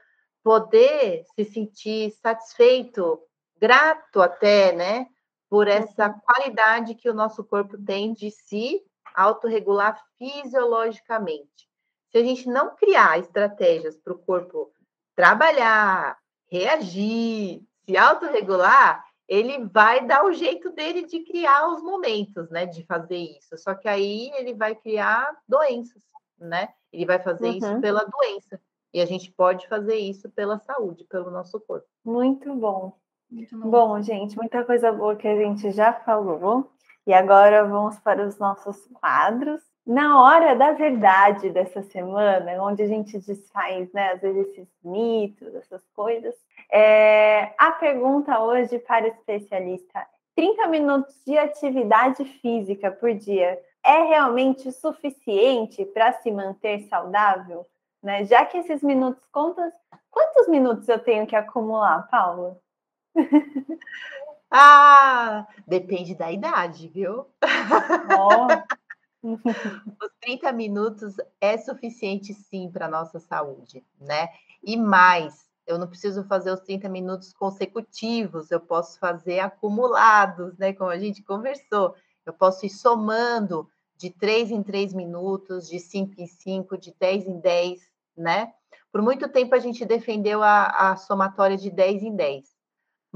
poder 0.43 1.23
se 1.35 1.45
sentir 1.45 2.11
satisfeito 2.11 3.19
grato 3.59 4.21
até, 4.21 4.71
né, 4.73 5.07
por 5.49 5.67
essa 5.67 6.07
uhum. 6.07 6.19
qualidade 6.19 6.95
que 6.95 7.09
o 7.09 7.13
nosso 7.13 7.43
corpo 7.43 7.77
tem 7.83 8.13
de 8.13 8.31
se 8.31 8.81
autorregular 9.15 10.01
fisiologicamente. 10.17 11.67
Se 12.11 12.17
a 12.17 12.23
gente 12.23 12.47
não 12.47 12.75
criar 12.75 13.19
estratégias 13.19 13.97
para 13.97 14.13
o 14.13 14.19
corpo 14.19 14.71
trabalhar, 15.15 16.17
reagir, 16.49 17.63
se 17.85 17.97
autorregular, 17.97 19.03
ele 19.27 19.65
vai 19.65 20.05
dar 20.05 20.23
o 20.23 20.31
jeito 20.31 20.71
dele 20.71 21.05
de 21.05 21.21
criar 21.21 21.67
os 21.69 21.81
momentos, 21.81 22.49
né, 22.49 22.65
de 22.65 22.85
fazer 22.85 23.17
isso. 23.17 23.57
Só 23.57 23.73
que 23.75 23.89
aí 23.89 24.31
ele 24.35 24.53
vai 24.53 24.73
criar 24.75 25.35
doenças, 25.47 26.01
né? 26.37 26.69
Ele 26.93 27.05
vai 27.05 27.19
fazer 27.19 27.47
uhum. 27.47 27.57
isso 27.57 27.81
pela 27.81 28.05
doença. 28.05 28.61
E 28.93 29.01
a 29.01 29.05
gente 29.05 29.31
pode 29.31 29.67
fazer 29.67 29.95
isso 29.95 30.29
pela 30.29 30.57
saúde, 30.59 31.03
pelo 31.05 31.29
nosso 31.29 31.59
corpo. 31.59 31.87
Muito 32.05 32.53
bom. 32.55 32.97
Bom, 33.51 34.01
gente, 34.01 34.37
muita 34.37 34.63
coisa 34.63 34.91
boa 34.91 35.15
que 35.15 35.27
a 35.27 35.35
gente 35.35 35.71
já 35.71 35.91
falou. 35.93 36.71
E 37.05 37.13
agora 37.13 37.65
vamos 37.65 37.97
para 37.99 38.25
os 38.25 38.37
nossos 38.37 38.85
quadros. 38.87 39.61
Na 39.85 40.21
hora 40.21 40.53
da 40.55 40.73
verdade 40.73 41.49
dessa 41.49 41.81
semana, 41.81 42.61
onde 42.61 42.83
a 42.83 42.87
gente 42.87 43.17
desfaz, 43.19 43.91
né, 43.93 44.11
às 44.11 44.19
vezes 44.19 44.47
esses 44.47 44.67
mitos, 44.83 45.55
essas 45.55 45.81
coisas, 45.95 46.35
é, 46.69 47.53
a 47.57 47.71
pergunta 47.71 48.37
hoje 48.41 48.79
para 48.79 49.07
especialista: 49.07 50.05
30 50.35 50.67
minutos 50.67 51.15
de 51.25 51.37
atividade 51.37 52.25
física 52.25 52.91
por 52.91 53.13
dia 53.13 53.57
é 53.83 54.03
realmente 54.03 54.69
suficiente 54.73 55.85
para 55.85 56.11
se 56.13 56.29
manter 56.29 56.81
saudável? 56.89 57.65
Né? 58.03 58.25
Já 58.25 58.45
que 58.45 58.57
esses 58.57 58.83
minutos 58.83 59.25
contam, 59.31 59.71
quantos 60.11 60.49
minutos 60.49 60.89
eu 60.89 60.99
tenho 60.99 61.25
que 61.25 61.35
acumular, 61.35 62.05
Paula? 62.09 62.57
ah, 64.51 65.47
depende 65.67 66.15
da 66.15 66.31
idade, 66.31 66.87
viu? 66.87 67.25
Oh. 68.17 68.47
Os 69.23 70.11
30 70.21 70.51
minutos 70.51 71.15
é 71.41 71.57
suficiente 71.57 72.33
sim 72.33 72.69
para 72.71 72.87
nossa 72.87 73.19
saúde, 73.19 73.83
né? 73.99 74.29
E 74.63 74.77
mais, 74.77 75.49
eu 75.65 75.77
não 75.77 75.87
preciso 75.87 76.23
fazer 76.23 76.51
os 76.51 76.61
30 76.61 76.87
minutos 76.87 77.33
consecutivos, 77.33 78.51
eu 78.51 78.59
posso 78.59 78.97
fazer 78.99 79.39
acumulados, 79.39 80.57
né? 80.57 80.71
Como 80.71 80.89
a 80.89 80.99
gente 80.99 81.23
conversou. 81.23 81.95
Eu 82.25 82.31
posso 82.31 82.65
ir 82.65 82.69
somando 82.69 83.67
de 83.97 84.11
3 84.11 84.51
em 84.51 84.63
3 84.63 84.93
minutos, 84.93 85.67
de 85.67 85.79
5 85.79 86.21
em 86.21 86.27
5, 86.27 86.77
de 86.77 86.93
10 86.97 87.27
em 87.27 87.39
10, 87.39 87.81
né? 88.15 88.53
Por 88.91 89.01
muito 89.01 89.27
tempo 89.27 89.55
a 89.55 89.59
gente 89.59 89.83
defendeu 89.83 90.41
a, 90.43 90.91
a 90.91 90.95
somatória 90.95 91.57
de 91.57 91.69
10 91.69 92.03
em 92.03 92.15
10 92.15 92.56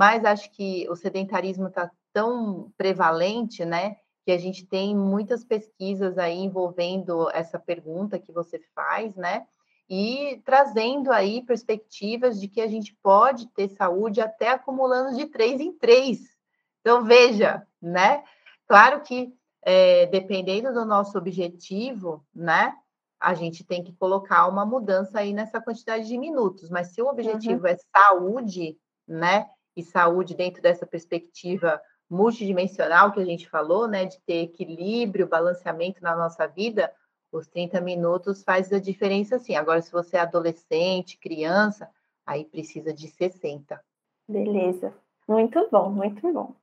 mas 0.01 0.25
acho 0.25 0.49
que 0.49 0.89
o 0.89 0.95
sedentarismo 0.95 1.67
está 1.67 1.91
tão 2.11 2.73
prevalente, 2.75 3.63
né? 3.63 3.97
Que 4.25 4.31
a 4.31 4.37
gente 4.39 4.65
tem 4.65 4.97
muitas 4.97 5.43
pesquisas 5.43 6.17
aí 6.17 6.39
envolvendo 6.39 7.29
essa 7.29 7.59
pergunta 7.59 8.17
que 8.17 8.31
você 8.31 8.57
faz, 8.73 9.15
né? 9.15 9.45
E 9.87 10.41
trazendo 10.43 11.11
aí 11.11 11.45
perspectivas 11.45 12.41
de 12.41 12.47
que 12.47 12.61
a 12.61 12.67
gente 12.67 12.97
pode 13.03 13.45
ter 13.49 13.69
saúde 13.69 14.19
até 14.19 14.49
acumulando 14.49 15.15
de 15.15 15.27
três 15.27 15.61
em 15.61 15.71
três. 15.71 16.35
Então, 16.79 17.03
veja, 17.03 17.61
né? 17.79 18.23
Claro 18.67 19.01
que 19.01 19.31
é, 19.61 20.07
dependendo 20.07 20.73
do 20.73 20.83
nosso 20.83 21.15
objetivo, 21.15 22.25
né? 22.33 22.73
A 23.19 23.35
gente 23.35 23.63
tem 23.63 23.83
que 23.83 23.93
colocar 23.93 24.47
uma 24.47 24.65
mudança 24.65 25.19
aí 25.19 25.31
nessa 25.31 25.61
quantidade 25.61 26.07
de 26.07 26.17
minutos, 26.17 26.71
mas 26.71 26.87
se 26.87 27.03
o 27.03 27.07
objetivo 27.07 27.67
uhum. 27.67 27.67
é 27.67 27.77
saúde, 27.95 28.75
né? 29.07 29.47
E 29.75 29.83
saúde 29.83 30.35
dentro 30.35 30.61
dessa 30.61 30.85
perspectiva 30.85 31.81
multidimensional 32.09 33.11
que 33.11 33.21
a 33.21 33.25
gente 33.25 33.49
falou, 33.49 33.87
né, 33.87 34.05
de 34.05 34.19
ter 34.21 34.43
equilíbrio, 34.43 35.27
balanceamento 35.27 36.03
na 36.03 36.13
nossa 36.13 36.45
vida, 36.45 36.93
os 37.31 37.47
30 37.47 37.79
minutos 37.79 38.43
faz 38.43 38.71
a 38.73 38.79
diferença 38.79 39.39
sim. 39.39 39.55
Agora, 39.55 39.81
se 39.81 39.91
você 39.91 40.17
é 40.17 40.19
adolescente, 40.19 41.17
criança, 41.17 41.89
aí 42.25 42.43
precisa 42.43 42.93
de 42.93 43.07
60. 43.07 43.79
Beleza. 44.27 44.93
Muito 45.25 45.65
bom, 45.71 45.89
muito 45.89 46.21
bom. 46.33 46.53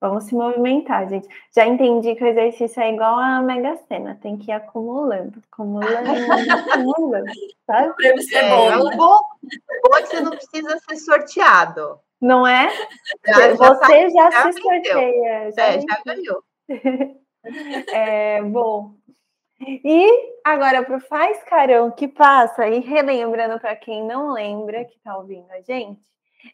Vamos 0.00 0.24
se 0.24 0.34
movimentar, 0.34 1.08
gente. 1.08 1.26
Já 1.54 1.66
entendi 1.66 2.14
que 2.14 2.24
o 2.24 2.26
exercício 2.26 2.82
é 2.82 2.92
igual 2.92 3.18
a 3.18 3.40
Mega 3.40 3.76
Sena, 3.88 4.18
tem 4.20 4.36
que 4.36 4.50
ir 4.50 4.54
acumulando, 4.54 5.42
acumulando, 5.50 5.86
acumulando. 6.70 7.32
Sabe? 7.66 7.94
É, 8.06 8.48
bom, 8.48 8.70
é, 8.70 8.76
né? 8.76 8.96
bom, 8.96 9.18
bom 9.18 9.96
é 9.96 10.02
que 10.02 10.08
você 10.08 10.20
não 10.20 10.30
precisa 10.30 10.78
ser 10.78 10.96
sorteado. 10.96 12.00
Não 12.20 12.46
é? 12.46 12.68
Já, 13.26 13.54
Você 13.54 14.10
já, 14.10 14.30
já, 14.30 14.52
se 14.52 14.60
sorteia. 14.60 15.52
Já, 15.52 15.66
é, 15.66 15.80
já 15.80 16.02
ganhou. 16.04 16.42
é, 17.92 18.42
bom, 18.42 18.94
E 19.60 20.32
agora 20.44 20.84
para 20.84 20.96
o 20.96 21.00
Faz 21.00 21.42
Carão 21.44 21.90
que 21.90 22.08
passa, 22.08 22.68
e 22.68 22.80
relembrando 22.80 23.58
para 23.60 23.76
quem 23.76 24.04
não 24.04 24.32
lembra, 24.32 24.84
que 24.84 24.96
está 24.96 25.16
ouvindo 25.16 25.50
a 25.50 25.60
gente, 25.60 26.00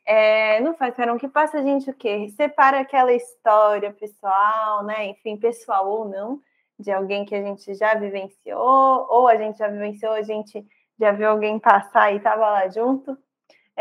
é, 0.07 0.61
no 0.61 0.75
Faz 0.75 0.95
Carão 0.95 1.19
que 1.19 1.29
passa, 1.29 1.59
a 1.59 1.63
gente 1.63 1.91
o 1.91 1.95
quê? 1.95 2.29
Separa 2.37 2.81
aquela 2.81 3.13
história 3.13 3.93
pessoal, 3.93 4.85
né? 4.85 5.07
Enfim, 5.07 5.37
pessoal 5.37 5.89
ou 5.89 6.09
não, 6.09 6.41
de 6.79 6.91
alguém 6.91 7.25
que 7.25 7.35
a 7.35 7.43
gente 7.43 7.75
já 7.75 7.95
vivenciou, 7.95 9.07
ou 9.11 9.29
a 9.29 9.37
gente 9.37 9.59
já 9.59 9.69
vivenciou, 9.69 10.13
a 10.13 10.23
gente 10.23 10.65
já 10.99 11.13
viu 11.13 11.29
alguém 11.29 11.59
passar 11.59 12.13
e 12.13 12.19
estava 12.19 12.51
lá 12.51 12.69
junto. 12.69 13.17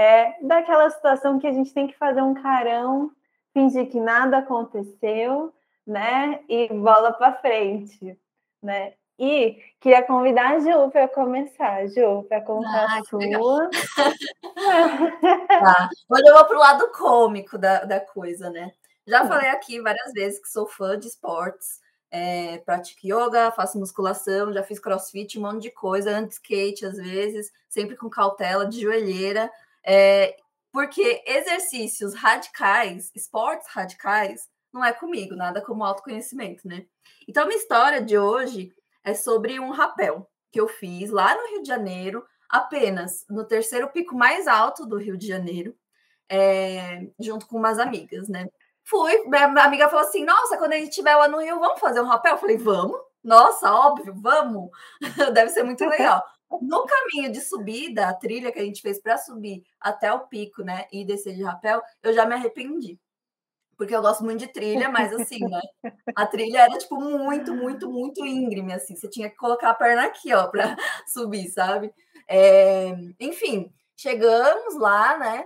É, 0.02 0.36
daquela 0.42 0.90
situação 0.90 1.38
que 1.38 1.46
a 1.46 1.52
gente 1.52 1.72
tem 1.76 1.86
que 1.86 1.96
fazer 1.96 2.24
um 2.24 2.34
carão, 2.34 3.12
fingir 3.54 3.88
que 3.88 4.00
nada 4.00 4.40
aconteceu, 4.40 5.54
né? 5.86 6.40
E 6.50 6.68
bola 6.70 7.14
para 7.14 7.36
frente, 7.36 8.18
né? 8.64 8.94
E 9.20 9.60
queria 9.80 10.02
convidar 10.02 10.56
a 10.56 10.60
Ju 10.60 10.90
para 10.90 11.08
começar, 11.08 11.86
Ju, 11.86 12.24
para 12.28 12.42
contar 12.42 12.88
ah, 12.90 12.98
a 12.98 13.04
sua. 13.04 13.70
tá. 15.48 15.90
Hoje 16.10 16.24
eu 16.26 16.34
vou 16.34 16.46
para 16.46 16.58
o 16.58 16.60
lado 16.60 16.92
cômico 16.92 17.60
da, 17.60 17.86
da 17.86 18.00
coisa, 18.00 18.50
né? 18.50 18.72
Já 19.06 19.28
falei 19.28 19.50
aqui 19.50 19.80
várias 19.82 20.14
vezes 20.14 20.40
que 20.40 20.50
sou 20.50 20.66
fã 20.66 20.98
de 20.98 21.06
esportes, 21.10 21.80
é, 22.10 22.58
pratico 22.66 23.06
yoga, 23.06 23.52
faço 23.52 23.78
musculação, 23.78 24.52
já 24.52 24.64
fiz 24.64 24.80
crossfit, 24.80 25.38
um 25.38 25.44
monte 25.44 25.62
de 25.62 25.70
coisa, 25.70 26.10
antes 26.10 26.38
skate 26.38 26.88
às 26.88 26.98
vezes, 26.98 27.52
sempre 27.70 27.96
com 27.96 28.10
cautela, 28.10 28.66
de 28.66 28.82
joelheira, 28.82 29.52
é, 29.86 30.36
porque 30.72 31.24
exercícios 31.26 32.14
radicais, 32.14 33.12
esportes 33.16 33.68
radicais, 33.70 34.48
não 34.74 34.84
é 34.84 34.94
comigo, 34.94 35.36
nada 35.36 35.62
como 35.62 35.84
autoconhecimento, 35.84 36.68
né? 36.68 36.86
Então, 37.28 37.44
a 37.44 37.46
minha 37.46 37.58
história 37.58 38.02
de 38.02 38.18
hoje 38.18 38.74
é 39.04 39.14
sobre 39.14 39.60
um 39.60 39.72
rapel 39.72 40.30
que 40.52 40.60
eu 40.60 40.68
fiz 40.68 41.10
lá 41.10 41.36
no 41.36 41.48
Rio 41.50 41.62
de 41.62 41.68
Janeiro, 41.68 42.26
apenas 42.50 43.26
no 43.30 43.46
terceiro 43.46 43.90
pico 43.90 44.16
mais 44.16 44.48
alto 44.48 44.86
do 44.86 44.98
Rio 44.98 45.18
de 45.18 45.28
Janeiro, 45.28 45.76
é, 46.30 47.08
junto 47.20 47.48
com 47.48 47.58
umas 47.58 47.80
amigas, 47.80 48.30
né? 48.30 48.48
Fui, 48.84 49.24
minha 49.28 49.46
amiga 49.64 49.90
falou 49.90 50.06
assim: 50.06 50.24
Nossa, 50.26 50.58
quando 50.58 50.74
a 50.74 50.78
gente 50.78 50.90
estiver 50.90 51.16
lá 51.16 51.28
no 51.28 51.40
Rio, 51.40 51.60
vamos 51.60 51.80
fazer 51.80 52.02
um 52.02 52.08
rapel? 52.08 52.34
Eu 52.34 52.38
falei: 52.40 52.58
Vamos, 52.58 53.00
nossa, 53.24 53.72
óbvio, 53.72 54.14
vamos, 54.16 54.70
deve 55.34 55.50
ser 55.50 55.64
muito 55.64 55.86
legal. 55.88 56.24
No 56.62 56.86
caminho 56.86 57.32
de 57.32 57.42
subida, 57.42 58.08
a 58.08 58.14
trilha 58.14 58.52
que 58.52 58.60
a 58.60 58.64
gente 58.64 58.82
fez 58.82 59.02
para 59.02 59.18
subir 59.18 59.64
até 59.80 60.12
o 60.14 60.28
pico, 60.28 60.64
né, 60.64 60.86
e 60.92 61.06
descer 61.06 61.36
de 61.36 61.44
rapel, 61.44 61.82
eu 62.04 62.14
já 62.14 62.26
me 62.26 62.34
arrependi 62.34 63.00
porque 63.82 63.96
eu 63.96 64.02
gosto 64.04 64.24
muito 64.24 64.42
de 64.42 64.48
trilha, 64.48 64.90
mas 64.92 65.12
assim, 65.12 65.40
né? 65.40 65.60
A 66.16 66.24
trilha 66.28 66.60
era 66.60 66.78
tipo 66.78 67.02
muito, 67.02 67.52
muito, 67.56 67.90
muito 67.90 68.24
íngreme, 68.24 68.74
assim. 68.74 68.96
Você 68.96 69.10
tinha 69.10 69.28
que 69.28 69.36
colocar 69.36 69.72
a 69.72 69.74
perna 69.74 70.06
aqui, 70.06 70.32
ó, 70.36 70.46
para 70.50 70.76
subir, 71.12 71.50
sabe? 71.50 71.92
É... 72.28 72.96
Enfim, 73.20 73.74
chegamos 73.98 74.78
lá, 74.78 75.18
né? 75.18 75.46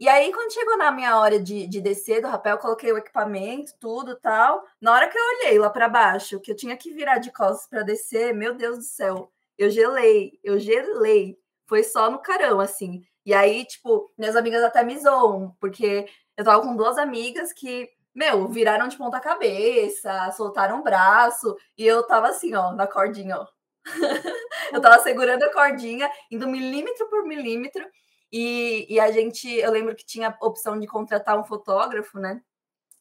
E 0.00 0.08
aí, 0.08 0.32
quando 0.32 0.54
chegou 0.54 0.78
na 0.78 0.90
minha 0.90 1.18
hora 1.18 1.38
de, 1.38 1.66
de 1.66 1.82
descer 1.82 2.22
do 2.22 2.28
rapel, 2.28 2.56
coloquei 2.56 2.90
o 2.92 2.96
equipamento, 2.96 3.72
tudo 3.78 4.16
tal. 4.16 4.64
Na 4.80 4.94
hora 4.94 5.08
que 5.08 5.18
eu 5.18 5.22
olhei 5.22 5.58
lá 5.58 5.68
para 5.68 5.86
baixo, 5.86 6.40
que 6.40 6.52
eu 6.52 6.56
tinha 6.56 6.78
que 6.78 6.94
virar 6.94 7.18
de 7.18 7.30
costas 7.30 7.68
para 7.68 7.82
descer, 7.82 8.34
meu 8.34 8.54
Deus 8.54 8.78
do 8.78 8.84
céu, 8.84 9.30
eu 9.58 9.70
gelei, 9.70 10.38
eu 10.42 10.58
gelei. 10.58 11.38
Foi 11.66 11.82
só 11.82 12.10
no 12.10 12.18
carão, 12.18 12.60
assim. 12.60 13.04
E 13.24 13.34
aí, 13.34 13.64
tipo, 13.64 14.12
minhas 14.16 14.36
amigas 14.36 14.62
até 14.62 14.84
me 14.84 14.98
zoam, 14.98 15.56
porque 15.60 16.06
eu 16.36 16.44
tava 16.44 16.62
com 16.62 16.76
duas 16.76 16.96
amigas 16.96 17.52
que, 17.52 17.90
meu, 18.14 18.48
viraram 18.48 18.86
de 18.86 18.96
ponta 18.96 19.18
cabeça, 19.18 20.30
soltaram 20.32 20.80
o 20.80 20.82
braço, 20.82 21.56
e 21.76 21.84
eu 21.84 22.06
tava 22.06 22.28
assim, 22.28 22.54
ó, 22.54 22.72
na 22.72 22.86
cordinha, 22.86 23.38
ó. 23.38 23.46
eu 24.72 24.80
tava 24.80 25.02
segurando 25.02 25.42
a 25.42 25.52
cordinha, 25.52 26.10
indo 26.30 26.46
milímetro 26.46 27.08
por 27.08 27.24
milímetro, 27.24 27.84
e, 28.32 28.86
e 28.88 29.00
a 29.00 29.10
gente, 29.10 29.48
eu 29.48 29.70
lembro 29.72 29.94
que 29.96 30.04
tinha 30.04 30.28
a 30.28 30.46
opção 30.46 30.78
de 30.78 30.86
contratar 30.86 31.38
um 31.38 31.44
fotógrafo, 31.44 32.18
né? 32.18 32.40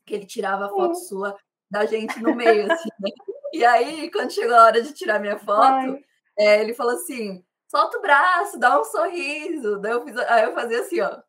Que 0.06 0.16
ele 0.16 0.26
tirava 0.26 0.66
a 0.66 0.70
foto 0.70 0.96
sua 0.96 1.38
da 1.70 1.86
gente 1.86 2.20
no 2.22 2.36
meio, 2.36 2.72
assim, 2.72 2.90
né? 3.00 3.10
E 3.54 3.64
aí, 3.66 4.12
quando 4.12 4.32
chegou 4.32 4.56
a 4.56 4.66
hora 4.66 4.82
de 4.82 4.94
tirar 4.94 5.20
minha 5.20 5.38
foto, 5.38 6.00
é, 6.38 6.62
ele 6.62 6.74
falou 6.74 6.94
assim: 6.96 7.44
solta 7.70 7.98
o 7.98 8.02
braço, 8.02 8.60
dá 8.60 8.80
um 8.80 8.84
sorriso. 8.86 9.80
Daí 9.80 9.92
eu, 9.94 10.04
fiz, 10.04 10.18
aí 10.18 10.44
eu 10.46 10.54
fazia 10.54 10.82
assim, 10.82 11.02
ó. 11.02 11.22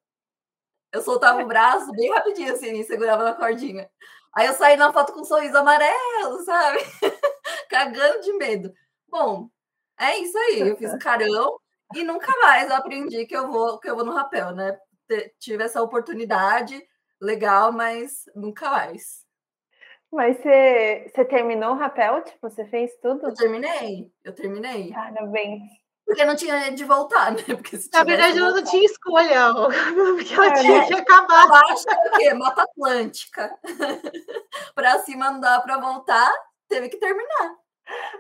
Eu 0.93 1.03
soltava 1.03 1.43
o 1.43 1.47
braço 1.49 1.91
bem 1.93 2.11
rapidinho, 2.13 2.53
assim, 2.53 2.79
e 2.81 2.85
segurava 2.85 3.25
na 3.25 3.35
cordinha. 3.35 3.91
Aí 4.35 4.47
eu 4.47 4.55
saí 4.55 4.77
na 4.77 4.93
foto 4.93 5.13
com 5.13 5.21
um 5.21 5.25
sorriso 5.25 5.57
amarelo, 5.57 6.45
sabe? 6.45 6.79
Cagando 7.71 8.21
de 8.23 8.33
medo. 8.35 8.73
Bom, 9.09 9.49
é 9.99 10.19
isso 10.19 10.37
aí. 10.39 10.61
Eu 10.61 10.77
fiz 10.77 10.93
o 10.93 10.99
carão 10.99 11.59
e 11.95 12.05
nunca 12.05 12.33
mais 12.43 12.69
eu 12.71 12.77
aprendi 12.77 13.27
que 13.27 13.37
eu 13.37 13.51
vou 13.51 13.79
que 13.81 13.89
eu 13.89 13.97
vou 13.97 14.05
no 14.05 14.13
rapel, 14.13 14.55
né? 14.55 14.79
Tive 15.41 15.65
essa 15.65 15.83
oportunidade 15.83 16.83
legal, 17.21 17.73
mas 17.73 18.25
nunca 18.35 18.71
mais. 18.71 19.26
Mas 20.17 20.39
você, 20.39 21.11
você 21.15 21.25
terminou 21.27 21.73
o 21.73 21.77
rapel? 21.77 22.23
Tipo, 22.23 22.49
você 22.49 22.65
fez 22.65 22.91
tudo? 23.03 23.27
Eu 23.27 23.35
terminei, 23.35 24.11
eu 24.25 24.35
terminei. 24.35 24.91
Parabéns. 24.91 25.61
Porque 26.07 26.25
não 26.25 26.35
tinha 26.35 26.71
de 26.71 26.85
voltar, 26.85 27.33
né? 27.33 27.43
Porque 27.45 27.79
Na 27.93 28.03
verdade, 28.03 28.39
ela 28.39 28.53
não 28.53 28.65
tinha 28.65 28.87
escolha, 28.87 29.53
porque 30.17 30.33
ela 30.33 30.47
é, 30.47 30.55
tinha 30.55 30.79
né? 30.79 30.87
que 30.87 30.95
acabar. 30.95 31.45
Abaixo 31.45 31.85
é 31.91 32.09
o 32.09 32.13
quê? 32.17 32.33
Mata 32.33 32.63
Atlântica. 32.63 33.59
para 34.75 34.99
cima 35.01 35.33
não 35.33 35.39
dá 35.39 35.61
para 35.61 35.77
voltar, 35.77 36.33
teve 36.67 36.89
que 36.89 36.97
terminar. 36.97 37.55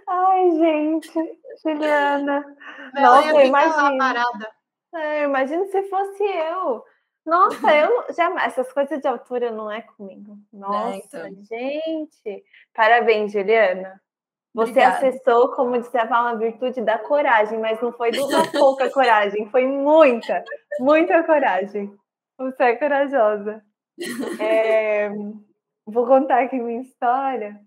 Ai, 0.06 0.50
gente, 0.50 1.40
Juliana. 1.64 2.44
Nossa, 2.92 3.42
imagina. 3.42 4.52
É, 4.94 5.24
imagina 5.24 5.64
se 5.68 5.82
fosse 5.88 6.22
eu. 6.24 6.84
Nossa, 7.26 7.74
eu 7.74 8.14
jamais. 8.14 8.52
Essas 8.52 8.72
coisas 8.72 9.00
de 9.00 9.08
altura 9.08 9.50
não 9.50 9.70
é 9.70 9.82
comigo. 9.82 10.38
É, 10.54 10.56
Nossa, 10.56 11.18
é, 11.18 11.28
então. 11.28 11.44
gente. 11.44 12.44
Parabéns, 12.72 13.32
Juliana. 13.32 14.00
Você 14.54 14.70
Obrigada. 14.70 14.96
acessou, 15.08 15.50
como 15.50 15.78
disse 15.78 15.98
a 15.98 16.06
Paula, 16.06 16.30
a 16.30 16.34
virtude 16.34 16.80
da 16.80 16.98
coragem, 16.98 17.58
mas 17.58 17.78
não 17.82 17.92
foi 17.92 18.10
de 18.10 18.20
uma 18.20 18.50
pouca 18.50 18.88
coragem, 18.88 19.50
foi 19.50 19.66
muita, 19.66 20.42
muita 20.80 21.22
coragem. 21.24 21.94
Você 22.38 22.62
é 22.62 22.76
corajosa. 22.76 23.62
É, 24.40 25.08
vou 25.86 26.06
contar 26.06 26.42
aqui 26.42 26.58
minha 26.58 26.82
história. 26.82 27.58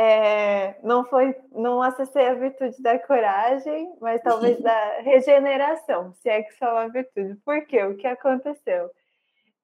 É, 0.00 0.76
não 0.84 1.04
foi, 1.04 1.34
não 1.50 1.82
acessei 1.82 2.24
a 2.28 2.34
virtude 2.34 2.80
da 2.80 2.96
coragem, 3.00 3.92
mas 4.00 4.22
talvez 4.22 4.56
da 4.62 5.00
regeneração, 5.00 6.12
se 6.12 6.28
é 6.28 6.40
que 6.40 6.54
só 6.54 6.70
uma 6.70 6.88
virtude. 6.88 7.34
Por 7.44 7.66
quê? 7.66 7.82
O 7.82 7.96
que 7.96 8.06
aconteceu? 8.06 8.92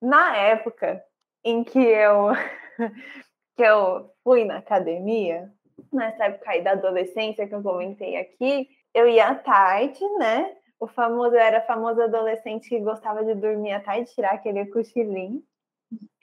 Na 0.02 0.36
época 0.36 1.00
em 1.44 1.62
que 1.62 1.78
eu 1.78 2.30
que 3.54 3.62
eu 3.62 4.10
fui 4.24 4.44
na 4.44 4.56
academia, 4.56 5.52
nessa 5.92 6.24
época 6.24 6.50
aí 6.50 6.64
da 6.64 6.72
adolescência 6.72 7.46
que 7.46 7.54
eu 7.54 7.62
comentei 7.62 8.16
aqui, 8.16 8.68
eu 8.92 9.06
ia 9.06 9.28
à 9.28 9.34
tarde, 9.36 10.04
né? 10.18 10.52
O 10.80 10.88
famoso, 10.88 11.36
era 11.36 11.60
famoso 11.60 12.02
adolescente 12.02 12.68
que 12.68 12.80
gostava 12.80 13.22
de 13.24 13.36
dormir 13.36 13.70
à 13.70 13.78
tarde, 13.78 14.12
tirar 14.12 14.32
aquele 14.32 14.66
cochilinho. 14.66 15.44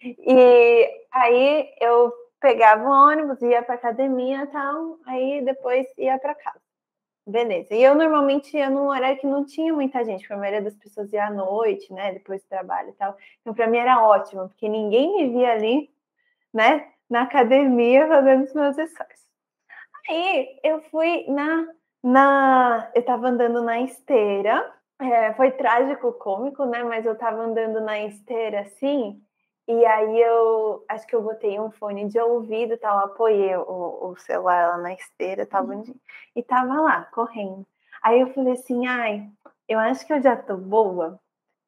E 0.03 1.05
aí 1.13 1.73
eu 1.79 2.11
pegava 2.41 2.83
o 2.83 2.91
ônibus, 2.91 3.41
ia 3.41 3.61
para 3.61 3.75
academia 3.75 4.43
e 4.43 4.47
tal, 4.47 4.97
aí 5.05 5.41
depois 5.45 5.87
ia 5.97 6.17
para 6.19 6.35
casa. 6.35 6.59
Beleza. 7.25 7.73
E 7.75 7.83
eu 7.83 7.93
normalmente 7.93 8.57
ia 8.57 8.69
num 8.69 8.87
horário 8.87 9.19
que 9.19 9.27
não 9.27 9.45
tinha 9.45 9.71
muita 9.71 10.03
gente, 10.03 10.21
porque 10.21 10.33
a 10.33 10.37
maioria 10.37 10.61
das 10.61 10.75
pessoas 10.75 11.13
ia 11.13 11.27
à 11.27 11.29
noite, 11.29 11.93
né? 11.93 12.13
Depois 12.13 12.41
do 12.41 12.49
trabalho 12.49 12.89
e 12.89 12.93
tal. 12.93 13.15
Então, 13.41 13.53
para 13.53 13.67
mim 13.67 13.77
era 13.77 14.03
ótimo, 14.03 14.49
porque 14.49 14.67
ninguém 14.67 15.15
me 15.15 15.29
via 15.37 15.53
ali, 15.53 15.89
né? 16.51 16.91
Na 17.07 17.21
academia 17.23 18.07
fazendo 18.07 18.45
os 18.45 18.53
meus 18.53 18.77
exercícios. 18.77 19.27
Aí 20.09 20.59
eu 20.63 20.81
fui 20.89 21.25
na. 21.27 21.67
na 22.03 22.91
eu 22.95 23.03
tava 23.03 23.27
andando 23.27 23.61
na 23.61 23.81
esteira. 23.81 24.73
É, 24.99 25.33
foi 25.33 25.51
trágico, 25.51 26.13
cômico, 26.13 26.65
né? 26.65 26.83
Mas 26.83 27.05
eu 27.05 27.15
tava 27.17 27.43
andando 27.43 27.81
na 27.81 27.99
esteira 27.99 28.61
assim. 28.61 29.21
E 29.67 29.85
aí 29.85 30.19
eu 30.19 30.83
acho 30.89 31.07
que 31.07 31.15
eu 31.15 31.21
botei 31.21 31.59
um 31.59 31.71
fone 31.71 32.07
de 32.07 32.19
ouvido, 32.19 32.77
tal, 32.77 32.97
apoiei 32.99 33.55
o, 33.55 34.11
o 34.11 34.15
celular 34.17 34.69
lá 34.69 34.77
na 34.77 34.93
esteira, 34.93 35.45
tava 35.45 35.75
uhum. 35.75 35.95
e 36.35 36.43
tava 36.43 36.81
lá, 36.81 37.03
correndo. 37.13 37.65
Aí 38.01 38.19
eu 38.19 38.33
falei 38.33 38.53
assim, 38.53 38.87
ai, 38.87 39.29
eu 39.67 39.79
acho 39.79 40.05
que 40.05 40.13
eu 40.13 40.21
já 40.21 40.35
tô 40.35 40.57
boa. 40.57 41.19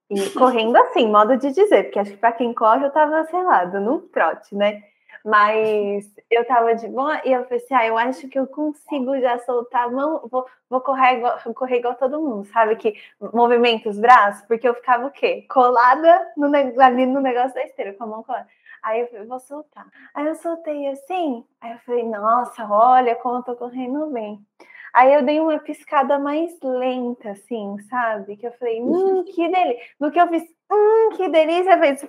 E 0.09 0.29
correndo 0.31 0.75
assim, 0.77 1.07
modo 1.09 1.37
de 1.37 1.51
dizer, 1.51 1.85
porque 1.85 1.99
acho 1.99 2.11
que 2.11 2.17
para 2.17 2.33
quem 2.33 2.53
corre 2.53 2.85
eu 2.85 2.91
tava, 2.91 3.23
sei 3.25 3.43
lá, 3.43 3.65
dando 3.65 3.93
um 3.93 4.07
trote, 4.07 4.55
né? 4.55 4.83
Mas 5.23 6.05
eu 6.29 6.45
tava 6.45 6.75
de 6.75 6.87
boa 6.89 7.21
e 7.23 7.31
eu 7.31 7.45
pensei, 7.45 7.77
ah, 7.77 7.87
eu 7.87 7.97
acho 7.97 8.27
que 8.27 8.37
eu 8.37 8.45
consigo 8.45 9.17
já 9.21 9.39
soltar 9.39 9.85
a 9.85 9.89
mão, 9.89 10.27
vou, 10.29 10.45
vou 10.69 10.81
correr, 10.81 11.17
igual, 11.17 11.39
correr 11.55 11.77
igual 11.77 11.95
todo 11.95 12.21
mundo, 12.21 12.45
sabe? 12.47 12.75
Que 12.75 12.93
movimenta 13.33 13.89
os 13.89 13.97
braços, 13.97 14.45
porque 14.47 14.67
eu 14.67 14.75
ficava 14.75 15.07
o 15.07 15.11
quê? 15.11 15.45
Colada 15.49 16.33
no, 16.35 16.47
ali 16.81 17.05
no 17.05 17.21
negócio 17.21 17.53
da 17.53 17.63
esteira, 17.63 17.93
com 17.93 18.03
a 18.03 18.07
mão 18.07 18.23
colada. 18.23 18.47
Aí 18.83 18.99
eu 18.99 19.07
falei, 19.07 19.25
vou 19.25 19.39
soltar. 19.39 19.87
Aí 20.13 20.27
eu 20.27 20.35
soltei 20.35 20.87
assim, 20.89 21.45
aí 21.61 21.71
eu 21.71 21.79
falei, 21.79 22.03
nossa, 22.03 22.67
olha 22.69 23.15
como 23.15 23.37
eu 23.37 23.43
tô 23.43 23.55
correndo 23.55 24.07
bem. 24.07 24.45
Aí 24.93 25.13
eu 25.13 25.23
dei 25.23 25.39
uma 25.39 25.57
piscada 25.57 26.19
mais 26.19 26.51
lenta, 26.61 27.31
assim, 27.31 27.77
sabe? 27.89 28.35
Que 28.35 28.45
eu 28.45 28.51
falei, 28.53 28.81
hum, 28.81 29.23
que 29.23 29.49
delícia. 29.49 29.83
No 29.99 30.11
que 30.11 30.19
eu 30.19 30.27
fiz, 30.27 30.43
hum, 30.69 31.09
que 31.15 31.29
delícia, 31.29 31.79
fez, 31.79 32.05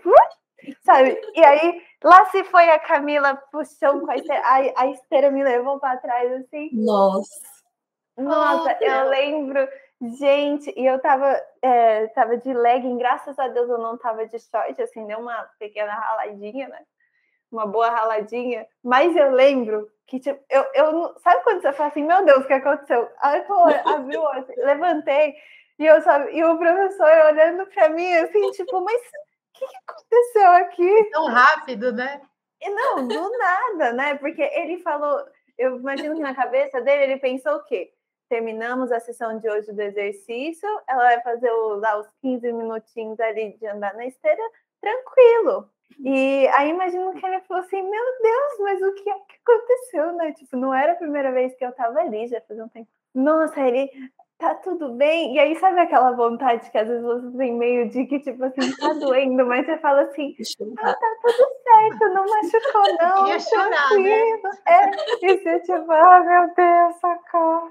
sabe? 0.83 1.21
E 1.35 1.45
aí, 1.45 1.83
lá 2.03 2.25
se 2.27 2.45
foi 2.45 2.71
a 2.71 2.79
Camila 2.79 3.37
puxou 3.51 4.01
com 4.01 4.11
a 4.11 4.17
esteira, 4.17 4.43
a, 4.45 4.83
a 4.83 4.87
esteira 4.91 5.31
me 5.31 5.43
levou 5.43 5.79
para 5.79 5.99
trás, 5.99 6.33
assim. 6.33 6.71
Nossa. 6.73 7.55
Nossa, 8.17 8.79
oh, 8.81 8.85
eu 8.85 9.09
lembro, 9.09 9.69
gente, 10.19 10.73
e 10.77 10.87
eu 10.87 11.01
tava, 11.01 11.37
é, 11.61 12.07
tava 12.09 12.37
de 12.37 12.53
legging, 12.53 12.97
graças 12.97 13.37
a 13.39 13.49
Deus 13.49 13.69
eu 13.69 13.79
não 13.79 13.99
tava 13.99 14.27
de 14.27 14.39
short, 14.39 14.81
assim, 14.81 15.07
deu 15.07 15.19
uma 15.19 15.49
pequena 15.59 15.93
raladinha, 15.93 16.69
né? 16.69 16.81
Uma 17.51 17.67
boa 17.67 17.91
raladinha, 17.91 18.67
mas 18.83 19.17
eu 19.17 19.31
lembro 19.33 19.89
que, 20.07 20.21
tipo, 20.21 20.41
eu, 20.49 20.65
eu 20.75 21.15
sabe 21.19 21.43
quando 21.43 21.63
você 21.63 21.73
fala 21.73 21.89
assim, 21.89 22.05
meu 22.05 22.25
Deus, 22.25 22.45
o 22.45 22.47
que 22.47 22.53
aconteceu? 22.53 23.09
Aí 23.21 23.45
eu 23.49 23.93
abriu, 23.93 24.29
assim, 24.29 24.55
levantei, 24.59 25.35
e 25.79 25.87
eu 25.87 26.01
sabe, 26.03 26.37
e 26.37 26.45
o 26.45 26.57
professor 26.57 27.11
olhando 27.27 27.67
para 27.67 27.89
mim, 27.89 28.13
assim, 28.15 28.51
tipo, 28.53 28.81
mas 28.81 29.01
que, 29.55 29.67
que 29.67 29.77
aconteceu 29.87 30.51
aqui? 30.53 31.11
Tão 31.11 31.27
rápido, 31.27 31.93
né? 31.93 32.21
E 32.61 32.71
não, 32.71 33.07
do 33.07 33.39
nada, 33.39 33.93
né? 33.93 34.15
Porque 34.17 34.43
ele 34.43 34.79
falou, 34.79 35.25
eu 35.57 35.79
imagino 35.79 36.15
que 36.15 36.21
na 36.21 36.35
cabeça 36.35 36.81
dele 36.81 37.05
ele 37.05 37.17
pensou 37.19 37.57
o 37.57 37.65
quê? 37.65 37.93
terminamos 38.29 38.91
a 38.91 39.01
sessão 39.01 39.39
de 39.39 39.49
hoje 39.49 39.73
do 39.73 39.81
exercício, 39.81 40.69
ela 40.89 41.05
vai 41.05 41.21
fazer 41.23 41.51
lá 41.53 41.99
os 41.99 42.09
15 42.21 42.53
minutinhos 42.53 43.21
ali 43.21 43.57
de 43.57 43.67
andar 43.67 43.95
na 43.95 44.07
esteira, 44.07 44.43
tranquilo. 44.81 45.71
E 46.01 46.49
aí 46.49 46.71
imagino 46.71 47.13
que 47.13 47.25
ele 47.25 47.41
falou 47.43 47.63
assim, 47.63 47.81
meu 47.83 48.05
Deus, 48.23 48.59
mas 48.61 48.83
o 48.83 48.93
que, 48.95 49.09
é 49.09 49.15
que 49.15 49.37
aconteceu, 49.47 50.13
né? 50.15 50.33
Tipo, 50.33 50.57
não 50.57 50.75
era 50.75 50.93
a 50.93 50.97
primeira 50.97 51.31
vez 51.31 51.55
que 51.55 51.65
eu 51.65 51.73
tava 51.73 52.01
ali, 52.01 52.27
já 52.27 52.41
fazia 52.41 52.65
um 52.65 52.69
tempo. 52.69 52.89
Nossa, 53.15 53.61
ele 53.61 53.89
tá 54.39 54.55
tudo 54.57 54.93
bem. 54.95 55.35
E 55.35 55.39
aí, 55.39 55.57
sabe 55.57 55.81
aquela 55.81 56.13
vontade 56.13 56.71
que 56.71 56.79
às 56.79 56.89
vezes 56.89 57.03
você 57.03 57.37
tem 57.39 57.55
meio 57.55 57.89
de 57.89 58.05
que, 58.07 58.21
tipo 58.21 58.45
assim, 58.45 58.77
tá 58.77 58.93
doendo, 58.95 59.47
mas 59.47 59.67
você 59.67 59.79
fala 59.79 60.03
assim, 60.03 60.35
ah, 60.79 60.95
tá 60.95 61.17
tudo 61.23 61.49
certo, 61.63 62.15
não 62.15 62.25
machucou, 62.29 62.97
não. 63.01 63.29
Ia 63.29 63.39
chorar, 63.39 63.91
né? 63.99 64.21
É, 64.67 64.91
e 65.23 65.39
você, 65.39 65.61
tipo, 65.61 65.93
ah, 65.93 66.21
meu 66.21 66.55
Deus, 66.55 66.97
socorro. 67.01 67.71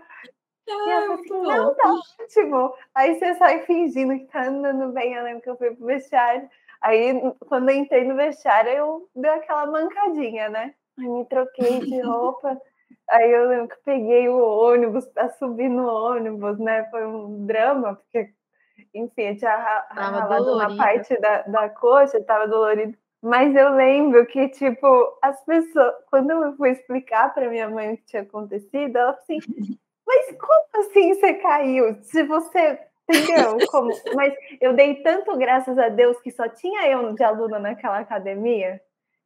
E 0.66 0.92
eu 0.92 1.14
assim, 1.14 1.42
não, 1.42 1.76
tá 1.76 1.94
ótimo. 1.94 2.74
Aí 2.96 3.20
você 3.20 3.36
sai 3.36 3.60
fingindo 3.66 4.18
que 4.18 4.26
tá 4.26 4.48
andando 4.48 4.94
bem. 4.94 5.14
Eu 5.14 5.24
lembro 5.24 5.42
que 5.42 5.50
eu 5.50 5.58
fui 5.58 5.72
pro 5.72 5.88
vestiário. 5.88 6.50
Aí, 6.82 7.14
quando 7.48 7.70
eu 7.70 7.76
entrei 7.76 8.06
no 8.06 8.16
vestiário, 8.16 8.72
eu 8.72 9.10
dei 9.14 9.32
aquela 9.32 9.66
mancadinha, 9.66 10.50
né? 10.50 10.74
Aí 10.98 11.08
me 11.08 11.26
troquei 11.26 11.80
de 11.80 12.00
roupa. 12.02 12.60
Aí 13.10 13.32
eu 13.32 13.48
lembro 13.48 13.68
que 13.68 13.84
peguei 13.84 14.30
o 14.30 14.38
ônibus 14.38 15.06
para 15.08 15.30
subir 15.30 15.70
no 15.70 15.88
ônibus, 15.88 16.58
né? 16.60 16.86
Foi 16.90 17.06
um 17.06 17.46
drama, 17.46 17.96
porque, 17.96 18.30
enfim, 18.94 19.22
eu 19.22 19.38
tinha 19.38 19.86
ralado 19.90 20.54
uma 20.54 20.76
parte 20.76 21.20
da, 21.20 21.42
da 21.44 21.70
coxa, 21.70 22.18
estava 22.18 22.48
dolorido. 22.48 22.98
Mas 23.22 23.56
eu 23.56 23.70
lembro 23.76 24.26
que, 24.26 24.50
tipo, 24.50 25.18
as 25.22 25.44
pessoas, 25.46 25.94
quando 26.10 26.32
eu 26.32 26.56
fui 26.58 26.72
explicar 26.72 27.34
para 27.34 27.50
minha 27.50 27.70
mãe 27.70 27.94
o 27.94 27.98
que 27.98 28.06
tinha 28.06 28.24
acontecido, 28.24 28.98
ela 28.98 29.14
falou 29.14 29.20
assim: 29.22 29.40
mas 30.06 30.38
como 30.38 30.86
assim 30.86 31.14
você 31.14 31.34
caiu? 31.36 31.96
Se 32.04 32.24
você. 32.24 32.80
Entendeu? 33.10 33.58
Como? 33.70 33.92
Mas 34.16 34.34
eu 34.62 34.74
dei 34.74 34.96
tanto 35.04 35.36
graças 35.38 35.78
a 35.78 35.90
Deus 35.90 36.22
que 36.22 36.32
só 36.32 36.48
tinha 36.48 36.88
eu 36.88 37.14
de 37.14 37.22
aluna 37.22 37.60
naquela 37.60 38.00
academia, 38.00 38.80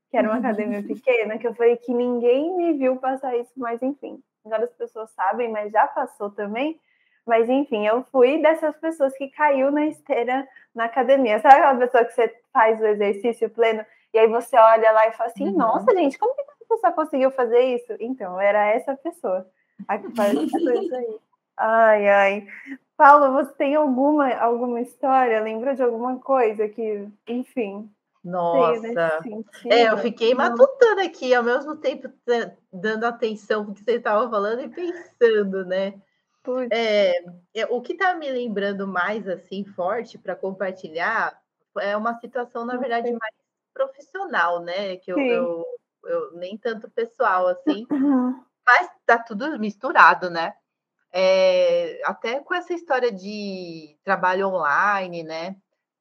que 0.09 0.17
era 0.17 0.29
uma 0.29 0.37
academia 0.37 0.81
pequena, 0.83 1.37
que 1.37 1.47
eu 1.47 1.53
falei 1.53 1.77
que 1.77 1.93
ninguém 1.93 2.55
me 2.55 2.73
viu 2.73 2.97
passar 2.97 3.35
isso, 3.37 3.51
mas 3.57 3.81
enfim. 3.81 4.21
Agora 4.45 4.63
as 4.63 4.73
pessoas 4.73 5.09
sabem, 5.11 5.51
mas 5.51 5.71
já 5.71 5.87
passou 5.87 6.29
também. 6.29 6.79
Mas 7.25 7.49
enfim, 7.49 7.85
eu 7.85 8.03
fui 8.03 8.41
dessas 8.41 8.75
pessoas 8.77 9.15
que 9.17 9.27
caiu 9.27 9.69
na 9.69 9.85
esteira 9.85 10.47
na 10.73 10.85
academia. 10.85 11.39
Sabe 11.39 11.55
aquela 11.55 11.75
pessoa 11.77 12.05
que 12.05 12.13
você 12.13 12.33
faz 12.53 12.79
o 12.79 12.85
exercício 12.85 13.49
pleno 13.49 13.85
e 14.13 14.19
aí 14.19 14.27
você 14.27 14.57
olha 14.57 14.91
lá 14.91 15.07
e 15.07 15.11
fala 15.11 15.29
assim: 15.29 15.49
uhum. 15.49 15.57
nossa, 15.57 15.93
gente, 15.93 16.17
como 16.17 16.33
que 16.33 16.41
a 16.41 16.67
pessoa 16.69 16.93
conseguiu 16.93 17.31
fazer 17.31 17.59
isso? 17.59 17.93
Então, 17.99 18.39
era 18.39 18.65
essa 18.67 18.95
pessoa. 18.95 19.47
Ai, 19.87 19.99
que 19.99 20.11
coisa 20.11 20.97
aí. 20.97 21.19
Ai, 21.57 22.09
ai. 22.09 22.47
Paulo, 22.95 23.33
você 23.33 23.53
tem 23.53 23.75
alguma, 23.75 24.33
alguma 24.35 24.81
história? 24.81 25.41
Lembra 25.41 25.75
de 25.75 25.83
alguma 25.83 26.17
coisa 26.19 26.67
que, 26.67 27.07
enfim. 27.27 27.89
Nossa, 28.23 29.19
é, 29.65 29.89
eu 29.89 29.97
fiquei 29.99 30.33
matutando 30.33 31.01
aqui, 31.01 31.33
ao 31.33 31.43
mesmo 31.43 31.75
tempo 31.77 32.09
dando 32.71 33.05
atenção 33.05 33.65
porque 33.65 33.83
você 33.83 33.93
estava 33.93 34.29
falando 34.29 34.61
e 34.61 34.69
pensando, 34.69 35.65
né? 35.65 35.93
É, 36.71 37.13
é, 37.53 37.65
o 37.69 37.81
que 37.81 37.93
está 37.93 38.13
me 38.15 38.29
lembrando 38.29 38.87
mais 38.87 39.27
assim 39.27 39.65
forte 39.65 40.17
para 40.17 40.35
compartilhar 40.35 41.37
é 41.79 41.95
uma 41.95 42.13
situação, 42.19 42.65
na 42.65 42.77
verdade, 42.77 43.11
mais 43.11 43.33
profissional, 43.73 44.61
né? 44.61 44.95
Que 44.97 45.11
eu, 45.11 45.19
eu, 45.19 45.65
eu, 46.05 46.31
nem 46.33 46.57
tanto 46.57 46.89
pessoal 46.89 47.47
assim. 47.47 47.85
Uhum 47.91 48.47
mas 48.67 48.89
tá 49.05 49.17
tudo 49.17 49.57
misturado, 49.57 50.29
né? 50.29 50.53
É, 51.11 52.01
até 52.03 52.41
com 52.41 52.53
essa 52.53 52.73
história 52.73 53.11
de 53.11 53.97
trabalho 54.03 54.49
online, 54.49 55.23
né? 55.23 55.55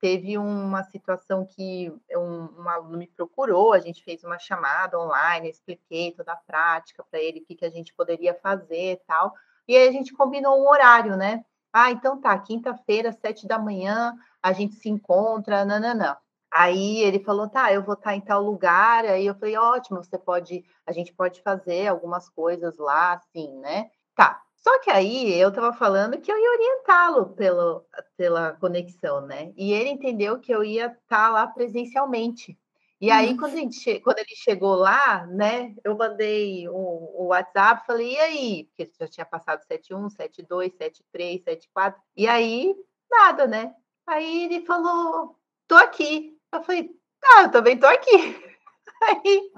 Teve 0.07 0.39
uma 0.39 0.85
situação 0.85 1.45
que 1.45 1.93
um, 2.13 2.63
um 2.63 2.69
aluno 2.69 2.97
me 2.97 3.09
procurou, 3.09 3.73
a 3.73 3.81
gente 3.81 4.05
fez 4.05 4.23
uma 4.23 4.39
chamada 4.39 4.97
online, 4.97 5.51
expliquei 5.51 6.13
toda 6.13 6.33
a 6.33 6.37
prática 6.37 7.05
para 7.11 7.19
ele, 7.19 7.41
o 7.41 7.45
que, 7.45 7.57
que 7.57 7.65
a 7.65 7.71
gente 7.71 7.93
poderia 7.93 8.33
fazer 8.33 8.93
e 8.93 8.97
tal. 9.05 9.35
E 9.67 9.77
aí 9.77 9.89
a 9.89 9.91
gente 9.91 10.13
combinou 10.13 10.63
um 10.63 10.69
horário, 10.69 11.17
né? 11.17 11.45
Ah, 11.73 11.91
então 11.91 12.21
tá, 12.21 12.39
quinta-feira, 12.39 13.11
sete 13.11 13.49
da 13.49 13.59
manhã, 13.59 14.15
a 14.41 14.53
gente 14.53 14.77
se 14.77 14.89
encontra, 14.89 15.65
nananã. 15.65 16.17
Aí 16.53 16.99
ele 17.03 17.19
falou, 17.19 17.49
tá, 17.49 17.73
eu 17.73 17.83
vou 17.83 17.95
estar 17.95 18.15
em 18.15 18.21
tal 18.21 18.41
lugar. 18.41 19.05
Aí 19.07 19.27
eu 19.27 19.35
falei, 19.35 19.57
ótimo, 19.57 20.05
você 20.05 20.17
pode, 20.17 20.65
a 20.87 20.93
gente 20.93 21.13
pode 21.13 21.43
fazer 21.43 21.89
algumas 21.89 22.29
coisas 22.29 22.79
lá, 22.79 23.15
assim, 23.15 23.59
né? 23.59 23.91
Tá. 24.15 24.41
Só 24.67 24.81
que 24.81 24.91
aí 24.91 25.33
eu 25.39 25.51
estava 25.51 25.73
falando 25.73 26.21
que 26.21 26.31
eu 26.31 26.37
ia 26.37 26.51
orientá-lo 26.51 27.29
pela, 27.37 27.85
pela 28.17 28.53
conexão, 28.55 29.21
né? 29.25 29.53
E 29.57 29.73
ele 29.73 29.91
entendeu 29.91 30.41
que 30.41 30.53
eu 30.53 30.65
ia 30.65 30.87
estar 30.87 30.99
tá 31.07 31.29
lá 31.29 31.47
presencialmente. 31.47 32.59
E 33.01 33.09
aí, 33.09 33.31
uhum. 33.31 33.37
quando, 33.37 33.53
a 33.53 33.57
gente, 33.59 34.01
quando 34.01 34.19
ele 34.19 34.35
chegou 34.35 34.75
lá, 34.75 35.25
né, 35.27 35.73
eu 35.85 35.97
mandei 35.97 36.69
o, 36.69 36.73
o 36.75 37.27
WhatsApp, 37.27 37.87
falei, 37.87 38.15
e 38.15 38.19
aí? 38.19 38.65
Porque 38.65 38.91
já 38.99 39.07
tinha 39.07 39.25
passado 39.25 39.63
71, 39.63 40.11
72, 40.11 40.73
73, 40.73 41.45
74. 41.45 42.03
E 42.17 42.27
aí, 42.27 42.75
nada, 43.09 43.47
né? 43.47 43.73
Aí 44.05 44.47
ele 44.47 44.67
falou, 44.67 45.39
tô 45.69 45.77
aqui. 45.77 46.37
Eu 46.51 46.65
falei, 46.65 46.91
tá, 47.21 47.43
eu 47.43 47.53
também 47.53 47.79
tô 47.79 47.87
aqui. 47.87 48.11
Aí, 49.03 49.53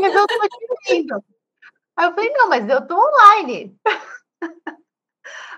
mas 0.00 0.14
eu 0.14 0.26
tô 0.26 0.48
te 0.48 0.66
vendo. 0.88 1.24
Aí 1.94 2.06
eu 2.06 2.14
falei, 2.14 2.30
não, 2.30 2.48
mas 2.48 2.68
eu 2.68 2.86
tô 2.86 2.96
online. 2.96 3.78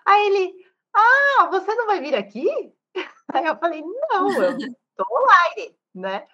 Aí 0.05 0.27
ele, 0.27 0.55
ah, 0.95 1.49
você 1.51 1.75
não 1.75 1.87
vai 1.87 2.01
vir 2.01 2.15
aqui? 2.15 2.49
Aí 3.33 3.45
eu 3.47 3.57
falei, 3.57 3.83
não, 3.83 4.33
eu 4.43 4.57
tô 4.97 5.05
online, 5.11 5.77
né? 5.95 6.27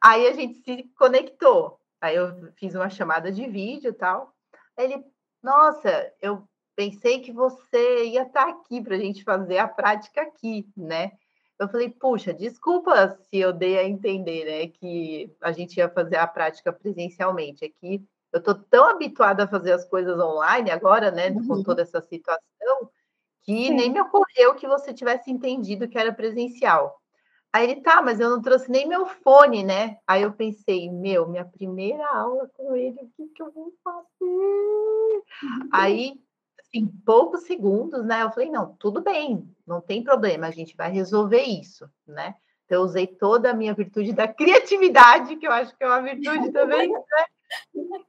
Aí 0.00 0.26
a 0.26 0.32
gente 0.32 0.62
se 0.62 0.82
conectou. 0.98 1.80
Aí 2.00 2.16
eu 2.16 2.52
fiz 2.56 2.74
uma 2.74 2.90
chamada 2.90 3.32
de 3.32 3.46
vídeo 3.46 3.90
e 3.90 3.94
tal. 3.94 4.34
Aí 4.76 4.84
ele, 4.84 5.04
nossa, 5.42 6.12
eu 6.20 6.46
pensei 6.76 7.20
que 7.20 7.32
você 7.32 8.04
ia 8.06 8.22
estar 8.22 8.48
aqui 8.48 8.82
para 8.82 8.96
a 8.96 8.98
gente 8.98 9.22
fazer 9.22 9.58
a 9.58 9.68
prática 9.68 10.22
aqui, 10.22 10.68
né? 10.76 11.12
Eu 11.58 11.68
falei, 11.68 11.88
puxa, 11.88 12.34
desculpa 12.34 13.16
se 13.30 13.38
eu 13.38 13.52
dei 13.52 13.78
a 13.78 13.84
entender, 13.84 14.44
né, 14.44 14.66
que 14.68 15.32
a 15.40 15.52
gente 15.52 15.76
ia 15.76 15.88
fazer 15.88 16.16
a 16.16 16.26
prática 16.26 16.72
presencialmente. 16.72 17.64
Aqui 17.64 17.96
é 17.96 18.13
eu 18.34 18.42
tô 18.42 18.52
tão 18.52 18.86
habituada 18.86 19.44
a 19.44 19.48
fazer 19.48 19.72
as 19.72 19.84
coisas 19.84 20.18
online 20.18 20.70
agora, 20.70 21.12
né, 21.12 21.30
uhum. 21.30 21.46
com 21.46 21.62
toda 21.62 21.82
essa 21.82 22.00
situação, 22.00 22.90
que 23.44 23.68
Sim. 23.68 23.74
nem 23.74 23.92
me 23.92 24.00
ocorreu 24.00 24.56
que 24.56 24.66
você 24.66 24.92
tivesse 24.92 25.30
entendido 25.30 25.86
que 25.86 25.96
era 25.96 26.12
presencial. 26.12 27.00
Aí 27.52 27.70
ele, 27.70 27.80
tá, 27.80 28.02
mas 28.02 28.18
eu 28.18 28.28
não 28.28 28.42
trouxe 28.42 28.68
nem 28.68 28.88
meu 28.88 29.06
fone, 29.06 29.62
né? 29.62 29.98
Aí 30.04 30.22
eu 30.22 30.32
pensei, 30.32 30.90
meu, 30.90 31.28
minha 31.28 31.44
primeira 31.44 32.04
aula 32.08 32.50
com 32.54 32.74
ele, 32.74 32.98
o 33.00 33.10
que, 33.16 33.28
que 33.32 33.40
eu 33.40 33.52
vou 33.52 33.72
fazer? 33.84 34.02
Uhum. 34.20 35.68
Aí 35.72 36.20
em 36.72 36.88
poucos 37.06 37.44
segundos, 37.44 38.04
né? 38.04 38.24
Eu 38.24 38.32
falei, 38.32 38.50
não, 38.50 38.74
tudo 38.74 39.00
bem, 39.00 39.48
não 39.64 39.80
tem 39.80 40.02
problema, 40.02 40.48
a 40.48 40.50
gente 40.50 40.76
vai 40.76 40.90
resolver 40.90 41.42
isso, 41.42 41.88
né? 42.04 42.34
Então, 42.64 42.78
eu 42.80 42.84
usei 42.84 43.06
toda 43.06 43.50
a 43.50 43.54
minha 43.54 43.74
virtude 43.74 44.12
da 44.12 44.26
criatividade, 44.34 45.36
que 45.36 45.46
eu 45.46 45.52
acho 45.52 45.76
que 45.76 45.84
é 45.84 45.86
uma 45.86 46.02
virtude 46.02 46.50
também, 46.50 46.90
né? 46.90 46.98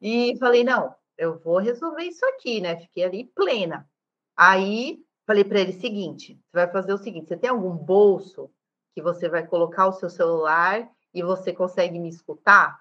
E 0.02 0.38
falei, 0.38 0.64
não, 0.64 0.94
eu 1.18 1.38
vou 1.40 1.58
resolver 1.58 2.04
isso 2.04 2.26
aqui, 2.26 2.62
né? 2.62 2.78
Fiquei 2.78 3.04
ali 3.04 3.26
plena. 3.36 3.88
Aí, 4.36 5.00
falei 5.26 5.44
para 5.44 5.60
ele 5.60 5.72
o 5.72 5.80
seguinte: 5.80 6.40
você 6.46 6.54
vai 6.54 6.72
fazer 6.72 6.94
o 6.94 6.98
seguinte, 6.98 7.28
você 7.28 7.38
tem 7.38 7.50
algum 7.50 7.76
bolso 7.76 8.50
que 8.94 9.02
você 9.02 9.28
vai 9.30 9.46
colocar 9.46 9.88
o 9.88 9.94
seu 9.94 10.10
celular 10.10 10.90
e 11.14 11.22
você 11.22 11.54
consegue 11.54 12.00
me 12.00 12.10
escutar? 12.10 12.80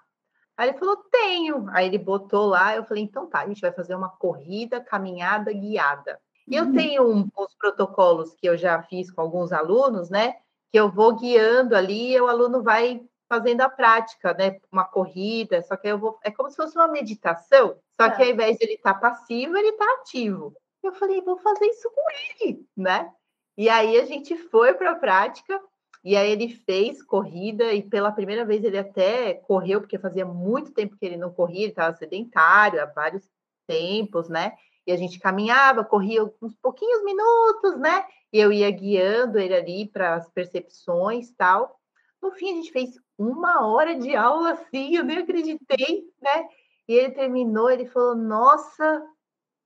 Aí 0.57 0.69
ele 0.69 0.77
falou, 0.77 0.97
tenho. 1.11 1.67
Aí 1.69 1.87
ele 1.87 1.97
botou 1.97 2.45
lá, 2.45 2.75
eu 2.75 2.85
falei, 2.85 3.03
então 3.03 3.27
tá, 3.27 3.41
a 3.41 3.47
gente 3.47 3.61
vai 3.61 3.71
fazer 3.71 3.95
uma 3.95 4.09
corrida, 4.09 4.79
caminhada 4.79 5.51
guiada. 5.51 6.19
E 6.47 6.55
eu 6.55 6.65
uhum. 6.65 6.73
tenho 6.73 7.11
um, 7.11 7.29
uns 7.37 7.55
protocolos 7.57 8.33
que 8.35 8.47
eu 8.47 8.57
já 8.57 8.81
fiz 8.83 9.11
com 9.11 9.21
alguns 9.21 9.51
alunos, 9.51 10.09
né? 10.09 10.35
Que 10.71 10.79
eu 10.79 10.89
vou 10.89 11.15
guiando 11.15 11.75
ali 11.75 12.13
e 12.13 12.21
o 12.21 12.27
aluno 12.27 12.61
vai 12.63 13.03
fazendo 13.27 13.61
a 13.61 13.69
prática, 13.69 14.33
né? 14.33 14.59
Uma 14.71 14.85
corrida, 14.85 15.61
só 15.63 15.75
que 15.75 15.87
eu 15.87 15.97
vou. 15.97 16.19
É 16.23 16.31
como 16.31 16.49
se 16.49 16.55
fosse 16.55 16.75
uma 16.75 16.87
meditação, 16.87 17.77
só 17.99 18.09
que 18.09 18.21
é. 18.21 18.25
ao 18.25 18.31
invés 18.31 18.57
de 18.57 18.65
ele 18.65 18.73
estar 18.73 18.93
tá 18.95 18.99
passivo, 18.99 19.57
ele 19.57 19.69
está 19.69 19.85
ativo. 20.01 20.55
Eu 20.83 20.93
falei, 20.93 21.21
vou 21.21 21.37
fazer 21.37 21.65
isso 21.65 21.89
com 21.89 22.05
ele, 22.41 22.65
né? 22.77 23.11
E 23.57 23.69
aí 23.69 23.97
a 23.97 24.05
gente 24.05 24.35
foi 24.35 24.73
para 24.73 24.91
a 24.91 24.95
prática, 24.95 25.59
e 26.03 26.15
aí 26.15 26.29
ele 26.29 26.49
fez 26.49 27.01
corrida, 27.01 27.73
e 27.73 27.81
pela 27.81 28.11
primeira 28.11 28.45
vez 28.45 28.63
ele 28.63 28.77
até 28.77 29.33
correu, 29.33 29.81
porque 29.81 29.97
fazia 29.97 30.25
muito 30.25 30.71
tempo 30.71 30.95
que 30.97 31.05
ele 31.05 31.17
não 31.17 31.33
corria, 31.33 31.63
ele 31.63 31.69
estava 31.69 31.95
sedentário 31.95 32.81
há 32.81 32.85
vários 32.85 33.27
tempos, 33.65 34.29
né? 34.29 34.53
E 34.85 34.91
a 34.91 34.97
gente 34.97 35.19
caminhava, 35.19 35.83
corria 35.83 36.23
uns 36.41 36.55
pouquinhos 36.61 37.03
minutos, 37.03 37.79
né? 37.79 38.05
E 38.31 38.39
eu 38.39 38.51
ia 38.51 38.69
guiando 38.69 39.39
ele 39.39 39.55
ali 39.55 39.87
para 39.87 40.15
as 40.15 40.29
percepções 40.29 41.31
tal. 41.31 41.79
No 42.21 42.31
fim, 42.31 42.51
a 42.51 42.55
gente 42.55 42.71
fez 42.71 42.99
uma 43.17 43.65
hora 43.65 43.95
de 43.95 44.15
aula 44.15 44.51
assim, 44.51 44.95
eu 44.95 45.03
nem 45.03 45.19
acreditei, 45.19 46.03
né? 46.21 46.47
E 46.87 46.93
ele 46.93 47.11
terminou, 47.11 47.69
ele 47.69 47.85
falou: 47.87 48.15
Nossa, 48.15 49.03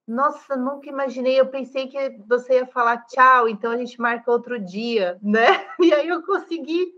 nossa, 0.08 0.56
nunca 0.56 0.90
imaginei. 0.90 1.40
Eu 1.40 1.48
pensei 1.48 1.88
que 1.88 2.18
você 2.28 2.56
ia 2.56 2.66
falar 2.66 3.06
tchau, 3.06 3.48
então 3.48 3.72
a 3.72 3.78
gente 3.78 4.00
marca 4.00 4.32
outro 4.32 4.60
dia, 4.60 5.20
né? 5.22 5.46
E 5.80 5.94
aí 5.94 6.08
eu 6.08 6.24
consegui 6.24 6.92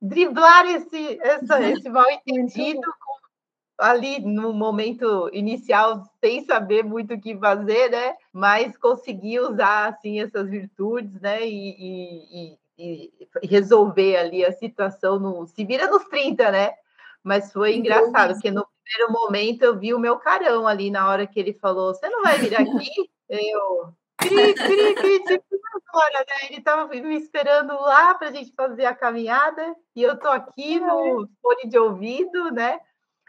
driblar 0.00 0.66
esse, 0.66 1.18
essa, 1.22 1.60
esse 1.70 1.88
mal 1.88 2.10
entendido 2.10 2.80
ali 3.78 4.20
no 4.20 4.52
momento 4.52 5.28
inicial, 5.32 6.02
sem 6.20 6.44
saber 6.44 6.84
muito 6.84 7.14
o 7.14 7.20
que 7.20 7.36
fazer, 7.36 7.90
né? 7.90 8.14
Mas 8.32 8.76
consegui 8.76 9.40
usar 9.40 9.88
assim 9.88 10.20
essas 10.20 10.48
virtudes, 10.48 11.20
né? 11.20 11.46
E, 11.46 11.70
e, 11.78 12.52
e, 12.52 12.58
e 12.78 13.12
resolver 13.42 14.16
ali 14.16 14.44
a 14.44 14.52
situação 14.52 15.18
no 15.18 15.46
se 15.46 15.64
vira 15.64 15.86
nos 15.88 16.04
30, 16.04 16.50
né? 16.50 16.72
Mas 17.22 17.52
foi 17.52 17.76
engraçado, 17.76 18.34
porque 18.34 18.50
no 18.50 18.66
primeiro 18.84 19.12
momento 19.12 19.62
eu 19.62 19.78
vi 19.78 19.94
o 19.94 19.98
meu 19.98 20.18
carão 20.18 20.66
ali 20.66 20.90
na 20.90 21.08
hora 21.08 21.26
que 21.26 21.38
ele 21.38 21.52
falou: 21.54 21.94
Você 21.94 22.08
não 22.08 22.22
vai 22.22 22.38
vir 22.38 22.54
aqui? 22.54 22.90
eu. 23.28 23.92
Cri, 24.18 24.54
cri, 24.54 24.94
cri, 24.94 25.24
tipo, 25.24 25.44
agora, 25.88 26.20
né? 26.20 26.48
Ele 26.48 26.58
estava 26.58 26.86
me 26.86 27.16
esperando 27.16 27.72
lá 27.74 28.14
para 28.14 28.28
a 28.28 28.32
gente 28.32 28.52
fazer 28.54 28.84
a 28.84 28.94
caminhada 28.94 29.74
e 29.96 30.02
eu 30.02 30.18
tô 30.18 30.28
aqui 30.28 30.78
no 30.78 31.28
fone 31.40 31.68
de 31.68 31.78
ouvido, 31.78 32.50
né? 32.50 32.78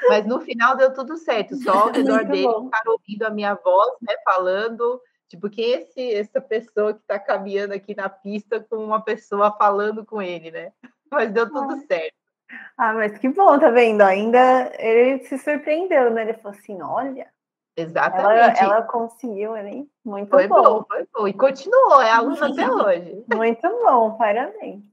Mas 0.08 0.26
no 0.26 0.42
final 0.42 0.76
deu 0.76 0.94
tudo 0.94 1.18
certo, 1.18 1.56
só 1.58 1.72
ao 1.72 1.92
redor 1.92 2.26
dele 2.26 2.48
ficar 2.48 2.84
ouvindo 2.88 3.24
a 3.24 3.30
minha 3.30 3.56
voz, 3.56 3.94
né? 4.02 4.16
Falando, 4.24 5.02
tipo, 5.34 5.50
quem 5.50 5.74
é 5.74 5.82
esse, 5.82 6.14
essa 6.14 6.40
pessoa 6.40 6.94
que 6.94 7.02
está 7.02 7.18
caminhando 7.18 7.74
aqui 7.74 7.96
na 7.96 8.08
pista 8.08 8.60
com 8.60 8.78
uma 8.78 9.02
pessoa 9.02 9.52
falando 9.58 10.06
com 10.06 10.22
ele, 10.22 10.52
né? 10.52 10.72
Mas 11.12 11.32
deu 11.32 11.50
tudo 11.50 11.76
certo. 11.88 12.14
Ah, 12.78 12.94
mas 12.94 13.18
que 13.18 13.30
bom, 13.30 13.58
tá 13.58 13.70
vendo? 13.72 14.02
Ainda 14.02 14.72
ele 14.78 15.24
se 15.24 15.40
surpreendeu, 15.40 16.12
né? 16.12 16.22
Ele 16.22 16.34
falou 16.34 16.58
assim: 16.58 16.82
olha. 16.82 17.28
Exatamente. 17.76 18.60
Ela, 18.60 18.76
ela 18.76 18.82
conseguiu, 18.84 19.54
né? 19.54 19.86
Muito 20.06 20.30
foi 20.30 20.48
bom. 20.48 20.62
bom. 20.62 20.86
Foi 20.88 21.08
bom. 21.12 21.28
E 21.28 21.34
continuou, 21.34 22.02
é 22.02 22.12
aluna 22.12 22.52
até 22.52 22.72
hoje. 22.72 23.26
Muito 23.34 23.68
bom, 23.84 24.16
parabéns. 24.18 24.84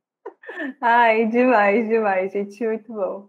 Ai, 0.80 1.26
demais, 1.26 1.88
demais, 1.88 2.32
gente, 2.32 2.64
muito 2.66 2.92
bom. 2.92 3.28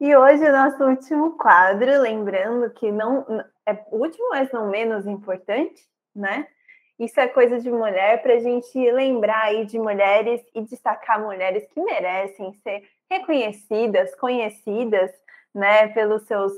E 0.00 0.16
hoje 0.16 0.48
o 0.48 0.52
nosso 0.52 0.84
último 0.84 1.36
quadro, 1.36 2.00
lembrando 2.00 2.70
que 2.70 2.90
não 2.92 3.26
é 3.66 3.84
último, 3.90 4.30
mas 4.30 4.50
não 4.52 4.70
menos 4.70 5.06
importante, 5.06 5.82
né? 6.16 6.46
Isso 6.98 7.20
é 7.20 7.28
coisa 7.28 7.60
de 7.60 7.70
mulher 7.70 8.22
para 8.22 8.34
a 8.34 8.38
gente 8.38 8.78
lembrar 8.90 9.44
aí 9.44 9.66
de 9.66 9.78
mulheres 9.78 10.40
e 10.54 10.62
destacar 10.62 11.20
mulheres 11.20 11.66
que 11.68 11.80
merecem 11.80 12.54
ser 12.62 12.88
reconhecidas, 13.10 14.14
conhecidas, 14.14 15.10
né, 15.54 15.88
pelos 15.88 16.22
seus 16.22 16.52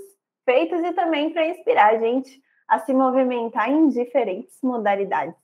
feitos 0.45 0.81
e 0.81 0.93
também 0.93 1.31
para 1.31 1.47
inspirar 1.47 1.95
a 1.95 1.99
gente 1.99 2.41
a 2.69 2.79
se 2.79 2.95
movimentar 2.95 3.69
em 3.69 3.89
diferentes 3.89 4.59
modalidades. 4.63 5.35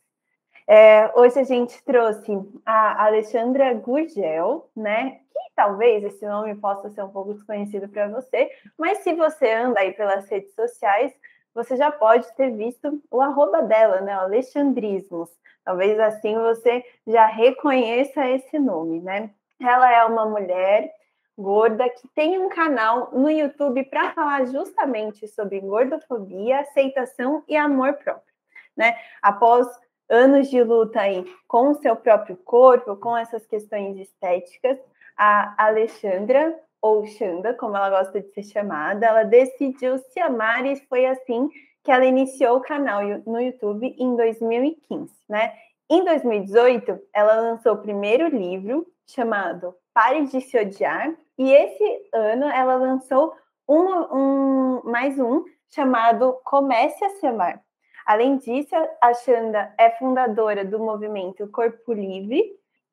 É, 0.67 1.11
hoje 1.15 1.41
a 1.41 1.45
gente 1.45 1.83
trouxe 1.85 2.33
a 2.65 3.05
Alexandra 3.05 3.75
Gurgel, 3.75 4.71
né? 4.75 5.21
Que 5.31 5.55
talvez 5.55 6.03
esse 6.05 6.25
nome 6.27 6.55
possa 6.55 6.89
ser 6.91 7.03
um 7.03 7.11
pouco 7.11 7.35
desconhecido 7.35 7.89
para 7.89 8.09
você, 8.09 8.51
mas 8.79 8.99
se 8.99 9.13
você 9.13 9.51
anda 9.53 9.81
aí 9.81 9.93
pelas 9.93 10.27
redes 10.29 10.55
sociais, 10.55 11.13
você 11.55 11.77
já 11.77 11.91
pode 11.91 12.31
ter 12.35 12.51
visto 12.51 13.01
o 13.11 13.21
arroba 13.21 13.63
dela, 13.63 14.01
né? 14.01 14.13
Alexandrismos. 14.13 15.31
Talvez 15.65 15.99
assim 15.99 16.35
você 16.35 16.85
já 17.07 17.27
reconheça 17.27 18.29
esse 18.29 18.59
nome, 18.59 19.01
né? 19.01 19.31
Ela 19.61 19.91
é 19.93 20.05
uma 20.05 20.27
mulher 20.27 20.93
gorda 21.39 21.89
que 21.89 22.07
tem 22.09 22.39
um 22.39 22.49
canal 22.49 23.11
no 23.13 23.31
YouTube 23.31 23.85
para 23.85 24.13
falar 24.13 24.47
justamente 24.47 25.27
sobre 25.29 25.61
gordofobia, 25.61 26.61
aceitação 26.61 27.43
e 27.49 27.57
amor 27.57 27.95
próprio, 27.95 28.35
né? 28.77 28.97
Após 29.23 29.67
anos 30.09 30.49
de 30.51 30.63
luta 30.63 31.01
aí 31.01 31.25
com 31.49 31.71
o 31.71 31.75
seu 31.75 31.97
próprio 31.97 32.37
corpo, 32.37 32.97
com 32.97 33.17
essas 33.17 33.47
questões 33.47 33.97
estéticas, 33.99 34.79
a 35.17 35.55
Alexandra 35.67 36.59
ou 36.85 37.07
Xanda, 37.07 37.55
como 37.55 37.79
ela 37.79 37.89
gosta 37.89 38.21
de 38.21 38.29
ser 38.35 38.43
chamada, 38.43 39.07
ela 39.07 39.23
decidiu 39.23 39.97
se 39.97 40.21
amar 40.21 40.67
e 40.67 40.77
foi 40.87 41.07
assim 41.07 41.49
que 41.83 41.91
ela 41.91 42.05
iniciou 42.05 42.59
o 42.59 42.61
canal 42.61 43.01
no 43.27 43.41
YouTube 43.41 43.97
em 43.99 44.15
2015, 44.15 45.11
né? 45.27 45.55
Em 45.89 46.05
2018, 46.05 47.01
ela 47.15 47.41
lançou 47.41 47.73
o 47.73 47.79
primeiro 47.81 48.29
livro 48.29 48.87
chamado 49.07 49.75
Pare 49.95 50.27
de 50.27 50.43
Se 50.43 50.59
Odiar, 50.61 51.15
e 51.39 51.51
esse 51.51 52.11
ano 52.13 52.45
ela 52.51 52.75
lançou 52.75 53.33
um, 53.67 53.87
um, 54.15 54.83
mais 54.85 55.19
um 55.19 55.43
chamado 55.71 56.39
Comece 56.45 57.03
a 57.03 57.11
Se 57.11 57.27
Amar. 57.27 57.63
Além 58.05 58.37
disso, 58.37 58.75
a 59.01 59.15
Xanda 59.15 59.75
é 59.79 59.89
fundadora 59.93 60.67
do 60.67 60.79
movimento 60.79 61.51
Corpo 61.51 61.95
Livre 61.95 62.45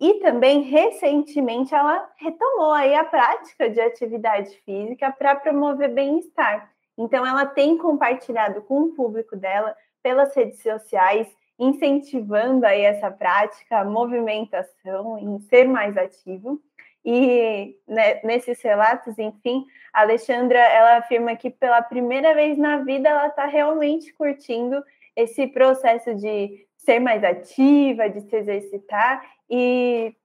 e 0.02 0.16
também 0.16 0.64
recentemente 0.64 1.76
ela 1.76 2.10
retomou 2.18 2.72
aí 2.72 2.96
a 2.96 3.04
prática 3.04 3.70
de 3.70 3.80
atividade 3.80 4.50
física 4.66 5.12
para 5.12 5.36
promover 5.36 5.94
bem-estar. 5.94 6.72
Então 6.98 7.24
ela 7.24 7.46
tem 7.46 7.78
compartilhado 7.78 8.64
com 8.64 8.82
o 8.82 8.96
público 8.96 9.36
dela 9.36 9.78
pelas 10.02 10.36
redes 10.36 10.60
sociais 10.64 11.28
incentivando 11.60 12.66
aí 12.66 12.82
essa 12.82 13.12
prática, 13.12 13.84
movimentação, 13.84 15.20
em 15.20 15.40
ser 15.42 15.68
mais 15.68 15.96
ativo. 15.96 16.60
E 17.06 17.78
né, 17.88 18.22
nesses 18.24 18.60
relatos, 18.64 19.20
enfim, 19.20 19.68
a 19.94 20.02
Alexandra 20.02 20.58
ela 20.58 20.98
afirma 20.98 21.36
que 21.36 21.52
pela 21.52 21.82
primeira 21.84 22.34
vez 22.34 22.58
na 22.58 22.78
vida 22.78 23.08
ela 23.08 23.28
está 23.28 23.46
realmente 23.46 24.12
curtindo 24.14 24.84
esse 25.16 25.46
processo 25.46 26.16
de 26.16 26.66
ser 26.86 27.00
mais 27.00 27.24
ativa, 27.24 28.10
de 28.10 28.22
se 28.22 28.36
exercitar 28.36 29.24
e 29.50 30.16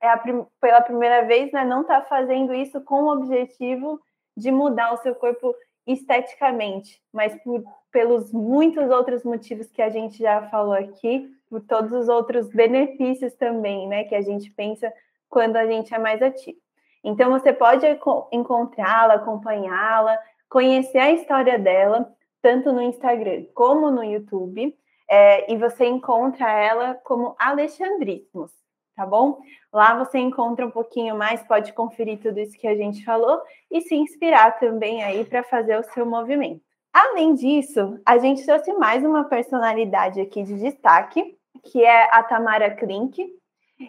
é 0.00 0.08
a, 0.08 0.22
pela 0.60 0.82
primeira 0.82 1.24
vez 1.24 1.50
né, 1.52 1.64
não 1.64 1.82
está 1.82 2.02
fazendo 2.02 2.54
isso 2.54 2.80
com 2.82 3.04
o 3.04 3.12
objetivo 3.12 4.00
de 4.36 4.50
mudar 4.50 4.92
o 4.92 4.98
seu 4.98 5.14
corpo 5.14 5.54
esteticamente, 5.86 7.00
mas 7.12 7.34
por, 7.42 7.62
pelos 7.90 8.32
muitos 8.32 8.90
outros 8.90 9.24
motivos 9.24 9.70
que 9.70 9.82
a 9.82 9.88
gente 9.88 10.18
já 10.18 10.42
falou 10.48 10.74
aqui, 10.74 11.30
por 11.48 11.60
todos 11.60 11.92
os 11.92 12.08
outros 12.08 12.48
benefícios 12.48 13.34
também, 13.34 13.88
né, 13.88 14.04
que 14.04 14.14
a 14.14 14.20
gente 14.20 14.50
pensa 14.50 14.92
quando 15.28 15.56
a 15.56 15.66
gente 15.66 15.94
é 15.94 15.98
mais 15.98 16.20
ativo. 16.20 16.58
Então 17.02 17.30
você 17.30 17.52
pode 17.52 17.86
encontrá-la, 18.32 19.14
acompanhá-la, 19.14 20.18
conhecer 20.48 20.98
a 20.98 21.12
história 21.12 21.58
dela, 21.58 22.10
tanto 22.40 22.72
no 22.72 22.82
Instagram 22.82 23.44
como 23.54 23.90
no 23.90 24.04
YouTube, 24.04 24.76
é, 25.14 25.52
e 25.52 25.56
você 25.56 25.86
encontra 25.86 26.50
ela 26.50 26.94
como 27.04 27.36
Alexandrismos 27.38 28.50
tá 28.96 29.04
bom? 29.04 29.40
Lá 29.72 29.98
você 29.98 30.18
encontra 30.18 30.66
um 30.66 30.70
pouquinho 30.70 31.16
mais, 31.16 31.42
pode 31.42 31.72
conferir 31.72 32.20
tudo 32.20 32.38
isso 32.38 32.56
que 32.58 32.66
a 32.66 32.76
gente 32.76 33.04
falou 33.04 33.40
e 33.70 33.80
se 33.80 33.94
inspirar 33.94 34.58
também 34.58 35.02
aí 35.02 35.24
para 35.24 35.42
fazer 35.42 35.78
o 35.78 35.82
seu 35.82 36.06
movimento. 36.06 36.62
Além 36.92 37.34
disso, 37.34 38.00
a 38.06 38.18
gente 38.18 38.44
trouxe 38.46 38.72
mais 38.74 39.04
uma 39.04 39.24
personalidade 39.24 40.20
aqui 40.20 40.44
de 40.44 40.56
destaque, 40.60 41.36
que 41.64 41.84
é 41.84 42.08
a 42.12 42.22
Tamara 42.22 42.70
Klink. 42.70 43.28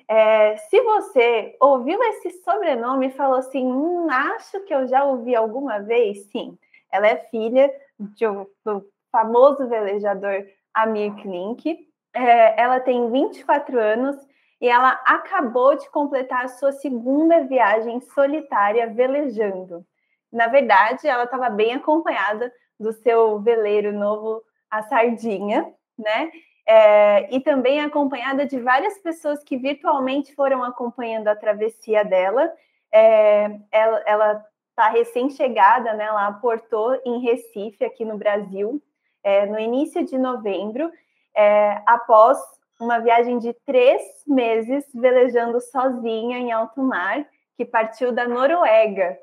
É, 0.08 0.58
se 0.58 0.82
você 0.82 1.56
ouviu 1.60 2.02
esse 2.02 2.32
sobrenome 2.44 3.08
e 3.08 3.12
falou 3.12 3.38
assim, 3.38 3.64
hum, 3.64 4.08
acho 4.10 4.60
que 4.62 4.74
eu 4.74 4.88
já 4.88 5.04
ouvi 5.04 5.36
alguma 5.36 5.80
vez, 5.80 6.26
sim, 6.32 6.58
ela 6.92 7.08
é 7.08 7.18
filha 7.30 7.72
de 8.00 8.28
um, 8.28 8.48
do 8.66 8.84
famoso 9.12 9.68
velejador 9.68 10.44
Amir 10.76 11.16
Klink. 11.16 11.78
É, 12.14 12.62
ela 12.62 12.80
tem 12.80 13.10
24 13.10 13.80
anos 13.80 14.16
e 14.62 14.68
ela 14.68 14.92
acabou 15.06 15.76
de 15.76 15.90
completar 15.90 16.46
a 16.46 16.50
sua 16.50 16.72
segunda 16.72 17.44
viagem 17.44 18.00
solitária 18.02 18.88
velejando. 18.88 19.86
na 20.32 20.48
verdade, 20.48 21.08
ela 21.08 21.24
estava 21.24 21.50
bem 21.50 21.74
acompanhada 21.74 22.52
do 22.80 22.92
seu 22.92 23.40
veleiro 23.40 23.94
novo, 23.94 24.42
a 24.70 24.84
Sardinha, 24.84 25.74
né? 25.98 26.30
É, 26.68 27.34
e 27.34 27.40
também 27.40 27.80
acompanhada 27.80 28.46
de 28.46 28.60
várias 28.60 28.98
pessoas 29.00 29.44
que 29.44 29.56
virtualmente 29.56 30.34
foram 30.36 30.64
acompanhando 30.64 31.28
a 31.28 31.36
travessia 31.36 32.04
dela. 32.04 32.52
É, 32.92 33.60
ela 33.72 34.44
está 34.70 34.90
recém-chegada, 34.90 35.94
né? 35.94 36.06
Ela 36.06 36.28
aportou 36.28 37.00
em 37.06 37.20
Recife, 37.22 37.86
aqui 37.86 38.04
no 38.04 38.18
Brasil, 38.18 38.82
é, 39.26 39.48
no 39.48 39.60
início 39.60 40.06
de 40.06 40.20
novembro, 40.20 40.92
é, 41.36 41.82
após 41.88 42.38
uma 42.80 43.00
viagem 43.00 43.40
de 43.40 43.54
três 43.66 44.02
meses 44.28 44.86
velejando 44.94 45.60
sozinha 45.60 46.38
em 46.38 46.52
alto 46.52 46.82
mar, 46.84 47.26
que 47.58 47.66
partiu 47.66 48.12
da 48.12 48.28
Noruega. 48.28 49.18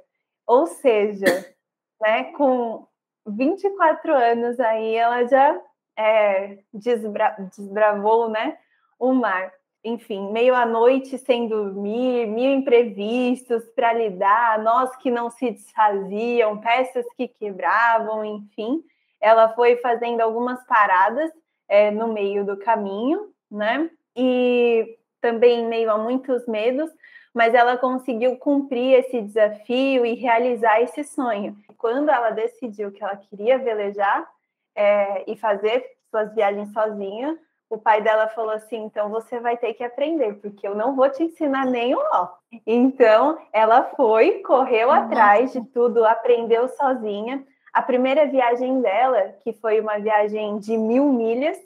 Ou 0.45 0.67
seja, 0.67 1.55
né, 2.01 2.25
com 2.33 2.85
24 3.25 4.13
anos 4.13 4.59
aí, 4.59 4.97
ela 4.97 5.25
já 5.25 5.61
é, 5.97 6.59
desbra 6.75 7.37
desbravou 7.57 8.29
né, 8.29 8.59
o 8.99 9.13
mar. 9.13 9.53
Enfim, 9.85 10.33
meio 10.33 10.55
à 10.55 10.67
noite 10.67 11.17
sem 11.19 11.47
dormir, 11.47 12.27
mil 12.27 12.53
imprevistos 12.53 13.65
para 13.77 13.93
lidar, 13.93 14.59
nós 14.61 14.97
que 14.97 15.11
não 15.13 15.31
se 15.31 15.51
desfaziam, 15.53 16.59
peças 16.59 17.07
que 17.17 17.29
quebravam, 17.29 18.25
enfim. 18.25 18.83
Ela 19.23 19.49
foi 19.51 19.77
fazendo 19.77 20.21
algumas 20.21 20.63
paradas 20.67 21.31
é, 21.69 21.91
no 21.91 22.09
meio 22.09 22.45
do 22.45 22.59
caminho, 22.59 23.33
né? 23.51 23.89
E 24.15 24.99
também 25.21 25.65
meio 25.67 25.91
a 25.91 25.97
muitos 25.97 26.47
medos, 26.47 26.91
mas 27.33 27.55
ela 27.55 27.79
conseguiu 27.79 28.37
cumprir 28.37 28.99
esse 28.99 29.23
desafio 29.23 30.05
e 30.05 30.15
realizar 30.15 30.83
esse 30.83 31.05
sonho. 31.05 31.57
Quando 31.79 32.11
ela 32.11 32.31
decidiu 32.31 32.93
que 32.93 33.03
ela 33.03 33.17
queria 33.17 33.59
velejar 33.59 34.29
é, 34.75 35.31
e 35.31 35.37
fazer 35.37 35.85
suas 36.11 36.35
viagens 36.35 36.73
sozinha, 36.73 37.39
o 37.71 37.79
pai 37.79 38.03
dela 38.03 38.29
falou 38.29 38.51
assim: 38.51 38.85
então 38.85 39.09
você 39.09 39.41
vai 39.41 39.57
ter 39.57 39.73
que 39.73 39.83
aprender, 39.83 40.35
porque 40.35 40.69
eu 40.69 40.75
não 40.75 40.95
vou 40.95 41.09
te 41.09 41.23
ensinar 41.23 41.65
nem 41.65 41.95
o 41.95 41.99
nó. 41.99 42.29
Então 42.67 43.39
ela 43.51 43.85
foi, 43.97 44.41
correu 44.41 44.89
Nossa. 44.89 45.07
atrás 45.07 45.53
de 45.53 45.65
tudo, 45.69 46.05
aprendeu 46.05 46.69
sozinha. 46.69 47.43
A 47.73 47.81
primeira 47.81 48.27
viagem 48.27 48.81
dela, 48.83 49.35
que 49.43 49.53
foi 49.55 49.81
uma 49.81 49.99
viagem 49.99 50.59
de 50.59 50.77
mil 50.77 51.11
milhas, 51.13 51.59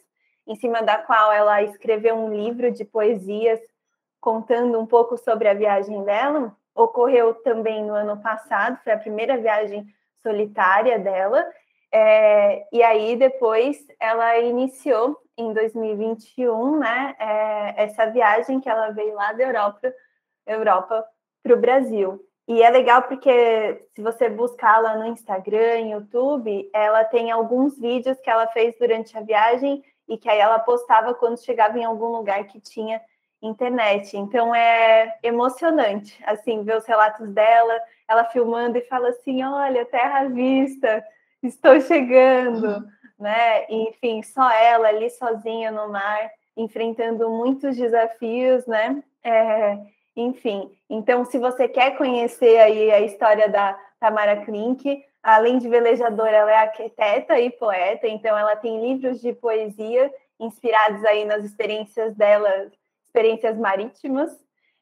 em 0.46 0.54
cima 0.54 0.82
da 0.82 0.98
qual 0.98 1.32
ela 1.32 1.62
escreveu 1.62 2.14
um 2.14 2.32
livro 2.32 2.70
de 2.70 2.84
poesias 2.84 3.60
contando 4.20 4.78
um 4.78 4.86
pouco 4.86 5.16
sobre 5.16 5.48
a 5.48 5.54
viagem 5.54 6.04
dela, 6.04 6.56
ocorreu 6.74 7.34
também 7.34 7.82
no 7.84 7.94
ano 7.94 8.20
passado, 8.22 8.78
foi 8.84 8.92
a 8.92 8.98
primeira 8.98 9.36
viagem 9.36 9.86
solitária 10.22 10.98
dela. 10.98 11.44
É, 11.92 12.66
e 12.72 12.82
aí 12.82 13.16
depois 13.16 13.78
ela 13.98 14.38
iniciou 14.38 15.16
em 15.36 15.52
2021, 15.52 16.78
né, 16.78 17.14
é, 17.18 17.84
essa 17.84 18.06
viagem 18.06 18.60
que 18.60 18.68
ela 18.68 18.90
veio 18.90 19.14
lá 19.14 19.32
da 19.32 19.44
Europa, 19.44 19.92
Europa 20.46 21.04
para 21.42 21.54
o 21.54 21.60
Brasil. 21.60 22.20
E 22.48 22.62
é 22.62 22.70
legal 22.70 23.02
porque 23.02 23.82
se 23.94 24.00
você 24.00 24.28
buscar 24.28 24.80
lá 24.80 24.96
no 24.96 25.06
Instagram, 25.06 25.80
YouTube, 25.80 26.70
ela 26.72 27.04
tem 27.04 27.30
alguns 27.30 27.78
vídeos 27.78 28.20
que 28.20 28.30
ela 28.30 28.46
fez 28.48 28.76
durante 28.78 29.18
a 29.18 29.20
viagem 29.20 29.82
e 30.08 30.16
que 30.16 30.28
aí 30.28 30.38
ela 30.38 30.58
postava 30.60 31.12
quando 31.12 31.44
chegava 31.44 31.76
em 31.76 31.84
algum 31.84 32.06
lugar 32.06 32.44
que 32.44 32.60
tinha 32.60 33.00
internet. 33.42 34.16
Então 34.16 34.54
é 34.54 35.18
emocionante, 35.22 36.18
assim, 36.24 36.62
ver 36.62 36.76
os 36.76 36.86
relatos 36.86 37.28
dela, 37.30 37.80
ela 38.08 38.24
filmando 38.24 38.78
e 38.78 38.82
fala 38.82 39.08
assim: 39.08 39.42
olha, 39.42 39.84
terra 39.84 40.20
à 40.20 40.28
vista, 40.28 41.04
estou 41.42 41.80
chegando, 41.80 42.66
uhum. 42.66 42.88
né? 43.18 43.66
enfim, 43.68 44.22
só 44.22 44.50
ela 44.50 44.88
ali 44.88 45.10
sozinha 45.10 45.70
no 45.70 45.90
mar, 45.90 46.30
enfrentando 46.56 47.28
muitos 47.28 47.76
desafios, 47.76 48.66
né? 48.66 49.02
É, 49.24 49.78
enfim, 50.16 50.70
então 50.88 51.24
se 51.24 51.38
você 51.38 51.68
quer 51.68 51.96
conhecer 51.98 52.58
aí 52.58 52.90
a 52.90 53.00
história 53.00 53.48
da 53.48 53.78
Tamara 54.00 54.44
Klink, 54.44 55.04
além 55.22 55.58
de 55.58 55.68
velejadora, 55.68 56.30
ela 56.36 56.50
é 56.50 56.56
arquiteta 56.56 57.38
e 57.38 57.50
poeta, 57.50 58.08
então 58.08 58.36
ela 58.36 58.56
tem 58.56 58.80
livros 58.80 59.20
de 59.20 59.32
poesia 59.32 60.12
inspirados 60.40 61.04
aí 61.04 61.24
nas 61.24 61.44
experiências 61.44 62.14
dela 62.14 62.70
experiências 63.06 63.56
marítimas. 63.56 64.30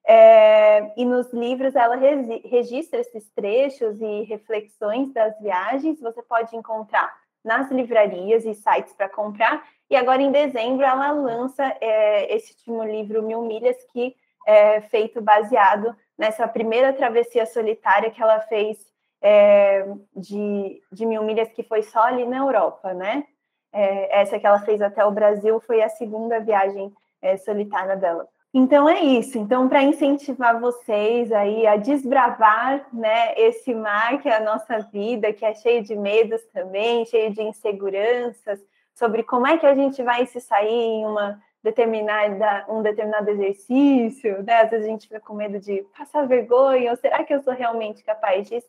É, 0.07 0.93
e 1.01 1.05
nos 1.05 1.33
livros 1.33 1.75
ela 1.75 1.97
registra 1.97 3.01
esses 3.01 3.31
trechos 3.31 4.01
e 4.01 4.23
reflexões 4.25 5.13
das 5.13 5.39
viagens. 5.41 6.01
Você 6.01 6.23
pode 6.23 6.55
encontrar 6.55 7.15
nas 7.43 7.71
livrarias 7.71 8.45
e 8.45 8.55
sites 8.55 8.93
para 8.93 9.09
comprar. 9.09 9.65
E 9.89 9.97
agora 9.97 10.21
em 10.21 10.33
dezembro 10.33 10.85
ela 10.85 11.11
lança 11.13 11.65
é, 11.81 12.35
esse 12.35 12.53
último 12.53 12.85
livro 12.85 13.23
Mil 13.23 13.43
Milhas 13.43 13.77
que 13.93 14.15
é 14.47 14.81
feito 14.83 15.21
baseado 15.21 15.95
nessa 16.17 16.47
primeira 16.47 16.93
travessia 16.93 17.47
solitária 17.47 18.11
que 18.11 18.23
ela 18.23 18.41
fez 18.41 18.79
é, 19.23 19.87
de, 20.15 20.83
de 20.93 21.07
mil 21.07 21.23
milhas 21.23 21.51
que 21.53 21.63
foi 21.63 21.83
só 21.83 22.03
ali 22.05 22.27
na 22.27 22.39
Europa, 22.39 22.93
né? 22.93 23.25
É, 23.73 24.21
essa 24.21 24.39
que 24.39 24.47
ela 24.47 24.61
fez 24.61 24.81
até 24.81 25.05
o 25.05 25.11
Brasil 25.11 25.59
foi 25.61 25.83
a 25.83 25.89
segunda 25.89 26.39
viagem 26.39 26.93
é, 27.21 27.37
solitária 27.37 27.97
dela. 27.97 28.29
Então 28.53 28.89
é 28.89 29.01
isso. 29.01 29.37
Então, 29.37 29.69
para 29.69 29.83
incentivar 29.83 30.61
vocês 30.61 31.33
aí 31.33 31.67
a 31.67 31.77
desbravar 31.77 32.87
né, 32.93 33.35
esse 33.37 33.75
mar 33.75 34.23
que 34.23 34.29
é 34.29 34.37
a 34.37 34.41
nossa 34.41 34.79
vida, 34.79 35.33
que 35.33 35.45
é 35.45 35.53
cheio 35.55 35.83
de 35.83 35.97
medos 35.97 36.41
também, 36.53 37.05
cheio 37.07 37.33
de 37.33 37.43
inseguranças, 37.43 38.61
sobre 38.95 39.25
como 39.25 39.47
é 39.47 39.59
que 39.59 39.67
a 39.67 39.75
gente 39.75 40.01
vai 40.05 40.25
se 40.27 40.41
sair 40.41 40.71
em 40.71 41.05
uma 41.05 41.43
determinada, 41.65 42.67
um 42.69 42.83
determinado 42.83 43.31
exercício, 43.31 44.43
né? 44.43 44.61
Às 44.61 44.71
vezes 44.71 44.87
a 44.87 44.91
gente 44.91 45.09
fica 45.09 45.19
com 45.19 45.33
medo 45.33 45.59
de 45.59 45.83
passar 45.97 46.29
vergonha, 46.29 46.91
ou 46.91 46.97
será 46.97 47.25
que 47.25 47.33
eu 47.33 47.43
sou 47.43 47.55
realmente 47.55 48.05
capaz 48.05 48.47
disso? 48.47 48.69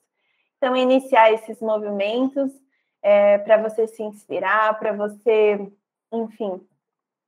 Então, 0.58 0.78
iniciar 0.78 1.30
esses 1.34 1.60
movimentos 1.60 2.54
é, 3.04 3.38
para 3.40 3.58
você 3.58 3.86
se 3.86 4.02
inspirar, 4.02 4.80
para 4.80 4.94
você, 4.94 5.70
enfim, 6.10 6.66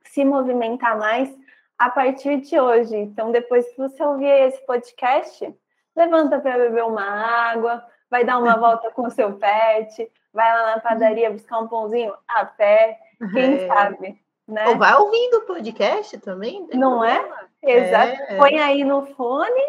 se 0.06 0.24
movimentar 0.24 0.98
mais 0.98 1.30
a 1.78 1.90
partir 1.90 2.40
de 2.40 2.58
hoje. 2.58 2.96
Então, 2.96 3.34
depois 3.34 3.68
que 3.70 3.78
você 3.78 4.02
ouvir 4.02 4.48
esse 4.48 4.66
podcast, 4.66 5.54
levanta 5.94 6.40
para 6.40 6.58
beber 6.58 6.86
uma 6.86 7.04
água, 7.52 7.86
vai 8.10 8.24
dar 8.24 8.38
uma 8.38 8.56
volta 8.56 8.90
com 8.92 9.06
o 9.06 9.12
seu 9.12 9.34
pet, 9.34 10.10
vai 10.32 10.50
lá 10.50 10.76
na 10.76 10.80
padaria 10.80 11.30
buscar 11.30 11.60
um 11.60 11.68
pãozinho 11.68 12.14
a 12.26 12.46
pé, 12.46 12.98
quem 13.34 13.56
é. 13.56 13.68
sabe, 13.68 14.18
né? 14.48 14.68
Ou 14.70 14.78
vai 14.78 14.96
ouvindo 14.96 15.38
o 15.38 15.46
podcast 15.46 16.18
também. 16.20 16.68
Não 16.74 17.04
é? 17.04 17.20
problema. 17.20 17.50
é? 17.64 17.72
Exato. 17.72 18.22
É. 18.24 18.38
Põe 18.38 18.60
aí 18.60 18.84
no 18.84 19.06
fone 19.08 19.62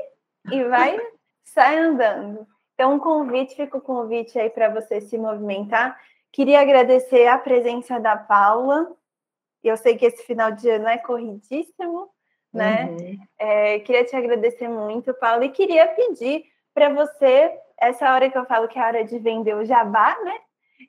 e 0.50 0.62
vai, 0.64 0.96
sai 1.44 1.78
andando. 1.78 2.46
Então, 2.74 2.94
um 2.94 2.98
convite, 2.98 3.56
fica 3.56 3.76
o 3.76 3.82
convite 3.82 4.38
aí 4.38 4.48
para 4.48 4.68
você 4.68 5.00
se 5.00 5.18
movimentar. 5.18 5.98
Queria 6.32 6.60
agradecer 6.60 7.26
a 7.26 7.38
presença 7.38 7.98
da 7.98 8.16
Paula, 8.16 8.86
eu 9.62 9.76
sei 9.76 9.96
que 9.96 10.06
esse 10.06 10.22
final 10.24 10.52
de 10.52 10.68
ano 10.68 10.88
é 10.88 10.98
corridíssimo, 10.98 12.08
né? 12.52 12.84
Uhum. 12.84 13.18
É, 13.38 13.78
queria 13.80 14.04
te 14.04 14.14
agradecer 14.14 14.68
muito, 14.68 15.12
Paulo, 15.14 15.42
e 15.42 15.50
queria 15.50 15.86
pedir 15.88 16.44
para 16.72 16.88
você, 16.90 17.58
essa 17.76 18.12
hora 18.12 18.30
que 18.30 18.38
eu 18.38 18.44
falo 18.44 18.68
que 18.68 18.78
é 18.78 18.82
a 18.82 18.86
hora 18.86 19.04
de 19.04 19.18
vender 19.18 19.54
o 19.54 19.64
jabá, 19.64 20.16
né? 20.22 20.34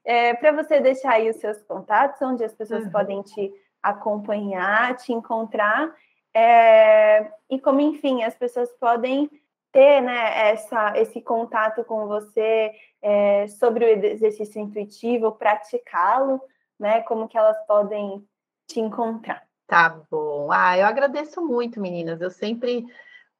É, 0.06 0.34
para 0.36 0.52
você 0.52 0.80
deixar 0.80 1.14
aí 1.14 1.30
os 1.30 1.38
seus 1.38 1.61
contatos, 1.64 2.22
onde 2.22 2.44
as 2.44 2.53
pessoas 2.53 2.86
uhum. 2.86 2.91
podem 2.91 3.22
te 3.24 3.52
acompanhar, 3.81 4.95
te 4.97 5.14
encontrar, 5.14 5.93
é, 6.34 7.31
e 7.49 7.60
como, 7.60 7.81
enfim, 7.81 8.23
as 8.23 8.35
pessoas 8.35 8.72
podem 8.80 9.30
ter 9.72 10.01
né, 10.01 10.49
essa, 10.51 10.97
esse 10.97 11.22
contato 11.22 11.84
com 11.84 12.07
você 12.07 12.72
é, 13.01 13.47
sobre 13.47 13.85
o 13.85 13.88
exercício 13.88 14.61
intuitivo, 14.61 15.31
praticá-lo, 15.31 16.41
né? 16.80 17.01
Como 17.01 17.27
que 17.27 17.38
elas 17.38 17.57
podem 17.68 18.26
te 18.68 18.80
encontrar. 18.80 19.43
Tá 19.68 19.89
bom. 20.10 20.51
Ah, 20.51 20.77
eu 20.77 20.85
agradeço 20.85 21.45
muito, 21.45 21.80
meninas. 21.80 22.22
Eu 22.22 22.31
sempre 22.31 22.85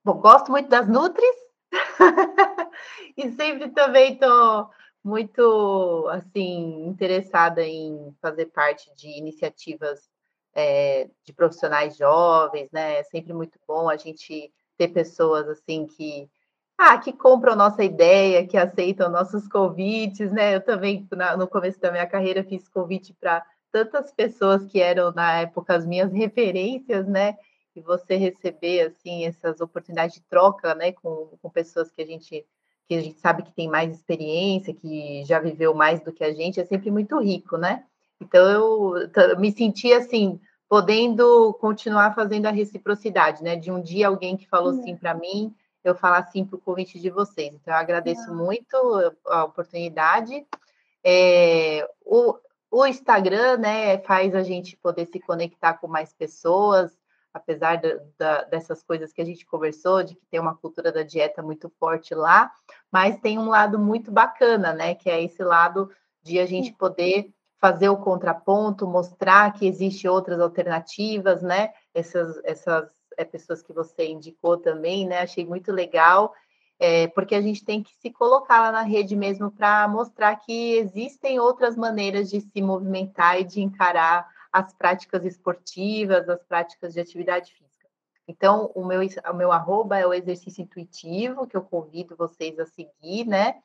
bom, 0.04 0.14
gosto 0.14 0.52
muito 0.52 0.70
das 0.70 0.88
Nutris 0.88 1.36
e 3.18 3.32
sempre 3.32 3.70
também 3.70 4.14
estou 4.14 4.70
muito 5.04 6.08
assim 6.12 6.86
interessada 6.86 7.64
em 7.64 8.16
fazer 8.22 8.48
parte 8.48 8.94
de 8.96 9.08
iniciativas 9.18 10.10
é, 10.60 11.10
de 11.26 11.34
profissionais 11.34 11.96
jovens, 11.98 12.70
né? 12.72 13.00
É 13.00 13.04
sempre 13.04 13.34
muito 13.34 13.58
bom 13.68 13.90
a 13.90 13.98
gente 13.98 14.52
ter 14.78 14.90
pessoas 14.90 15.48
assim 15.48 15.86
que 15.86 16.30
ah, 16.78 16.98
que 16.98 17.12
compram 17.12 17.56
nossa 17.58 17.84
ideia, 17.84 18.48
que 18.48 18.58
aceitam 18.58 19.10
nossos 19.10 19.48
convites, 19.48 20.32
né? 20.32 20.56
Eu 20.56 20.62
também 20.62 21.08
na, 21.12 21.36
no 21.36 21.48
começo 21.48 21.80
da 21.80 21.92
minha 21.92 22.08
carreira 22.08 22.44
fiz 22.44 22.68
convite 22.70 23.14
para 23.20 23.46
tantas 23.72 24.12
pessoas 24.12 24.66
que 24.66 24.80
eram 24.82 25.12
na 25.12 25.42
época 25.42 25.76
as 25.76 25.86
minhas 25.86 26.12
referências, 26.12 27.08
né? 27.08 27.38
E 27.76 27.82
você 27.82 28.16
receber 28.16 28.82
assim 28.88 29.26
essas 29.26 29.62
oportunidades 29.62 30.16
de 30.16 30.22
troca, 30.22 30.74
né, 30.76 30.92
com, 30.92 31.38
com 31.42 31.50
pessoas 31.50 31.92
que 31.92 32.02
a 32.02 32.06
gente 32.06 32.46
que 32.88 32.96
a 32.96 33.02
gente 33.02 33.20
sabe 33.20 33.44
que 33.44 33.54
tem 33.54 33.70
mais 33.70 33.94
experiência, 33.94 34.74
que 34.74 35.24
já 35.24 35.40
viveu 35.40 35.76
mais 35.76 36.02
do 36.02 36.12
que 36.12 36.24
a 36.24 36.34
gente, 36.34 36.60
é 36.60 36.66
sempre 36.66 36.90
muito 36.90 37.20
rico, 37.20 37.56
né? 37.56 37.86
Então 38.22 38.50
eu, 38.50 39.38
me 39.38 39.52
senti 39.52 39.94
assim, 39.94 40.40
podendo 40.70 41.52
continuar 41.56 42.14
fazendo 42.14 42.46
a 42.46 42.52
reciprocidade, 42.52 43.44
né? 43.44 43.56
De 43.56 43.72
um 43.72 43.82
dia 43.82 44.08
alguém 44.08 44.38
que 44.38 44.48
falou 44.48 44.74
sim 44.84 44.96
para 44.96 45.16
mim, 45.16 45.54
eu 45.84 45.96
falar 45.96 46.24
sim 46.28 46.46
para 46.46 46.58
o 46.58 46.62
convite 46.62 47.00
de 47.00 47.10
vocês. 47.10 47.56
Então 47.56 47.74
eu 47.74 47.80
agradeço 47.80 48.32
muito 48.34 48.78
a 49.26 49.46
oportunidade. 49.46 50.46
É, 51.04 51.90
o, 52.06 52.36
o 52.70 52.86
Instagram, 52.86 53.58
né, 53.58 53.98
faz 54.00 54.36
a 54.36 54.44
gente 54.44 54.78
poder 54.78 55.08
se 55.08 55.20
conectar 55.20 55.74
com 55.74 55.88
mais 55.88 56.14
pessoas, 56.14 56.96
apesar 57.34 57.82
da, 57.82 58.00
da, 58.18 58.44
dessas 58.44 58.84
coisas 58.84 59.12
que 59.12 59.22
a 59.22 59.26
gente 59.26 59.48
conversou, 59.48 60.04
de 60.04 60.16
que 60.16 60.26
tem 60.28 60.40
uma 60.40 60.56
cultura 60.56 60.92
da 60.92 61.02
dieta 61.02 61.42
muito 61.42 61.68
forte 61.80 62.14
lá, 62.14 62.52
mas 62.92 63.20
tem 63.20 63.40
um 63.40 63.50
lado 63.50 63.80
muito 63.80 64.12
bacana, 64.12 64.72
né? 64.72 64.94
Que 64.94 65.10
é 65.10 65.24
esse 65.24 65.44
lado 65.44 65.90
de 66.22 66.38
a 66.40 66.46
gente 66.46 66.72
poder 66.74 67.34
fazer 67.60 67.90
o 67.90 67.98
contraponto, 67.98 68.88
mostrar 68.88 69.52
que 69.54 69.68
existem 69.68 70.10
outras 70.10 70.40
alternativas, 70.40 71.42
né? 71.42 71.74
Essas, 71.94 72.40
essas 72.44 72.90
é, 73.18 73.26
pessoas 73.26 73.62
que 73.62 73.74
você 73.74 74.08
indicou 74.08 74.58
também, 74.58 75.06
né? 75.06 75.20
Achei 75.22 75.46
muito 75.46 75.72
legal, 75.72 76.34
é, 76.80 77.08
porque 77.08 77.36
a 77.36 77.42
gente 77.42 77.66
tem 77.66 77.84
que 77.84 77.94
se 77.96 78.10
colocar 78.10 78.62
lá 78.62 78.72
na 78.72 78.82
rede 78.82 79.16
mesmo 79.16 79.52
para 79.52 79.88
mostrar 79.88 80.38
que 80.38 80.78
existem 80.78 81.40
outras 81.40 81.76
maneiras 81.76 82.30
de 82.30 82.40
se 82.40 82.62
movimentar 82.62 83.40
e 83.40 83.44
de 83.44 83.62
encarar 83.62 84.26
as 84.52 84.74
práticas 84.74 85.26
esportivas, 85.26 86.30
as 86.30 86.42
práticas 86.44 86.94
de 86.94 87.02
atividade 87.02 87.54
física. 87.54 87.88
Então, 88.28 88.72
o 88.74 88.86
meu, 88.86 89.02
o 89.02 89.34
meu 89.34 89.52
arroba 89.52 89.98
é 89.98 90.08
o 90.08 90.14
exercício 90.14 90.62
intuitivo, 90.62 91.46
que 91.46 91.58
eu 91.58 91.62
convido 91.62 92.16
vocês 92.16 92.58
a 92.58 92.66
seguir, 92.66 93.26
né? 93.26 93.56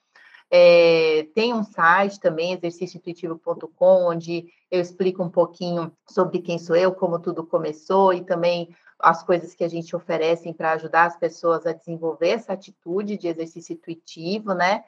É, 0.51 1.27
tem 1.35 1.53
um 1.53 1.65
site 1.65 2.21
também, 2.21 2.53
exercíciointuitivo.com, 2.53 4.09
onde 4.09 4.47
eu 4.71 4.81
explico 4.81 5.23
um 5.23 5.31
pouquinho 5.31 5.93
sobre 6.09 6.41
quem 6.41 6.59
sou 6.59 6.77
eu, 6.77 6.93
como 6.93 7.19
tudo 7.19 7.47
começou 7.47 8.13
e 8.13 8.25
também 8.25 8.69
as 8.99 9.23
coisas 9.23 9.55
que 9.55 9.65
a 9.65 9.69
gente 9.69 9.95
oferece 9.95 10.53
para 10.55 10.73
ajudar 10.73 11.07
as 11.07 11.17
pessoas 11.17 11.67
a 11.67 11.73
desenvolver 11.73 12.29
essa 12.29 12.53
atitude 12.53 13.17
de 13.17 13.29
exercício 13.29 13.75
intuitivo, 13.75 14.55
né? 14.55 14.85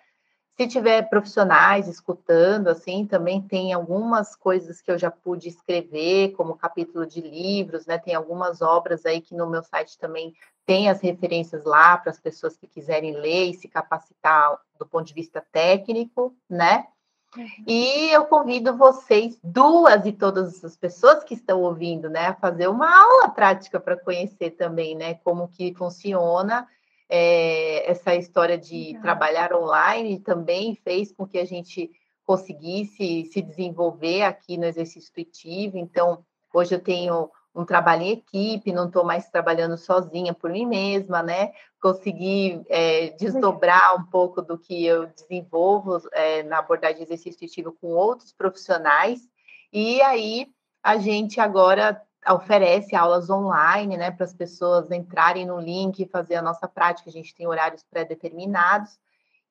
Se 0.59 0.67
tiver 0.67 1.03
profissionais 1.11 1.87
escutando, 1.87 2.69
assim, 2.69 3.07
também 3.07 3.43
tem 3.43 3.75
algumas 3.75 4.35
coisas 4.35 4.81
que 4.81 4.91
eu 4.91 4.97
já 4.97 5.11
pude 5.11 5.49
escrever, 5.49 6.33
como 6.33 6.57
capítulo 6.57 7.07
de 7.07 7.21
livros, 7.21 7.85
né? 7.85 7.99
Tem 7.99 8.15
algumas 8.15 8.63
obras 8.63 9.05
aí 9.05 9.21
que 9.21 9.35
no 9.35 9.51
meu 9.51 9.63
site 9.63 9.99
também 9.99 10.35
tem 10.65 10.89
as 10.89 11.03
referências 11.03 11.63
lá 11.65 11.99
para 11.99 12.11
as 12.11 12.19
pessoas 12.19 12.57
que 12.57 12.67
quiserem 12.67 13.13
ler 13.13 13.51
e 13.51 13.55
se 13.55 13.69
capacitar 13.69 14.59
do 14.79 14.87
ponto 14.87 15.07
de 15.07 15.13
vista 15.13 15.45
técnico, 15.53 16.35
né? 16.49 16.87
Uhum. 17.37 17.47
E 17.67 18.11
eu 18.11 18.25
convido 18.25 18.75
vocês, 18.79 19.39
duas 19.45 20.07
e 20.07 20.13
todas 20.13 20.65
as 20.65 20.75
pessoas 20.75 21.23
que 21.23 21.35
estão 21.35 21.61
ouvindo, 21.61 22.09
né, 22.09 22.29
a 22.29 22.35
fazer 22.35 22.67
uma 22.67 22.89
aula 22.89 23.29
prática 23.29 23.79
para 23.79 23.97
conhecer 23.97 24.53
também, 24.53 24.95
né, 24.95 25.15
como 25.23 25.49
que 25.49 25.75
funciona 25.75 26.67
é, 27.09 27.91
essa 27.91 28.15
história 28.15 28.59
de 28.59 28.99
trabalhar 29.01 29.53
online 29.53 30.21
também 30.21 30.75
fez 30.75 31.13
com 31.13 31.27
que 31.27 31.39
a 31.39 31.45
gente 31.45 31.91
conseguisse 32.25 33.27
se 33.33 33.41
desenvolver 33.41 34.23
aqui 34.23 34.57
no 34.57 34.65
exercício 34.65 35.11
intuitivo. 35.11 35.79
Então, 35.79 36.25
hoje 36.53 36.75
eu 36.75 36.81
tenho 36.81 37.31
um 37.55 37.65
trabalho 37.65 38.03
em 38.03 38.11
equipe, 38.11 38.73
não 38.73 38.87
estou 38.87 39.03
mais 39.03 39.31
trabalhando 39.31 39.79
sozinha 39.79 40.35
por 40.35 40.51
mim 40.51 40.67
mesma, 40.67 41.23
né? 41.23 41.53
Consegui 41.81 42.63
é, 42.69 43.11
desdobrar 43.11 43.97
um 43.97 44.05
pouco 44.05 44.43
do 44.43 44.59
que 44.59 44.85
eu 44.85 45.07
desenvolvo 45.07 45.99
é, 46.13 46.43
na 46.43 46.59
abordagem 46.59 46.99
de 46.99 47.05
exercício 47.05 47.37
intuitivo 47.39 47.73
com 47.81 47.89
outros 47.89 48.33
profissionais. 48.33 49.21
E 49.73 50.03
aí 50.03 50.49
a 50.83 50.99
gente 50.99 51.41
agora 51.41 52.01
oferece 52.29 52.97
aulas 52.97 53.31
online, 53.31 53.97
né, 53.97 54.11
para 54.11 54.25
as 54.25 54.35
pessoas 54.35 54.91
entrarem 54.91 55.47
no 55.47 55.61
link 55.61 56.01
e 56.01 56.09
fazer 56.09 56.37
a 56.37 56.43
nossa 56.43 56.67
prática. 56.67 57.09
A 57.09 57.13
gente 57.13 57.35
tem 57.35 57.47
horários 57.47 57.85
pré-determinados 57.85 58.99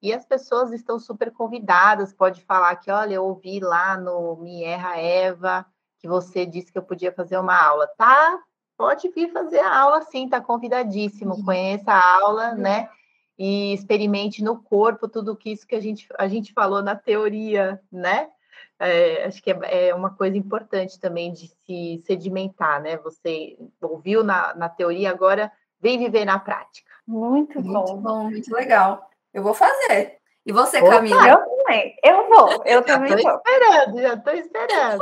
e 0.02 0.14
as 0.14 0.26
pessoas 0.26 0.72
estão 0.72 1.00
super 1.00 1.32
convidadas. 1.32 2.14
Pode 2.14 2.44
falar 2.44 2.76
que, 2.76 2.92
olha, 2.92 3.16
eu 3.16 3.26
ouvi 3.26 3.60
lá 3.60 3.98
no 3.98 4.36
Me 4.38 4.64
Erra 4.64 4.98
Eva 4.98 5.66
que 6.00 6.08
você 6.08 6.46
disse 6.46 6.72
que 6.72 6.78
eu 6.78 6.84
podia 6.84 7.12
fazer 7.12 7.38
uma 7.38 7.60
aula. 7.60 7.88
Tá? 7.98 8.40
Pode 8.78 9.10
vir 9.10 9.32
fazer 9.32 9.60
a 9.60 9.80
aula, 9.80 10.02
sim, 10.04 10.30
tá 10.30 10.40
convidadíssimo. 10.40 11.36
Uhum. 11.36 11.44
Conheça 11.44 11.92
a 11.92 12.16
aula, 12.22 12.52
uhum. 12.52 12.58
né? 12.58 12.90
E 13.38 13.74
experimente 13.74 14.44
no 14.44 14.62
corpo 14.62 15.08
tudo 15.08 15.36
que 15.36 15.52
isso 15.52 15.66
que 15.66 15.76
a 15.76 15.80
gente, 15.80 16.08
a 16.18 16.28
gente 16.28 16.54
falou 16.54 16.84
na 16.84 16.96
teoria, 16.96 17.82
né? 17.92 18.30
É, 18.80 19.26
acho 19.26 19.42
que 19.42 19.52
é, 19.52 19.88
é, 19.88 19.96
uma 19.96 20.14
coisa 20.16 20.38
importante 20.38 21.00
também 21.00 21.32
de 21.32 21.48
se 21.48 22.04
sedimentar, 22.06 22.82
né? 22.82 22.98
Você 22.98 23.58
ouviu 23.82 24.24
na, 24.24 24.54
na 24.56 24.70
teoria, 24.70 25.10
agora 25.10 25.52
vem 25.80 25.98
viver 25.98 26.26
na 26.26 26.40
prática. 26.40 26.92
Muito, 27.08 27.62
muito 27.62 27.96
bom. 27.96 27.98
bom, 27.98 28.24
muito 28.30 28.54
legal. 28.54 29.10
Eu 29.34 29.44
vou 29.44 29.54
fazer. 29.54 30.18
E 30.46 30.52
você, 30.52 30.80
Opa, 30.80 30.90
Camila? 30.90 31.28
Eu 31.28 31.38
também. 31.38 31.96
Eu 32.04 32.30
vou. 32.30 32.64
Eu 32.66 32.80
já 32.80 32.84
também 32.84 33.16
tô 33.16 33.24
vou. 33.24 33.36
esperando, 33.38 34.02
já 34.02 34.14
estou 34.14 34.34
esperando. 34.34 35.02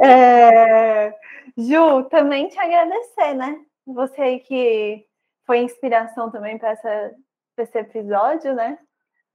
É, 0.04 1.14
Ju, 1.56 2.04
também 2.04 2.48
te 2.48 2.58
agradecer, 2.58 3.34
né? 3.34 3.60
Você 3.86 4.20
aí 4.20 4.40
que 4.40 5.04
foi 5.46 5.58
inspiração 5.58 6.30
também 6.30 6.58
para 6.58 6.72
esse 7.58 7.78
episódio, 7.78 8.54
né? 8.54 8.78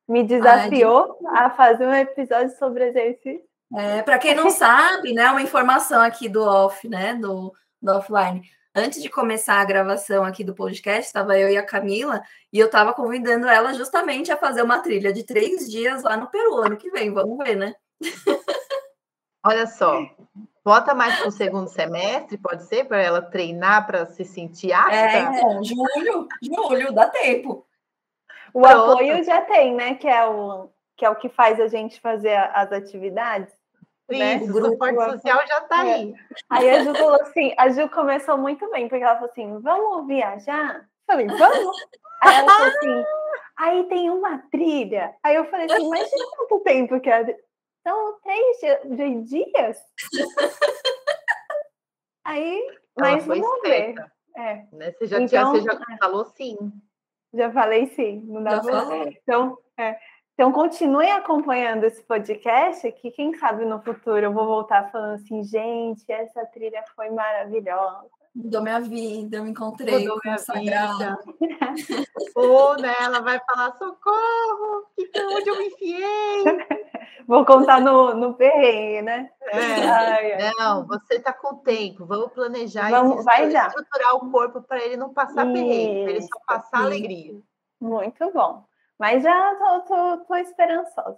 Me 0.08 0.24
desafiou 0.24 1.18
Ai, 1.28 1.46
a 1.46 1.50
fazer 1.50 1.86
um 1.88 1.94
episódio 1.94 2.56
sobre 2.58 2.88
exercício. 2.88 3.42
É, 3.76 4.02
para 4.04 4.20
quem 4.20 4.36
não 4.36 4.50
sabe, 4.50 5.14
né, 5.14 5.30
uma 5.30 5.42
informação 5.42 6.02
aqui 6.02 6.30
do 6.30 6.44
off, 6.44 6.88
né, 6.88 7.16
do, 7.16 7.54
do 7.82 7.92
offline. 7.92 8.42
Antes 8.74 9.02
de 9.02 9.10
começar 9.10 9.56
a 9.56 9.66
gravação 9.66 10.24
aqui 10.24 10.44
do 10.44 10.54
podcast, 10.54 11.08
estava 11.08 11.40
eu 11.40 11.50
e 11.50 11.58
a 11.58 11.66
Camila, 11.66 12.22
e 12.52 12.60
eu 12.60 12.66
estava 12.66 12.94
convidando 12.94 13.48
ela 13.48 13.74
justamente 13.74 14.32
a 14.32 14.38
fazer 14.38 14.62
uma 14.62 14.80
trilha 14.80 15.14
de 15.14 15.24
três 15.24 15.70
dias 15.70 16.04
lá 16.04 16.18
no 16.18 16.30
Peru, 16.30 16.58
ano 16.58 16.78
que 16.78 16.92
vem, 16.92 17.12
vamos 17.14 17.38
ver, 17.38 17.56
né? 17.56 17.74
Olha 19.46 19.66
só, 19.66 20.02
bota 20.64 20.94
mais 20.94 21.18
para 21.20 21.28
o 21.28 21.32
segundo 21.32 21.70
semestre, 21.70 22.38
pode 22.38 22.66
ser, 22.66 22.86
para 22.86 23.02
ela 23.02 23.22
treinar, 23.22 23.86
para 23.86 24.06
se 24.08 24.26
sentir 24.26 24.74
apta? 24.74 24.94
É, 24.94 25.20
então, 25.22 25.64
julho, 25.64 26.28
julho, 26.42 26.92
dá 26.92 27.08
tempo. 27.08 27.66
O 28.56 28.62
Pronto. 28.62 28.92
apoio 28.94 29.22
já 29.22 29.42
tem, 29.42 29.76
né? 29.76 29.96
Que 29.96 30.08
é 30.08 30.26
o 30.26 30.70
que 30.96 31.04
é 31.04 31.10
o 31.10 31.16
que 31.18 31.28
faz 31.28 31.60
a 31.60 31.68
gente 31.68 32.00
fazer 32.00 32.38
as 32.54 32.72
atividades. 32.72 33.54
Né? 34.10 34.36
Isso, 34.36 34.54
né? 34.54 34.62
o 34.62 34.72
suporte 34.72 35.12
social 35.12 35.46
já 35.46 35.58
está 35.58 35.86
é. 35.86 35.94
aí. 35.94 36.14
Aí 36.50 36.70
a 36.70 36.84
Ju 36.86 36.96
falou 36.96 37.22
assim, 37.22 37.54
a 37.58 37.68
Ju 37.68 37.90
começou 37.90 38.38
muito 38.38 38.72
bem, 38.72 38.88
porque 38.88 39.04
ela 39.04 39.16
falou 39.16 39.30
assim, 39.30 39.60
vamos 39.60 40.08
viajar? 40.08 40.76
Eu 40.78 40.86
falei, 41.06 41.28
vamos. 41.28 41.78
Aí 42.22 42.34
ela 42.34 42.50
falou 42.50 42.68
assim, 42.70 43.04
aí 43.58 43.84
tem 43.90 44.10
uma 44.10 44.38
trilha. 44.50 45.14
Aí 45.22 45.36
eu 45.36 45.44
falei 45.50 45.66
assim, 45.66 45.90
mas 45.90 46.10
de 46.10 46.26
quanto 46.38 46.64
tempo 46.64 47.02
que 47.02 47.10
é? 47.10 47.38
São 47.84 48.18
três 48.22 49.30
dias? 49.30 49.78
Aí, 52.24 52.66
mas 52.98 53.26
vamos 53.26 53.62
ver. 53.64 53.96
É. 54.38 54.66
Né? 54.72 54.92
Você 54.94 55.08
já, 55.08 55.20
então, 55.20 55.28
tinha, 55.28 55.46
você 55.46 55.62
já 55.62 55.74
é. 55.74 55.98
falou 55.98 56.24
sim. 56.26 56.58
Já 57.36 57.52
falei 57.52 57.88
sim, 57.88 58.22
não 58.26 58.42
dá 58.42 58.62
para. 58.62 59.10
Então, 59.10 59.58
é. 59.78 59.98
então, 60.34 60.52
continuem 60.52 61.12
acompanhando 61.12 61.84
esse 61.84 62.02
podcast, 62.04 62.90
que 62.94 63.12
quem 63.12 63.34
sabe 63.36 63.66
no 63.66 63.82
futuro 63.82 64.26
eu 64.26 64.34
vou 64.34 64.46
voltar 64.46 64.90
falando 64.92 65.16
assim, 65.16 65.44
gente, 65.44 66.10
essa 66.10 66.46
trilha 66.46 66.84
foi 66.96 67.10
maravilhosa. 67.10 68.10
Mudou 68.36 68.62
minha 68.62 68.82
vida, 68.82 69.38
eu 69.38 69.44
me 69.44 69.52
encontrei 69.52 70.00
Mudou 70.00 70.20
minha 70.24 70.36
vida. 70.36 71.20
Ou 72.36 72.78
né, 72.78 72.94
ela 73.00 73.22
vai 73.22 73.40
falar, 73.40 73.72
socorro, 73.78 74.86
que, 74.94 75.10
onde 75.24 75.50
eu 75.50 75.58
me 75.58 75.68
enfiei? 75.68 76.44
Vou 77.26 77.46
contar 77.46 77.80
no, 77.80 78.14
no 78.14 78.34
perrengue, 78.34 79.02
né? 79.02 79.32
É. 79.42 79.58
Ai, 79.58 80.34
ai. 80.34 80.52
Não, 80.58 80.86
você 80.86 81.16
está 81.16 81.32
com 81.32 81.56
tempo, 81.56 82.06
vamos 82.06 82.34
planejar 82.34 82.90
vamos, 82.92 83.24
vai 83.24 83.50
já. 83.50 83.68
estruturar 83.68 84.16
o 84.16 84.30
corpo 84.30 84.62
para 84.62 84.84
ele 84.84 84.98
não 84.98 85.14
passar 85.14 85.46
Isso. 85.46 85.54
perrengue, 85.54 86.04
para 86.04 86.12
ele 86.12 86.22
só 86.22 86.40
passar 86.46 86.78
Isso. 86.80 86.88
alegria. 86.88 87.42
Muito 87.80 88.32
bom. 88.34 88.66
Mas 89.00 89.24
já 89.24 89.56
tô, 89.56 89.80
tô, 89.82 90.18
tô 90.26 90.36
esperançosa. 90.36 91.18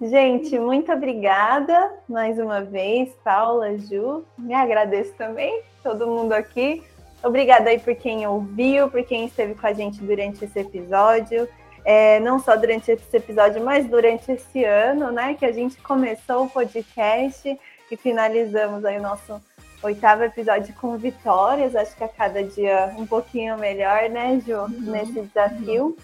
Gente, 0.00 0.58
muito 0.58 0.92
obrigada 0.92 1.92
mais 2.08 2.38
uma 2.38 2.60
vez, 2.60 3.10
Paula, 3.22 3.78
Ju. 3.78 4.24
Me 4.36 4.52
agradeço 4.52 5.12
também, 5.14 5.62
todo 5.82 6.06
mundo 6.06 6.32
aqui. 6.32 6.82
Obrigada 7.22 7.70
aí 7.70 7.78
por 7.78 7.94
quem 7.94 8.26
ouviu, 8.26 8.90
por 8.90 9.02
quem 9.04 9.26
esteve 9.26 9.54
com 9.54 9.66
a 9.66 9.72
gente 9.72 10.02
durante 10.02 10.44
esse 10.44 10.58
episódio. 10.58 11.48
É, 11.84 12.18
não 12.20 12.38
só 12.38 12.56
durante 12.56 12.90
esse 12.90 13.16
episódio, 13.16 13.62
mas 13.64 13.86
durante 13.86 14.32
esse 14.32 14.64
ano, 14.64 15.10
né? 15.10 15.34
Que 15.34 15.44
a 15.44 15.52
gente 15.52 15.76
começou 15.80 16.44
o 16.44 16.50
podcast 16.50 17.58
e 17.90 17.96
finalizamos 17.96 18.84
aí 18.84 18.98
o 18.98 19.02
nosso 19.02 19.40
oitavo 19.82 20.24
episódio 20.24 20.74
com 20.74 20.96
vitórias. 20.96 21.76
Acho 21.76 21.96
que 21.96 22.04
a 22.04 22.08
cada 22.08 22.42
dia 22.42 22.94
um 22.98 23.06
pouquinho 23.06 23.56
melhor, 23.58 24.08
né, 24.10 24.40
Ju, 24.46 24.54
uhum. 24.54 24.68
nesse 24.68 25.22
desafio. 25.22 25.96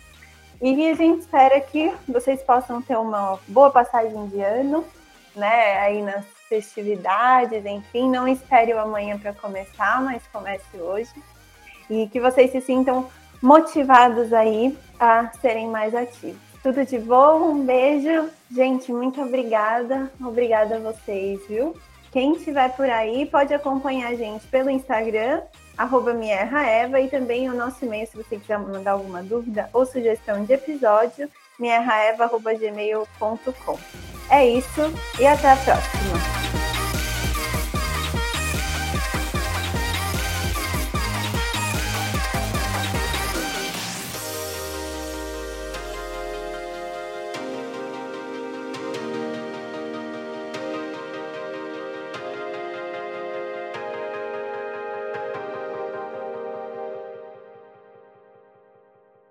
E 0.61 0.91
a 0.91 0.95
gente 0.95 1.21
espera 1.21 1.61
que 1.61 1.93
vocês 2.09 2.43
possam 2.43 2.81
ter 2.81 2.97
uma 2.97 3.39
boa 3.49 3.71
passagem 3.71 4.27
de 4.29 4.41
ano, 4.41 4.85
né? 5.35 5.79
Aí 5.79 6.03
nas 6.03 6.25
festividades, 6.49 7.65
enfim. 7.65 8.11
Não 8.11 8.27
espere 8.27 8.73
o 8.73 8.81
amanhã 8.81 9.19
para 9.19 9.33
começar, 9.33 10.01
mas 10.03 10.23
comece 10.33 10.77
hoje. 10.79 11.13
E 11.91 12.09
que 12.09 12.21
vocês 12.21 12.51
se 12.51 12.61
sintam 12.61 13.09
motivados 13.43 14.33
aí 14.33 14.77
a 14.99 15.31
serem 15.41 15.69
mais 15.69 15.95
ativos. 15.95 16.41
Tudo 16.63 16.85
de 16.85 16.99
bom, 16.99 17.51
um 17.51 17.65
beijo. 17.65 18.31
Gente, 18.51 18.93
muito 18.93 19.21
obrigada. 19.21 20.11
Obrigada 20.21 20.77
a 20.77 20.81
vocês, 20.81 21.41
viu? 21.47 21.77
Quem 22.11 22.33
estiver 22.33 22.75
por 22.75 22.89
aí 22.89 23.27
pode 23.27 23.53
acompanhar 23.53 24.11
a 24.11 24.15
gente 24.15 24.47
pelo 24.47 24.71
Instagram, 24.71 25.43
arroba 25.77 26.13
Eva, 26.13 27.01
e 27.01 27.09
também 27.09 27.51
o 27.51 27.55
nosso 27.55 27.85
e-mail, 27.85 28.07
se 28.07 28.17
você 28.17 28.37
quiser 28.37 28.57
mandar 28.59 28.93
alguma 28.93 29.21
dúvida 29.23 29.69
ou 29.73 29.85
sugestão 29.85 30.45
de 30.45 30.53
episódio, 30.53 31.29
mierraeva.gmail.com. 31.59 33.79
É 34.31 34.47
isso 34.47 34.93
e 35.19 35.27
até 35.27 35.51
a 35.53 35.57
próxima! 35.57 36.76